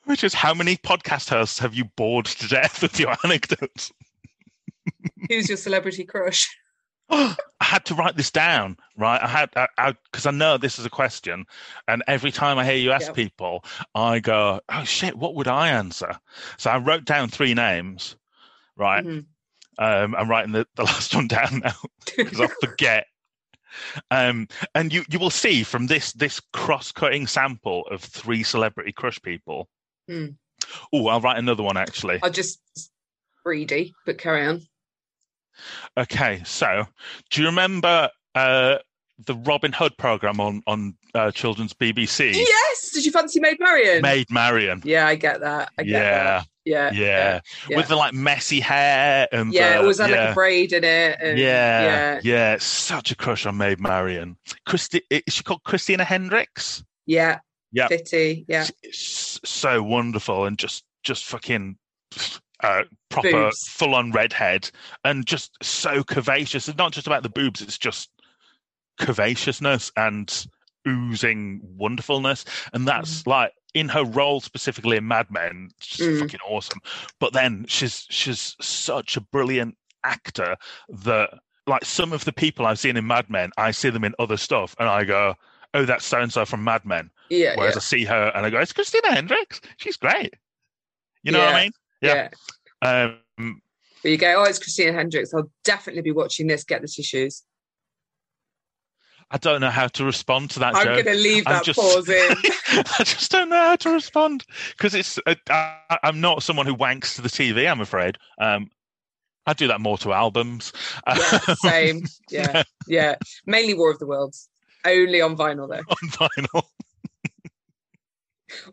Which 0.06 0.24
is 0.24 0.34
how 0.34 0.54
many 0.54 0.76
podcast 0.78 1.30
hosts 1.30 1.60
have 1.60 1.74
you 1.74 1.86
bored 1.86 2.26
to 2.26 2.48
death 2.48 2.82
with 2.82 3.00
your 3.00 3.16
anecdotes? 3.24 3.92
who's 5.30 5.50
your 5.50 5.58
celebrity 5.58 6.04
crush? 6.04 6.48
I 7.10 7.36
had 7.62 7.86
to 7.86 7.96
write 7.96 8.16
this 8.16 8.32
down, 8.32 8.78
right? 8.98 9.22
I 9.22 9.28
had 9.28 9.50
because 10.12 10.26
I, 10.26 10.32
know 10.32 10.58
this 10.58 10.78
is 10.78 10.86
a 10.86 10.90
question, 10.90 11.46
and 11.88 12.04
every 12.08 12.32
time 12.32 12.58
I 12.58 12.66
hear 12.66 12.76
you 12.76 12.92
ask 12.92 13.08
Yep. 13.08 13.16
people, 13.16 13.64
I 13.96 14.20
go, 14.20 14.62
"Oh 14.70 14.84
shit, 14.84 15.18
what 15.18 15.36
would 15.36 15.48
I 15.48 15.70
answer?" 15.70 16.20
So 16.58 16.70
I 16.70 16.78
wrote 16.78 17.06
down 17.06 17.30
three 17.30 17.54
names, 17.54 18.16
right? 18.76 19.06
Mhm. 19.06 19.26
Um, 19.80 20.16
I'm 20.16 20.30
writing 20.30 20.52
the, 20.52 20.68
the 20.76 20.84
last 20.86 21.16
one 21.16 21.28
down 21.28 21.62
now 21.64 21.76
because 22.16 22.42
I 22.42 22.48
forget. 22.62 23.08
Um, 24.12 24.48
and 24.76 24.94
you 24.94 25.04
you 25.10 25.20
will 25.20 25.30
see 25.30 25.64
from 25.64 25.88
this 25.88 26.14
this 26.14 26.40
cross 26.52 26.92
cutting 26.92 27.28
sample 27.28 27.86
of 27.92 28.02
three 28.02 28.44
celebrity 28.44 28.92
crush 28.92 29.22
people. 29.22 29.70
Hmm. 30.08 30.28
Oh, 30.94 31.08
I'll 31.08 31.22
write 31.22 31.38
another 31.38 31.64
one 31.64 31.78
actually. 31.78 32.20
I'll 32.24 32.32
just 32.32 32.60
greedy, 33.44 33.94
but 34.06 34.18
carry 34.18 34.46
on. 34.46 34.62
Okay, 35.98 36.42
so 36.46 36.86
do 37.30 37.42
you 37.42 37.48
remember 37.48 38.10
uh, 38.36 38.78
the 39.26 39.36
Robin 39.36 39.72
Hood 39.74 39.98
program 39.98 40.40
on 40.40 40.62
on 40.68 40.96
uh, 41.16 41.32
children's 41.32 41.74
BBC? 41.74 42.34
Yes. 42.36 42.92
Did 42.92 43.06
you 43.06 43.12
fancy 43.12 43.40
Maid 43.40 43.58
Marian? 43.60 44.02
Maid 44.02 44.28
Marian. 44.30 44.82
Yeah, 44.86 45.08
I 45.08 45.16
get 45.16 45.42
that. 45.42 45.72
I 45.78 45.84
get 45.84 45.92
Yeah, 45.92 46.24
that. 46.40 46.48
Yeah. 46.66 46.92
yeah, 46.94 47.40
yeah. 47.70 47.78
with 47.78 47.88
the 47.88 47.96
like 47.96 48.14
messy 48.14 48.60
hair 48.60 49.28
and 49.32 49.54
Yeah, 49.54 49.78
the, 49.78 49.84
it 49.84 49.88
was 49.88 50.00
had 50.00 50.10
yeah, 50.10 50.22
like 50.22 50.30
a 50.32 50.34
braid 50.34 50.74
in 50.74 50.84
it. 50.84 51.18
And, 51.22 51.40
yeah, 51.40 51.82
yeah, 51.84 52.20
yeah, 52.24 52.58
Such 52.60 53.12
a 53.12 53.16
crush 53.16 53.46
on 53.46 53.56
Maid 53.58 53.80
Marian. 53.80 54.38
Christi- 54.66 55.04
is 55.10 55.22
she 55.34 55.44
called 55.44 55.64
Christina 55.64 56.04
Hendricks? 56.04 56.84
yeah, 57.06 57.40
Yeah. 57.72 57.88
Fitty, 57.88 58.46
yeah. 58.48 58.68
It's 58.84 59.40
so 59.46 59.82
wonderful 59.82 60.46
and 60.46 60.58
just 60.60 60.84
just 61.04 61.24
fucking 61.26 61.78
uh, 62.64 62.84
proper 63.10 63.30
full 63.68 63.94
on 63.96 64.12
redhead 64.12 64.70
and 65.04 65.26
just 65.26 65.52
so 65.62 66.04
curvaceous. 66.04 66.68
It's 66.68 66.78
not 66.78 66.92
just 66.92 67.08
about 67.08 67.24
the 67.24 67.30
boobs; 67.30 67.62
it's 67.62 67.78
just 67.78 68.10
curvaceousness 69.00 69.92
and 69.96 70.48
oozing 70.88 71.60
wonderfulness. 71.64 72.46
And 72.74 72.88
that's 72.88 73.26
like 73.28 73.54
in 73.74 73.90
her 73.90 74.04
role 74.04 74.42
specifically 74.42 74.98
in 74.98 75.08
Mad 75.08 75.30
Men, 75.30 75.70
she's 75.80 76.08
Mm. 76.08 76.20
fucking 76.20 76.40
awesome. 76.48 76.80
But 77.20 77.34
then 77.34 77.66
she's 77.68 78.06
she's 78.10 78.56
such 78.62 79.18
a 79.18 79.22
brilliant 79.22 79.78
actor 80.04 80.56
that 80.90 81.30
like 81.68 81.84
some 81.86 82.14
of 82.14 82.24
the 82.26 82.32
people 82.34 82.66
I've 82.66 82.80
seen 82.80 82.96
in 82.98 83.06
Mad 83.06 83.30
Men, 83.30 83.52
I 83.58 83.72
see 83.72 83.90
them 83.90 84.06
in 84.06 84.16
other 84.20 84.38
stuff 84.38 84.76
and 84.80 84.88
I 84.88 85.04
go, 85.04 85.36
Oh, 85.74 85.84
that's 85.86 86.06
so 86.06 86.22
and 86.22 86.32
so 86.32 86.46
from 86.46 86.64
Mad 86.64 86.86
Men. 86.86 87.12
Yeah, 87.30 87.56
Whereas 87.58 87.76
yeah, 87.76 87.80
I 87.80 87.82
see 87.82 88.04
her 88.06 88.32
and 88.34 88.46
I 88.46 88.50
go, 88.50 88.60
It's 88.60 88.72
Christina 88.74 89.12
Hendricks. 89.12 89.60
She's 89.76 89.98
great. 89.98 90.34
You 91.24 91.34
know 91.34 91.40
what 91.40 91.56
I 91.56 91.64
mean? 91.64 91.72
Yeah. 92.02 92.30
yeah. 92.82 93.14
Um 93.40 93.62
But 94.04 94.12
you 94.12 94.18
go, 94.18 94.36
oh, 94.38 94.44
it's 94.44 94.60
Christina 94.60 94.94
Hendricks. 94.94 95.34
I'll 95.34 95.52
definitely 95.64 96.02
be 96.02 96.12
watching 96.12 96.48
this. 96.48 96.64
Get 96.64 96.82
the 96.82 96.88
tissues. 96.88 97.44
I 99.30 99.38
don't 99.38 99.60
know 99.60 99.70
how 99.70 99.88
to 99.90 100.06
respond 100.06 100.52
to 100.52 100.60
that 100.60 100.74
I'm 100.76 100.86
going 100.86 101.04
to 101.06 101.14
leave 101.14 101.44
that 101.46 101.66
just- 101.66 101.78
pause 101.78 102.08
in. 102.08 102.36
I 102.70 103.04
just 103.04 103.30
don't 103.30 103.50
know 103.50 103.58
how 103.58 103.76
to 103.76 103.90
respond 103.90 104.46
because 104.78 104.96
it's. 104.96 105.20
Uh, 105.26 105.36
I, 105.50 105.98
I'm 106.04 106.22
not 106.22 106.44
someone 106.44 106.66
who 106.66 106.76
wanks 106.76 107.16
to 107.16 107.22
the 107.22 107.30
TV. 107.30 107.70
I'm 107.70 107.82
afraid. 107.82 108.18
Um, 108.40 108.70
I 109.46 109.54
do 109.54 109.68
that 109.68 109.82
more 109.82 109.98
to 110.00 110.14
albums. 110.14 110.72
yeah, 111.08 111.40
same. 111.56 112.06
Yeah, 112.30 112.64
yeah. 112.88 113.16
Mainly 113.46 113.74
War 113.74 113.92
of 113.92 114.00
the 114.00 114.06
Worlds. 114.08 114.50
Only 114.86 115.22
on 115.22 115.36
vinyl 115.36 115.68
though. 115.70 115.76
on 115.76 116.30
vinyl, 116.30 116.64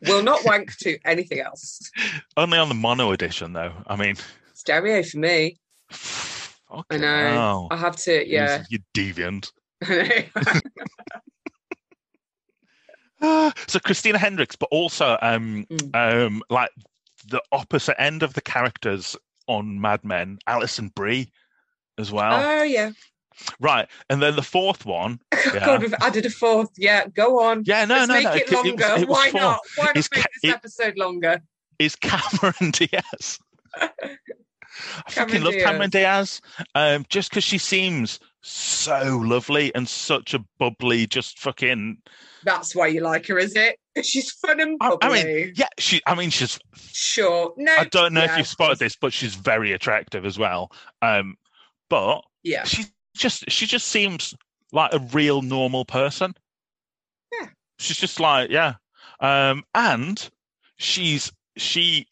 Will 0.06 0.22
not 0.22 0.44
wank 0.44 0.76
to 0.78 0.98
anything 1.04 1.40
else. 1.40 1.90
only 2.36 2.58
on 2.58 2.68
the 2.68 2.74
mono 2.74 3.12
edition 3.12 3.52
though. 3.52 3.72
I 3.86 3.96
mean, 3.96 4.16
Stereo 4.54 5.02
for 5.02 5.18
me. 5.18 5.58
I 6.90 6.96
know. 6.96 7.32
hell. 7.32 7.68
I 7.70 7.76
have 7.76 7.96
to. 7.96 8.26
Yeah. 8.28 8.64
you 8.70 8.78
deviant. 8.96 9.52
So 13.68 13.78
Christina 13.80 14.18
Hendricks, 14.18 14.54
but 14.56 14.68
also 14.70 15.16
um, 15.22 15.64
Mm. 15.70 16.26
um, 16.26 16.42
like 16.50 16.68
the 17.26 17.40
opposite 17.52 17.98
end 18.00 18.22
of 18.22 18.34
the 18.34 18.42
characters 18.42 19.16
on 19.46 19.80
Mad 19.80 20.04
Men, 20.04 20.38
Alison 20.46 20.88
Brie, 20.88 21.30
as 21.96 22.12
well. 22.12 22.42
oh 22.60 22.62
yeah. 22.64 22.90
Right, 23.60 23.88
and 24.10 24.22
then 24.22 24.36
the 24.36 24.42
fourth 24.42 24.84
one. 24.86 25.20
Yeah. 25.32 25.58
God, 25.66 25.82
we've 25.82 25.94
added 26.00 26.26
a 26.26 26.30
fourth. 26.30 26.70
Yeah, 26.78 27.06
go 27.08 27.40
on. 27.42 27.62
Yeah, 27.66 27.84
no, 27.84 27.96
Let's 27.96 28.08
no, 28.08 28.14
make 28.14 28.24
no. 28.24 28.32
it 28.32 28.36
it- 28.36 28.42
it 28.42 28.50
was- 28.50 28.64
longer. 28.66 29.02
it 29.02 29.08
Why 29.08 29.30
not? 29.34 29.60
Why 29.76 29.84
not 29.86 29.94
make 29.96 30.10
ca- 30.10 30.24
this 30.42 30.52
episode 30.54 30.96
longer? 30.98 31.40
Is 31.78 31.96
Cameron 32.00 32.70
Diaz? 32.70 33.38
I 33.76 35.10
fucking 35.10 35.42
love 35.42 35.52
Diaz. 35.52 35.64
Cameron 35.64 35.90
Diaz. 35.90 36.40
Um, 36.74 37.04
just 37.08 37.30
because 37.30 37.44
she 37.44 37.58
seems 37.58 38.18
so 38.42 39.20
lovely 39.24 39.74
and 39.74 39.88
such 39.88 40.34
a 40.34 40.44
bubbly, 40.58 41.06
just 41.06 41.38
fucking 41.38 41.98
That's 42.44 42.74
why 42.74 42.88
you 42.88 43.00
like 43.00 43.26
her, 43.28 43.38
is 43.38 43.54
it? 43.56 43.78
She's 44.04 44.32
fun 44.32 44.60
and 44.60 44.76
I- 44.80 44.96
I 45.02 45.12
mean, 45.24 45.52
yeah. 45.56 45.68
She, 45.78 46.00
I 46.06 46.14
mean, 46.16 46.30
she's. 46.30 46.58
sure. 46.76 47.54
No. 47.56 47.72
I 47.78 47.84
don't 47.84 48.12
know 48.12 48.22
yeah, 48.24 48.32
if 48.32 48.38
you've 48.38 48.46
spotted 48.48 48.78
this, 48.80 48.96
but 48.96 49.12
she's 49.12 49.34
very 49.36 49.72
attractive 49.72 50.24
as 50.24 50.36
well. 50.38 50.72
Um, 51.00 51.36
but 51.88 52.22
Yeah. 52.42 52.64
she 52.64 52.86
just 53.14 53.50
she 53.50 53.66
just 53.66 53.88
seems 53.88 54.34
like 54.72 54.92
a 54.92 54.98
real 54.98 55.42
normal 55.42 55.84
person. 55.84 56.34
Yeah. 57.40 57.48
She's 57.78 57.96
just 57.96 58.20
like 58.20 58.50
yeah. 58.50 58.74
Um 59.20 59.64
and 59.74 60.28
she's 60.76 61.32
she 61.56 62.08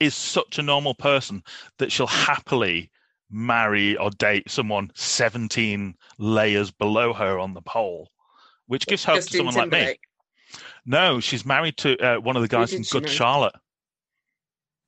is 0.00 0.14
such 0.14 0.58
a 0.58 0.62
normal 0.62 0.94
person 0.94 1.42
that 1.78 1.90
she'll 1.90 2.06
happily 2.06 2.90
marry 3.30 3.96
or 3.96 4.10
date 4.10 4.50
someone 4.50 4.90
17 4.94 5.94
layers 6.18 6.70
below 6.70 7.12
her 7.12 7.38
on 7.38 7.54
the 7.54 7.62
pole, 7.62 8.10
which 8.66 8.86
gives 8.86 9.04
hope 9.04 9.24
to 9.24 9.36
someone 9.36 9.54
like 9.54 9.70
me. 9.70 9.96
No, 10.84 11.18
she's 11.20 11.44
married 11.44 11.76
to 11.78 11.98
uh, 11.98 12.20
one 12.20 12.36
of 12.36 12.42
the 12.42 12.48
guys 12.48 12.72
from 12.72 12.82
Good 12.82 13.04
marry? 13.04 13.14
Charlotte. 13.14 13.54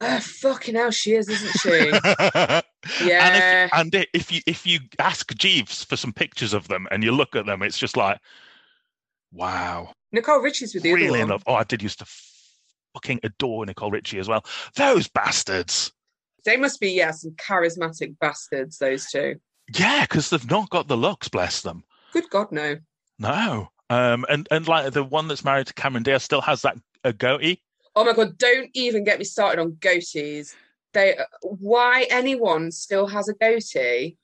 Ah, 0.01 0.20
fucking 0.23 0.77
hell, 0.77 0.91
she 0.91 1.15
is, 1.15 1.29
isn't 1.29 1.61
she? 1.61 2.62
And 3.01 3.09
yeah. 3.09 3.65
if, 3.65 3.75
and 3.75 4.07
if 4.15 4.33
you 4.33 4.41
if 4.47 4.66
you 4.66 4.79
ask 4.99 5.35
Jeeves 5.35 5.85
for 5.85 5.97
some 5.97 6.12
pictures 6.12 6.55
of 6.55 6.69
them 6.69 6.87
and 6.91 7.03
you 7.03 7.12
look 7.12 7.35
at 7.35 7.45
them, 7.45 7.62
it's 7.62 7.77
just 7.77 7.97
like, 7.97 8.19
wow, 9.33 9.93
Nicole 10.12 10.41
Richie's 10.41 10.75
with 10.75 10.85
the 10.85 10.95
really 10.95 11.20
in 11.20 11.29
love. 11.29 11.43
Oh, 11.47 11.55
I 11.55 11.65
did 11.65 11.83
used 11.83 11.99
to 11.99 12.07
fucking 12.95 13.20
adore 13.25 13.66
Nicole 13.66 13.91
Richie 13.91 14.19
as 14.19 14.29
well. 14.29 14.45
Those 14.77 15.09
bastards. 15.09 15.93
They 16.45 16.57
must 16.57 16.81
be, 16.81 16.93
yeah, 16.93 17.11
some 17.11 17.33
charismatic 17.33 18.19
bastards, 18.20 18.79
those 18.79 19.07
two. 19.11 19.37
Yeah, 19.75 20.03
because 20.03 20.31
they've 20.31 20.51
not 20.51 20.70
got 20.70 20.89
the 20.89 20.97
looks, 20.97 21.29
bless 21.29 21.61
them. 21.61 21.85
Good 22.12 22.31
God, 22.31 22.53
no. 22.53 22.77
No. 23.19 23.70
Um, 23.91 24.25
and 24.29 24.47
and 24.51 24.69
like 24.69 24.93
the 24.93 25.05
one 25.05 25.29
that's 25.29 25.45
married 25.45 25.66
to 25.66 25.75
Cameron 25.75 26.05
Diaz 26.05 26.23
still 26.23 26.43
has 26.43 26.62
that 26.62 26.77
a 27.05 27.12
goatee. 27.12 27.61
Oh 27.99 28.05
my 28.05 28.12
God, 28.12 28.39
don't 28.39 28.70
even 28.75 29.03
get 29.03 29.19
me 29.19 29.25
started 29.25 29.61
on 29.61 29.73
goatees. 29.73 30.55
They, 30.93 31.19
why 31.43 32.07
anyone 32.11 32.70
still 32.70 33.09
has 33.09 33.29
a 33.29 33.35
goatee? 33.35 34.16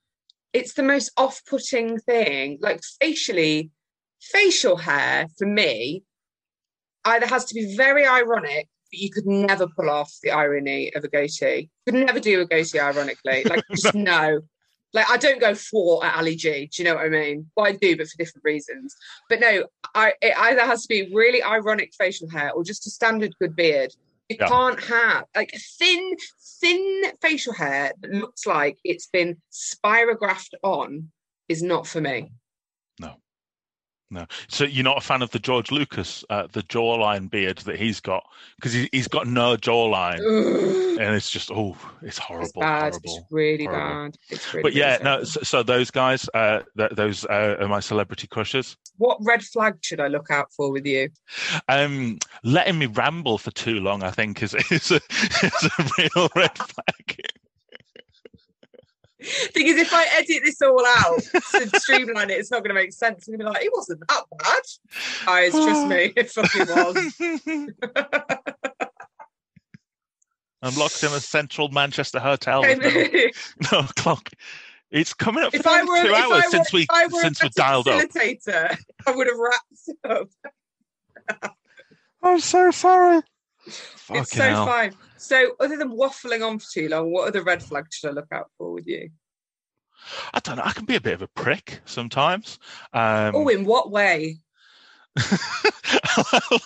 It's 0.53 0.75
the 0.75 0.85
most 0.85 1.11
off-putting 1.17 1.99
thing. 1.99 2.59
Like 2.61 2.83
facially, 3.01 3.73
facial 4.23 4.77
hair 4.77 5.27
for 5.37 5.49
me 5.49 6.05
either 7.05 7.27
has 7.27 7.47
to 7.47 7.55
be 7.57 7.77
very 7.77 8.07
ironic, 8.07 8.69
but 8.93 9.01
you 9.01 9.11
could 9.11 9.27
never 9.27 9.67
pull 9.67 9.91
off 9.91 10.13
the 10.23 10.31
irony 10.31 10.95
of 10.95 11.03
a 11.03 11.09
goatee. 11.09 11.69
Could 11.85 11.97
never 11.97 12.21
do 12.21 12.43
a 12.43 12.47
goatee 12.47 12.79
ironically. 12.79 13.43
Like 13.43 13.65
just 13.75 13.93
no. 13.93 14.39
Like 14.95 15.11
I 15.11 15.16
don't 15.16 15.41
go 15.41 15.55
for 15.55 16.05
at 16.05 16.16
Ali 16.16 16.37
G. 16.37 16.66
Do 16.73 16.83
you 16.83 16.89
know 16.89 16.95
what 16.95 17.05
I 17.05 17.09
mean? 17.09 17.51
Well, 17.57 17.66
I 17.66 17.73
do, 17.73 17.97
but 17.97 18.07
for 18.09 18.16
different 18.16 18.45
reasons. 18.45 18.95
But 19.29 19.41
no, 19.41 19.66
I 19.95 20.15
it 20.23 20.35
either 20.39 20.62
has 20.62 20.83
to 20.83 20.89
be 20.89 21.12
really 21.12 21.43
ironic 21.43 21.93
facial 21.99 22.31
hair 22.31 22.53
or 22.53 22.65
just 22.65 22.87
a 22.87 22.91
standard 22.91 23.35
good 23.41 23.57
beard. 23.57 23.93
You 24.29 24.37
Yeah. 24.41 24.49
can't 24.49 24.83
have 24.85 25.25
like 25.37 25.53
thin, 25.79 26.16
thin 26.61 27.12
facial 27.21 27.53
hair 27.53 27.93
that 28.01 28.11
looks 28.11 28.47
like 28.47 28.79
it's 28.85 29.09
been 29.09 29.37
spirographed 29.53 30.55
on 30.62 31.11
is 31.49 31.62
not 31.62 31.87
for 31.87 32.01
me. 32.01 32.31
No. 34.11 34.27
So 34.49 34.65
you're 34.65 34.85
not 34.85 34.99
a 34.99 35.01
fan 35.01 35.23
of 35.23 35.31
the 35.31 35.39
George 35.39 35.73
Lucas, 35.73 36.25
uh, 36.31 36.47
the 36.53 36.63
jawline 36.65 37.29
beard 37.29 37.59
that 37.59 37.77
he's 37.77 38.01
got 38.01 38.23
because 38.57 38.73
he, 38.73 38.89
he's 38.93 39.09
got 39.09 39.27
no 39.27 39.57
jawline, 39.57 40.19
Ugh. 40.21 41.01
and 41.01 41.17
it's 41.17 41.31
just 41.31 41.51
oh, 41.51 41.77
it's 42.03 42.19
horrible, 42.19 42.45
It's 42.45 42.53
bad. 42.53 42.81
horrible. 42.93 43.01
It's 43.05 43.25
really 43.31 43.65
horrible. 43.65 44.05
bad. 44.11 44.19
It's 44.31 44.55
really, 44.55 44.63
but 44.63 44.73
yeah, 44.75 44.93
really 44.99 45.05
no. 45.05 45.25
So, 45.25 45.41
so 45.43 45.63
those 45.63 45.91
guys, 45.91 46.29
uh, 46.35 46.61
th- 46.77 46.93
those 46.93 47.25
uh, 47.25 47.57
are 47.61 47.67
my 47.69 47.81
celebrity 47.81 48.27
crushes. 48.27 48.77
What 48.99 49.19
red 49.23 49.43
flag 49.43 49.79
should 49.83 50.01
I 50.01 50.07
look 50.09 50.31
out 50.31 50.53
for 50.53 50.71
with 50.71 50.87
you? 50.87 51.09
Um, 51.69 52.19
letting 52.45 52.79
me 52.79 52.87
ramble 52.87 53.39
for 53.39 53.51
too 53.51 53.81
long, 53.81 54.05
I 54.05 54.11
think, 54.11 54.43
is 54.43 54.55
is 54.71 54.91
a, 54.93 55.01
is 55.43 55.71
a 55.79 55.91
real 55.99 56.29
red 56.37 56.57
flag. 56.57 57.21
Thing 59.25 59.67
is, 59.69 59.77
if 59.77 59.93
I 59.93 60.07
edit 60.13 60.43
this 60.45 60.61
all 60.61 60.85
out 60.85 61.23
to 61.23 61.81
streamline 61.81 62.31
it, 62.31 62.39
it's 62.39 62.51
not 62.51 62.63
going 62.63 62.75
to 62.75 62.75
make 62.75 62.93
sense. 62.93 63.27
I'm 63.27 63.37
going 63.37 63.41
to 63.41 63.45
be 63.47 63.51
like, 63.51 63.65
it 63.65 63.73
wasn't 63.75 64.01
that 64.09 64.25
bad. 64.39 64.63
Oh, 65.23 65.27
Guys, 65.27 65.53
trust 65.53 65.87
me, 65.89 66.13
it 66.17 66.31
fucking 66.31 66.67
was. 66.69 67.15
I'm 70.63 70.75
locked 70.77 71.03
in 71.03 71.13
a 71.13 71.21
central 71.21 71.69
Manchester 71.69 72.19
hotel 72.19 72.63
with 72.63 72.81
no, 73.71 73.81
no 73.83 73.87
clock. 73.97 74.31
It's 74.91 75.13
coming 75.13 75.45
up 75.45 75.55
for 75.55 75.69
I 75.69 75.83
were, 75.83 76.03
two 76.03 76.15
hours 76.15 76.45
were, 76.45 76.51
since 76.51 76.73
we 76.73 76.83
if 76.83 76.89
I 76.91 77.07
were 77.07 77.21
since 77.21 77.43
we 77.43 77.49
dialed 77.51 77.89
up. 77.89 78.03
I 78.17 78.79
would 79.09 79.27
have 79.27 79.39
wrapped 79.39 80.31
up. 81.41 81.51
I'm 82.23 82.41
so 82.41 82.71
sorry. 82.71 83.21
Fucking 83.66 84.23
it's 84.23 84.32
so 84.32 84.43
hell. 84.43 84.66
fine. 84.66 84.95
So, 85.16 85.53
other 85.61 85.77
than 85.77 85.91
waffling 85.91 86.47
on 86.47 86.59
for 86.59 86.66
too 86.73 86.89
long, 86.89 87.11
what 87.12 87.28
other 87.28 87.43
red 87.43 87.62
flags 87.62 87.97
should 87.97 88.11
I 88.11 88.12
look 88.12 88.28
out 88.32 88.51
for 88.59 88.73
with 88.73 88.86
you? 88.86 89.11
I 90.35 90.41
don't 90.41 90.57
know. 90.57 90.62
I 90.65 90.73
can 90.73 90.85
be 90.85 90.97
a 90.97 91.01
bit 91.01 91.15
of 91.15 91.23
a 91.23 91.28
prick 91.28 91.81
sometimes. 91.86 92.59
Um, 92.93 93.35
oh, 93.35 93.49
in 93.49 93.65
what 93.65 93.91
way? 93.91 94.39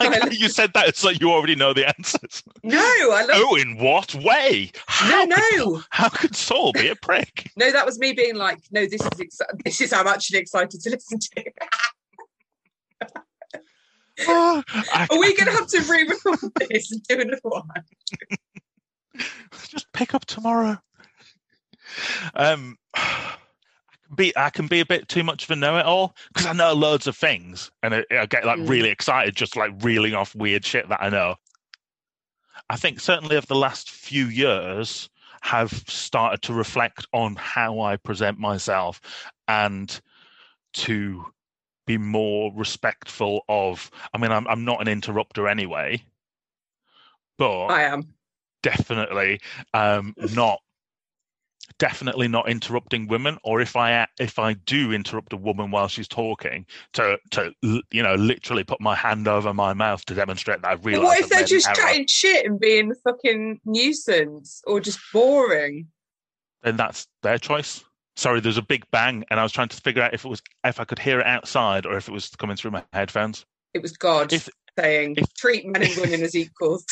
like 0.00 0.32
you 0.38 0.48
said 0.48 0.72
that, 0.72 0.88
it's 0.88 1.04
like 1.04 1.20
you 1.20 1.30
already 1.30 1.54
know 1.54 1.72
the 1.72 1.86
answers. 1.86 2.42
No, 2.62 2.78
I 2.78 3.24
love. 3.28 3.30
Oh, 3.34 3.54
in 3.56 3.76
what 3.76 4.14
way? 4.16 4.72
How 4.86 5.24
no, 5.24 5.36
could- 5.36 5.84
how 5.90 6.08
could 6.08 6.34
Saul 6.34 6.72
be 6.72 6.88
a 6.88 6.96
prick? 6.96 7.50
no. 7.56 7.70
That 7.70 7.86
was 7.86 7.98
me 7.98 8.12
being 8.12 8.36
like, 8.36 8.58
no. 8.70 8.86
This 8.86 9.02
is 9.02 9.38
this 9.64 9.80
is. 9.80 9.92
I'm 9.92 10.06
actually 10.06 10.38
excited 10.40 10.80
to 10.80 10.90
listen 10.90 11.18
to. 11.18 11.44
Oh, 14.26 14.62
Are 14.94 15.06
we 15.18 15.34
going 15.36 15.46
to 15.46 15.52
have 15.52 15.66
to 15.68 15.80
re-record 15.90 16.52
this 16.68 16.90
and 16.92 17.02
do 17.04 17.20
another 17.20 17.40
one? 17.42 17.62
just 19.68 19.92
pick 19.92 20.14
up 20.14 20.24
tomorrow. 20.26 20.78
Um, 22.34 22.76
I 22.94 23.34
can 24.06 24.16
be 24.16 24.36
I 24.36 24.50
can 24.50 24.66
be 24.66 24.80
a 24.80 24.86
bit 24.86 25.08
too 25.08 25.22
much 25.22 25.44
of 25.44 25.50
a 25.50 25.56
know-it-all 25.56 26.14
because 26.28 26.46
I 26.46 26.52
know 26.52 26.72
loads 26.72 27.06
of 27.06 27.16
things, 27.16 27.70
and 27.82 27.94
I, 27.94 28.04
I 28.10 28.26
get 28.26 28.44
like 28.44 28.58
Mm. 28.58 28.68
really 28.68 28.88
excited 28.90 29.36
just 29.36 29.56
like 29.56 29.72
reeling 29.82 30.14
off 30.14 30.34
weird 30.34 30.64
shit 30.64 30.88
that 30.88 31.02
I 31.02 31.08
know. 31.08 31.36
I 32.70 32.76
think 32.76 33.00
certainly 33.00 33.36
of 33.36 33.46
the 33.46 33.54
last 33.56 33.90
few 33.90 34.26
years 34.26 35.08
have 35.42 35.70
started 35.86 36.42
to 36.42 36.52
reflect 36.52 37.06
on 37.12 37.36
how 37.36 37.80
I 37.80 37.96
present 37.96 38.38
myself 38.38 39.00
and 39.46 39.98
to 40.74 41.24
be 41.88 41.98
more 41.98 42.52
respectful 42.54 43.42
of. 43.48 43.90
I 44.14 44.18
mean, 44.18 44.30
I'm 44.30 44.46
I'm 44.46 44.64
not 44.64 44.80
an 44.80 44.88
interrupter 44.88 45.48
anyway, 45.48 46.02
but 47.38 47.66
I 47.68 47.82
am. 47.82 48.14
definitely 48.62 49.40
um 49.74 50.14
not 50.34 50.60
definitely 51.78 52.26
not 52.26 52.48
interrupting 52.48 53.06
women 53.06 53.38
or 53.44 53.60
if 53.60 53.76
i 53.76 54.06
if 54.18 54.38
i 54.38 54.52
do 54.52 54.90
interrupt 54.92 55.32
a 55.32 55.36
woman 55.36 55.70
while 55.70 55.86
she's 55.86 56.08
talking 56.08 56.66
to 56.92 57.16
to 57.30 57.52
you 57.62 58.02
know 58.02 58.14
literally 58.14 58.64
put 58.64 58.80
my 58.80 58.94
hand 58.96 59.28
over 59.28 59.54
my 59.54 59.72
mouth 59.72 60.04
to 60.04 60.14
demonstrate 60.14 60.60
that 60.62 60.68
i 60.68 60.74
But 60.74 60.84
realize 60.84 61.04
what 61.04 61.18
if 61.20 61.28
they're 61.28 61.44
just 61.44 61.72
chatting 61.74 62.06
shit 62.08 62.46
and 62.46 62.58
being 62.58 62.90
a 62.90 62.94
fucking 63.04 63.60
nuisance 63.64 64.60
or 64.66 64.80
just 64.80 64.98
boring? 65.12 65.86
then 66.62 66.76
that's 66.76 67.06
their 67.22 67.38
choice 67.38 67.84
sorry 68.18 68.40
there's 68.40 68.58
a 68.58 68.62
big 68.62 68.84
bang 68.90 69.24
and 69.30 69.38
i 69.38 69.42
was 69.42 69.52
trying 69.52 69.68
to 69.68 69.76
figure 69.80 70.02
out 70.02 70.12
if 70.12 70.24
it 70.24 70.28
was 70.28 70.42
if 70.64 70.80
i 70.80 70.84
could 70.84 70.98
hear 70.98 71.20
it 71.20 71.26
outside 71.26 71.86
or 71.86 71.96
if 71.96 72.08
it 72.08 72.12
was 72.12 72.28
coming 72.30 72.56
through 72.56 72.70
my 72.72 72.82
headphones 72.92 73.46
It 73.74 73.82
was 73.82 73.92
God 73.96 74.32
If- 74.32 74.48
saying, 74.78 75.14
if- 75.16 75.32
treat 75.34 75.66
men 75.66 75.82
and 75.82 75.96
women 76.00 76.22
as 76.22 76.34
equals. 76.36 76.84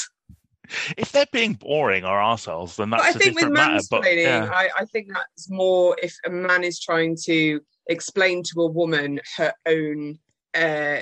if 0.96 1.12
they're 1.12 1.26
being 1.32 1.54
boring 1.54 2.04
or 2.04 2.18
arseholes 2.18 2.76
then 2.76 2.90
But 2.90 2.98
that's 3.02 3.16
I 3.16 3.18
a 3.18 3.22
think 3.22 3.40
with 3.40 3.50
matter 3.50 3.80
but 3.90 4.02
mansplaining, 4.02 4.24
yeah. 4.24 4.50
I, 4.52 4.68
I 4.78 4.84
think 4.86 5.08
that's 5.12 5.50
more 5.50 5.96
if 6.02 6.14
a 6.24 6.30
man 6.30 6.64
is 6.64 6.80
trying 6.80 7.16
to 7.24 7.60
explain 7.88 8.42
to 8.44 8.62
a 8.62 8.66
woman 8.66 9.20
her 9.36 9.52
own 9.66 10.18
uh, 10.56 10.98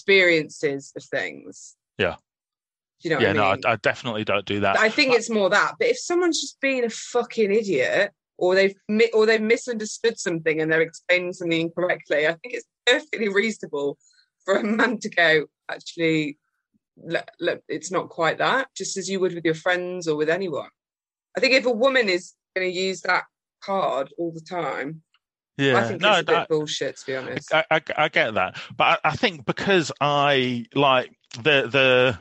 experiences 0.00 0.92
of 0.96 1.04
things. 1.04 1.76
Yeah. 1.98 2.16
Do 3.02 3.08
you 3.08 3.14
know 3.14 3.20
yeah 3.20 3.28
what 3.28 3.36
I 3.36 3.40
no 3.50 3.52
mean? 3.54 3.62
I, 3.66 3.72
I 3.72 3.76
definitely 3.76 4.24
don't 4.24 4.44
do 4.46 4.60
that 4.60 4.78
I 4.78 4.88
think 4.88 5.14
it's 5.14 5.30
more 5.30 5.50
that. 5.50 5.74
But 5.78 5.88
if 5.88 5.98
someone's 5.98 6.40
just 6.40 6.60
being 6.60 6.84
a 6.84 6.90
fucking 6.90 7.52
idiot, 7.52 8.10
or 8.38 8.54
they've 8.54 8.74
mi- 8.88 9.10
or 9.14 9.26
they've 9.26 9.40
misunderstood 9.40 10.18
something 10.18 10.60
and 10.60 10.70
they're 10.70 10.82
explaining 10.82 11.32
something 11.32 11.60
incorrectly, 11.60 12.26
I 12.26 12.32
think 12.34 12.54
it's 12.54 12.66
perfectly 12.86 13.28
reasonable 13.28 13.98
for 14.44 14.56
a 14.56 14.62
man 14.64 14.98
to 15.00 15.08
go, 15.08 15.46
actually, 15.70 16.38
look, 16.96 17.26
look, 17.40 17.62
it's 17.68 17.90
not 17.90 18.08
quite 18.10 18.38
that. 18.38 18.68
Just 18.76 18.96
as 18.96 19.08
you 19.08 19.20
would 19.20 19.34
with 19.34 19.44
your 19.44 19.54
friends 19.54 20.06
or 20.06 20.16
with 20.16 20.28
anyone. 20.28 20.68
I 21.36 21.40
think 21.40 21.54
if 21.54 21.66
a 21.66 21.72
woman 21.72 22.08
is 22.08 22.34
going 22.54 22.70
to 22.70 22.78
use 22.78 23.00
that 23.02 23.24
card 23.62 24.12
all 24.18 24.32
the 24.32 24.40
time, 24.40 25.02
Yeah, 25.58 25.78
I 25.78 25.84
think 25.84 26.00
no, 26.00 26.12
it's 26.12 26.20
a 26.20 26.24
bit 26.24 26.32
that- 26.32 26.48
bullshit, 26.48 26.96
to 26.98 27.06
be 27.06 27.16
honest. 27.16 27.52
I, 27.52 27.64
I, 27.70 27.80
I 27.96 28.08
get 28.08 28.34
that, 28.34 28.56
but 28.76 29.00
I, 29.04 29.08
I 29.10 29.16
think 29.16 29.44
because 29.46 29.90
I 30.00 30.66
like 30.74 31.10
the 31.42 31.68
the 31.68 32.18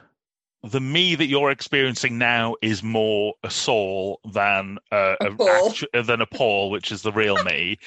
the 0.66 0.82
me 0.82 1.16
that 1.16 1.28
you're 1.28 1.52
experiencing 1.52 2.18
now 2.18 2.56
is 2.62 2.82
more 2.82 3.34
a 3.44 3.50
Saul 3.50 4.20
than 4.32 4.80
a, 4.92 5.16
A 5.22 5.32
Paul. 5.32 5.70
actu- 5.70 6.04
than 6.04 6.22
a 6.22 6.26
Paul, 6.26 6.70
which 6.70 6.92
is 6.92 7.02
the 7.02 7.12
real 7.12 7.44
me. 7.44 7.78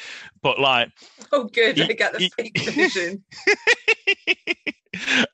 But 0.43 0.61
like, 0.61 0.91
oh, 1.33 1.45
good. 1.45 1.81
I 1.81 1.93
get 1.93 2.13
the 2.13 2.31
fake 2.37 2.61
version. 2.61 3.25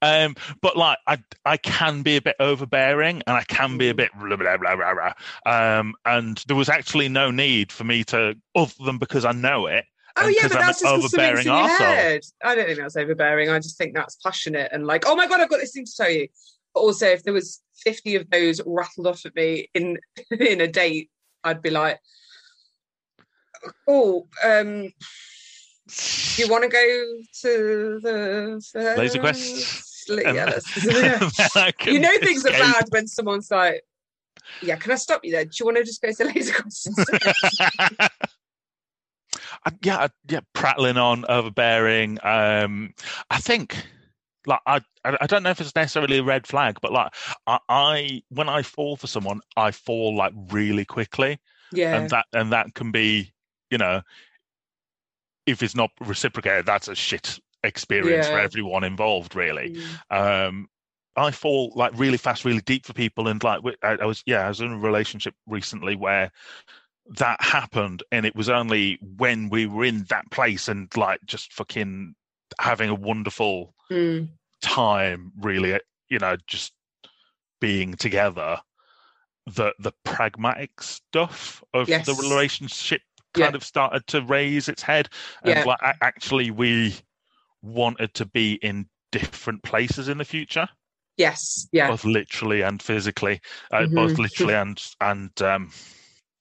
um, 0.03 0.35
but 0.61 0.77
like 0.77 0.99
I 1.07 1.19
I 1.45 1.57
can 1.57 2.03
be 2.03 2.17
a 2.17 2.23
bit 2.23 2.37
overbearing 2.41 3.23
and 3.27 3.37
I 3.37 3.45
can 3.45 3.79
be 3.79 3.89
a 3.89 3.95
bit 3.95 4.11
blah, 4.19 4.37
blah, 4.37 4.57
blah, 4.57 4.77
blah, 4.77 4.95
blah. 4.95 5.13
um, 5.47 5.95
and 6.05 6.43
there 6.47 6.57
was 6.57 6.69
actually 6.69 7.09
no 7.09 7.31
need 7.31 7.71
for 7.71 7.85
me 7.85 8.05
to 8.05 8.35
other 8.55 8.73
than 8.85 8.99
because 8.99 9.25
I 9.25 9.33
know 9.33 9.67
it. 9.67 9.85
Oh 10.17 10.29
yeah, 10.29 10.49
but 10.49 10.59
I'm 10.59 10.67
that's 10.67 10.81
just 10.81 10.83
something's 10.83 11.15
in 11.15 11.21
overbearing 11.21 11.47
your 11.47 11.69
arsehole. 11.69 11.97
head. 11.97 12.21
I 12.43 12.55
don't 12.55 12.67
think 12.67 12.79
that's 12.79 12.97
overbearing. 12.97 13.51
I 13.51 13.59
just 13.59 13.77
think 13.77 13.95
that's 13.95 14.17
passionate 14.17 14.71
and 14.73 14.87
like, 14.87 15.05
oh 15.07 15.17
my 15.17 15.27
god, 15.27 15.41
I've 15.41 15.51
got 15.51 15.61
this 15.61 15.73
thing 15.73 15.87
to 15.87 15.93
tell 15.97 16.11
you. 16.11 16.29
But 16.75 16.81
also, 16.81 17.07
if 17.07 17.23
there 17.23 17.33
was 17.33 17.63
fifty 17.77 18.17
of 18.17 18.29
those 18.31 18.61
rattled 18.67 19.07
off 19.07 19.25
at 19.25 19.35
me 19.35 19.71
in 19.75 19.99
in 20.31 20.61
a 20.61 20.69
date, 20.69 21.11
I'd 21.43 21.63
be 21.63 21.71
like, 21.71 22.01
oh, 23.89 24.27
um, 24.45 24.93
you 26.37 26.49
want 26.49 26.65
to 26.65 26.69
go 26.69 27.05
to 27.43 28.01
the 28.03 28.95
Laser 28.99 29.21
Quest? 29.21 29.83
Yeah, 30.09 30.59
then 30.83 31.23
I 31.55 31.73
you 31.87 31.99
know 31.99 32.11
things 32.19 32.45
are 32.45 32.51
bad 32.51 32.85
when 32.91 33.07
someone's 33.07 33.51
like, 33.51 33.83
yeah, 34.61 34.77
can 34.77 34.93
I 34.93 34.97
stop 34.97 35.25
you 35.25 35.33
there? 35.33 35.45
Do 35.45 35.51
you 35.59 35.67
want 35.67 35.79
to 35.79 35.85
just 35.85 36.03
go 36.03 36.13
to 36.13 36.25
laser 36.25 36.53
quest 36.53 36.91
yeah, 39.83 40.09
yeah, 40.29 40.41
prattling 40.53 40.97
on, 40.97 41.25
overbearing. 41.29 42.19
Um, 42.23 42.95
I 43.31 43.39
think, 43.39 43.77
like, 44.47 44.61
I, 44.67 44.81
I 45.05 45.27
don't 45.27 45.43
know 45.43 45.51
if 45.51 45.61
it's 45.61 45.75
necessarily 45.75 46.19
a 46.19 46.23
red 46.25 46.47
flag, 46.47 46.79
but 46.81 46.93
like, 46.93 47.13
I, 47.47 47.59
I 47.69 48.23
when 48.29 48.49
I 48.49 48.63
fall 48.63 48.97
for 48.97 49.07
someone, 49.07 49.41
I 49.57 49.71
fall 49.71 50.17
like 50.17 50.33
really 50.51 50.85
quickly, 50.85 51.39
yeah, 51.73 51.97
and 51.97 52.11
that 52.11 52.27
and 52.33 52.53
that 52.53 52.75
can 52.75 52.91
be, 52.91 53.33
you 53.71 53.79
know, 53.79 54.03
if 55.47 55.63
it's 55.63 55.77
not 55.77 55.91
reciprocated, 56.01 56.67
that's 56.67 56.89
a 56.89 56.95
shit 56.95 57.39
experience 57.63 58.27
for 58.29 58.39
everyone 58.39 58.85
involved, 58.85 59.35
really. 59.35 59.77
Mm. 60.11 60.47
um 60.49 60.69
I 61.17 61.31
fall 61.31 61.73
like 61.77 61.93
really 61.95 62.17
fast, 62.17 62.45
really 62.45 62.61
deep 62.61 62.87
for 62.87 62.93
people, 62.93 63.29
and 63.29 63.43
like 63.43 63.61
I, 63.83 63.99
I 64.03 64.05
was, 64.05 64.23
yeah, 64.27 64.47
I 64.47 64.49
was 64.49 64.61
in 64.61 64.73
a 64.73 64.79
relationship 64.79 65.35
recently 65.47 65.95
where 65.97 66.33
that 67.19 67.41
happened, 67.43 68.03
and 68.11 68.27
it 68.27 68.35
was 68.35 68.49
only 68.49 68.99
when 69.01 69.49
we 69.49 69.67
were 69.67 69.85
in 69.85 70.05
that 70.09 70.31
place 70.31 70.69
and 70.69 70.95
like 70.97 71.21
just 71.25 71.53
fucking 71.53 72.15
having 72.61 72.91
a 72.91 72.95
wonderful 72.95 73.74
Mm. 73.91 74.29
time, 74.63 75.33
really, 75.39 75.79
you 76.09 76.19
know, 76.19 76.37
just 76.47 76.73
being 77.61 77.95
together, 77.95 78.61
that 79.47 79.75
the 79.79 79.93
pragmatic 80.05 80.83
stuff 80.83 81.63
of 81.75 81.87
the 82.07 82.15
relationship 82.15 83.03
kind 83.35 83.53
Yeah. 83.53 83.57
of 83.57 83.65
started 83.65 84.07
to 84.09 84.23
raise 84.23 84.69
its 84.69 84.83
head, 84.83 85.09
and 85.43 85.57
Yeah. 85.57 85.65
like 85.65 85.81
actually 86.01 86.51
we 86.51 86.95
wanted 87.63 88.15
to 88.15 88.27
be 88.27 88.55
in 88.55 88.89
different 89.13 89.63
places 89.63 90.09
in 90.09 90.19
the 90.19 90.25
future 90.25 90.69
Yes, 91.17 91.69
yeah. 91.73 91.89
both 91.89 92.05
literally 92.05 92.63
and 92.63 92.83
physically, 92.83 93.41
uh, 93.71 93.87
both 93.87 94.15
Mhm. 94.15 94.19
literally 94.19 94.55
and 94.63 94.93
and 95.01 95.43
um, 95.43 95.71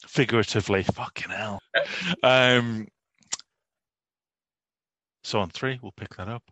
figuratively. 0.08 0.84
Fucking 0.84 1.30
hell. 1.30 1.62
Um, 2.24 2.88
so 5.24 5.40
on 5.40 5.50
three, 5.50 5.80
we'll 5.82 5.92
pick 5.92 6.16
that 6.16 6.28
up. 6.28 6.44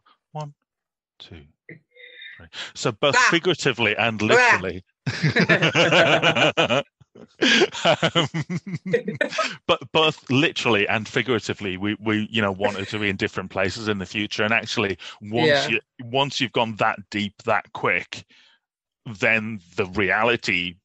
Two, 1.21 1.43
three. 1.69 2.47
So 2.73 2.91
both 2.91 3.15
Ah. 3.17 3.27
figuratively 3.29 3.95
and 3.95 4.21
Ah. 4.21 4.25
literally. 4.25 4.83
um, 7.83 8.27
but 9.67 9.79
both 9.91 10.29
literally 10.29 10.87
and 10.87 11.07
figuratively, 11.07 11.77
we, 11.77 11.95
we 11.99 12.27
you 12.31 12.41
know 12.41 12.51
wanted 12.51 12.87
to 12.89 12.99
be 12.99 13.09
in 13.09 13.15
different 13.15 13.51
places 13.51 13.87
in 13.87 13.97
the 13.99 14.05
future. 14.05 14.43
And 14.43 14.53
actually, 14.53 14.97
once 15.21 15.47
Yeah. 15.47 15.67
you 15.67 15.79
once 16.03 16.41
you've 16.41 16.51
gone 16.53 16.75
that 16.77 16.99
deep 17.09 17.33
that 17.43 17.71
quick, 17.73 18.25
then 19.05 19.59
the 19.75 19.85
reality 19.85 20.75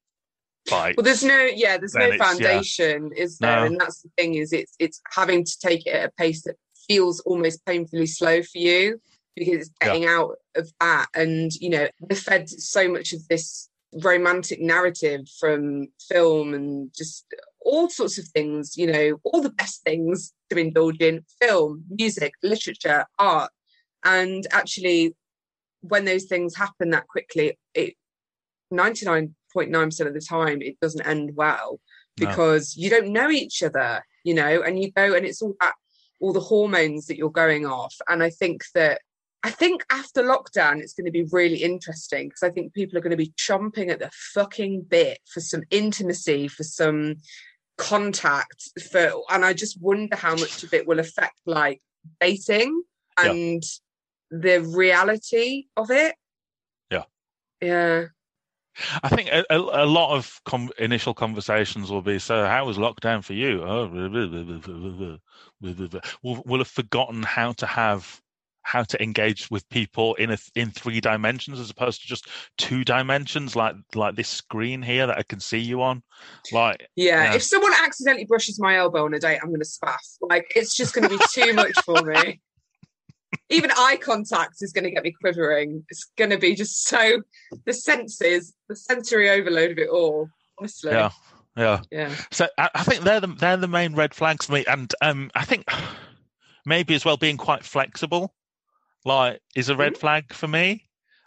bites. 0.69 0.97
Well, 0.97 1.05
there's 1.05 1.25
no, 1.25 1.43
yeah, 1.45 1.79
there's 1.79 1.95
no 1.95 2.07
it's- 2.07 2.19
yeah. 2.19 2.25
foundation, 2.27 3.13
is 3.17 3.39
there? 3.39 3.61
No. 3.61 3.67
And 3.67 3.81
that's 3.81 4.03
the 4.03 4.11
thing 4.19 4.35
is, 4.35 4.53
it's 4.53 4.75
it's 4.79 5.01
having 5.13 5.45
to 5.45 5.59
take 5.61 5.87
it 5.87 5.91
at 5.95 6.09
a 6.09 6.13
pace 6.13 6.43
that 6.43 6.57
feels 6.89 7.21
almost 7.21 7.65
painfully 7.67 8.07
slow 8.07 8.43
for 8.43 8.59
you 8.59 9.01
because 9.37 9.61
it's 9.61 9.71
Yeah. 9.81 9.89
getting 9.89 10.07
out 10.07 10.37
of 10.57 10.73
that. 10.81 11.07
And 11.15 11.53
you 11.55 11.71
know, 11.71 11.89
we're 12.01 12.17
fed 12.17 12.49
so 12.49 12.89
much 12.89 13.13
of 13.13 13.27
this 13.29 13.69
romantic 14.03 14.61
narrative 14.61 15.29
from 15.39 15.89
film 16.09 16.55
and 16.55 16.91
just 16.95 17.25
all 17.61 17.89
sorts 17.89 18.19
of 18.19 18.27
things. 18.29 18.77
You 18.77 18.87
know, 18.93 19.21
all 19.25 19.41
the 19.43 19.51
best 19.51 19.83
things 19.83 20.33
to 20.51 20.59
indulge 20.59 20.99
in: 21.01 21.25
film, 21.41 21.85
music, 21.91 22.33
literature, 22.43 23.05
art. 23.19 23.51
And 24.05 24.47
actually, 24.53 25.15
when 25.81 26.05
those 26.05 26.25
things 26.25 26.57
happen 26.57 26.91
that 26.91 27.07
quickly, 27.09 27.59
it 27.75 27.95
99.9% 28.73 30.07
of 30.07 30.15
the 30.15 30.21
time 30.21 30.61
it 30.61 30.79
doesn't 30.81 31.07
end 31.07 31.31
well 31.35 31.81
No. 32.19 32.27
because 32.27 32.77
you 32.77 32.91
don't 32.91 33.13
know 33.13 33.31
each 33.31 33.63
other 33.63 34.03
you 34.25 34.35
know 34.35 34.63
and 34.63 34.83
you 34.83 34.91
go 34.91 35.15
and 35.15 35.25
it's 35.25 35.41
all 35.41 35.55
that 35.61 35.75
all 36.21 36.33
the 36.33 36.41
hormones 36.41 37.07
that 37.07 37.17
you're 37.17 37.31
going 37.31 37.65
off 37.65 37.95
and 38.09 38.25
i 38.25 38.31
think 38.31 38.65
that 38.75 39.01
I 39.47 39.51
think 39.51 39.87
after 39.91 40.25
lockdown, 40.25 40.81
it's 40.81 40.93
going 40.93 41.05
to 41.05 41.13
be 41.13 41.23
really 41.31 41.63
interesting 41.63 42.29
because 42.29 42.43
I 42.43 42.51
think 42.51 42.75
people 42.75 42.99
are 42.99 43.01
going 43.01 43.13
to 43.13 43.17
be 43.17 43.33
chomping 43.39 43.91
at 43.91 44.01
the 44.01 44.11
fucking 44.35 44.87
bit 44.89 45.21
for 45.25 45.41
some 45.41 45.63
intimacy, 45.71 46.49
for 46.49 46.65
some 46.65 47.19
contact, 47.79 48.73
for, 48.91 49.23
and 49.31 49.45
I 49.45 49.53
just 49.53 49.81
wonder 49.81 50.17
how 50.17 50.35
much 50.35 50.65
of 50.65 50.75
it 50.75 50.89
will 50.89 50.99
affect 50.99 51.39
like 51.47 51.81
dating 52.21 52.83
and 53.17 53.63
the 54.33 54.63
reality 54.63 55.67
of 55.77 55.93
it. 55.93 56.17
Yeah. 56.91 57.05
Yeah. 57.63 58.07
I 59.05 59.09
think 59.11 59.29
a, 59.29 59.45
a 59.49 59.87
lot 59.87 60.17
of 60.17 60.41
com- 60.45 60.73
initial 60.77 61.15
conversations 61.15 61.89
will 61.89 62.03
be 62.03 62.19
so. 62.19 62.47
How 62.47 62.65
was 62.65 62.79
lockdown 62.79 63.23
for 63.23 63.35
you? 63.35 63.63
Oh, 63.63 63.87
we'll, 66.23 66.43
we'll 66.45 66.59
have 66.59 66.67
forgotten 66.67 67.23
how 67.23 67.53
to 67.53 67.67
have 67.67 68.21
how 68.67 68.83
to 68.83 69.01
engage 69.01 69.49
with 69.49 69.69
people 69.69 70.15
in 70.17 70.33
a 70.33 70.39
in 70.57 70.73
three 70.73 71.01
dimensions 71.01 71.61
as 71.61 71.71
opposed 71.71 72.03
to 72.03 72.09
just 72.09 72.29
two 72.59 72.85
dimensions, 72.85 73.55
like 73.55 73.77
like 73.95 74.17
this 74.17 74.29
screen 74.29 74.83
here 74.83 75.07
that 75.07 75.17
I 75.17 75.23
can 75.23 75.39
see 75.39 75.59
you 75.59 75.83
on. 75.83 76.03
Like, 76.53 76.89
Yeah, 76.97 77.25
Yeah. 77.25 77.35
if 77.37 77.45
someone 77.45 77.73
accidentally 77.81 78.25
brushes 78.27 78.59
my 78.61 78.77
elbow 78.77 79.05
on 79.05 79.15
a 79.15 79.21
date, 79.21 79.39
I'm 79.41 79.51
going 79.51 79.61
to 79.61 79.67
spaff. 79.67 79.99
Like, 80.21 80.51
it's 80.57 80.75
just 80.75 80.95
going 80.95 81.09
to 81.09 81.17
be 81.17 81.25
too 81.33 81.53
much 81.53 81.79
for 81.85 82.03
me. 82.03 82.41
Even 83.51 83.71
eye 83.77 83.99
contact 84.03 84.57
is 84.61 84.73
going 84.73 84.85
to 84.85 84.91
get 84.91 85.05
me 85.05 85.13
quivering. 85.21 85.85
It's 85.89 86.11
going 86.17 86.31
to 86.31 86.39
be 86.39 86.57
just 86.57 86.89
so 86.89 87.23
the 87.67 87.73
senses, 87.73 88.53
the 88.69 88.75
sensory 88.75 89.31
overload 89.31 89.71
of 89.71 89.79
it 89.79 89.89
all. 89.89 90.29
Honestly, 90.59 90.91
yeah, 90.91 91.11
yeah. 91.57 91.81
yeah. 91.93 92.15
So 92.33 92.49
I, 92.59 92.71
I 92.75 92.83
think 92.83 93.03
they're 93.05 93.21
the 93.21 93.29
they're 93.29 93.57
the 93.57 93.69
main 93.69 93.95
red 93.95 94.13
flags 94.13 94.47
for 94.47 94.53
me, 94.53 94.65
and 94.67 94.93
um, 95.03 95.31
I 95.37 95.45
think 95.45 95.71
maybe 96.67 96.95
as 96.97 97.05
well 97.05 97.17
being 97.17 97.37
quite 97.37 97.63
flexible, 97.63 98.35
like 99.07 99.41
is 99.55 99.71
a 99.71 99.77
red 99.77 99.93
mm-hmm. 99.93 100.01
flag 100.01 100.33
for 100.33 100.49
me. 100.49 100.85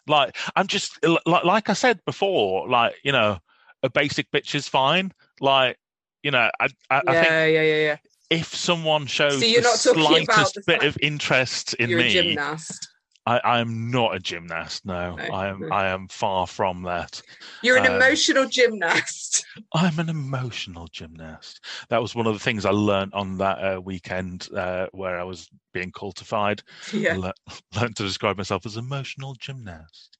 Like 0.08 0.36
I'm 0.56 0.68
just 0.68 1.04
like 1.04 1.44
like 1.44 1.70
I 1.70 1.74
said 1.74 2.00
before, 2.06 2.68
like 2.68 2.96
you 3.04 3.12
know, 3.12 3.40
a 3.82 3.90
basic 3.90 4.30
bitch 4.32 4.54
is 4.54 4.68
fine. 4.68 5.12
Like 5.40 5.78
you 6.22 6.32
know, 6.32 6.50
I 6.60 6.68
I, 6.90 7.02
I 7.08 7.14
think 7.14 7.28
yeah, 7.28 7.46
yeah, 7.46 7.62
yeah. 7.62 7.98
if 8.30 8.54
someone 8.54 9.08
shows 9.08 9.40
So 9.40 9.46
you're 9.46 9.62
the 9.62 9.68
not 9.68 9.80
talking 9.80 10.24
about 10.24 10.36
slightest 10.36 10.56
the 10.56 10.64
bit 10.66 10.84
of 10.84 10.98
interest 11.02 11.74
in 11.76 11.90
You're 11.90 12.00
a 12.00 12.04
me, 12.04 12.10
gymnast. 12.10 12.88
I, 13.30 13.60
I'm 13.60 13.92
not 13.92 14.16
a 14.16 14.20
gymnast. 14.20 14.86
No, 14.86 15.16
No, 15.16 15.24
I 15.24 15.48
am. 15.48 15.72
I 15.72 15.88
am 15.88 16.08
far 16.08 16.48
from 16.48 16.84
that. 16.84 17.22
You're 17.62 17.78
an 17.78 17.86
Um, 17.86 17.94
emotional 17.94 18.48
gymnast. 18.48 19.46
I'm 19.74 20.00
an 20.00 20.10
emotional 20.10 20.88
gymnast. 20.88 21.64
That 21.90 22.02
was 22.02 22.16
one 22.16 22.28
of 22.28 22.34
the 22.34 22.40
things 22.40 22.66
I 22.66 22.72
learned 22.72 23.14
on 23.14 23.38
that 23.38 23.58
uh, 23.64 23.82
weekend 23.82 24.50
uh, 24.56 24.88
where 24.92 25.20
I 25.20 25.24
was 25.24 25.48
being 25.74 25.92
cultified. 25.92 26.62
yeah. 26.94 27.16
Le- 27.18 27.34
learned 27.76 27.96
to 27.98 28.04
describe 28.04 28.38
myself 28.38 28.66
as 28.66 28.78
emotional 28.78 29.36
gymnast. 29.36 30.18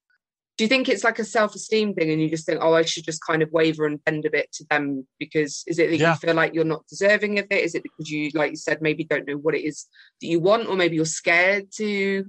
Do 0.60 0.66
you 0.66 0.68
think 0.68 0.90
it's 0.90 1.06
like 1.06 1.20
a 1.20 1.24
self-esteem 1.24 1.94
thing, 1.94 2.12
and 2.12 2.22
you 2.22 2.30
just 2.30 2.46
think, 2.46 2.60
oh, 2.62 2.74
I 2.74 2.82
should 2.82 3.06
just 3.06 3.26
kind 3.26 3.42
of 3.42 3.50
waver 3.54 3.86
and 3.86 4.04
bend 4.04 4.26
a 4.26 4.30
bit 4.30 4.52
to 4.56 4.66
them 4.70 5.08
because 5.18 5.64
is 5.68 5.80
it 5.80 5.90
that 5.90 5.98
Yeah. 5.98 6.12
you 6.12 6.18
feel 6.18 6.36
like 6.36 6.54
you're 6.54 6.66
not 6.66 6.86
deserving 6.86 7.40
of 7.40 7.46
it? 7.50 7.64
Is 7.64 7.76
it 7.76 7.84
because 7.84 8.12
you, 8.12 8.30
like 8.34 8.52
you 8.52 8.58
said, 8.58 8.82
maybe 8.82 9.06
don't 9.06 9.26
know 9.26 9.38
what 9.38 9.56
it 9.56 9.62
is 9.62 9.86
that 10.20 10.28
you 10.28 10.42
want, 10.42 10.68
or 10.68 10.76
maybe 10.76 10.98
you're 10.98 11.06
scared 11.06 11.72
to 11.78 12.26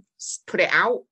put 0.46 0.60
it 0.60 0.70
out 0.72 1.02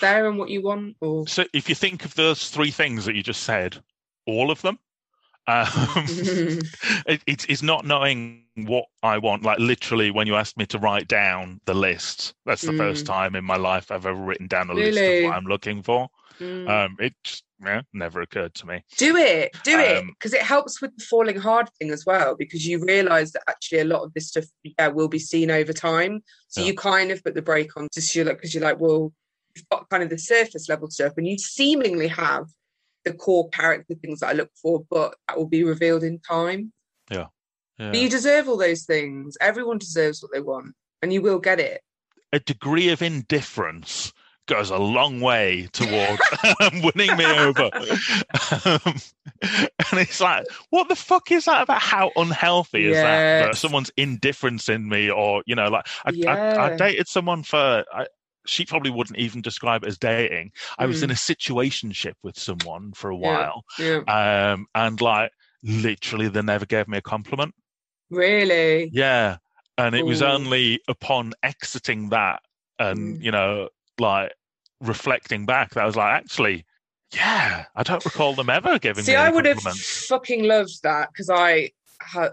there 0.00 0.28
and 0.28 0.38
what 0.38 0.48
you 0.48 0.62
want? 0.62 0.94
Or 1.00 1.26
So 1.26 1.44
if 1.52 1.68
you 1.68 1.74
think 1.74 2.04
of 2.04 2.14
those 2.14 2.50
three 2.50 2.70
things 2.70 3.04
that 3.04 3.16
you 3.16 3.24
just 3.24 3.42
said, 3.42 3.82
all 4.26 4.52
of 4.52 4.62
them, 4.62 4.78
Um, 5.48 5.66
it, 7.08 7.20
it's, 7.26 7.46
it's 7.46 7.62
not 7.64 7.84
knowing 7.84 8.44
what 8.54 8.84
I 9.02 9.18
want. 9.18 9.42
Like 9.42 9.58
literally, 9.58 10.12
when 10.12 10.28
you 10.28 10.36
asked 10.36 10.56
me 10.56 10.66
to 10.66 10.78
write 10.78 11.08
down 11.08 11.60
the 11.64 11.74
list, 11.74 12.34
that's 12.46 12.62
the 12.62 12.72
first 12.74 13.06
Mm. 13.06 13.08
time 13.08 13.34
in 13.34 13.44
my 13.44 13.56
life 13.56 13.90
I've 13.90 14.06
ever 14.06 14.14
written 14.14 14.46
down 14.46 14.70
a 14.70 14.74
list 14.74 15.00
of 15.00 15.24
what 15.24 15.34
I'm 15.34 15.46
looking 15.46 15.82
for. 15.82 16.08
Mm. 16.40 16.68
Um, 16.68 16.96
it 16.98 17.14
just 17.22 17.44
yeah, 17.62 17.82
never 17.92 18.22
occurred 18.22 18.54
to 18.54 18.66
me. 18.66 18.82
do 18.96 19.16
it, 19.16 19.50
do 19.62 19.78
it, 19.78 19.98
um, 19.98 20.08
because 20.18 20.32
it 20.32 20.40
helps 20.42 20.80
with 20.80 20.96
the 20.96 21.04
falling 21.04 21.36
hard 21.38 21.68
thing 21.78 21.90
as 21.90 22.06
well. 22.06 22.34
Because 22.34 22.66
you 22.66 22.82
realise 22.82 23.32
that 23.32 23.42
actually 23.48 23.80
a 23.80 23.84
lot 23.84 24.02
of 24.02 24.14
this 24.14 24.28
stuff 24.28 24.44
yeah, 24.62 24.88
will 24.88 25.08
be 25.08 25.18
seen 25.18 25.50
over 25.50 25.72
time. 25.72 26.22
So 26.48 26.62
Yeah. 26.62 26.68
you 26.68 26.74
kind 26.74 27.10
of 27.10 27.22
put 27.22 27.34
the 27.34 27.42
brake 27.42 27.76
on 27.76 27.88
just 27.92 28.14
you're 28.14 28.24
like 28.24 28.38
because 28.38 28.54
you're 28.54 28.64
like, 28.64 28.80
well, 28.80 29.12
you've 29.54 29.68
got 29.68 29.88
kind 29.90 30.02
of 30.02 30.08
the 30.08 30.18
surface 30.18 30.68
level 30.68 30.88
stuff, 30.90 31.12
and 31.18 31.26
you 31.26 31.36
seemingly 31.38 32.08
have 32.08 32.46
the 33.04 33.12
core 33.12 33.48
character 33.50 33.94
things 33.94 34.20
that 34.20 34.28
I 34.28 34.32
look 34.32 34.50
for, 34.60 34.84
but 34.90 35.14
that 35.28 35.36
will 35.36 35.48
be 35.48 35.64
revealed 35.64 36.02
in 36.02 36.18
time. 36.20 36.72
Yeah. 37.10 37.26
But 37.78 37.96
you 37.96 38.10
deserve 38.10 38.46
all 38.48 38.58
those 38.58 38.84
things. 38.84 39.38
Everyone 39.40 39.78
deserves 39.78 40.22
what 40.22 40.32
they 40.32 40.40
want, 40.40 40.74
and 41.02 41.12
you 41.12 41.22
will 41.22 41.38
get 41.38 41.58
it. 41.60 41.80
a 42.32 42.38
degree 42.40 42.90
of 42.90 43.02
indifference 43.02 44.12
goes 44.50 44.68
a 44.70 44.76
long 44.76 45.20
way 45.20 45.68
toward 45.72 46.18
winning 46.94 47.16
me 47.16 47.24
over. 47.24 47.70
Um, 48.64 48.94
and 49.90 50.00
it's 50.00 50.20
like, 50.20 50.44
what 50.70 50.88
the 50.88 50.96
fuck 50.96 51.30
is 51.32 51.46
that 51.46 51.62
about? 51.62 51.80
How 51.80 52.10
unhealthy 52.16 52.86
is 52.86 52.96
that? 52.96 53.46
That 53.46 53.56
someone's 53.56 53.90
indifference 53.96 54.68
in 54.68 54.88
me, 54.88 55.10
or 55.10 55.42
you 55.46 55.54
know, 55.54 55.68
like 55.68 55.86
I, 56.04 56.12
I, 56.28 56.66
I 56.72 56.76
dated 56.76 57.08
someone 57.08 57.42
for. 57.42 57.84
I, 57.92 58.06
she 58.46 58.64
probably 58.64 58.90
wouldn't 58.90 59.18
even 59.18 59.42
describe 59.42 59.84
it 59.84 59.88
as 59.88 59.98
dating. 59.98 60.50
I 60.78 60.86
was 60.86 61.00
Mm. 61.00 61.04
in 61.04 61.10
a 61.10 61.14
situationship 61.14 62.14
with 62.22 62.38
someone 62.38 62.92
for 62.94 63.10
a 63.10 63.16
while, 63.16 63.64
Yeah, 63.78 63.98
um, 64.08 64.66
and 64.74 64.98
like 65.00 65.30
literally, 65.62 66.28
they 66.28 66.42
never 66.42 66.64
gave 66.66 66.88
me 66.88 66.96
a 66.98 67.02
compliment. 67.02 67.54
really. 68.10 68.90
Yeah. 68.92 69.36
And 69.78 69.94
it 69.94 70.04
was 70.04 70.20
only 70.22 70.80
upon 70.88 71.32
exiting 71.42 72.08
that 72.10 72.40
and, 72.78 73.18
Mm. 73.18 73.24
you 73.24 73.30
know, 73.30 73.68
like 73.98 74.32
reflecting 74.80 75.46
back 75.46 75.70
that 75.74 75.82
I 75.82 75.86
was 75.86 75.96
like, 75.96 76.12
actually, 76.12 76.64
yeah, 77.12 77.66
I 77.74 77.82
don't 77.82 78.04
recall 78.04 78.34
them 78.34 78.50
ever 78.50 78.78
giving 78.78 79.04
See, 79.04 79.16
I 79.16 79.30
would 79.30 79.46
have 79.46 79.60
fucking 79.60 80.44
loved 80.44 80.82
that 80.84 81.10
because 81.12 81.28
I, 81.28 81.70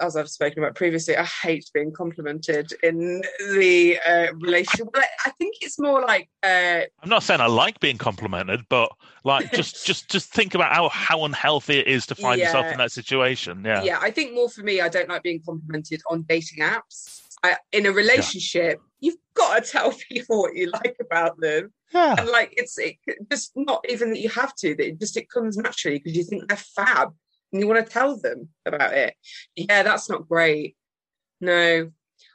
as 0.01 0.15
I've 0.15 0.29
spoken 0.29 0.59
about 0.59 0.75
previously, 0.75 1.17
I 1.17 1.23
hate 1.23 1.69
being 1.73 1.91
complimented 1.91 2.71
in 2.83 3.23
the 3.39 3.99
uh, 4.07 4.33
relationship. 4.35 4.87
But 4.93 5.05
I 5.25 5.31
think 5.31 5.55
it's 5.61 5.79
more 5.79 6.01
like, 6.01 6.29
uh, 6.43 6.81
I'm 7.01 7.09
not 7.09 7.23
saying 7.23 7.41
I 7.41 7.47
like 7.47 7.79
being 7.79 7.97
complimented, 7.97 8.61
but 8.69 8.91
like 9.23 9.51
just 9.53 9.85
just 9.85 10.09
just 10.09 10.31
think 10.31 10.55
about 10.55 10.73
how 10.73 10.89
how 10.89 11.25
unhealthy 11.25 11.79
it 11.79 11.87
is 11.87 12.05
to 12.07 12.15
find 12.15 12.39
yourself 12.39 12.71
in 12.71 12.77
that 12.77 12.91
situation. 12.91 13.63
Yeah. 13.65 13.83
yeah. 13.83 13.99
I 14.01 14.11
think 14.11 14.33
more 14.33 14.49
for 14.49 14.61
me, 14.61 14.81
I 14.81 14.89
don't 14.89 15.09
like 15.09 15.23
being 15.23 15.41
complimented 15.45 16.01
on 16.09 16.23
dating 16.23 16.63
apps. 16.63 17.21
I, 17.43 17.57
in 17.71 17.85
a 17.85 17.91
relationship, 17.91 18.79
you've 18.99 19.17
got 19.33 19.63
to 19.63 19.69
tell 19.69 19.91
people 20.09 20.39
what 20.39 20.55
you 20.55 20.71
like 20.71 20.95
about 20.99 21.39
them, 21.39 21.71
Yeah. 21.93 22.15
and 22.19 22.29
like 22.29 22.53
it's 22.57 22.77
it, 22.77 22.95
just 23.31 23.51
not 23.55 23.85
even 23.89 24.09
that 24.11 24.19
you 24.19 24.29
have 24.29 24.53
to. 24.55 24.75
That 24.75 24.87
it 24.87 24.99
just 24.99 25.17
it 25.17 25.29
comes 25.29 25.57
naturally 25.57 25.99
because 25.99 26.17
you 26.17 26.23
think 26.23 26.47
they're 26.47 26.57
fab 26.57 27.13
and 27.51 27.61
you 27.61 27.67
want 27.67 27.85
to 27.85 27.91
tell 27.91 28.17
them 28.17 28.49
about 28.65 28.93
it. 28.93 29.15
Yeah, 29.55 29.83
that's 29.83 30.09
not 30.09 30.27
great. 30.27 30.75
No, 31.39 31.91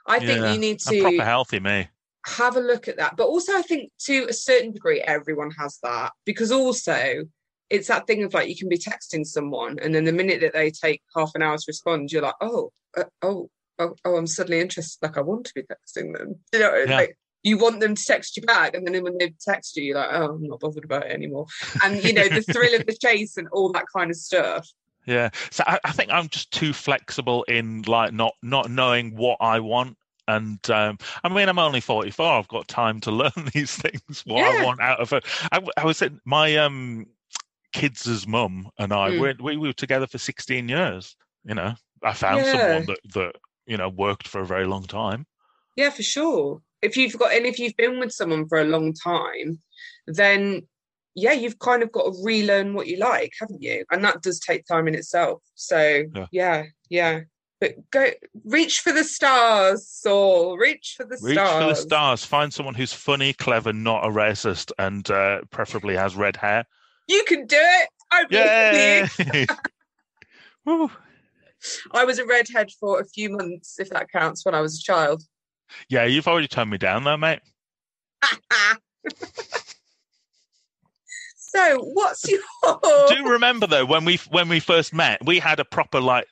I 0.07 0.19
think 0.19 0.41
Yeah. 0.41 0.53
you 0.53 0.59
need 0.59 0.81
I'm 0.87 1.01
proper 1.01 1.17
to 1.17 1.25
healthy, 1.25 1.61
me. 1.61 1.89
have 2.27 2.57
a 2.57 2.61
look 2.61 2.89
at 2.89 2.97
that. 2.99 3.17
But 3.17 3.27
also, 3.27 3.53
I 3.57 3.63
think 3.63 3.91
to 4.07 4.27
a 4.29 4.33
certain 4.33 4.73
degree, 4.73 5.01
everyone 5.01 5.51
has 5.59 5.79
that 5.83 6.13
because 6.25 6.53
also 6.53 7.25
it's 7.69 7.89
that 7.89 8.07
thing 8.07 8.23
of 8.23 8.35
like 8.35 8.49
you 8.49 8.57
can 8.57 8.69
be 8.69 8.79
texting 8.79 9.25
someone, 9.27 9.79
and 9.81 9.95
then 9.95 10.05
the 10.05 10.13
minute 10.13 10.41
that 10.41 10.53
they 10.53 10.71
take 10.71 11.03
half 11.17 11.33
an 11.35 11.43
hour 11.43 11.57
to 11.57 11.65
respond, 11.67 12.13
you're 12.13 12.23
like, 12.23 12.35
oh, 12.41 12.71
uh, 12.97 13.05
oh, 13.23 13.51
oh, 13.79 13.95
oh, 14.05 14.17
I'm 14.17 14.27
suddenly 14.27 14.61
interested. 14.61 15.03
Like 15.03 15.17
I 15.17 15.23
want 15.23 15.47
to 15.47 15.53
be 15.55 15.63
texting 15.63 16.17
them. 16.17 16.37
You 16.53 16.61
know, 16.61 16.75
Yeah. 16.87 16.97
like 16.97 17.19
you 17.43 17.59
want 17.59 17.81
them 17.81 17.95
to 17.95 18.05
text 18.05 18.37
you 18.37 18.43
back, 18.43 18.75
and 18.75 18.87
then 18.87 19.03
when 19.03 19.19
they 19.19 19.35
text 19.41 19.77
you, 19.77 19.85
you're 19.85 19.97
like, 19.97 20.11
oh, 20.13 20.35
I'm 20.35 20.47
not 20.47 20.61
bothered 20.61 20.85
about 20.85 21.07
it 21.07 21.13
anymore. 21.13 21.47
And 21.83 22.03
you 22.03 22.13
know, 22.13 22.29
the 22.29 22.43
thrill 22.43 22.75
of 22.75 22.87
the 22.87 22.97
chase 22.97 23.37
and 23.37 23.49
all 23.53 23.73
that 23.73 23.87
kind 23.95 24.11
of 24.11 24.17
stuff. 24.17 24.69
Yeah. 25.07 25.31
So 25.51 25.65
I, 25.67 25.81
I 25.85 25.93
think 25.93 26.11
I'm 26.13 26.29
just 26.29 26.53
too 26.53 26.73
flexible 26.73 27.43
in 27.45 27.83
like 27.83 28.13
not 28.13 28.35
not 28.43 28.71
knowing 28.71 29.17
what 29.17 29.39
I 29.41 29.59
want. 29.61 29.97
And 30.29 30.59
um, 30.71 30.99
I 31.25 31.29
mean, 31.29 31.49
I'm 31.49 31.59
only 31.59 31.81
44. 31.81 32.25
I've 32.25 32.47
got 32.47 32.69
time 32.69 33.01
to 33.01 33.11
learn 33.23 33.33
these 33.53 33.75
things. 33.75 34.23
What 34.25 34.45
I 34.45 34.65
want 34.65 34.81
out 34.81 35.01
of 35.01 35.13
it. 35.13 35.25
I, 35.51 35.61
I 35.77 35.85
was 35.85 36.01
at 36.03 36.13
my 36.25 36.57
um, 36.57 37.07
kids' 37.73 38.27
mum 38.29 38.71
and 38.79 38.93
I. 38.93 39.11
Mm. 39.11 39.21
We're, 39.21 39.35
we 39.43 39.57
were 39.57 39.73
together 39.73 40.07
for 40.07 40.19
16 40.19 40.69
years. 40.69 41.17
You 41.45 41.57
know, 41.57 41.75
I 42.05 42.13
found 42.13 42.45
Yeah. 42.45 42.53
someone 42.53 42.87
that 42.87 43.01
that 43.15 43.37
you 43.67 43.77
know 43.77 43.89
worked 43.89 44.29
for 44.29 44.41
a 44.41 44.47
very 44.47 44.67
long 44.67 44.85
time. 44.85 45.27
Yeah, 45.75 45.91
for 45.91 46.05
sure. 46.05 46.63
If 46.83 46.97
you've 46.97 47.17
got 47.19 47.33
and 47.33 47.47
if 47.47 47.59
you've 47.59 47.77
been 47.77 47.99
with 47.99 48.13
someone 48.13 48.49
for 48.49 48.61
a 48.61 48.65
long 48.65 48.93
time, 48.93 49.61
then 50.07 50.63
yeah, 51.15 51.33
you've 51.33 51.59
kind 51.59 51.83
of 51.83 51.93
got 51.93 52.05
to 52.05 52.23
relearn 52.23 52.75
what 52.75 52.87
you 52.87 52.97
like, 52.99 53.33
haven't 53.39 53.63
you? 53.63 53.85
And 53.91 54.05
that 54.05 54.23
does 54.23 54.41
take 54.41 54.67
time 54.67 54.89
in 54.89 54.95
itself. 54.95 55.43
So 55.55 56.05
Yeah. 56.15 56.27
yeah, 56.33 56.65
yeah. 56.89 57.21
But 57.61 57.91
go 57.93 58.11
reach 58.45 58.81
for 58.81 58.93
the 58.93 59.05
stars, 59.05 59.87
Saul. 59.89 60.57
Reach 60.59 60.95
for 60.97 61.05
the 61.05 61.19
Reach 61.23 61.35
stars. 61.35 61.55
Reach 61.55 61.63
for 61.63 61.69
the 61.69 61.81
stars. 61.81 62.25
Find 62.25 62.53
someone 62.53 62.75
who's 62.75 62.93
funny, 62.93 63.33
clever, 63.35 63.73
not 63.73 64.05
a 64.05 64.09
racist, 64.09 64.73
and 64.79 65.09
uh, 65.09 65.43
preferably 65.51 65.95
has 65.95 66.17
red 66.17 66.37
hair. 66.37 66.65
You 67.07 67.23
can 67.29 67.47
do 67.47 67.59
it. 67.61 67.89
I 68.11 68.25
believe 68.25 69.49
you. 70.67 70.89
I 71.93 72.05
was 72.05 72.19
a 72.19 72.27
redhead 72.27 72.71
for 72.81 73.01
a 73.01 73.05
few 73.05 73.31
months, 73.31 73.79
if 73.79 73.91
that 73.91 74.11
counts, 74.11 74.45
when 74.45 74.57
I 74.57 74.61
was 74.61 74.79
a 74.79 74.83
child. 74.83 75.23
Yeah, 75.89 76.05
you've 76.05 76.29
already 76.29 76.49
turned 76.49 76.71
me 76.71 76.79
down 76.79 77.05
there, 77.05 77.19
mate. 77.19 77.41
so, 81.37 81.79
what's 81.81 82.29
your? 82.29 82.41
Do 83.09 83.15
you 83.17 83.29
remember 83.29 83.67
though 83.67 83.85
when 83.85 84.05
we 84.05 84.17
when 84.31 84.49
we 84.49 84.61
first 84.61 84.95
met, 84.95 85.25
we 85.25 85.39
had 85.39 85.61
a 85.61 85.65
proper 85.65 86.01
like 86.01 86.27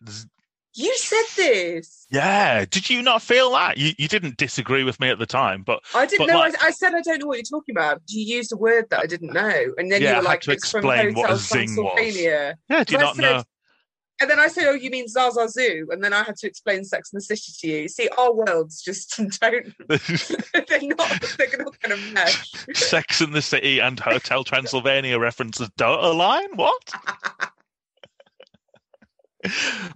You 0.75 0.95
said 0.97 1.25
this. 1.37 2.07
yeah. 2.11 2.65
Did 2.65 2.89
you 2.89 3.03
not 3.03 3.23
feel 3.23 3.51
that? 3.53 3.77
You 3.77 3.93
you 3.99 4.09
didn't 4.09 4.37
disagree 4.37 4.85
with 4.85 5.01
me 5.01 5.09
at 5.11 5.19
the 5.19 5.27
time, 5.27 5.63
but 5.63 5.81
I 5.95 6.07
didn't 6.07 6.27
But 6.29 6.33
know. 6.33 6.39
like- 6.39 6.63
I, 6.63 6.69
I 6.69 6.71
said 6.71 6.95
I 6.95 7.01
don't 7.01 7.21
know 7.21 7.27
what 7.27 7.37
you're 7.39 7.43
talking 7.61 7.75
about. 7.77 8.03
You 8.09 8.23
used 8.37 8.53
a 8.53 8.57
word 8.57 8.87
that 8.91 9.01
I 9.01 9.07
didn't 9.07 9.33
know, 9.33 9.51
and 9.77 9.91
then 9.91 10.01
Yeah, 10.03 10.11
you 10.13 10.17
were 10.19 10.23
like, 10.23 10.43
to 10.43 10.53
"It's 10.53 10.71
from 10.71 10.81
explain 10.81 11.15
what 11.15 11.31
a 11.31 11.37
zing 11.37 11.75
was. 11.77 12.17
Yeah, 12.17 12.53
do 12.69 12.77
you 12.93 12.99
So 12.99 13.05
not 13.05 13.17
said- 13.17 13.23
know? 13.23 13.43
And 14.21 14.29
then 14.29 14.39
I 14.39 14.49
said, 14.49 14.65
"Oh, 14.67 14.75
you 14.75 14.91
mean 14.91 15.09
Zaza 15.09 15.49
Zoo?" 15.49 15.89
And 15.91 16.05
then 16.05 16.13
I 16.13 16.23
had 16.23 16.37
to 16.37 16.47
explain 16.47 16.85
Sex 16.85 17.11
and 17.13 17.21
the 17.21 17.25
City 17.25 17.53
to 17.61 17.67
you. 17.67 17.89
See, 17.89 18.09
our 18.19 18.33
worlds 18.33 18.83
just 18.83 19.17
don't. 19.41 19.75
they're 19.89 20.81
not. 20.83 21.37
They're 21.39 21.59
not 21.59 21.81
going 21.81 21.99
to 21.99 22.13
mesh. 22.13 22.53
Sex 22.75 23.23
in 23.23 23.33
the 23.33 23.41
City 23.41 23.81
and 23.81 23.99
Hotel 23.99 24.45
Transylvania 24.45 25.19
references 25.19 25.71
don't 25.77 26.05
align. 26.05 26.49
What? 26.55 26.93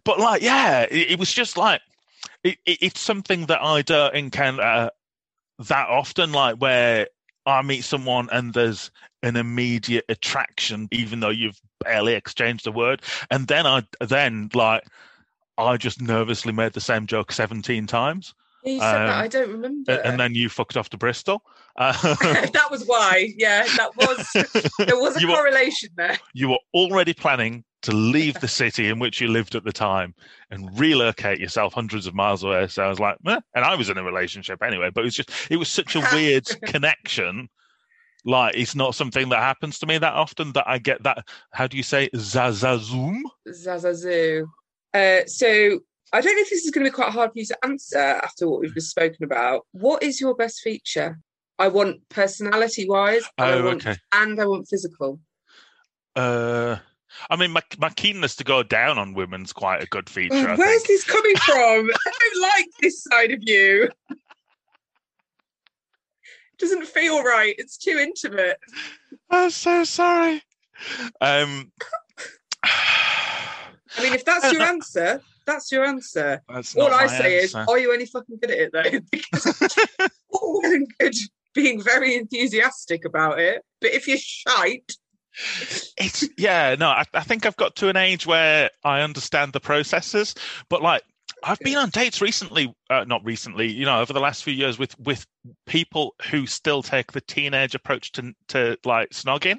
but 0.05 0.19
like, 0.19 0.41
yeah, 0.41 0.87
it, 0.91 1.13
it 1.13 1.19
was 1.19 1.31
just 1.31 1.59
like 1.59 1.83
it, 2.43 2.57
it, 2.65 2.79
it's 2.81 3.01
something 3.01 3.47
that 3.47 3.63
I 3.63 3.83
don't 3.83 4.15
encounter 4.15 4.91
that 5.59 5.89
often. 5.89 6.33
Like 6.33 6.57
where 6.57 7.09
I 7.45 7.61
meet 7.61 7.85
someone 7.85 8.31
and 8.33 8.55
there's 8.55 8.91
an 9.23 9.37
immediate 9.37 10.07
attraction, 10.09 10.89
even 10.93 11.21
though 11.21 11.31
you've 11.31 11.61
barely 11.85 12.15
exchanged 12.15 12.67
a 12.67 12.73
word, 12.73 13.03
and 13.31 13.47
then 13.47 13.67
I 13.67 13.83
then 14.01 14.51
like 14.55 14.83
I 15.59 15.77
just 15.77 16.01
nervously 16.01 16.53
made 16.53 16.73
the 16.73 16.81
same 16.81 17.07
joke 17.07 17.31
seventeen 17.33 17.87
times, 17.87 18.35
you 18.65 18.81
said 18.81 18.93
that. 18.95 19.09
Um, 19.09 19.21
I 19.21 19.29
don't 19.29 19.51
remember. 19.51 19.93
and, 19.93 20.19
then 20.19 20.35
you 20.35 20.49
fucked 20.49 20.77
off 20.77 20.89
to 20.91 20.97
Bristol. 20.97 21.43
Um, 21.77 21.95
that 22.03 22.69
was 22.71 22.85
why. 22.87 23.33
Yeah, 23.37 23.65
that 23.77 23.91
was. 23.97 24.27
There 24.87 24.97
was 24.99 25.17
a 25.17 25.21
You 25.21 25.29
were- 25.29 25.35
correlation 25.35 25.91
there. 25.97 26.19
you 26.33 26.49
were 26.49 26.59
already 26.75 27.13
planning 27.15 27.65
to 27.83 27.93
leave 27.93 28.41
the 28.41 28.49
city 28.49 28.89
in 28.89 28.99
which 28.99 29.21
you 29.21 29.29
lived 29.29 29.55
at 29.55 29.63
the 29.65 29.73
time 29.73 30.15
and 30.51 30.71
relocate 30.79 31.39
yourself 31.39 31.75
hundreds 31.75 32.07
of 32.07 32.15
miles 32.15 32.43
away. 32.43 32.67
So 32.67 32.83
I 32.83 32.89
was 32.89 32.99
like, 32.99 33.19
eh. 33.27 33.39
and 33.55 33.63
I 33.65 33.75
was 33.75 33.91
in 33.91 33.99
a 33.99 34.03
relationship 34.03 34.63
anyway, 34.63 34.89
but 34.95 35.03
it 35.03 35.05
was 35.05 35.15
just, 35.15 35.31
it 35.51 35.57
was 35.59 35.69
such 35.69 35.95
a 35.95 36.01
weird 36.15 36.47
connection. 36.67 37.51
Like, 38.25 38.57
it's 38.57 38.75
not 38.75 38.95
something 38.95 39.29
that 39.29 39.41
happens 39.41 39.79
to 39.81 39.87
me 39.87 39.99
that 39.99 40.13
often 40.15 40.53
that 40.53 40.65
I 40.67 40.79
get 40.79 41.03
that, 41.03 41.27
how 41.53 41.67
do 41.67 41.77
you 41.77 41.83
say, 41.83 42.09
zazazoom? 42.15 43.21
Zazazoo. 43.49 44.47
Uh, 44.95 45.27
so 45.27 45.81
I 46.13 46.21
don't 46.21 46.37
know 46.37 46.43
if 46.43 46.51
this 46.51 46.65
is 46.65 46.71
going 46.71 46.85
to 46.85 46.91
be 46.91 46.95
quite 46.95 47.11
hard 47.11 47.33
for 47.33 47.39
you 47.39 47.47
to 47.47 47.59
answer 47.65 47.99
after 47.99 48.49
what 48.49 48.61
we've 48.61 48.73
just 48.75 48.91
spoken 48.91 49.25
about. 49.25 49.67
What 49.73 50.03
is 50.03 50.21
your 50.21 50.35
best 50.35 50.61
feature? 50.61 51.19
I 51.59 51.69
want 51.69 52.09
personality 52.09 52.89
wise, 52.89 53.25
and, 53.39 53.47
I 53.47 53.53
Oh, 53.53 53.65
want, 53.65 53.87
okay. 53.87 53.99
and 54.13 54.41
I 54.41 54.47
want 54.47 54.69
physical. 54.69 55.21
Uh, 56.17 56.77
I 57.31 57.37
mean, 57.37 57.53
my, 57.53 57.63
my 57.79 57.91
keenness 57.91 58.37
to 58.37 58.45
go 58.45 58.63
down 58.63 58.99
on 58.99 59.15
women's 59.15 59.53
quite 59.53 59.83
a 59.83 59.87
good 59.87 60.09
feature. 60.09 60.51
Oh, 60.51 60.57
where's 60.57 60.83
this 60.85 61.05
coming 61.05 61.37
from? 61.37 61.91
I 62.07 62.13
don't 62.21 62.43
like 62.43 62.67
this 62.81 63.03
side 63.05 63.33
of 63.33 63.41
you. 63.43 63.89
Doesn't 66.59 66.87
feel 66.87 67.23
right. 67.23 67.55
It's 67.59 67.77
too 67.77 67.99
intimate. 67.99 68.59
I'm 69.31 69.51
so 69.51 69.85
sorry. 69.85 70.43
Um, 71.21 71.73
I 72.63 74.03
mean, 74.03 74.13
if 74.13 74.25
that's 74.25 74.53
your 74.53 74.63
answer, 74.75 75.21
that's 75.47 75.71
your 75.73 75.85
answer. 75.85 76.43
That's 76.49 76.77
All 76.77 76.93
I 76.93 77.07
say 77.07 77.37
is, 77.37 77.55
are 77.55 77.79
you 77.79 77.93
any 77.93 78.07
fucking 78.07 78.39
good 78.41 78.51
at 78.51 78.59
it 78.59 78.73
though? 78.73 79.01
Because 79.11 79.77
all 80.31 80.61
well 80.63 80.73
and 80.73 80.87
good 80.99 81.15
being 81.55 81.81
very 81.81 82.17
enthusiastic 82.17 83.05
about 83.05 83.39
it, 83.39 83.63
but 83.81 83.93
if 83.93 84.09
you're 84.09 84.19
shite, 84.19 84.97
it's 85.97 86.25
yeah 86.39 86.77
no 86.79 86.89
I, 86.89 87.03
I 87.13 87.23
think 87.23 87.45
i've 87.45 87.57
got 87.57 87.75
to 87.77 87.89
an 87.89 87.97
age 87.97 88.25
where 88.25 88.71
i 88.85 89.01
understand 89.01 89.53
the 89.53 89.59
processes 89.59 90.33
but 90.69 90.81
like 90.81 91.03
i've 91.45 91.59
been 91.61 91.77
on 91.77 91.91
dates 91.91 92.21
recently 92.21 92.75
uh, 92.91 93.05
not 93.05 93.25
recently 93.25 93.71
you 93.71 93.85
know 93.85 94.01
over 94.01 94.13
the 94.13 94.21
last 94.21 94.43
few 94.43 94.53
years 94.53 94.79
with 94.79 94.99
with 94.99 95.27
people 95.67 96.15
who 96.31 96.47
still 96.47 96.83
take 96.83 97.13
the 97.13 97.21
teenage 97.21 97.75
approach 97.75 98.13
to 98.13 98.33
to 98.49 98.77
like 98.85 99.11
snogging 99.11 99.59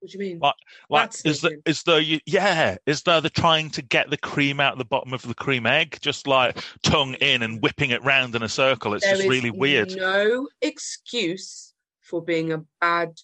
what 0.00 0.12
do 0.12 0.18
you 0.18 0.30
mean? 0.30 0.38
Like- 0.38 0.54
like 0.88 1.10
That's 1.10 1.24
is 1.24 1.40
the, 1.40 1.60
is 1.66 1.82
though 1.82 1.96
you 1.96 2.20
yeah 2.24 2.76
is 2.86 3.02
though 3.02 3.20
they're 3.20 3.30
trying 3.30 3.68
to 3.70 3.82
get 3.82 4.10
the 4.10 4.16
cream 4.16 4.60
out 4.60 4.78
the 4.78 4.84
bottom 4.84 5.12
of 5.12 5.22
the 5.22 5.34
cream 5.34 5.66
egg 5.66 5.98
just 6.00 6.28
like 6.28 6.62
tongue 6.84 7.14
in 7.14 7.42
and 7.42 7.60
whipping 7.60 7.90
it 7.90 8.04
round 8.04 8.36
in 8.36 8.44
a 8.44 8.48
circle 8.48 8.94
it's 8.94 9.04
There 9.04 9.16
just 9.16 9.28
really 9.28 9.50
weird 9.50 9.96
No 9.96 10.46
excuse 10.62 11.74
for 12.00 12.22
being 12.22 12.52
a 12.52 12.62
bad 12.80 13.18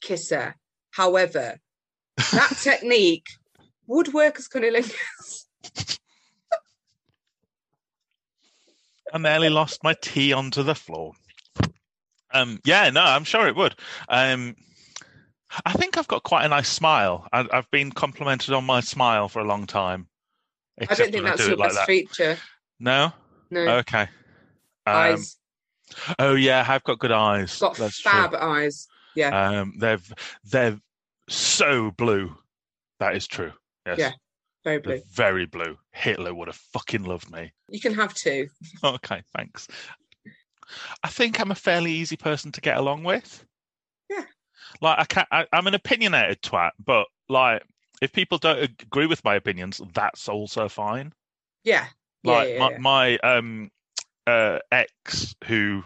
kisser. 0.00 0.56
However, 0.90 1.58
that 2.16 2.56
technique 2.62 3.26
would 3.86 4.12
work 4.12 4.38
as 4.38 4.48
cunnilingus. 4.48 5.44
I 9.12 9.18
nearly 9.18 9.48
lost 9.48 9.82
my 9.84 9.94
tea 10.00 10.32
onto 10.32 10.62
the 10.62 10.74
floor. 10.74 11.12
Um, 12.32 12.60
yeah, 12.64 12.90
no, 12.90 13.02
I'm 13.02 13.24
sure 13.24 13.46
it 13.46 13.56
would. 13.56 13.74
Um, 14.08 14.56
I 15.64 15.72
think 15.72 15.96
I've 15.96 16.08
got 16.08 16.22
quite 16.24 16.44
a 16.44 16.48
nice 16.48 16.68
smile. 16.68 17.26
I, 17.32 17.46
I've 17.52 17.70
been 17.70 17.92
complimented 17.92 18.52
on 18.52 18.64
my 18.64 18.80
smile 18.80 19.28
for 19.28 19.40
a 19.40 19.44
long 19.44 19.66
time. 19.66 20.08
I 20.80 20.94
don't 20.94 21.10
think 21.10 21.24
that's 21.24 21.40
do 21.42 21.48
your 21.48 21.56
like 21.56 21.68
best 21.68 21.78
that. 21.78 21.86
feature. 21.86 22.36
No. 22.78 23.12
No, 23.50 23.78
Okay. 23.78 24.02
Um, 24.02 24.08
eyes. 24.86 25.36
Oh 26.18 26.34
yeah, 26.34 26.64
I've 26.66 26.82
got 26.82 26.98
good 26.98 27.12
eyes. 27.12 27.58
Got 27.60 27.76
That's 27.76 28.00
fab 28.00 28.30
true. 28.30 28.40
eyes. 28.40 28.88
Yeah. 29.14 29.60
Um, 29.60 29.74
they're 29.78 30.00
they're 30.44 30.78
so 31.28 31.92
blue. 31.92 32.36
That 32.98 33.14
is 33.16 33.26
true. 33.26 33.52
Yes. 33.86 33.98
Yeah, 33.98 34.12
Very 34.66 34.78
blue. 34.80 35.00
very 35.12 35.46
blue. 35.46 35.78
Hitler 35.92 36.34
would 36.34 36.48
have 36.48 36.56
fucking 36.56 37.04
loved 37.04 37.30
me. 37.30 37.52
You 37.68 37.78
can 37.80 37.94
have 37.94 38.12
two. 38.14 38.48
Okay, 38.84 39.22
thanks. 39.36 39.68
I 41.04 41.08
think 41.08 41.40
I'm 41.40 41.52
a 41.52 41.54
fairly 41.54 41.92
easy 41.92 42.16
person 42.16 42.50
to 42.50 42.60
get 42.60 42.76
along 42.76 43.04
with. 43.04 43.44
Yeah. 44.10 44.24
Like 44.80 44.98
I 44.98 45.04
can't. 45.04 45.28
I, 45.30 45.46
I'm 45.52 45.68
an 45.68 45.74
opinionated 45.74 46.42
twat, 46.42 46.72
but 46.84 47.06
like 47.28 47.62
if 48.02 48.12
people 48.12 48.38
don't 48.38 48.58
agree 48.82 49.06
with 49.06 49.22
my 49.24 49.36
opinions, 49.36 49.80
that's 49.94 50.28
also 50.28 50.68
fine. 50.68 51.12
Yeah. 51.62 51.86
Yeah, 52.24 52.32
Like 52.32 52.48
yeah, 52.48 52.58
my, 52.58 52.70
yeah. 52.70 52.78
my 52.78 53.18
um 53.18 53.70
uh 54.26 54.58
ex 54.72 55.36
who 55.44 55.84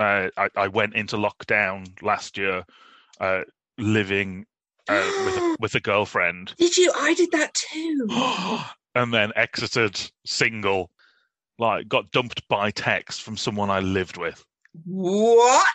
uh 0.00 0.30
I, 0.36 0.48
I 0.56 0.66
went 0.66 0.96
into 0.96 1.16
lockdown 1.16 1.86
last 2.02 2.36
year, 2.36 2.64
uh 3.20 3.42
living 3.78 4.46
uh, 4.88 5.22
with 5.24 5.36
a, 5.36 5.56
with 5.60 5.74
a 5.74 5.80
girlfriend, 5.80 6.54
Did 6.58 6.76
you? 6.76 6.92
I 6.94 7.14
did 7.14 7.30
that 7.32 7.54
too. 7.54 8.06
and 8.94 9.12
then 9.12 9.32
exited 9.36 9.98
single. 10.24 10.90
Like 11.58 11.88
got 11.88 12.10
dumped 12.10 12.46
by 12.48 12.70
text 12.70 13.22
from 13.22 13.36
someone 13.38 13.70
I 13.70 13.80
lived 13.80 14.18
with. 14.18 14.44
what? 14.84 15.66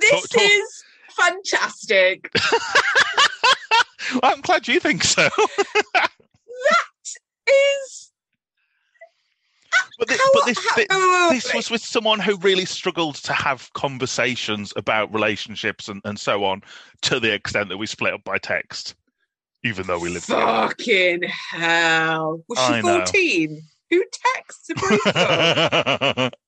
This 0.00 0.10
Talk- 0.10 0.28
talk- 0.28 0.42
is 0.42 0.84
fantastic. 1.16 2.30
I'm 4.22 4.42
glad 4.42 4.68
you 4.68 4.78
think 4.80 5.02
so. 5.04 5.28
Is 7.48 8.11
but 9.98 10.08
this, 10.08 10.18
how, 10.20 10.30
but 10.34 10.46
this, 10.46 10.58
how- 10.58 10.74
thi- 10.76 10.86
wait, 10.90 11.30
this 11.34 11.54
was 11.54 11.70
with 11.70 11.82
someone 11.82 12.18
who 12.20 12.36
really 12.38 12.64
struggled 12.64 13.16
to 13.16 13.32
have 13.32 13.72
conversations 13.74 14.72
about 14.76 15.12
relationships 15.12 15.88
and, 15.88 16.00
and 16.04 16.18
so 16.18 16.44
on 16.44 16.62
to 17.02 17.20
the 17.20 17.32
extent 17.32 17.68
that 17.68 17.76
we 17.78 17.86
split 17.86 18.14
up 18.14 18.24
by 18.24 18.38
text, 18.38 18.94
even 19.64 19.86
though 19.86 19.98
we 19.98 20.08
lived 20.08 20.26
together. 20.26 20.44
Fucking 20.68 21.22
hell. 21.50 22.42
Was 22.48 22.58
she 22.66 22.82
know. 22.82 22.98
14? 22.98 23.62
Who 23.90 24.04
texts 24.38 24.70
a 24.70 26.30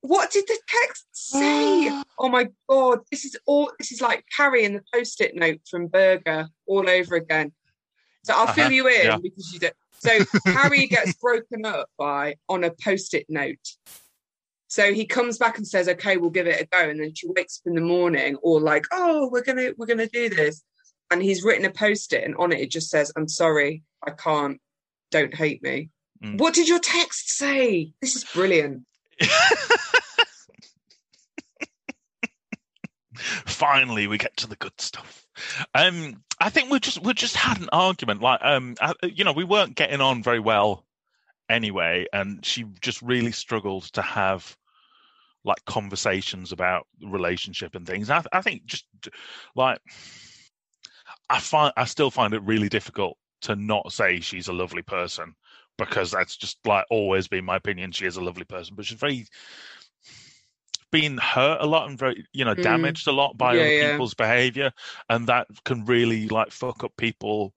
what 0.00 0.30
did 0.30 0.44
the 0.46 0.58
text 0.68 1.06
say? 1.12 1.90
Oh 2.18 2.28
my 2.28 2.48
god, 2.68 3.00
this 3.10 3.24
is 3.24 3.36
all 3.46 3.72
this 3.78 3.90
is 3.90 4.00
like 4.00 4.24
Carrie 4.36 4.64
in 4.64 4.74
the 4.74 4.82
post-it 4.92 5.34
note 5.34 5.60
from 5.68 5.88
Berger 5.88 6.48
all 6.66 6.88
over 6.88 7.16
again. 7.16 7.52
So 8.22 8.34
I'll 8.34 8.46
fill 8.46 8.66
Uh-huh, 8.66 8.72
you 8.74 8.86
in 8.88 9.04
yeah. 9.06 9.16
because 9.20 9.50
you 9.52 9.58
don't. 9.58 9.74
So 10.04 10.24
Harry 10.46 10.86
gets 10.86 11.14
broken 11.14 11.64
up 11.64 11.88
by 11.96 12.36
on 12.48 12.64
a 12.64 12.70
post-it 12.70 13.26
note. 13.28 13.76
So 14.68 14.92
he 14.92 15.06
comes 15.06 15.38
back 15.38 15.56
and 15.56 15.66
says, 15.66 15.88
"Okay, 15.88 16.16
we'll 16.16 16.30
give 16.30 16.46
it 16.46 16.60
a 16.60 16.66
go." 16.66 16.88
And 16.88 17.00
then 17.00 17.14
she 17.14 17.28
wakes 17.28 17.60
up 17.60 17.68
in 17.68 17.74
the 17.74 17.80
morning, 17.80 18.36
all 18.36 18.60
like, 18.60 18.84
"Oh, 18.92 19.28
we're 19.30 19.42
gonna 19.42 19.70
we're 19.76 19.86
gonna 19.86 20.08
do 20.08 20.28
this." 20.28 20.62
And 21.10 21.22
he's 21.22 21.44
written 21.44 21.64
a 21.64 21.70
post-it, 21.70 22.24
and 22.24 22.34
on 22.36 22.52
it 22.52 22.60
it 22.60 22.70
just 22.70 22.90
says, 22.90 23.12
"I'm 23.16 23.28
sorry, 23.28 23.82
I 24.06 24.10
can't. 24.10 24.60
Don't 25.10 25.34
hate 25.34 25.62
me." 25.62 25.90
Mm. 26.22 26.38
What 26.38 26.54
did 26.54 26.68
your 26.68 26.80
text 26.80 27.30
say? 27.30 27.92
This 28.00 28.16
is 28.16 28.24
brilliant. 28.24 28.82
Finally, 33.24 34.06
we 34.06 34.18
get 34.18 34.36
to 34.38 34.46
the 34.46 34.56
good 34.56 34.78
stuff. 34.80 35.26
Um, 35.74 36.22
I 36.40 36.50
think 36.50 36.70
we 36.70 36.80
just 36.80 37.02
we 37.02 37.14
just 37.14 37.36
had 37.36 37.60
an 37.60 37.68
argument. 37.72 38.20
Like, 38.20 38.40
um, 38.42 38.76
I, 38.80 38.94
you 39.02 39.24
know, 39.24 39.32
we 39.32 39.44
weren't 39.44 39.76
getting 39.76 40.00
on 40.00 40.22
very 40.22 40.40
well 40.40 40.84
anyway, 41.48 42.06
and 42.12 42.44
she 42.44 42.64
just 42.80 43.02
really 43.02 43.32
struggled 43.32 43.84
to 43.92 44.02
have 44.02 44.56
like 45.44 45.64
conversations 45.66 46.52
about 46.52 46.86
relationship 47.02 47.74
and 47.74 47.86
things. 47.86 48.10
I, 48.10 48.22
I 48.32 48.40
think 48.40 48.64
just 48.64 48.86
like 49.54 49.78
I 51.28 51.40
find 51.40 51.72
I 51.76 51.84
still 51.84 52.10
find 52.10 52.34
it 52.34 52.42
really 52.42 52.68
difficult 52.68 53.16
to 53.42 53.56
not 53.56 53.92
say 53.92 54.20
she's 54.20 54.48
a 54.48 54.52
lovely 54.52 54.82
person 54.82 55.34
because 55.76 56.10
that's 56.10 56.36
just 56.36 56.58
like 56.66 56.86
always 56.90 57.28
been 57.28 57.44
my 57.44 57.56
opinion. 57.56 57.92
She 57.92 58.06
is 58.06 58.16
a 58.16 58.24
lovely 58.24 58.44
person, 58.44 58.74
but 58.76 58.86
she's 58.86 58.98
very 58.98 59.26
been 61.00 61.18
hurt 61.18 61.58
a 61.60 61.66
lot 61.66 61.88
and 61.88 61.98
very 61.98 62.24
you 62.32 62.44
know 62.44 62.54
Mm. 62.54 62.62
damaged 62.62 63.08
a 63.08 63.12
lot 63.12 63.36
by 63.36 63.54
Yeah, 63.54 63.60
other 63.62 63.74
yeah. 63.74 63.90
people's 63.92 64.14
behavior 64.14 64.70
and 65.08 65.26
that 65.26 65.48
can 65.64 65.84
really 65.84 66.28
like 66.28 66.50
fuck 66.52 66.84
up 66.84 66.92
people 66.96 67.52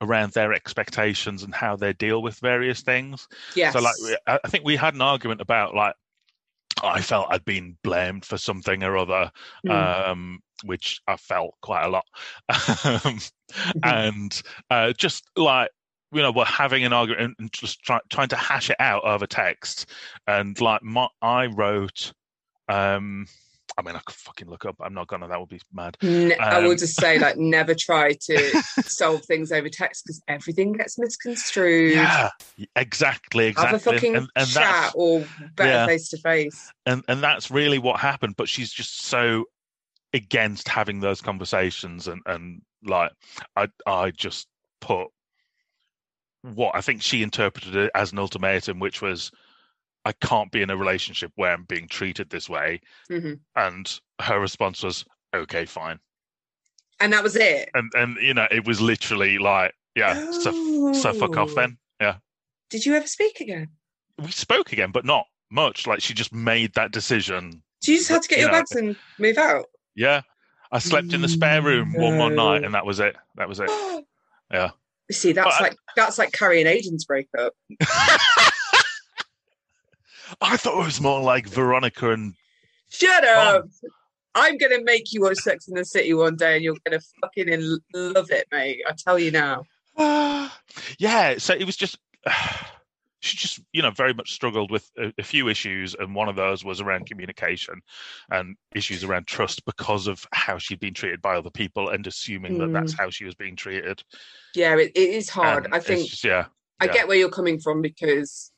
around 0.00 0.32
their 0.32 0.52
expectations 0.54 1.42
and 1.42 1.54
how 1.54 1.76
they 1.76 1.92
deal 1.92 2.22
with 2.22 2.38
various 2.40 2.80
things 2.82 3.28
yeah 3.54 3.70
so 3.72 3.80
like 3.80 3.94
I 4.26 4.48
think 4.48 4.64
we 4.64 4.76
had 4.76 4.94
an 4.94 5.02
argument 5.02 5.40
about 5.40 5.74
like 5.74 5.94
I 6.82 7.00
felt 7.02 7.26
I'd 7.30 7.44
been 7.44 7.76
blamed 7.82 8.24
for 8.24 8.38
something 8.38 8.84
or 8.84 8.96
other, 8.96 9.32
Mm. 9.66 10.08
um, 10.10 10.40
which 10.64 11.00
I 11.08 11.16
felt 11.16 11.54
quite 11.60 11.84
a 11.84 11.88
lot, 11.88 12.04
um, 12.48 13.18
Mm-hmm. 13.48 13.78
and 13.82 14.42
uh, 14.70 14.92
just 14.92 15.24
like 15.36 15.70
you 16.12 16.22
know, 16.22 16.30
we're 16.30 16.44
having 16.44 16.84
an 16.84 16.92
argument 16.92 17.22
and- 17.24 17.34
and 17.40 17.52
just 17.52 17.82
try, 17.82 17.98
trying 18.10 18.28
to 18.28 18.36
hash 18.36 18.70
it 18.70 18.76
out 18.80 19.02
over 19.04 19.26
text, 19.26 19.90
and 20.26 20.58
like 20.60 20.82
my, 20.82 21.08
I 21.20 21.46
wrote, 21.46 22.12
um, 22.68 23.26
I 23.76 23.82
mean, 23.82 23.94
I 23.96 24.00
could 24.00 24.16
fucking 24.16 24.48
look 24.48 24.64
up. 24.64 24.76
I'm 24.80 24.94
not 24.94 25.06
gonna. 25.08 25.28
That 25.28 25.38
would 25.38 25.48
be 25.50 25.60
mad. 25.72 25.96
I 26.02 26.58
will 26.60 26.70
Um, 26.72 26.76
just 26.76 26.98
say, 26.98 27.18
like, 27.18 27.36
never 27.38 27.74
try 27.74 28.12
to 28.12 28.62
solve 28.86 29.24
things 29.24 29.52
over 29.52 29.68
text 29.68 30.04
because 30.04 30.20
everything 30.26 30.72
gets 30.72 30.98
misconstrued. 30.98 31.92
Yeah, 31.94 32.30
exactly, 32.74 33.46
exactly. 33.46 33.70
Have 33.70 33.74
a 33.74 33.78
fucking 33.78 34.16
and, 34.16 34.28
and 34.34 34.48
chat 34.48 34.92
or 34.96 35.24
better 35.54 35.86
face 35.86 36.08
to 36.08 36.18
face. 36.18 36.72
and 36.86 37.04
and 37.08 37.22
that's 37.22 37.50
really 37.50 37.78
what 37.78 38.00
happened 38.00 38.34
but 38.36 38.48
she's 38.48 38.72
just 38.72 39.02
so 39.04 39.44
against 40.14 40.66
having 40.68 41.00
those 41.00 41.20
conversations 41.20 42.08
and 42.08 42.22
and 42.24 42.62
like 42.82 43.12
i 43.56 43.68
i 43.86 44.10
just 44.10 44.48
put 44.80 45.08
what 46.42 46.74
i 46.74 46.80
think 46.80 47.02
she 47.02 47.22
interpreted 47.22 47.76
it 47.76 47.90
as 47.94 48.12
an 48.12 48.18
ultimatum 48.18 48.78
which 48.78 49.02
was 49.02 49.30
i 50.04 50.12
can't 50.12 50.50
be 50.52 50.62
in 50.62 50.70
a 50.70 50.76
relationship 50.76 51.30
where 51.36 51.52
i'm 51.52 51.64
being 51.64 51.88
treated 51.88 52.30
this 52.30 52.48
way 52.48 52.80
hmm 53.08 53.34
and 53.56 54.00
her 54.20 54.38
response 54.40 54.82
was 54.82 55.04
okay 55.34 55.64
fine 55.64 55.98
And 57.00 57.12
that 57.12 57.22
was 57.22 57.36
it. 57.36 57.68
and 57.74 57.90
and 57.94 58.16
you 58.20 58.34
know 58.34 58.46
it 58.50 58.66
was 58.66 58.80
literally 58.80 59.38
like 59.38 59.74
yeah 59.94 60.30
so 60.30 60.92
so 60.92 61.12
fuck 61.12 61.36
off 61.36 61.50
Oh. 61.52 61.54
then 61.54 61.78
yeah 62.00 62.16
Did 62.70 62.84
you 62.86 62.94
ever 62.94 63.06
speak 63.06 63.40
again? 63.40 63.68
we 64.18 64.30
spoke 64.30 64.72
again 64.72 64.90
but 64.92 65.04
not 65.04 65.26
much 65.50 65.86
like 65.86 66.00
she 66.00 66.12
just 66.14 66.32
made 66.32 66.74
that 66.74 66.92
decision 66.92 67.62
So 67.80 67.92
you 67.92 67.98
just 67.98 68.08
had 68.10 68.22
to 68.22 68.28
get 68.28 68.38
You 68.38 68.44
your 68.44 68.52
know, 68.52 68.58
bags 68.58 68.72
and 68.72 68.96
move 69.18 69.38
out? 69.38 69.66
Yeah. 69.94 70.22
I 70.70 70.78
slept 70.80 71.14
in 71.14 71.22
the 71.22 71.28
spare 71.28 71.62
room 71.62 71.94
one 71.94 72.18
one 72.18 72.34
night 72.34 72.62
and 72.64 72.74
that 72.74 72.84
was 72.84 73.00
it. 73.00 73.16
That 73.36 73.48
was 73.48 73.58
it. 73.60 73.70
Yeah. 74.52 74.70
See, 75.10 75.32
that's 75.32 75.46
But 75.46 75.54
I- 75.54 75.62
like 75.68 75.76
that's 75.96 76.18
like 76.18 76.32
Carrie 76.32 76.60
and 76.60 76.68
Aidan's 76.68 77.04
breakup. 77.06 77.54
I 80.40 80.56
thought 80.56 80.80
it 80.80 80.86
was 80.86 81.00
more 81.00 81.20
like 81.20 81.48
Veronica 81.48 82.12
and 82.12 82.34
Shut 82.90 83.24
up. 83.24 83.68
I'm 84.34 84.56
gonna 84.56 84.82
make 84.82 85.12
you 85.12 85.22
watch 85.22 85.38
Sex 85.38 85.68
in 85.68 85.74
the 85.74 85.84
City 85.84 86.14
one 86.14 86.36
day, 86.36 86.54
and 86.56 86.64
you're 86.64 86.76
gonna 86.84 87.00
fucking 87.20 87.48
in- 87.48 87.78
love 87.94 88.30
it, 88.30 88.46
mate. 88.52 88.80
I 88.86 88.94
tell 88.96 89.18
you 89.18 89.30
now. 89.30 89.64
yeah, 90.98 91.38
so 91.38 91.54
it 91.54 91.64
was 91.64 91.76
just 91.76 91.98
she 93.20 93.36
just 93.36 93.60
you 93.72 93.82
know 93.82 93.90
very 93.90 94.14
much 94.14 94.32
struggled 94.32 94.70
with 94.70 94.88
a, 94.96 95.12
a, 95.18 95.22
few 95.22 95.48
issues, 95.48 95.94
and 95.98 96.14
one 96.14 96.28
of 96.28 96.36
those 96.36 96.64
was 96.64 96.80
around 96.80 97.06
communication 97.06 97.80
and 98.30 98.56
issues 98.74 99.02
around 99.02 99.26
trust 99.26 99.64
because 99.64 100.06
of 100.06 100.24
how 100.32 100.56
she'd 100.56 100.80
been 100.80 100.94
treated 100.94 101.20
by 101.20 101.36
other 101.36 101.50
people 101.50 101.88
and 101.88 102.06
assuming 102.06 102.54
mm. 102.54 102.58
that 102.60 102.72
that's 102.72 102.92
how 102.92 103.10
she 103.10 103.24
was 103.24 103.34
being 103.34 103.56
treated. 103.56 104.02
Yeah, 104.54 104.76
it, 104.76 104.92
it 104.94 105.10
is 105.10 105.28
hard. 105.28 105.64
And 105.64 105.74
I 105.74 105.80
think. 105.80 106.08
Just, 106.08 106.24
yeah, 106.24 106.46
I 106.80 106.86
yeah. 106.86 106.92
get 106.92 107.08
where 107.08 107.16
you're 107.16 107.28
coming 107.28 107.58
from 107.58 107.82
because 107.82 108.52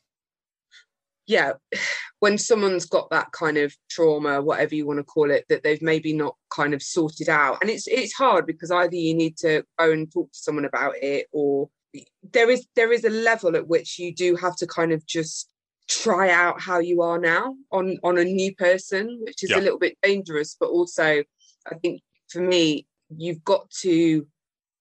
yeah, 1.31 1.53
when 2.19 2.37
someone's 2.37 2.85
got 2.85 3.09
that 3.11 3.33
kind 3.33 3.57
of 3.57 3.75
trauma, 3.89 4.43
whatever 4.43 4.75
you 4.75 4.87
want 4.87 4.99
to 4.99 5.05
call 5.05 5.31
it, 5.31 5.47
that 5.49 5.63
they've 5.63 5.81
maybe 5.81 6.13
not 6.13 6.37
kind 6.51 6.75
of 6.75 6.83
sorted 6.83 7.29
out, 7.29 7.59
and 7.61 7.71
it's 7.71 7.87
it's 7.87 8.13
hard 8.13 8.47
because 8.47 8.71
either 8.71 8.97
you 8.97 9.15
need 9.15 9.37
to 9.39 9.65
go 9.79 9.91
and 9.91 10.13
talk 10.13 10.31
to 10.33 10.39
someone 10.39 10.67
about 10.67 10.95
it, 11.01 11.27
or 11.33 11.71
there 12.33 12.51
is 12.51 12.67
there 12.77 12.93
is 12.93 13.05
a 13.05 13.11
level 13.11 13.57
at 13.57 13.69
which 13.69 13.99
you 13.99 14.15
do 14.15 14.37
have 14.37 14.57
to 14.57 14.67
kind 14.67 14.93
of 14.93 15.07
just 15.07 15.49
try 15.89 16.31
out 16.31 16.61
how 16.61 16.79
you 16.79 17.03
are 17.03 17.19
now 17.19 17.55
on 17.73 17.97
on 18.03 18.19
a 18.19 18.25
new 18.25 18.55
person, 18.57 19.19
which 19.23 19.43
is 19.43 19.51
yeah. 19.51 19.59
a 19.59 19.63
little 19.63 19.79
bit 19.79 19.97
dangerous, 20.03 20.57
but 20.59 20.69
also 20.69 21.23
I 21.71 21.75
think 21.83 22.03
for 22.29 22.43
me, 22.43 22.87
you've 23.17 23.45
got 23.45 23.71
to 23.83 24.27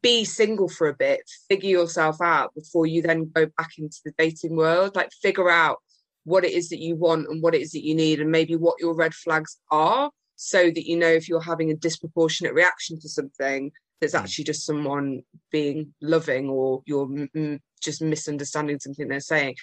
be 0.02 0.24
single 0.24 0.70
for 0.70 0.88
a 0.88 0.94
bit, 0.94 1.22
figure 1.50 1.70
yourself 1.70 2.22
out 2.22 2.54
before 2.56 2.86
you 2.86 3.02
then 3.02 3.30
go 3.34 3.46
back 3.58 3.72
into 3.78 3.98
the 4.06 4.14
dating 4.18 4.56
world. 4.56 4.96
Like 4.96 5.12
figure 5.22 5.50
out 5.50 5.80
what 6.24 6.46
it 6.46 6.52
is 6.52 6.70
that 6.70 6.80
you 6.80 6.96
want 6.96 7.28
and 7.28 7.42
what 7.42 7.56
it 7.56 7.62
is 7.62 7.72
that 7.72 7.86
you 7.86 7.96
need 7.96 8.20
and 8.20 8.32
maybe 8.32 8.56
what 8.56 8.80
your 8.80 8.94
red 8.94 9.14
flags 9.14 9.58
are 9.72 10.12
so 10.36 10.66
that 10.66 10.86
you 10.86 10.96
know 10.96 11.08
if 11.08 11.28
you're 11.28 11.42
having 11.42 11.72
a 11.72 11.76
disproportionate 11.76 12.54
reaction 12.54 13.00
to 13.00 13.10
something 13.10 13.72
that's 14.00 14.14
hmm. 14.14 14.20
actually 14.20 14.46
just 14.46 14.66
someone 14.66 15.22
being 15.52 15.94
loving 16.02 16.50
or 16.50 16.82
you're 16.86 17.10
m- 17.36 17.60
just 17.82 18.02
misunderstanding 18.02 18.80
something 18.80 19.08
they're 19.08 19.20
saying. 19.20 19.56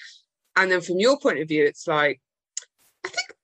And 0.56 0.70
then 0.70 0.80
from 0.80 0.98
your 0.98 1.18
point 1.18 1.38
of 1.38 1.48
view 1.48 1.64
it's 1.64 1.86
like 1.86 2.20
i 3.04 3.08
think 3.08 3.34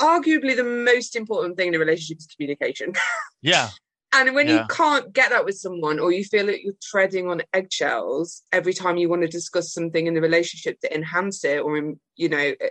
arguably 0.00 0.56
the 0.56 0.64
most 0.64 1.16
important 1.16 1.56
thing 1.56 1.68
in 1.68 1.74
a 1.74 1.78
relationship 1.78 2.18
is 2.18 2.26
communication. 2.26 2.92
Yeah 3.40 3.70
and 4.12 4.34
when 4.34 4.48
yeah. 4.48 4.62
you 4.62 4.66
can't 4.68 5.12
get 5.12 5.30
that 5.30 5.44
with 5.44 5.58
someone, 5.58 5.98
or 5.98 6.10
you 6.12 6.24
feel 6.24 6.46
that 6.46 6.62
you're 6.62 6.74
treading 6.82 7.28
on 7.28 7.42
eggshells 7.52 8.42
every 8.52 8.72
time 8.72 8.96
you 8.96 9.08
want 9.08 9.22
to 9.22 9.28
discuss 9.28 9.72
something 9.72 10.06
in 10.06 10.14
the 10.14 10.20
relationship 10.22 10.80
to 10.80 10.94
enhance 10.94 11.44
it, 11.44 11.60
or 11.60 11.76
you 12.16 12.28
know, 12.28 12.38
eh, 12.38 12.68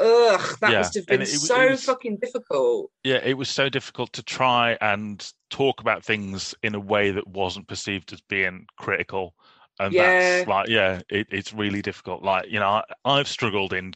ugh, 0.00 0.58
that 0.60 0.72
yeah. 0.72 0.78
must 0.78 0.94
have 0.94 1.06
been 1.06 1.22
it, 1.22 1.26
so 1.26 1.60
it 1.60 1.70
was, 1.70 1.84
fucking 1.84 2.18
difficult. 2.20 2.90
Yeah, 3.04 3.20
it 3.22 3.34
was 3.34 3.48
so 3.48 3.68
difficult 3.68 4.12
to 4.14 4.22
try 4.22 4.76
and 4.80 5.32
talk 5.48 5.80
about 5.80 6.04
things 6.04 6.54
in 6.62 6.74
a 6.74 6.80
way 6.80 7.12
that 7.12 7.26
wasn't 7.28 7.68
perceived 7.68 8.12
as 8.12 8.20
being 8.22 8.66
critical. 8.76 9.34
And 9.78 9.94
yeah. 9.94 10.02
that's 10.10 10.48
like, 10.48 10.68
yeah, 10.68 11.00
it, 11.08 11.28
it's 11.30 11.54
really 11.54 11.80
difficult. 11.80 12.22
Like, 12.22 12.50
you 12.50 12.58
know, 12.58 12.68
I, 12.68 12.82
I've 13.04 13.28
struggled 13.28 13.72
in 13.72 13.94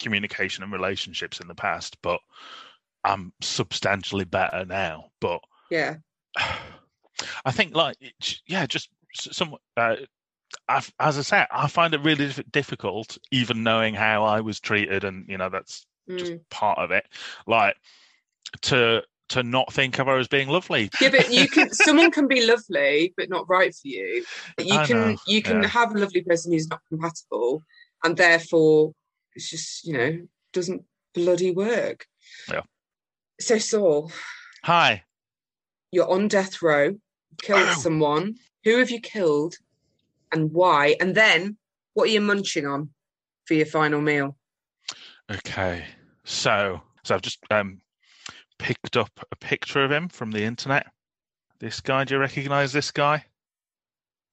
communication 0.00 0.62
and 0.62 0.72
relationships 0.72 1.40
in 1.40 1.48
the 1.48 1.54
past, 1.54 1.98
but 2.00 2.20
I'm 3.04 3.32
substantially 3.42 4.24
better 4.24 4.64
now. 4.64 5.10
But 5.20 5.40
yeah 5.70 5.96
I 7.44 7.50
think 7.50 7.74
like 7.74 7.96
yeah, 8.46 8.66
just 8.66 8.90
some. 9.14 9.56
Uh, 9.76 9.96
as 10.68 10.92
I 11.00 11.22
said, 11.22 11.46
I 11.50 11.66
find 11.66 11.92
it 11.94 12.02
really 12.02 12.32
difficult, 12.50 13.18
even 13.30 13.62
knowing 13.62 13.94
how 13.94 14.24
I 14.24 14.40
was 14.40 14.60
treated, 14.60 15.04
and 15.04 15.26
you 15.28 15.38
know 15.38 15.48
that's 15.48 15.86
mm. 16.08 16.18
just 16.18 16.50
part 16.50 16.78
of 16.78 16.90
it. 16.90 17.06
Like 17.46 17.76
to 18.62 19.02
to 19.30 19.42
not 19.42 19.72
think 19.72 19.98
of 19.98 20.06
her 20.06 20.18
as 20.18 20.28
being 20.28 20.48
lovely. 20.48 20.90
Yeah, 21.00 21.10
but 21.10 21.32
you 21.32 21.48
can. 21.48 21.70
someone 21.72 22.10
can 22.10 22.28
be 22.28 22.46
lovely, 22.46 23.12
but 23.16 23.28
not 23.28 23.48
right 23.48 23.74
for 23.74 23.88
you. 23.88 24.24
You 24.58 24.78
I 24.78 24.86
can 24.86 24.96
know, 24.96 25.16
you 25.26 25.42
can 25.42 25.62
yeah. 25.62 25.68
have 25.68 25.94
a 25.94 25.98
lovely 25.98 26.22
person 26.22 26.52
who's 26.52 26.68
not 26.68 26.80
compatible, 26.88 27.62
and 28.04 28.16
therefore 28.16 28.92
it's 29.34 29.50
just 29.50 29.86
you 29.86 29.94
know 29.94 30.18
doesn't 30.52 30.84
bloody 31.14 31.50
work. 31.50 32.06
Yeah. 32.50 32.62
So 33.40 33.58
Saul. 33.58 34.12
Hi 34.64 35.05
you're 35.92 36.10
on 36.10 36.28
death 36.28 36.62
row, 36.62 36.96
killed 37.42 37.68
someone. 37.78 38.36
Who 38.64 38.78
have 38.78 38.90
you 38.90 39.00
killed 39.00 39.56
and 40.32 40.52
why? 40.52 40.96
And 41.00 41.14
then 41.14 41.56
what 41.94 42.08
are 42.08 42.12
you 42.12 42.20
munching 42.20 42.66
on 42.66 42.90
for 43.44 43.54
your 43.54 43.66
final 43.66 44.00
meal? 44.00 44.36
Okay. 45.30 45.84
So 46.24 46.80
so 47.04 47.14
I've 47.14 47.22
just 47.22 47.38
um 47.50 47.80
picked 48.58 48.96
up 48.96 49.10
a 49.30 49.36
picture 49.36 49.84
of 49.84 49.92
him 49.92 50.08
from 50.08 50.32
the 50.32 50.42
internet. 50.42 50.86
This 51.58 51.80
guy, 51.80 52.04
do 52.04 52.14
you 52.14 52.20
recognise 52.20 52.72
this 52.72 52.90
guy? 52.90 53.24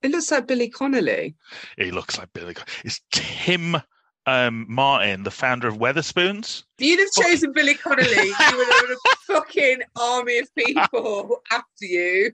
It 0.02 0.12
looks 0.12 0.32
like 0.32 0.48
Billy 0.48 0.70
Connolly. 0.70 1.36
He 1.78 1.92
looks 1.92 2.18
like 2.18 2.34
Billy. 2.34 2.56
It's 2.84 3.00
Tim 3.12 3.78
um, 4.26 4.66
Martin, 4.70 5.24
the 5.24 5.32
founder 5.32 5.68
of 5.68 5.78
Wetherspoons. 5.78 6.64
If 6.80 6.86
you'd 6.86 7.00
have 7.00 7.12
chosen 7.12 7.52
Billy 7.54 7.76
Connolly, 7.76 8.10
you 8.10 8.58
would 8.58 8.68
have 8.68 8.90
a 8.90 8.98
fucking 9.34 9.82
army 10.00 10.40
of 10.40 10.54
people 10.56 11.42
after 11.52 11.86
you. 11.86 12.32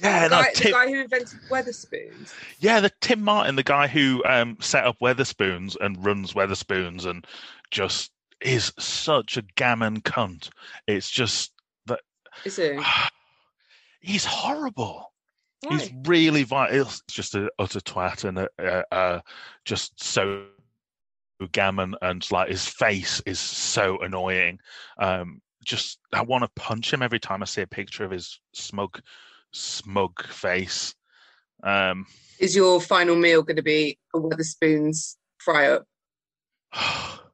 Yeah, 0.00 0.28
the, 0.28 0.36
guy, 0.36 0.50
Tim, 0.54 0.70
the 0.70 0.76
guy 0.76 0.88
who 0.88 1.00
invented 1.00 1.38
Wetherspoons. 1.50 2.32
Yeah, 2.60 2.80
the 2.80 2.92
Tim 3.00 3.22
Martin, 3.22 3.56
the 3.56 3.64
guy 3.64 3.88
who 3.88 4.22
um, 4.26 4.56
set 4.60 4.84
up 4.84 4.96
Wetherspoons 5.00 5.76
and 5.80 6.04
runs 6.04 6.34
Wetherspoons, 6.34 7.04
and 7.04 7.26
just 7.70 8.12
is 8.40 8.72
such 8.78 9.36
a 9.36 9.42
gammon 9.56 10.00
cunt. 10.00 10.50
It's 10.86 11.10
just 11.10 11.52
that. 11.86 12.00
Is 12.44 12.56
he? 12.56 12.78
He's 14.00 14.24
horrible. 14.24 15.12
Why? 15.60 15.78
He's 15.78 15.92
really 16.04 16.44
vital. 16.44 16.84
He's 16.84 17.02
just 17.08 17.34
an 17.34 17.48
utter 17.58 17.80
twat 17.80 18.24
and 18.24 18.38
a, 18.38 18.48
a, 18.58 18.84
a, 18.92 19.22
just 19.64 20.02
so 20.02 20.46
gammon, 21.52 21.94
and 22.02 22.30
like 22.30 22.48
his 22.48 22.66
face 22.66 23.20
is 23.26 23.40
so 23.40 23.98
annoying. 23.98 24.60
Um, 24.98 25.40
just 25.64 25.98
I 26.12 26.22
want 26.22 26.44
to 26.44 26.50
punch 26.54 26.92
him 26.92 27.02
every 27.02 27.20
time 27.20 27.42
I 27.42 27.46
see 27.46 27.62
a 27.62 27.66
picture 27.66 28.04
of 28.04 28.10
his 28.10 28.40
smug, 28.52 29.00
smug 29.52 30.24
face. 30.26 30.94
Um, 31.62 32.06
is 32.38 32.54
your 32.54 32.80
final 32.80 33.16
meal 33.16 33.42
going 33.42 33.56
to 33.56 33.62
be 33.62 33.98
a 34.14 34.18
Wetherspoons 34.18 35.16
fry 35.38 35.68
up? 35.68 35.84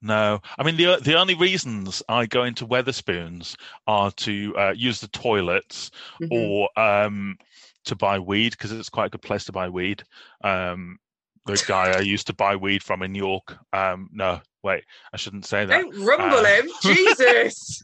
No, 0.00 0.40
I 0.56 0.62
mean 0.62 0.76
the 0.76 0.96
the 1.02 1.18
only 1.18 1.34
reasons 1.34 2.02
I 2.08 2.26
go 2.26 2.44
into 2.44 2.66
Wetherspoons 2.66 3.56
are 3.86 4.12
to 4.12 4.54
uh, 4.56 4.72
use 4.76 5.00
the 5.00 5.08
toilets 5.08 5.90
mm-hmm. 6.20 6.32
or 6.32 6.68
um, 6.78 7.36
to 7.84 7.96
buy 7.96 8.18
weed 8.18 8.50
because 8.50 8.70
it's 8.70 8.88
quite 8.88 9.06
a 9.06 9.10
good 9.10 9.22
place 9.22 9.44
to 9.46 9.52
buy 9.52 9.68
weed. 9.68 10.04
Um, 10.44 10.98
the 11.46 11.64
guy 11.66 11.90
I 11.96 12.00
used 12.00 12.26
to 12.28 12.34
buy 12.34 12.56
weed 12.56 12.82
from 12.82 13.02
in 13.02 13.14
York. 13.14 13.56
Um, 13.72 14.08
no, 14.12 14.40
wait, 14.62 14.84
I 15.12 15.16
shouldn't 15.16 15.46
say 15.46 15.64
that. 15.64 15.82
Don't 15.82 16.04
rumble 16.04 16.38
uh, 16.38 16.44
him, 16.44 16.68
Jesus. 16.82 17.82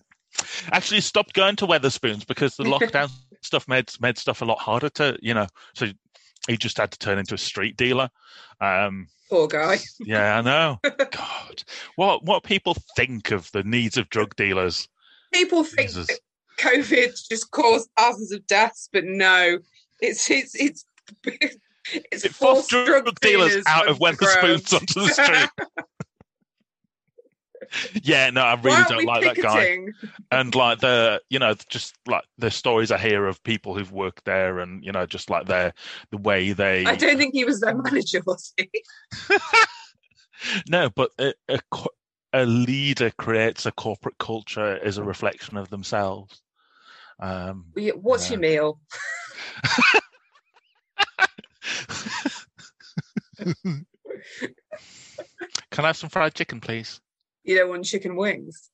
Actually, 0.70 1.00
stopped 1.00 1.32
going 1.32 1.56
to 1.56 1.66
Wetherspoons 1.66 2.26
because 2.26 2.56
the 2.56 2.64
lockdown 2.64 3.10
stuff 3.42 3.66
made 3.66 3.90
made 4.00 4.18
stuff 4.18 4.42
a 4.42 4.44
lot 4.44 4.58
harder 4.58 4.88
to 4.90 5.18
you 5.20 5.34
know. 5.34 5.46
So 5.74 5.88
he 6.48 6.56
just 6.56 6.76
had 6.78 6.90
to 6.92 6.98
turn 6.98 7.18
into 7.18 7.34
a 7.34 7.38
street 7.38 7.76
dealer. 7.76 8.10
Um, 8.60 9.08
Poor 9.30 9.48
guy. 9.48 9.78
yeah, 10.00 10.38
I 10.38 10.42
know. 10.42 10.80
God, 11.10 11.62
what 11.96 12.24
what 12.24 12.44
people 12.44 12.76
think 12.96 13.30
of 13.30 13.50
the 13.52 13.62
needs 13.62 13.96
of 13.96 14.08
drug 14.10 14.36
dealers? 14.36 14.88
People 15.32 15.64
think 15.64 15.90
COVID 16.58 17.28
just 17.28 17.50
caused 17.50 17.88
thousands 17.96 18.32
of 18.32 18.46
deaths, 18.46 18.88
but 18.92 19.04
no, 19.04 19.58
it's 20.00 20.30
it's 20.30 20.54
it's. 20.54 20.84
It's 22.10 22.24
it 22.24 22.34
forced 22.34 22.70
drug, 22.70 22.86
drug 22.86 23.20
dealers 23.20 23.62
out 23.66 23.88
of 23.88 23.98
Wetherspoons 23.98 24.72
onto 24.72 25.00
the 25.02 25.08
street. 25.08 25.50
yeah, 28.02 28.30
no, 28.30 28.42
I 28.42 28.54
really 28.54 28.82
don't 28.88 29.04
like 29.04 29.22
picketing? 29.22 29.86
that 29.86 29.94
guy. 30.08 30.08
And 30.30 30.54
like 30.54 30.80
the, 30.80 31.20
you 31.30 31.38
know, 31.38 31.54
just 31.68 31.94
like 32.06 32.24
the 32.38 32.50
stories 32.50 32.90
I 32.90 32.98
hear 32.98 33.26
of 33.26 33.42
people 33.42 33.74
who've 33.74 33.92
worked 33.92 34.24
there, 34.24 34.58
and 34.58 34.84
you 34.84 34.92
know, 34.92 35.06
just 35.06 35.30
like 35.30 35.46
their 35.46 35.72
the 36.10 36.18
way 36.18 36.52
they. 36.52 36.84
I 36.84 36.96
don't 36.96 37.16
think 37.16 37.34
he 37.34 37.44
was 37.44 37.60
their 37.60 37.76
manager, 37.82 38.22
was 38.26 38.52
he? 38.56 38.68
no, 40.68 40.90
but 40.90 41.10
a, 41.18 41.32
a, 41.48 41.60
a, 42.32 42.44
leader 42.46 43.10
creates 43.10 43.66
a 43.66 43.72
corporate 43.72 44.18
culture 44.18 44.78
as 44.84 44.98
a 44.98 45.04
reflection 45.04 45.56
of 45.56 45.70
themselves. 45.70 46.42
Um, 47.20 47.66
What's 47.74 48.30
your 48.30 48.40
meal? 48.40 48.80
Can 55.70 55.84
I 55.84 55.88
have 55.88 55.96
some 55.96 56.10
fried 56.10 56.34
chicken, 56.34 56.60
please? 56.60 57.00
You 57.44 57.58
don't 57.58 57.68
want 57.68 57.84
chicken 57.84 58.16
wings? 58.16 58.70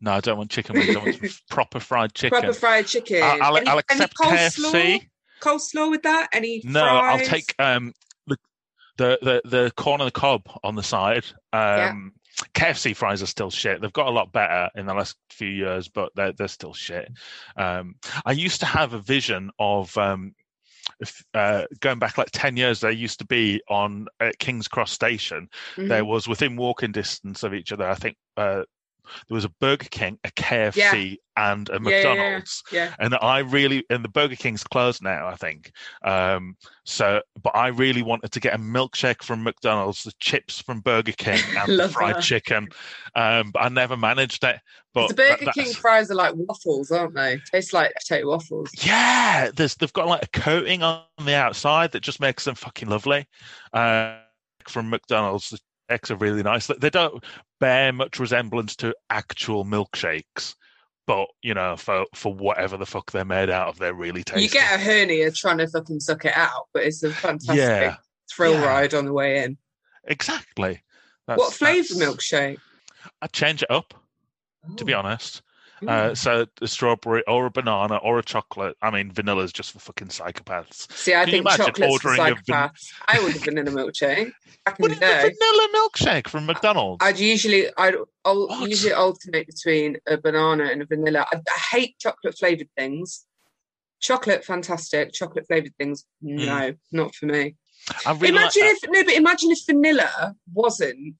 No, 0.00 0.12
I 0.12 0.20
don't 0.20 0.38
want 0.38 0.50
chicken 0.50 0.74
wings. 0.74 0.96
I 0.96 0.98
want 0.98 1.40
proper 1.50 1.80
fried 1.80 2.14
chicken. 2.14 2.40
Proper 2.40 2.54
fried 2.54 2.86
chicken. 2.86 3.22
I'll, 3.22 3.42
I'll, 3.42 3.56
any, 3.56 3.66
I'll 3.66 3.78
accept 3.78 4.14
any 4.22 4.36
coleslaw? 4.36 4.72
KFC. 4.72 5.08
Coleslaw 5.40 5.90
with 5.90 6.02
that? 6.02 6.28
Any? 6.32 6.62
No, 6.64 6.80
fries? 6.80 7.20
I'll 7.20 7.26
take 7.26 7.54
um 7.58 7.92
the, 8.26 8.36
the 8.96 9.18
the 9.22 9.48
the 9.48 9.72
corn 9.76 10.00
on 10.00 10.06
the 10.06 10.10
cob 10.10 10.42
on 10.62 10.74
the 10.74 10.82
side. 10.82 11.24
Um, 11.52 11.60
yeah. 11.60 11.92
KFC 12.54 12.96
fries 12.96 13.22
are 13.22 13.26
still 13.26 13.50
shit. 13.50 13.80
They've 13.80 13.92
got 13.92 14.08
a 14.08 14.10
lot 14.10 14.32
better 14.32 14.68
in 14.74 14.86
the 14.86 14.94
last 14.94 15.16
few 15.30 15.48
years, 15.48 15.88
but 15.88 16.12
they're 16.14 16.32
they're 16.32 16.48
still 16.48 16.74
shit. 16.74 17.10
Um, 17.56 17.96
I 18.24 18.32
used 18.32 18.60
to 18.60 18.66
have 18.66 18.92
a 18.92 18.98
vision 18.98 19.50
of 19.58 19.96
um, 19.98 20.34
uh, 21.34 21.64
going 21.80 21.98
back 21.98 22.18
like 22.18 22.30
ten 22.32 22.56
years, 22.56 22.80
there 22.80 22.90
used 22.90 23.18
to 23.20 23.26
be 23.26 23.60
on 23.68 24.06
at 24.20 24.38
King's 24.38 24.68
Cross 24.68 24.92
Station. 24.92 25.48
Mhm. 25.76 25.88
There 25.88 26.04
was 26.04 26.28
within 26.28 26.56
walking 26.56 26.92
distance 26.92 27.42
of 27.42 27.54
each 27.54 27.72
other. 27.72 27.88
I 27.88 27.94
think 27.94 28.16
uh, 28.36 28.64
there 29.28 29.34
was 29.34 29.44
a 29.44 29.48
Burger 29.60 29.86
King, 29.90 30.18
a 30.24 30.30
KFC, 30.32 31.16
and 31.36 31.68
a 31.68 31.72
Yeah, 31.72 31.78
yeah, 31.82 31.88
yeah. 31.90 32.08
McDonald's. 32.14 32.62
yeah. 32.72 32.94
And 32.98 33.16
I 33.20 33.38
really, 33.40 33.84
and 33.90 34.04
the 34.04 34.08
Burger 34.08 34.36
King's 34.36 34.62
closed 34.64 35.02
now, 35.02 35.26
I 35.26 35.34
think. 35.34 35.72
Um, 36.04 36.56
so, 36.84 37.20
but 37.42 37.56
I 37.56 37.68
really 37.68 38.02
wanted 38.02 38.30
to 38.32 38.40
get 38.40 38.54
a 38.54 38.58
milkshake 38.58 39.22
from 39.22 39.42
McDonald's, 39.42 40.04
the 40.04 40.12
chips 40.20 40.60
from 40.60 40.80
Burger 40.80 41.12
King, 41.12 41.40
and 41.58 41.78
the 41.78 41.88
fried 41.88 42.16
that. 42.16 42.22
chicken. 42.22 42.68
Um, 43.16 43.50
but 43.50 43.60
I 43.60 43.68
never 43.68 43.96
managed 43.96 44.44
it. 44.44 44.60
But 44.92 45.08
the 45.08 45.14
Burger 45.14 45.44
that- 45.46 45.54
King 45.54 45.72
fries 45.72 46.10
are 46.10 46.14
like 46.14 46.34
waffles, 46.36 46.90
aren't 46.92 47.14
they? 47.14 47.40
Taste 47.50 47.72
like 47.72 47.92
potato 47.94 48.28
waffles. 48.28 48.70
Yeah, 48.84 49.50
there's 49.54 49.74
they've 49.74 49.92
got 49.92 50.06
like 50.06 50.22
a 50.24 50.28
coating 50.38 50.82
on 50.84 51.02
the 51.24 51.34
outside 51.34 51.90
that 51.92 52.00
just 52.00 52.20
makes 52.20 52.44
them 52.44 52.54
fucking 52.54 52.88
lovely. 52.88 53.26
Uh, 53.72 54.18
from 54.68 54.88
McDonald's, 54.88 55.50
the 55.50 55.58
eggs 55.88 56.10
are 56.10 56.16
really 56.16 56.42
nice. 56.42 56.66
They- 56.66 56.90
don't 56.90 57.22
bear 57.60 57.92
much 57.92 58.18
resemblance 58.18 58.76
to 58.76 58.94
actual 59.10 59.64
milkshakes, 59.64 60.54
but 61.06 61.26
you 61.42 61.54
know, 61.54 61.76
for 61.76 62.06
for 62.14 62.32
whatever 62.34 62.76
the 62.76 62.86
fuck 62.86 63.10
they're 63.12 63.24
made 63.24 63.50
out 63.50 63.68
of, 63.68 63.78
they're 63.78 63.94
really 63.94 64.22
tasty. 64.24 64.42
You 64.42 64.48
get 64.48 64.74
a 64.74 64.82
hernia 64.82 65.30
trying 65.32 65.58
to 65.58 65.68
fucking 65.68 66.00
suck 66.00 66.24
it 66.24 66.36
out, 66.36 66.68
but 66.72 66.84
it's 66.84 67.02
a 67.02 67.10
fantastic 67.10 67.56
Yeah. 67.56 67.96
thrill 68.34 68.54
Yeah. 68.54 68.64
ride 68.66 68.94
on 68.94 69.04
the 69.06 69.12
way 69.12 69.42
in. 69.44 69.56
exactly. 70.06 70.82
That's- 71.26 71.38
what 71.38 71.54
flavour 71.54 71.94
milkshake? 71.94 72.58
I'd 73.22 73.32
change 73.32 73.62
it 73.62 73.70
up, 73.70 73.94
to 74.76 74.84
be 74.84 74.92
honest. 74.92 75.40
Uh, 75.86 76.14
so 76.14 76.46
a 76.60 76.66
strawberry 76.66 77.22
or 77.26 77.46
a 77.46 77.50
banana 77.50 77.96
or 77.96 78.18
a 78.18 78.22
chocolate. 78.22 78.76
I 78.80 78.90
mean, 78.90 79.10
vanilla 79.10 79.42
is 79.42 79.52
just 79.52 79.72
for 79.72 79.78
fucking 79.80 80.08
psychopaths. 80.08 80.90
See, 80.92 81.14
I 81.14 81.24
can 81.24 81.44
think 81.44 81.48
chocolate's 81.50 82.00
for 82.00 82.10
ordering 82.10 82.36
van- 82.46 82.70
psychopaths. 82.70 82.92
I 83.08 83.20
would 83.20 83.32
have 83.32 83.42
vanilla 83.42 83.70
milkshake 83.70 84.32
back 84.64 84.80
in 84.80 84.88
the 84.90 84.94
vanilla 84.96 85.68
milkshake 85.74 86.28
from 86.28 86.46
McDonald's? 86.46 87.04
I'd 87.04 87.18
usually 87.18 87.68
I'd 87.76 87.94
I'll 88.24 88.66
usually 88.66 88.92
alternate 88.92 89.46
between 89.46 89.98
a 90.06 90.16
banana 90.16 90.64
and 90.64 90.82
a 90.82 90.86
vanilla. 90.86 91.26
I, 91.32 91.36
I 91.36 91.58
hate 91.76 91.98
chocolate 91.98 92.36
flavored 92.38 92.68
things. 92.76 93.26
Chocolate, 94.00 94.44
fantastic. 94.44 95.12
Chocolate 95.12 95.46
flavored 95.46 95.74
things, 95.76 96.04
no, 96.20 96.74
not 96.92 97.14
for 97.14 97.26
me. 97.26 97.56
Really 98.06 98.28
imagine 98.28 98.62
that. 98.62 98.78
if 98.82 98.90
no, 98.90 99.04
but 99.04 99.14
imagine 99.14 99.50
if 99.50 99.60
vanilla 99.66 100.34
wasn't 100.52 101.16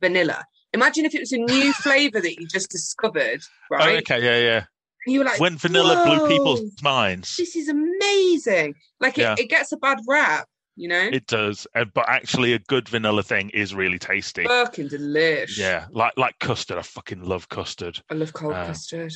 vanilla. 0.00 0.44
Imagine 0.72 1.04
if 1.04 1.14
it 1.14 1.20
was 1.20 1.32
a 1.32 1.38
new 1.38 1.72
flavor 1.82 2.20
that 2.20 2.38
you 2.40 2.46
just 2.46 2.70
discovered, 2.70 3.40
Oh, 3.72 3.76
right? 3.76 3.98
okay, 3.98 4.22
yeah, 4.22 4.38
yeah. 4.38 4.64
And 5.06 5.12
you 5.14 5.20
were 5.20 5.24
like, 5.24 5.40
when 5.40 5.56
vanilla 5.56 6.02
blew 6.04 6.28
people's 6.28 6.62
minds, 6.82 7.36
This 7.36 7.56
is 7.56 7.68
amazing. 7.68 8.74
Like 9.00 9.18
it, 9.18 9.22
Yeah. 9.22 9.34
it 9.38 9.48
gets 9.48 9.72
a 9.72 9.76
bad 9.78 9.98
rap, 10.06 10.46
you 10.76 10.88
know. 10.88 11.08
it 11.12 11.26
does. 11.26 11.66
Uh, 11.74 11.86
but 11.86 12.08
actually, 12.08 12.52
a 12.52 12.58
good 12.60 12.88
vanilla 12.88 13.22
thing 13.22 13.50
is 13.50 13.74
really 13.74 13.98
tasty. 13.98 14.44
Fucking 14.46 14.88
delish. 14.90 15.58
Yeah, 15.58 15.86
like 15.90 16.12
like 16.16 16.38
custard. 16.38 16.78
I 16.78 16.82
fucking 16.82 17.24
love 17.24 17.48
custard. 17.48 18.00
I 18.10 18.14
love 18.14 18.32
cold 18.32 18.54
Uh, 18.54 18.66
custard. 18.66 19.12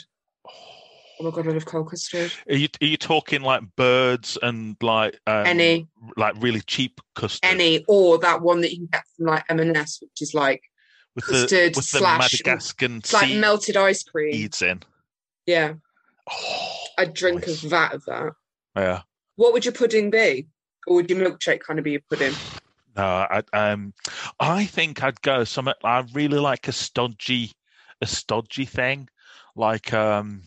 Oh 1.21 1.23
my 1.23 1.31
god, 1.31 1.47
I 1.47 1.53
love 1.53 1.65
cold 1.65 1.89
custard. 1.91 2.33
Are 2.51 2.57
you 2.57 2.67
are 2.83 2.87
you 2.87 2.97
talking 2.97 3.41
like 3.43 3.63
Bird's 3.77 4.37
and 4.43 4.77
like 4.83 5.17
um, 5.29 5.47
Any, 5.47 5.87
like 6.17 6.35
really 6.41 6.61
cheap 6.63 7.01
custard 7.15 7.49
any, 7.49 7.85
or 7.87 8.19
that 8.19 8.43
one 8.43 8.63
that 8.63 8.73
you 8.73 8.79
can 8.79 8.87
get 8.91 9.05
from 9.17 9.27
like 9.27 9.45
M&S, 9.49 10.01
which 10.03 10.21
is 10.21 10.35
like 10.35 10.61
with 11.15 11.27
the 11.27 11.33
custard 11.33 11.77
with 11.77 11.91
the 11.91 11.99
slash- 11.99 12.33
Madagascan 12.33 12.97
it's 12.99 13.13
like 13.13 13.35
melted 13.37 13.77
ice 13.77 14.03
cream. 14.03 14.33
seeds 14.33 14.63
in? 14.63 14.83
Yeah, 15.47 15.75
Oh, 16.31 16.85
I'd 16.99 17.13
drink 17.15 17.47
nice. 17.47 17.63
a 17.65 17.69
vat 17.69 17.93
of 17.95 18.05
that. 18.07 18.33
yeah. 18.77 19.03
What 19.37 19.53
would 19.53 19.65
your 19.65 19.75
pudding 19.75 20.11
be? 20.11 20.47
Or 20.87 20.97
would 20.97 21.11
your 21.11 21.19
milkshake 21.19 21.61
kind 21.61 21.79
of 21.79 21.85
be 21.85 21.93
your 21.93 22.01
pudding? 22.09 22.33
No, 22.97 23.03
I 23.03 23.43
um, 23.53 23.93
I 24.39 24.67
think 24.67 25.03
I'd 25.03 25.21
go 25.21 25.43
something. 25.43 25.75
I 25.83 26.05
really 26.13 26.39
like 26.39 26.69
a 26.69 26.73
stodgy, 26.73 27.51
a 28.01 28.07
stodgy 28.07 28.67
thing, 28.67 29.09
like 29.57 29.93
um, 29.93 30.43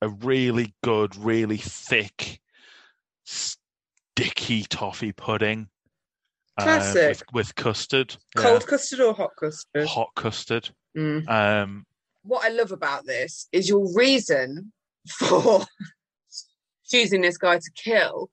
a 0.00 0.08
really 0.08 0.72
good, 0.84 1.16
really 1.16 1.56
thick, 1.56 2.40
sticky 3.24 4.62
toffee 4.68 5.10
pudding. 5.10 5.68
Uh, 6.58 6.62
Classic. 6.62 7.08
with, 7.08 7.22
with 7.32 7.54
custard, 7.54 8.16
yeah. 8.36 8.42
Cold 8.42 8.66
custard 8.66 9.00
or 9.00 9.12
hot 9.14 9.30
custard? 9.38 9.86
hot 9.86 10.10
custard. 10.16 10.70
Mm. 10.96 11.28
Um, 11.28 11.84
What 12.22 12.44
I 12.44 12.48
love 12.48 12.72
about 12.72 13.04
this 13.06 13.48
is 13.52 13.68
your 13.68 13.86
reason 13.94 14.72
for 15.08 15.64
choosing 16.88 17.20
this 17.20 17.36
guy 17.38 17.58
to 17.58 17.70
kill, 17.74 18.30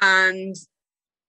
and 0.00 0.54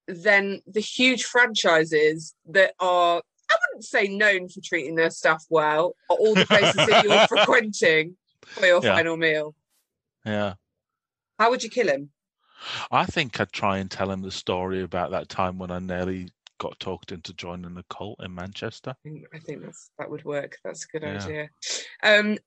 then 0.06 0.60
the 0.66 0.80
huge 0.80 1.24
franchises 1.24 2.34
that 2.46 2.74
are, 2.78 3.22
I 3.50 3.56
wouldn't 3.70 3.84
say 3.84 4.06
known 4.08 4.48
for 4.48 4.60
treating 4.62 4.94
their 4.96 5.10
staff 5.10 5.44
well, 5.48 5.96
are 6.10 6.16
all 6.16 6.34
the 6.34 6.46
places 6.46 6.74
that 6.86 7.04
you're 7.04 7.26
frequenting 7.28 8.16
for 8.46 8.66
your 8.66 8.82
Yeah. 8.84 8.94
final 8.96 9.16
meal. 9.16 9.54
yeah, 10.24 10.54
How 11.38 11.50
would 11.50 11.62
you 11.64 11.70
kill 11.70 11.88
him? 11.88 12.10
I 12.90 13.06
think 13.06 13.40
I'd 13.40 13.52
try 13.52 13.78
and 13.78 13.90
tell 13.90 14.10
him 14.10 14.22
the 14.22 14.30
story 14.30 14.82
about 14.82 15.10
that 15.10 15.28
time 15.28 15.58
when 15.58 15.70
I 15.70 15.78
nearly 15.78 16.30
got 16.58 16.78
talked 16.78 17.12
into 17.12 17.34
joining 17.34 17.74
the 17.74 17.84
cult 17.90 18.22
in 18.22 18.34
Manchester. 18.34 18.94
I 19.06 19.38
think, 19.38 19.62
that's 19.62 19.90
that 19.98 20.10
would 20.10 20.24
work. 20.24 20.58
That's 20.64 20.84
a 20.84 20.88
good 20.88 21.02
Yeah. 21.02 21.24
idea. 21.24 21.48
Um, 22.02 22.38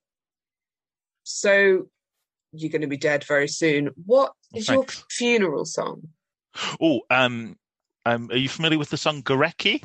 so 1.23 1.87
you're 2.53 2.71
going 2.71 2.81
to 2.81 2.87
be 2.87 2.97
dead 2.97 3.23
very 3.25 3.47
soon. 3.47 3.89
What 4.05 4.33
is 4.55 4.69
your 4.69 4.85
funeral 5.11 5.65
song? 5.65 6.07
Oh, 6.81 7.01
um, 7.09 7.57
um, 8.05 8.29
are 8.31 8.37
you 8.37 8.49
familiar 8.49 8.79
with 8.79 8.89
the 8.89 8.97
song 8.97 9.21
Gorecki? 9.21 9.83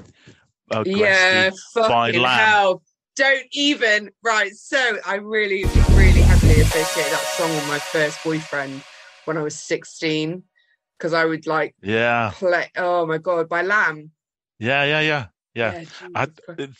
Oh, 0.70 0.84
yeah, 0.86 1.50
by 1.50 1.56
fucking 1.74 2.22
hell! 2.22 2.82
Don't 3.16 3.46
even. 3.52 4.10
Right. 4.22 4.54
So 4.54 4.98
I 5.04 5.16
really, 5.16 5.64
really 5.64 6.20
heavily 6.22 6.60
associate 6.60 7.10
that 7.10 7.26
song 7.36 7.54
with 7.54 7.66
my 7.68 7.78
first 7.78 8.18
boyfriend 8.24 8.80
when 9.24 9.36
I 9.36 9.42
was 9.42 9.58
16 9.58 10.42
because 10.98 11.12
I 11.12 11.24
would 11.24 11.46
like 11.46 11.74
Yeah, 11.82 12.32
play. 12.34 12.70
Oh 12.76 13.06
my 13.06 13.18
god, 13.18 13.48
by 13.48 13.62
Lamb. 13.62 14.10
yeah, 14.58 14.84
yeah, 14.84 15.00
yeah, 15.00 15.26
yeah. 15.54 15.78
Jesus 15.80 15.92
I- 16.14 16.26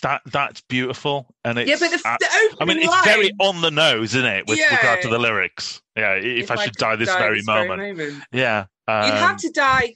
That 0.03 0.23
that's 0.27 0.61
beautiful, 0.63 1.35
and 1.45 1.59
it's. 1.59 1.69
yeah, 1.69 1.77
but 1.81 1.91
the, 1.91 1.99
the 1.99 2.57
I 2.61 2.65
mean, 2.65 2.79
it's 2.79 3.05
very 3.05 3.33
on 3.41 3.61
the 3.61 3.71
nose, 3.71 4.15
isn't 4.15 4.25
it, 4.25 4.47
with 4.47 4.59
regard 4.71 5.03
to 5.03 5.09
the 5.09 5.19
lyrics? 5.19 5.83
Yeah, 5.97 6.15
if, 6.15 6.51
I 6.51 6.57
should 6.65 6.75
die 6.75 6.97
this 6.97 7.09
at 7.09 7.19
very 7.19 7.43
moment. 7.43 7.81
moment. 7.81 8.23
Yeah, 8.33 8.67
You'd 8.89 9.15
have 9.15 9.31
um, 9.33 9.37
to 9.39 9.51
die 9.51 9.95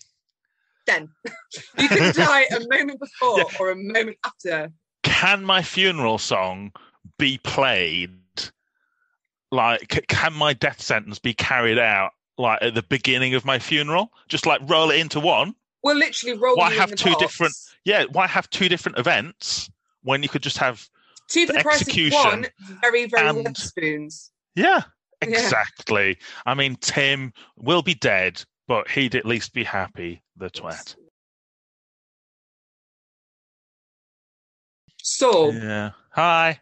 then. 0.87 1.09
you 1.79 1.89
could 1.89 2.15
die 2.15 2.47
a 2.53 2.61
moment 2.71 3.01
before 3.01 3.39
Yeah. 3.39 3.45
or 3.59 3.71
a 3.71 3.77
moment 3.77 4.19
after. 4.25 4.73
Can 5.03 5.45
my 5.45 5.63
funeral 5.63 6.19
song 6.19 6.73
be 7.19 7.39
played? 7.39 8.11
Like, 9.53 10.05
can 10.09 10.33
my 10.33 10.53
death 10.53 10.81
sentence 10.83 11.19
be 11.21 11.33
carried 11.33 11.79
out 11.79 12.11
like 12.39 12.61
at 12.63 12.75
the 12.75 12.83
beginning 12.83 13.35
of 13.35 13.45
my 13.45 13.59
funeral? 13.59 14.13
Just 14.29 14.47
like 14.47 14.61
roll 14.65 14.91
it 14.91 14.99
into 15.01 15.21
one. 15.21 15.55
We'll 15.83 15.97
literally 15.97 16.37
roll 16.39 16.57
Why 16.57 16.73
have 16.73 16.95
two 16.95 17.11
box. 17.11 17.21
different- 17.23 17.55
Yeah, 17.85 18.05
why 18.13 18.27
have 18.27 18.51
two 18.51 18.69
different 18.69 18.99
events 18.99 19.71
when 20.03 20.23
you 20.23 20.29
could 20.29 20.43
just 20.43 20.59
have? 20.59 20.89
Two 21.29 21.47
for 21.47 21.53
the 21.55 21.63
the 21.63 21.69
execution 21.69 22.19
one. 22.21 22.47
Very, 22.83 23.07
very 23.07 23.29
and- 23.29 23.57
spoons. 23.57 24.31
Yeah, 24.55 24.83
Yeah. 25.23 25.29
exactly. 25.29 26.19
I 26.45 26.55
mean, 26.55 26.77
Tim 26.77 27.33
will 27.57 27.83
be 27.83 27.95
dead, 27.95 28.43
but 28.69 28.89
he'd 28.91 29.15
at 29.15 29.25
least 29.27 29.53
be 29.53 29.65
happy. 29.65 30.23
The 30.37 30.51
twat. 30.51 30.97
So 35.03 35.51
Yeah. 35.53 35.91
Hi. 36.13 36.61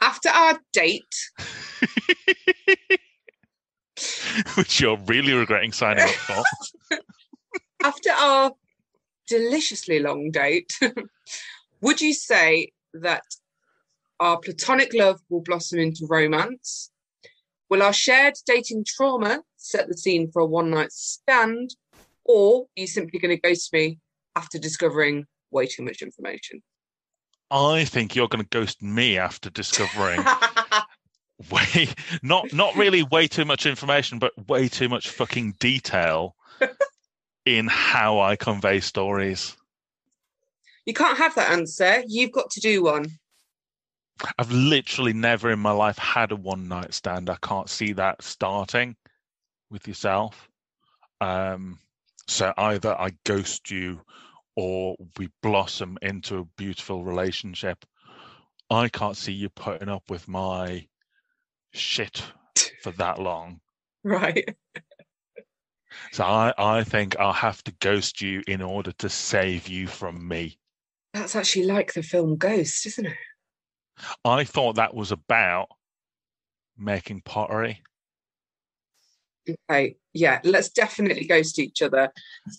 after 0.00 0.28
our 0.28 0.60
date, 0.72 1.14
Which 4.54 4.80
you're 4.80 4.98
really 5.06 5.32
regretting 5.32 5.72
signing 5.72 6.04
up 6.04 6.10
for. 6.10 6.42
after 7.84 8.10
our 8.10 8.52
deliciously 9.28 9.98
long 9.98 10.30
date, 10.30 10.72
would 11.80 12.00
you 12.00 12.12
say 12.12 12.72
that 12.94 13.22
our 14.20 14.38
platonic 14.38 14.94
love 14.94 15.20
will 15.28 15.42
blossom 15.42 15.78
into 15.78 16.06
romance? 16.08 16.90
Will 17.68 17.82
our 17.82 17.92
shared 17.92 18.34
dating 18.46 18.84
trauma 18.86 19.42
set 19.56 19.88
the 19.88 19.96
scene 19.96 20.30
for 20.30 20.40
a 20.40 20.46
one 20.46 20.70
night 20.70 20.92
stand? 20.92 21.74
Or 22.24 22.62
are 22.62 22.80
you 22.80 22.86
simply 22.86 23.18
going 23.18 23.36
to 23.36 23.40
ghost 23.40 23.72
me 23.72 23.98
after 24.34 24.58
discovering 24.58 25.26
way 25.50 25.66
too 25.66 25.82
much 25.82 26.02
information? 26.02 26.62
I 27.50 27.84
think 27.84 28.16
you're 28.16 28.28
going 28.28 28.44
to 28.44 28.48
ghost 28.48 28.82
me 28.82 29.18
after 29.18 29.50
discovering 29.50 30.20
way 31.50 31.88
not 32.22 32.52
not 32.52 32.76
really 32.76 33.02
way 33.02 33.26
too 33.26 33.44
much 33.44 33.66
information, 33.66 34.18
but 34.18 34.32
way 34.48 34.68
too 34.68 34.88
much 34.88 35.10
fucking 35.10 35.52
detail 35.58 36.34
in 37.46 37.68
how 37.68 38.20
I 38.20 38.36
convey 38.36 38.80
stories. 38.80 39.56
you 40.84 40.94
can't 40.94 41.18
have 41.18 41.34
that 41.34 41.50
answer. 41.50 42.02
You've 42.06 42.32
got 42.32 42.50
to 42.50 42.60
do 42.60 42.82
one. 42.82 43.06
I've 44.38 44.50
literally 44.50 45.12
never 45.12 45.50
in 45.50 45.58
my 45.58 45.72
life 45.72 45.98
had 45.98 46.32
a 46.32 46.36
one 46.36 46.68
night 46.68 46.94
stand. 46.94 47.28
I 47.28 47.36
can't 47.42 47.68
see 47.68 47.92
that 47.94 48.22
starting 48.22 48.96
with 49.70 49.86
yourself. 49.86 50.48
Um, 51.20 51.78
so 52.26 52.52
either 52.56 52.98
I 52.98 53.10
ghost 53.24 53.70
you 53.70 54.00
or 54.56 54.96
we 55.18 55.28
blossom 55.42 55.98
into 56.00 56.38
a 56.38 56.44
beautiful 56.56 57.04
relationship. 57.04 57.84
I 58.70 58.88
can't 58.88 59.16
see 59.16 59.32
you 59.32 59.50
putting 59.50 59.88
up 59.88 60.04
with 60.08 60.26
my 60.28 60.86
shit 61.76 62.22
for 62.82 62.90
that 62.92 63.18
long. 63.18 63.60
Right. 64.04 64.56
So 66.12 66.22
I, 66.24 66.52
I 66.56 66.84
think 66.84 67.18
I'll 67.18 67.32
have 67.32 67.64
to 67.64 67.72
ghost 67.80 68.20
you 68.20 68.42
in 68.46 68.62
order 68.62 68.92
to 68.92 69.08
save 69.08 69.66
you 69.66 69.88
from 69.88 70.28
me. 70.28 70.60
That's 71.12 71.34
actually 71.34 71.64
like 71.66 71.92
the 71.92 72.04
film 72.04 72.36
Ghost, 72.36 72.86
isn't 72.86 73.06
it? 73.06 73.16
I 74.24 74.44
thought 74.44 74.76
that 74.76 74.94
was 74.94 75.10
about 75.10 75.68
making 76.78 77.22
pottery. 77.22 77.82
Okay. 79.70 79.96
Yeah, 80.12 80.40
let's 80.44 80.68
definitely 80.68 81.26
ghost 81.26 81.58
each 81.58 81.82
other. 81.82 82.12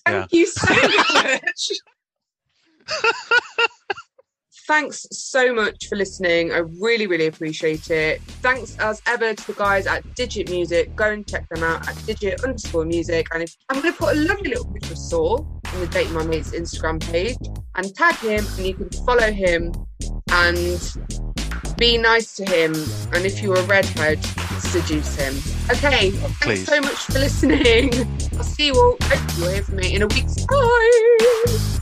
Thank 0.06 0.34
Yeah. 0.34 0.40
you 0.40 0.48
so 0.48 0.74
much. 1.14 1.72
Thanks 4.68 5.08
so 5.12 5.54
much 5.54 5.88
for 5.88 5.96
listening. 5.96 6.52
I 6.52 6.58
really, 6.58 7.08
really 7.08 7.28
appreciate 7.28 7.90
it. 7.90 8.22
Thanks 8.22 8.78
as 8.80 9.02
ever 9.08 9.34
to 9.34 9.48
the 9.48 9.54
guys 9.54 9.88
at 9.88 10.04
Digit 10.16 10.50
Music. 10.50 10.94
Go 10.94 11.10
and 11.10 11.26
check 11.26 11.48
them 11.48 11.64
out 11.64 11.88
at 11.88 12.06
digit 12.06 12.44
underscore 12.44 12.84
music. 12.84 13.28
And 13.34 13.44
if, 13.44 13.56
I'm 13.70 13.82
going 13.82 13.94
to 13.94 13.98
put 13.98 14.18
a 14.18 14.20
lovely 14.20 14.50
little 14.50 14.66
picture 14.66 14.92
of 14.92 14.98
Saul 14.98 15.62
on 15.74 15.80
the 15.80 15.88
Dating 15.88 16.12
My 16.12 16.26
Mates 16.26 16.52
Instagram 16.52 17.02
page 17.02 17.38
and 17.76 17.96
tag 17.96 18.16
him, 18.16 18.46
and 18.58 18.68
you 18.68 18.74
can 18.74 18.90
follow 19.06 19.32
him 19.32 19.72
and 20.32 20.98
be 21.78 21.98
nice 21.98 22.36
to 22.36 22.44
him. 22.44 22.74
And 23.14 23.26
if 23.26 23.42
you're 23.42 23.58
a 23.58 23.64
redhead, 23.64 24.22
seduce 24.60 25.16
him. 25.16 25.34
Okay, 25.78 26.10
thanks 26.12 26.42
Please. 26.42 26.66
so 26.66 26.82
much 26.82 27.06
for 27.06 27.20
listening. 27.20 27.94
I'll 28.38 28.44
see 28.44 28.68
you 28.68 28.74
all. 28.74 28.98
Hopefully, 29.02 29.38
you'll 29.38 29.54
hear 29.54 29.64
from 29.64 29.76
me 29.78 29.96
in 29.96 30.02
a 30.02 30.08
week's 30.08 30.36
time. 30.36 31.77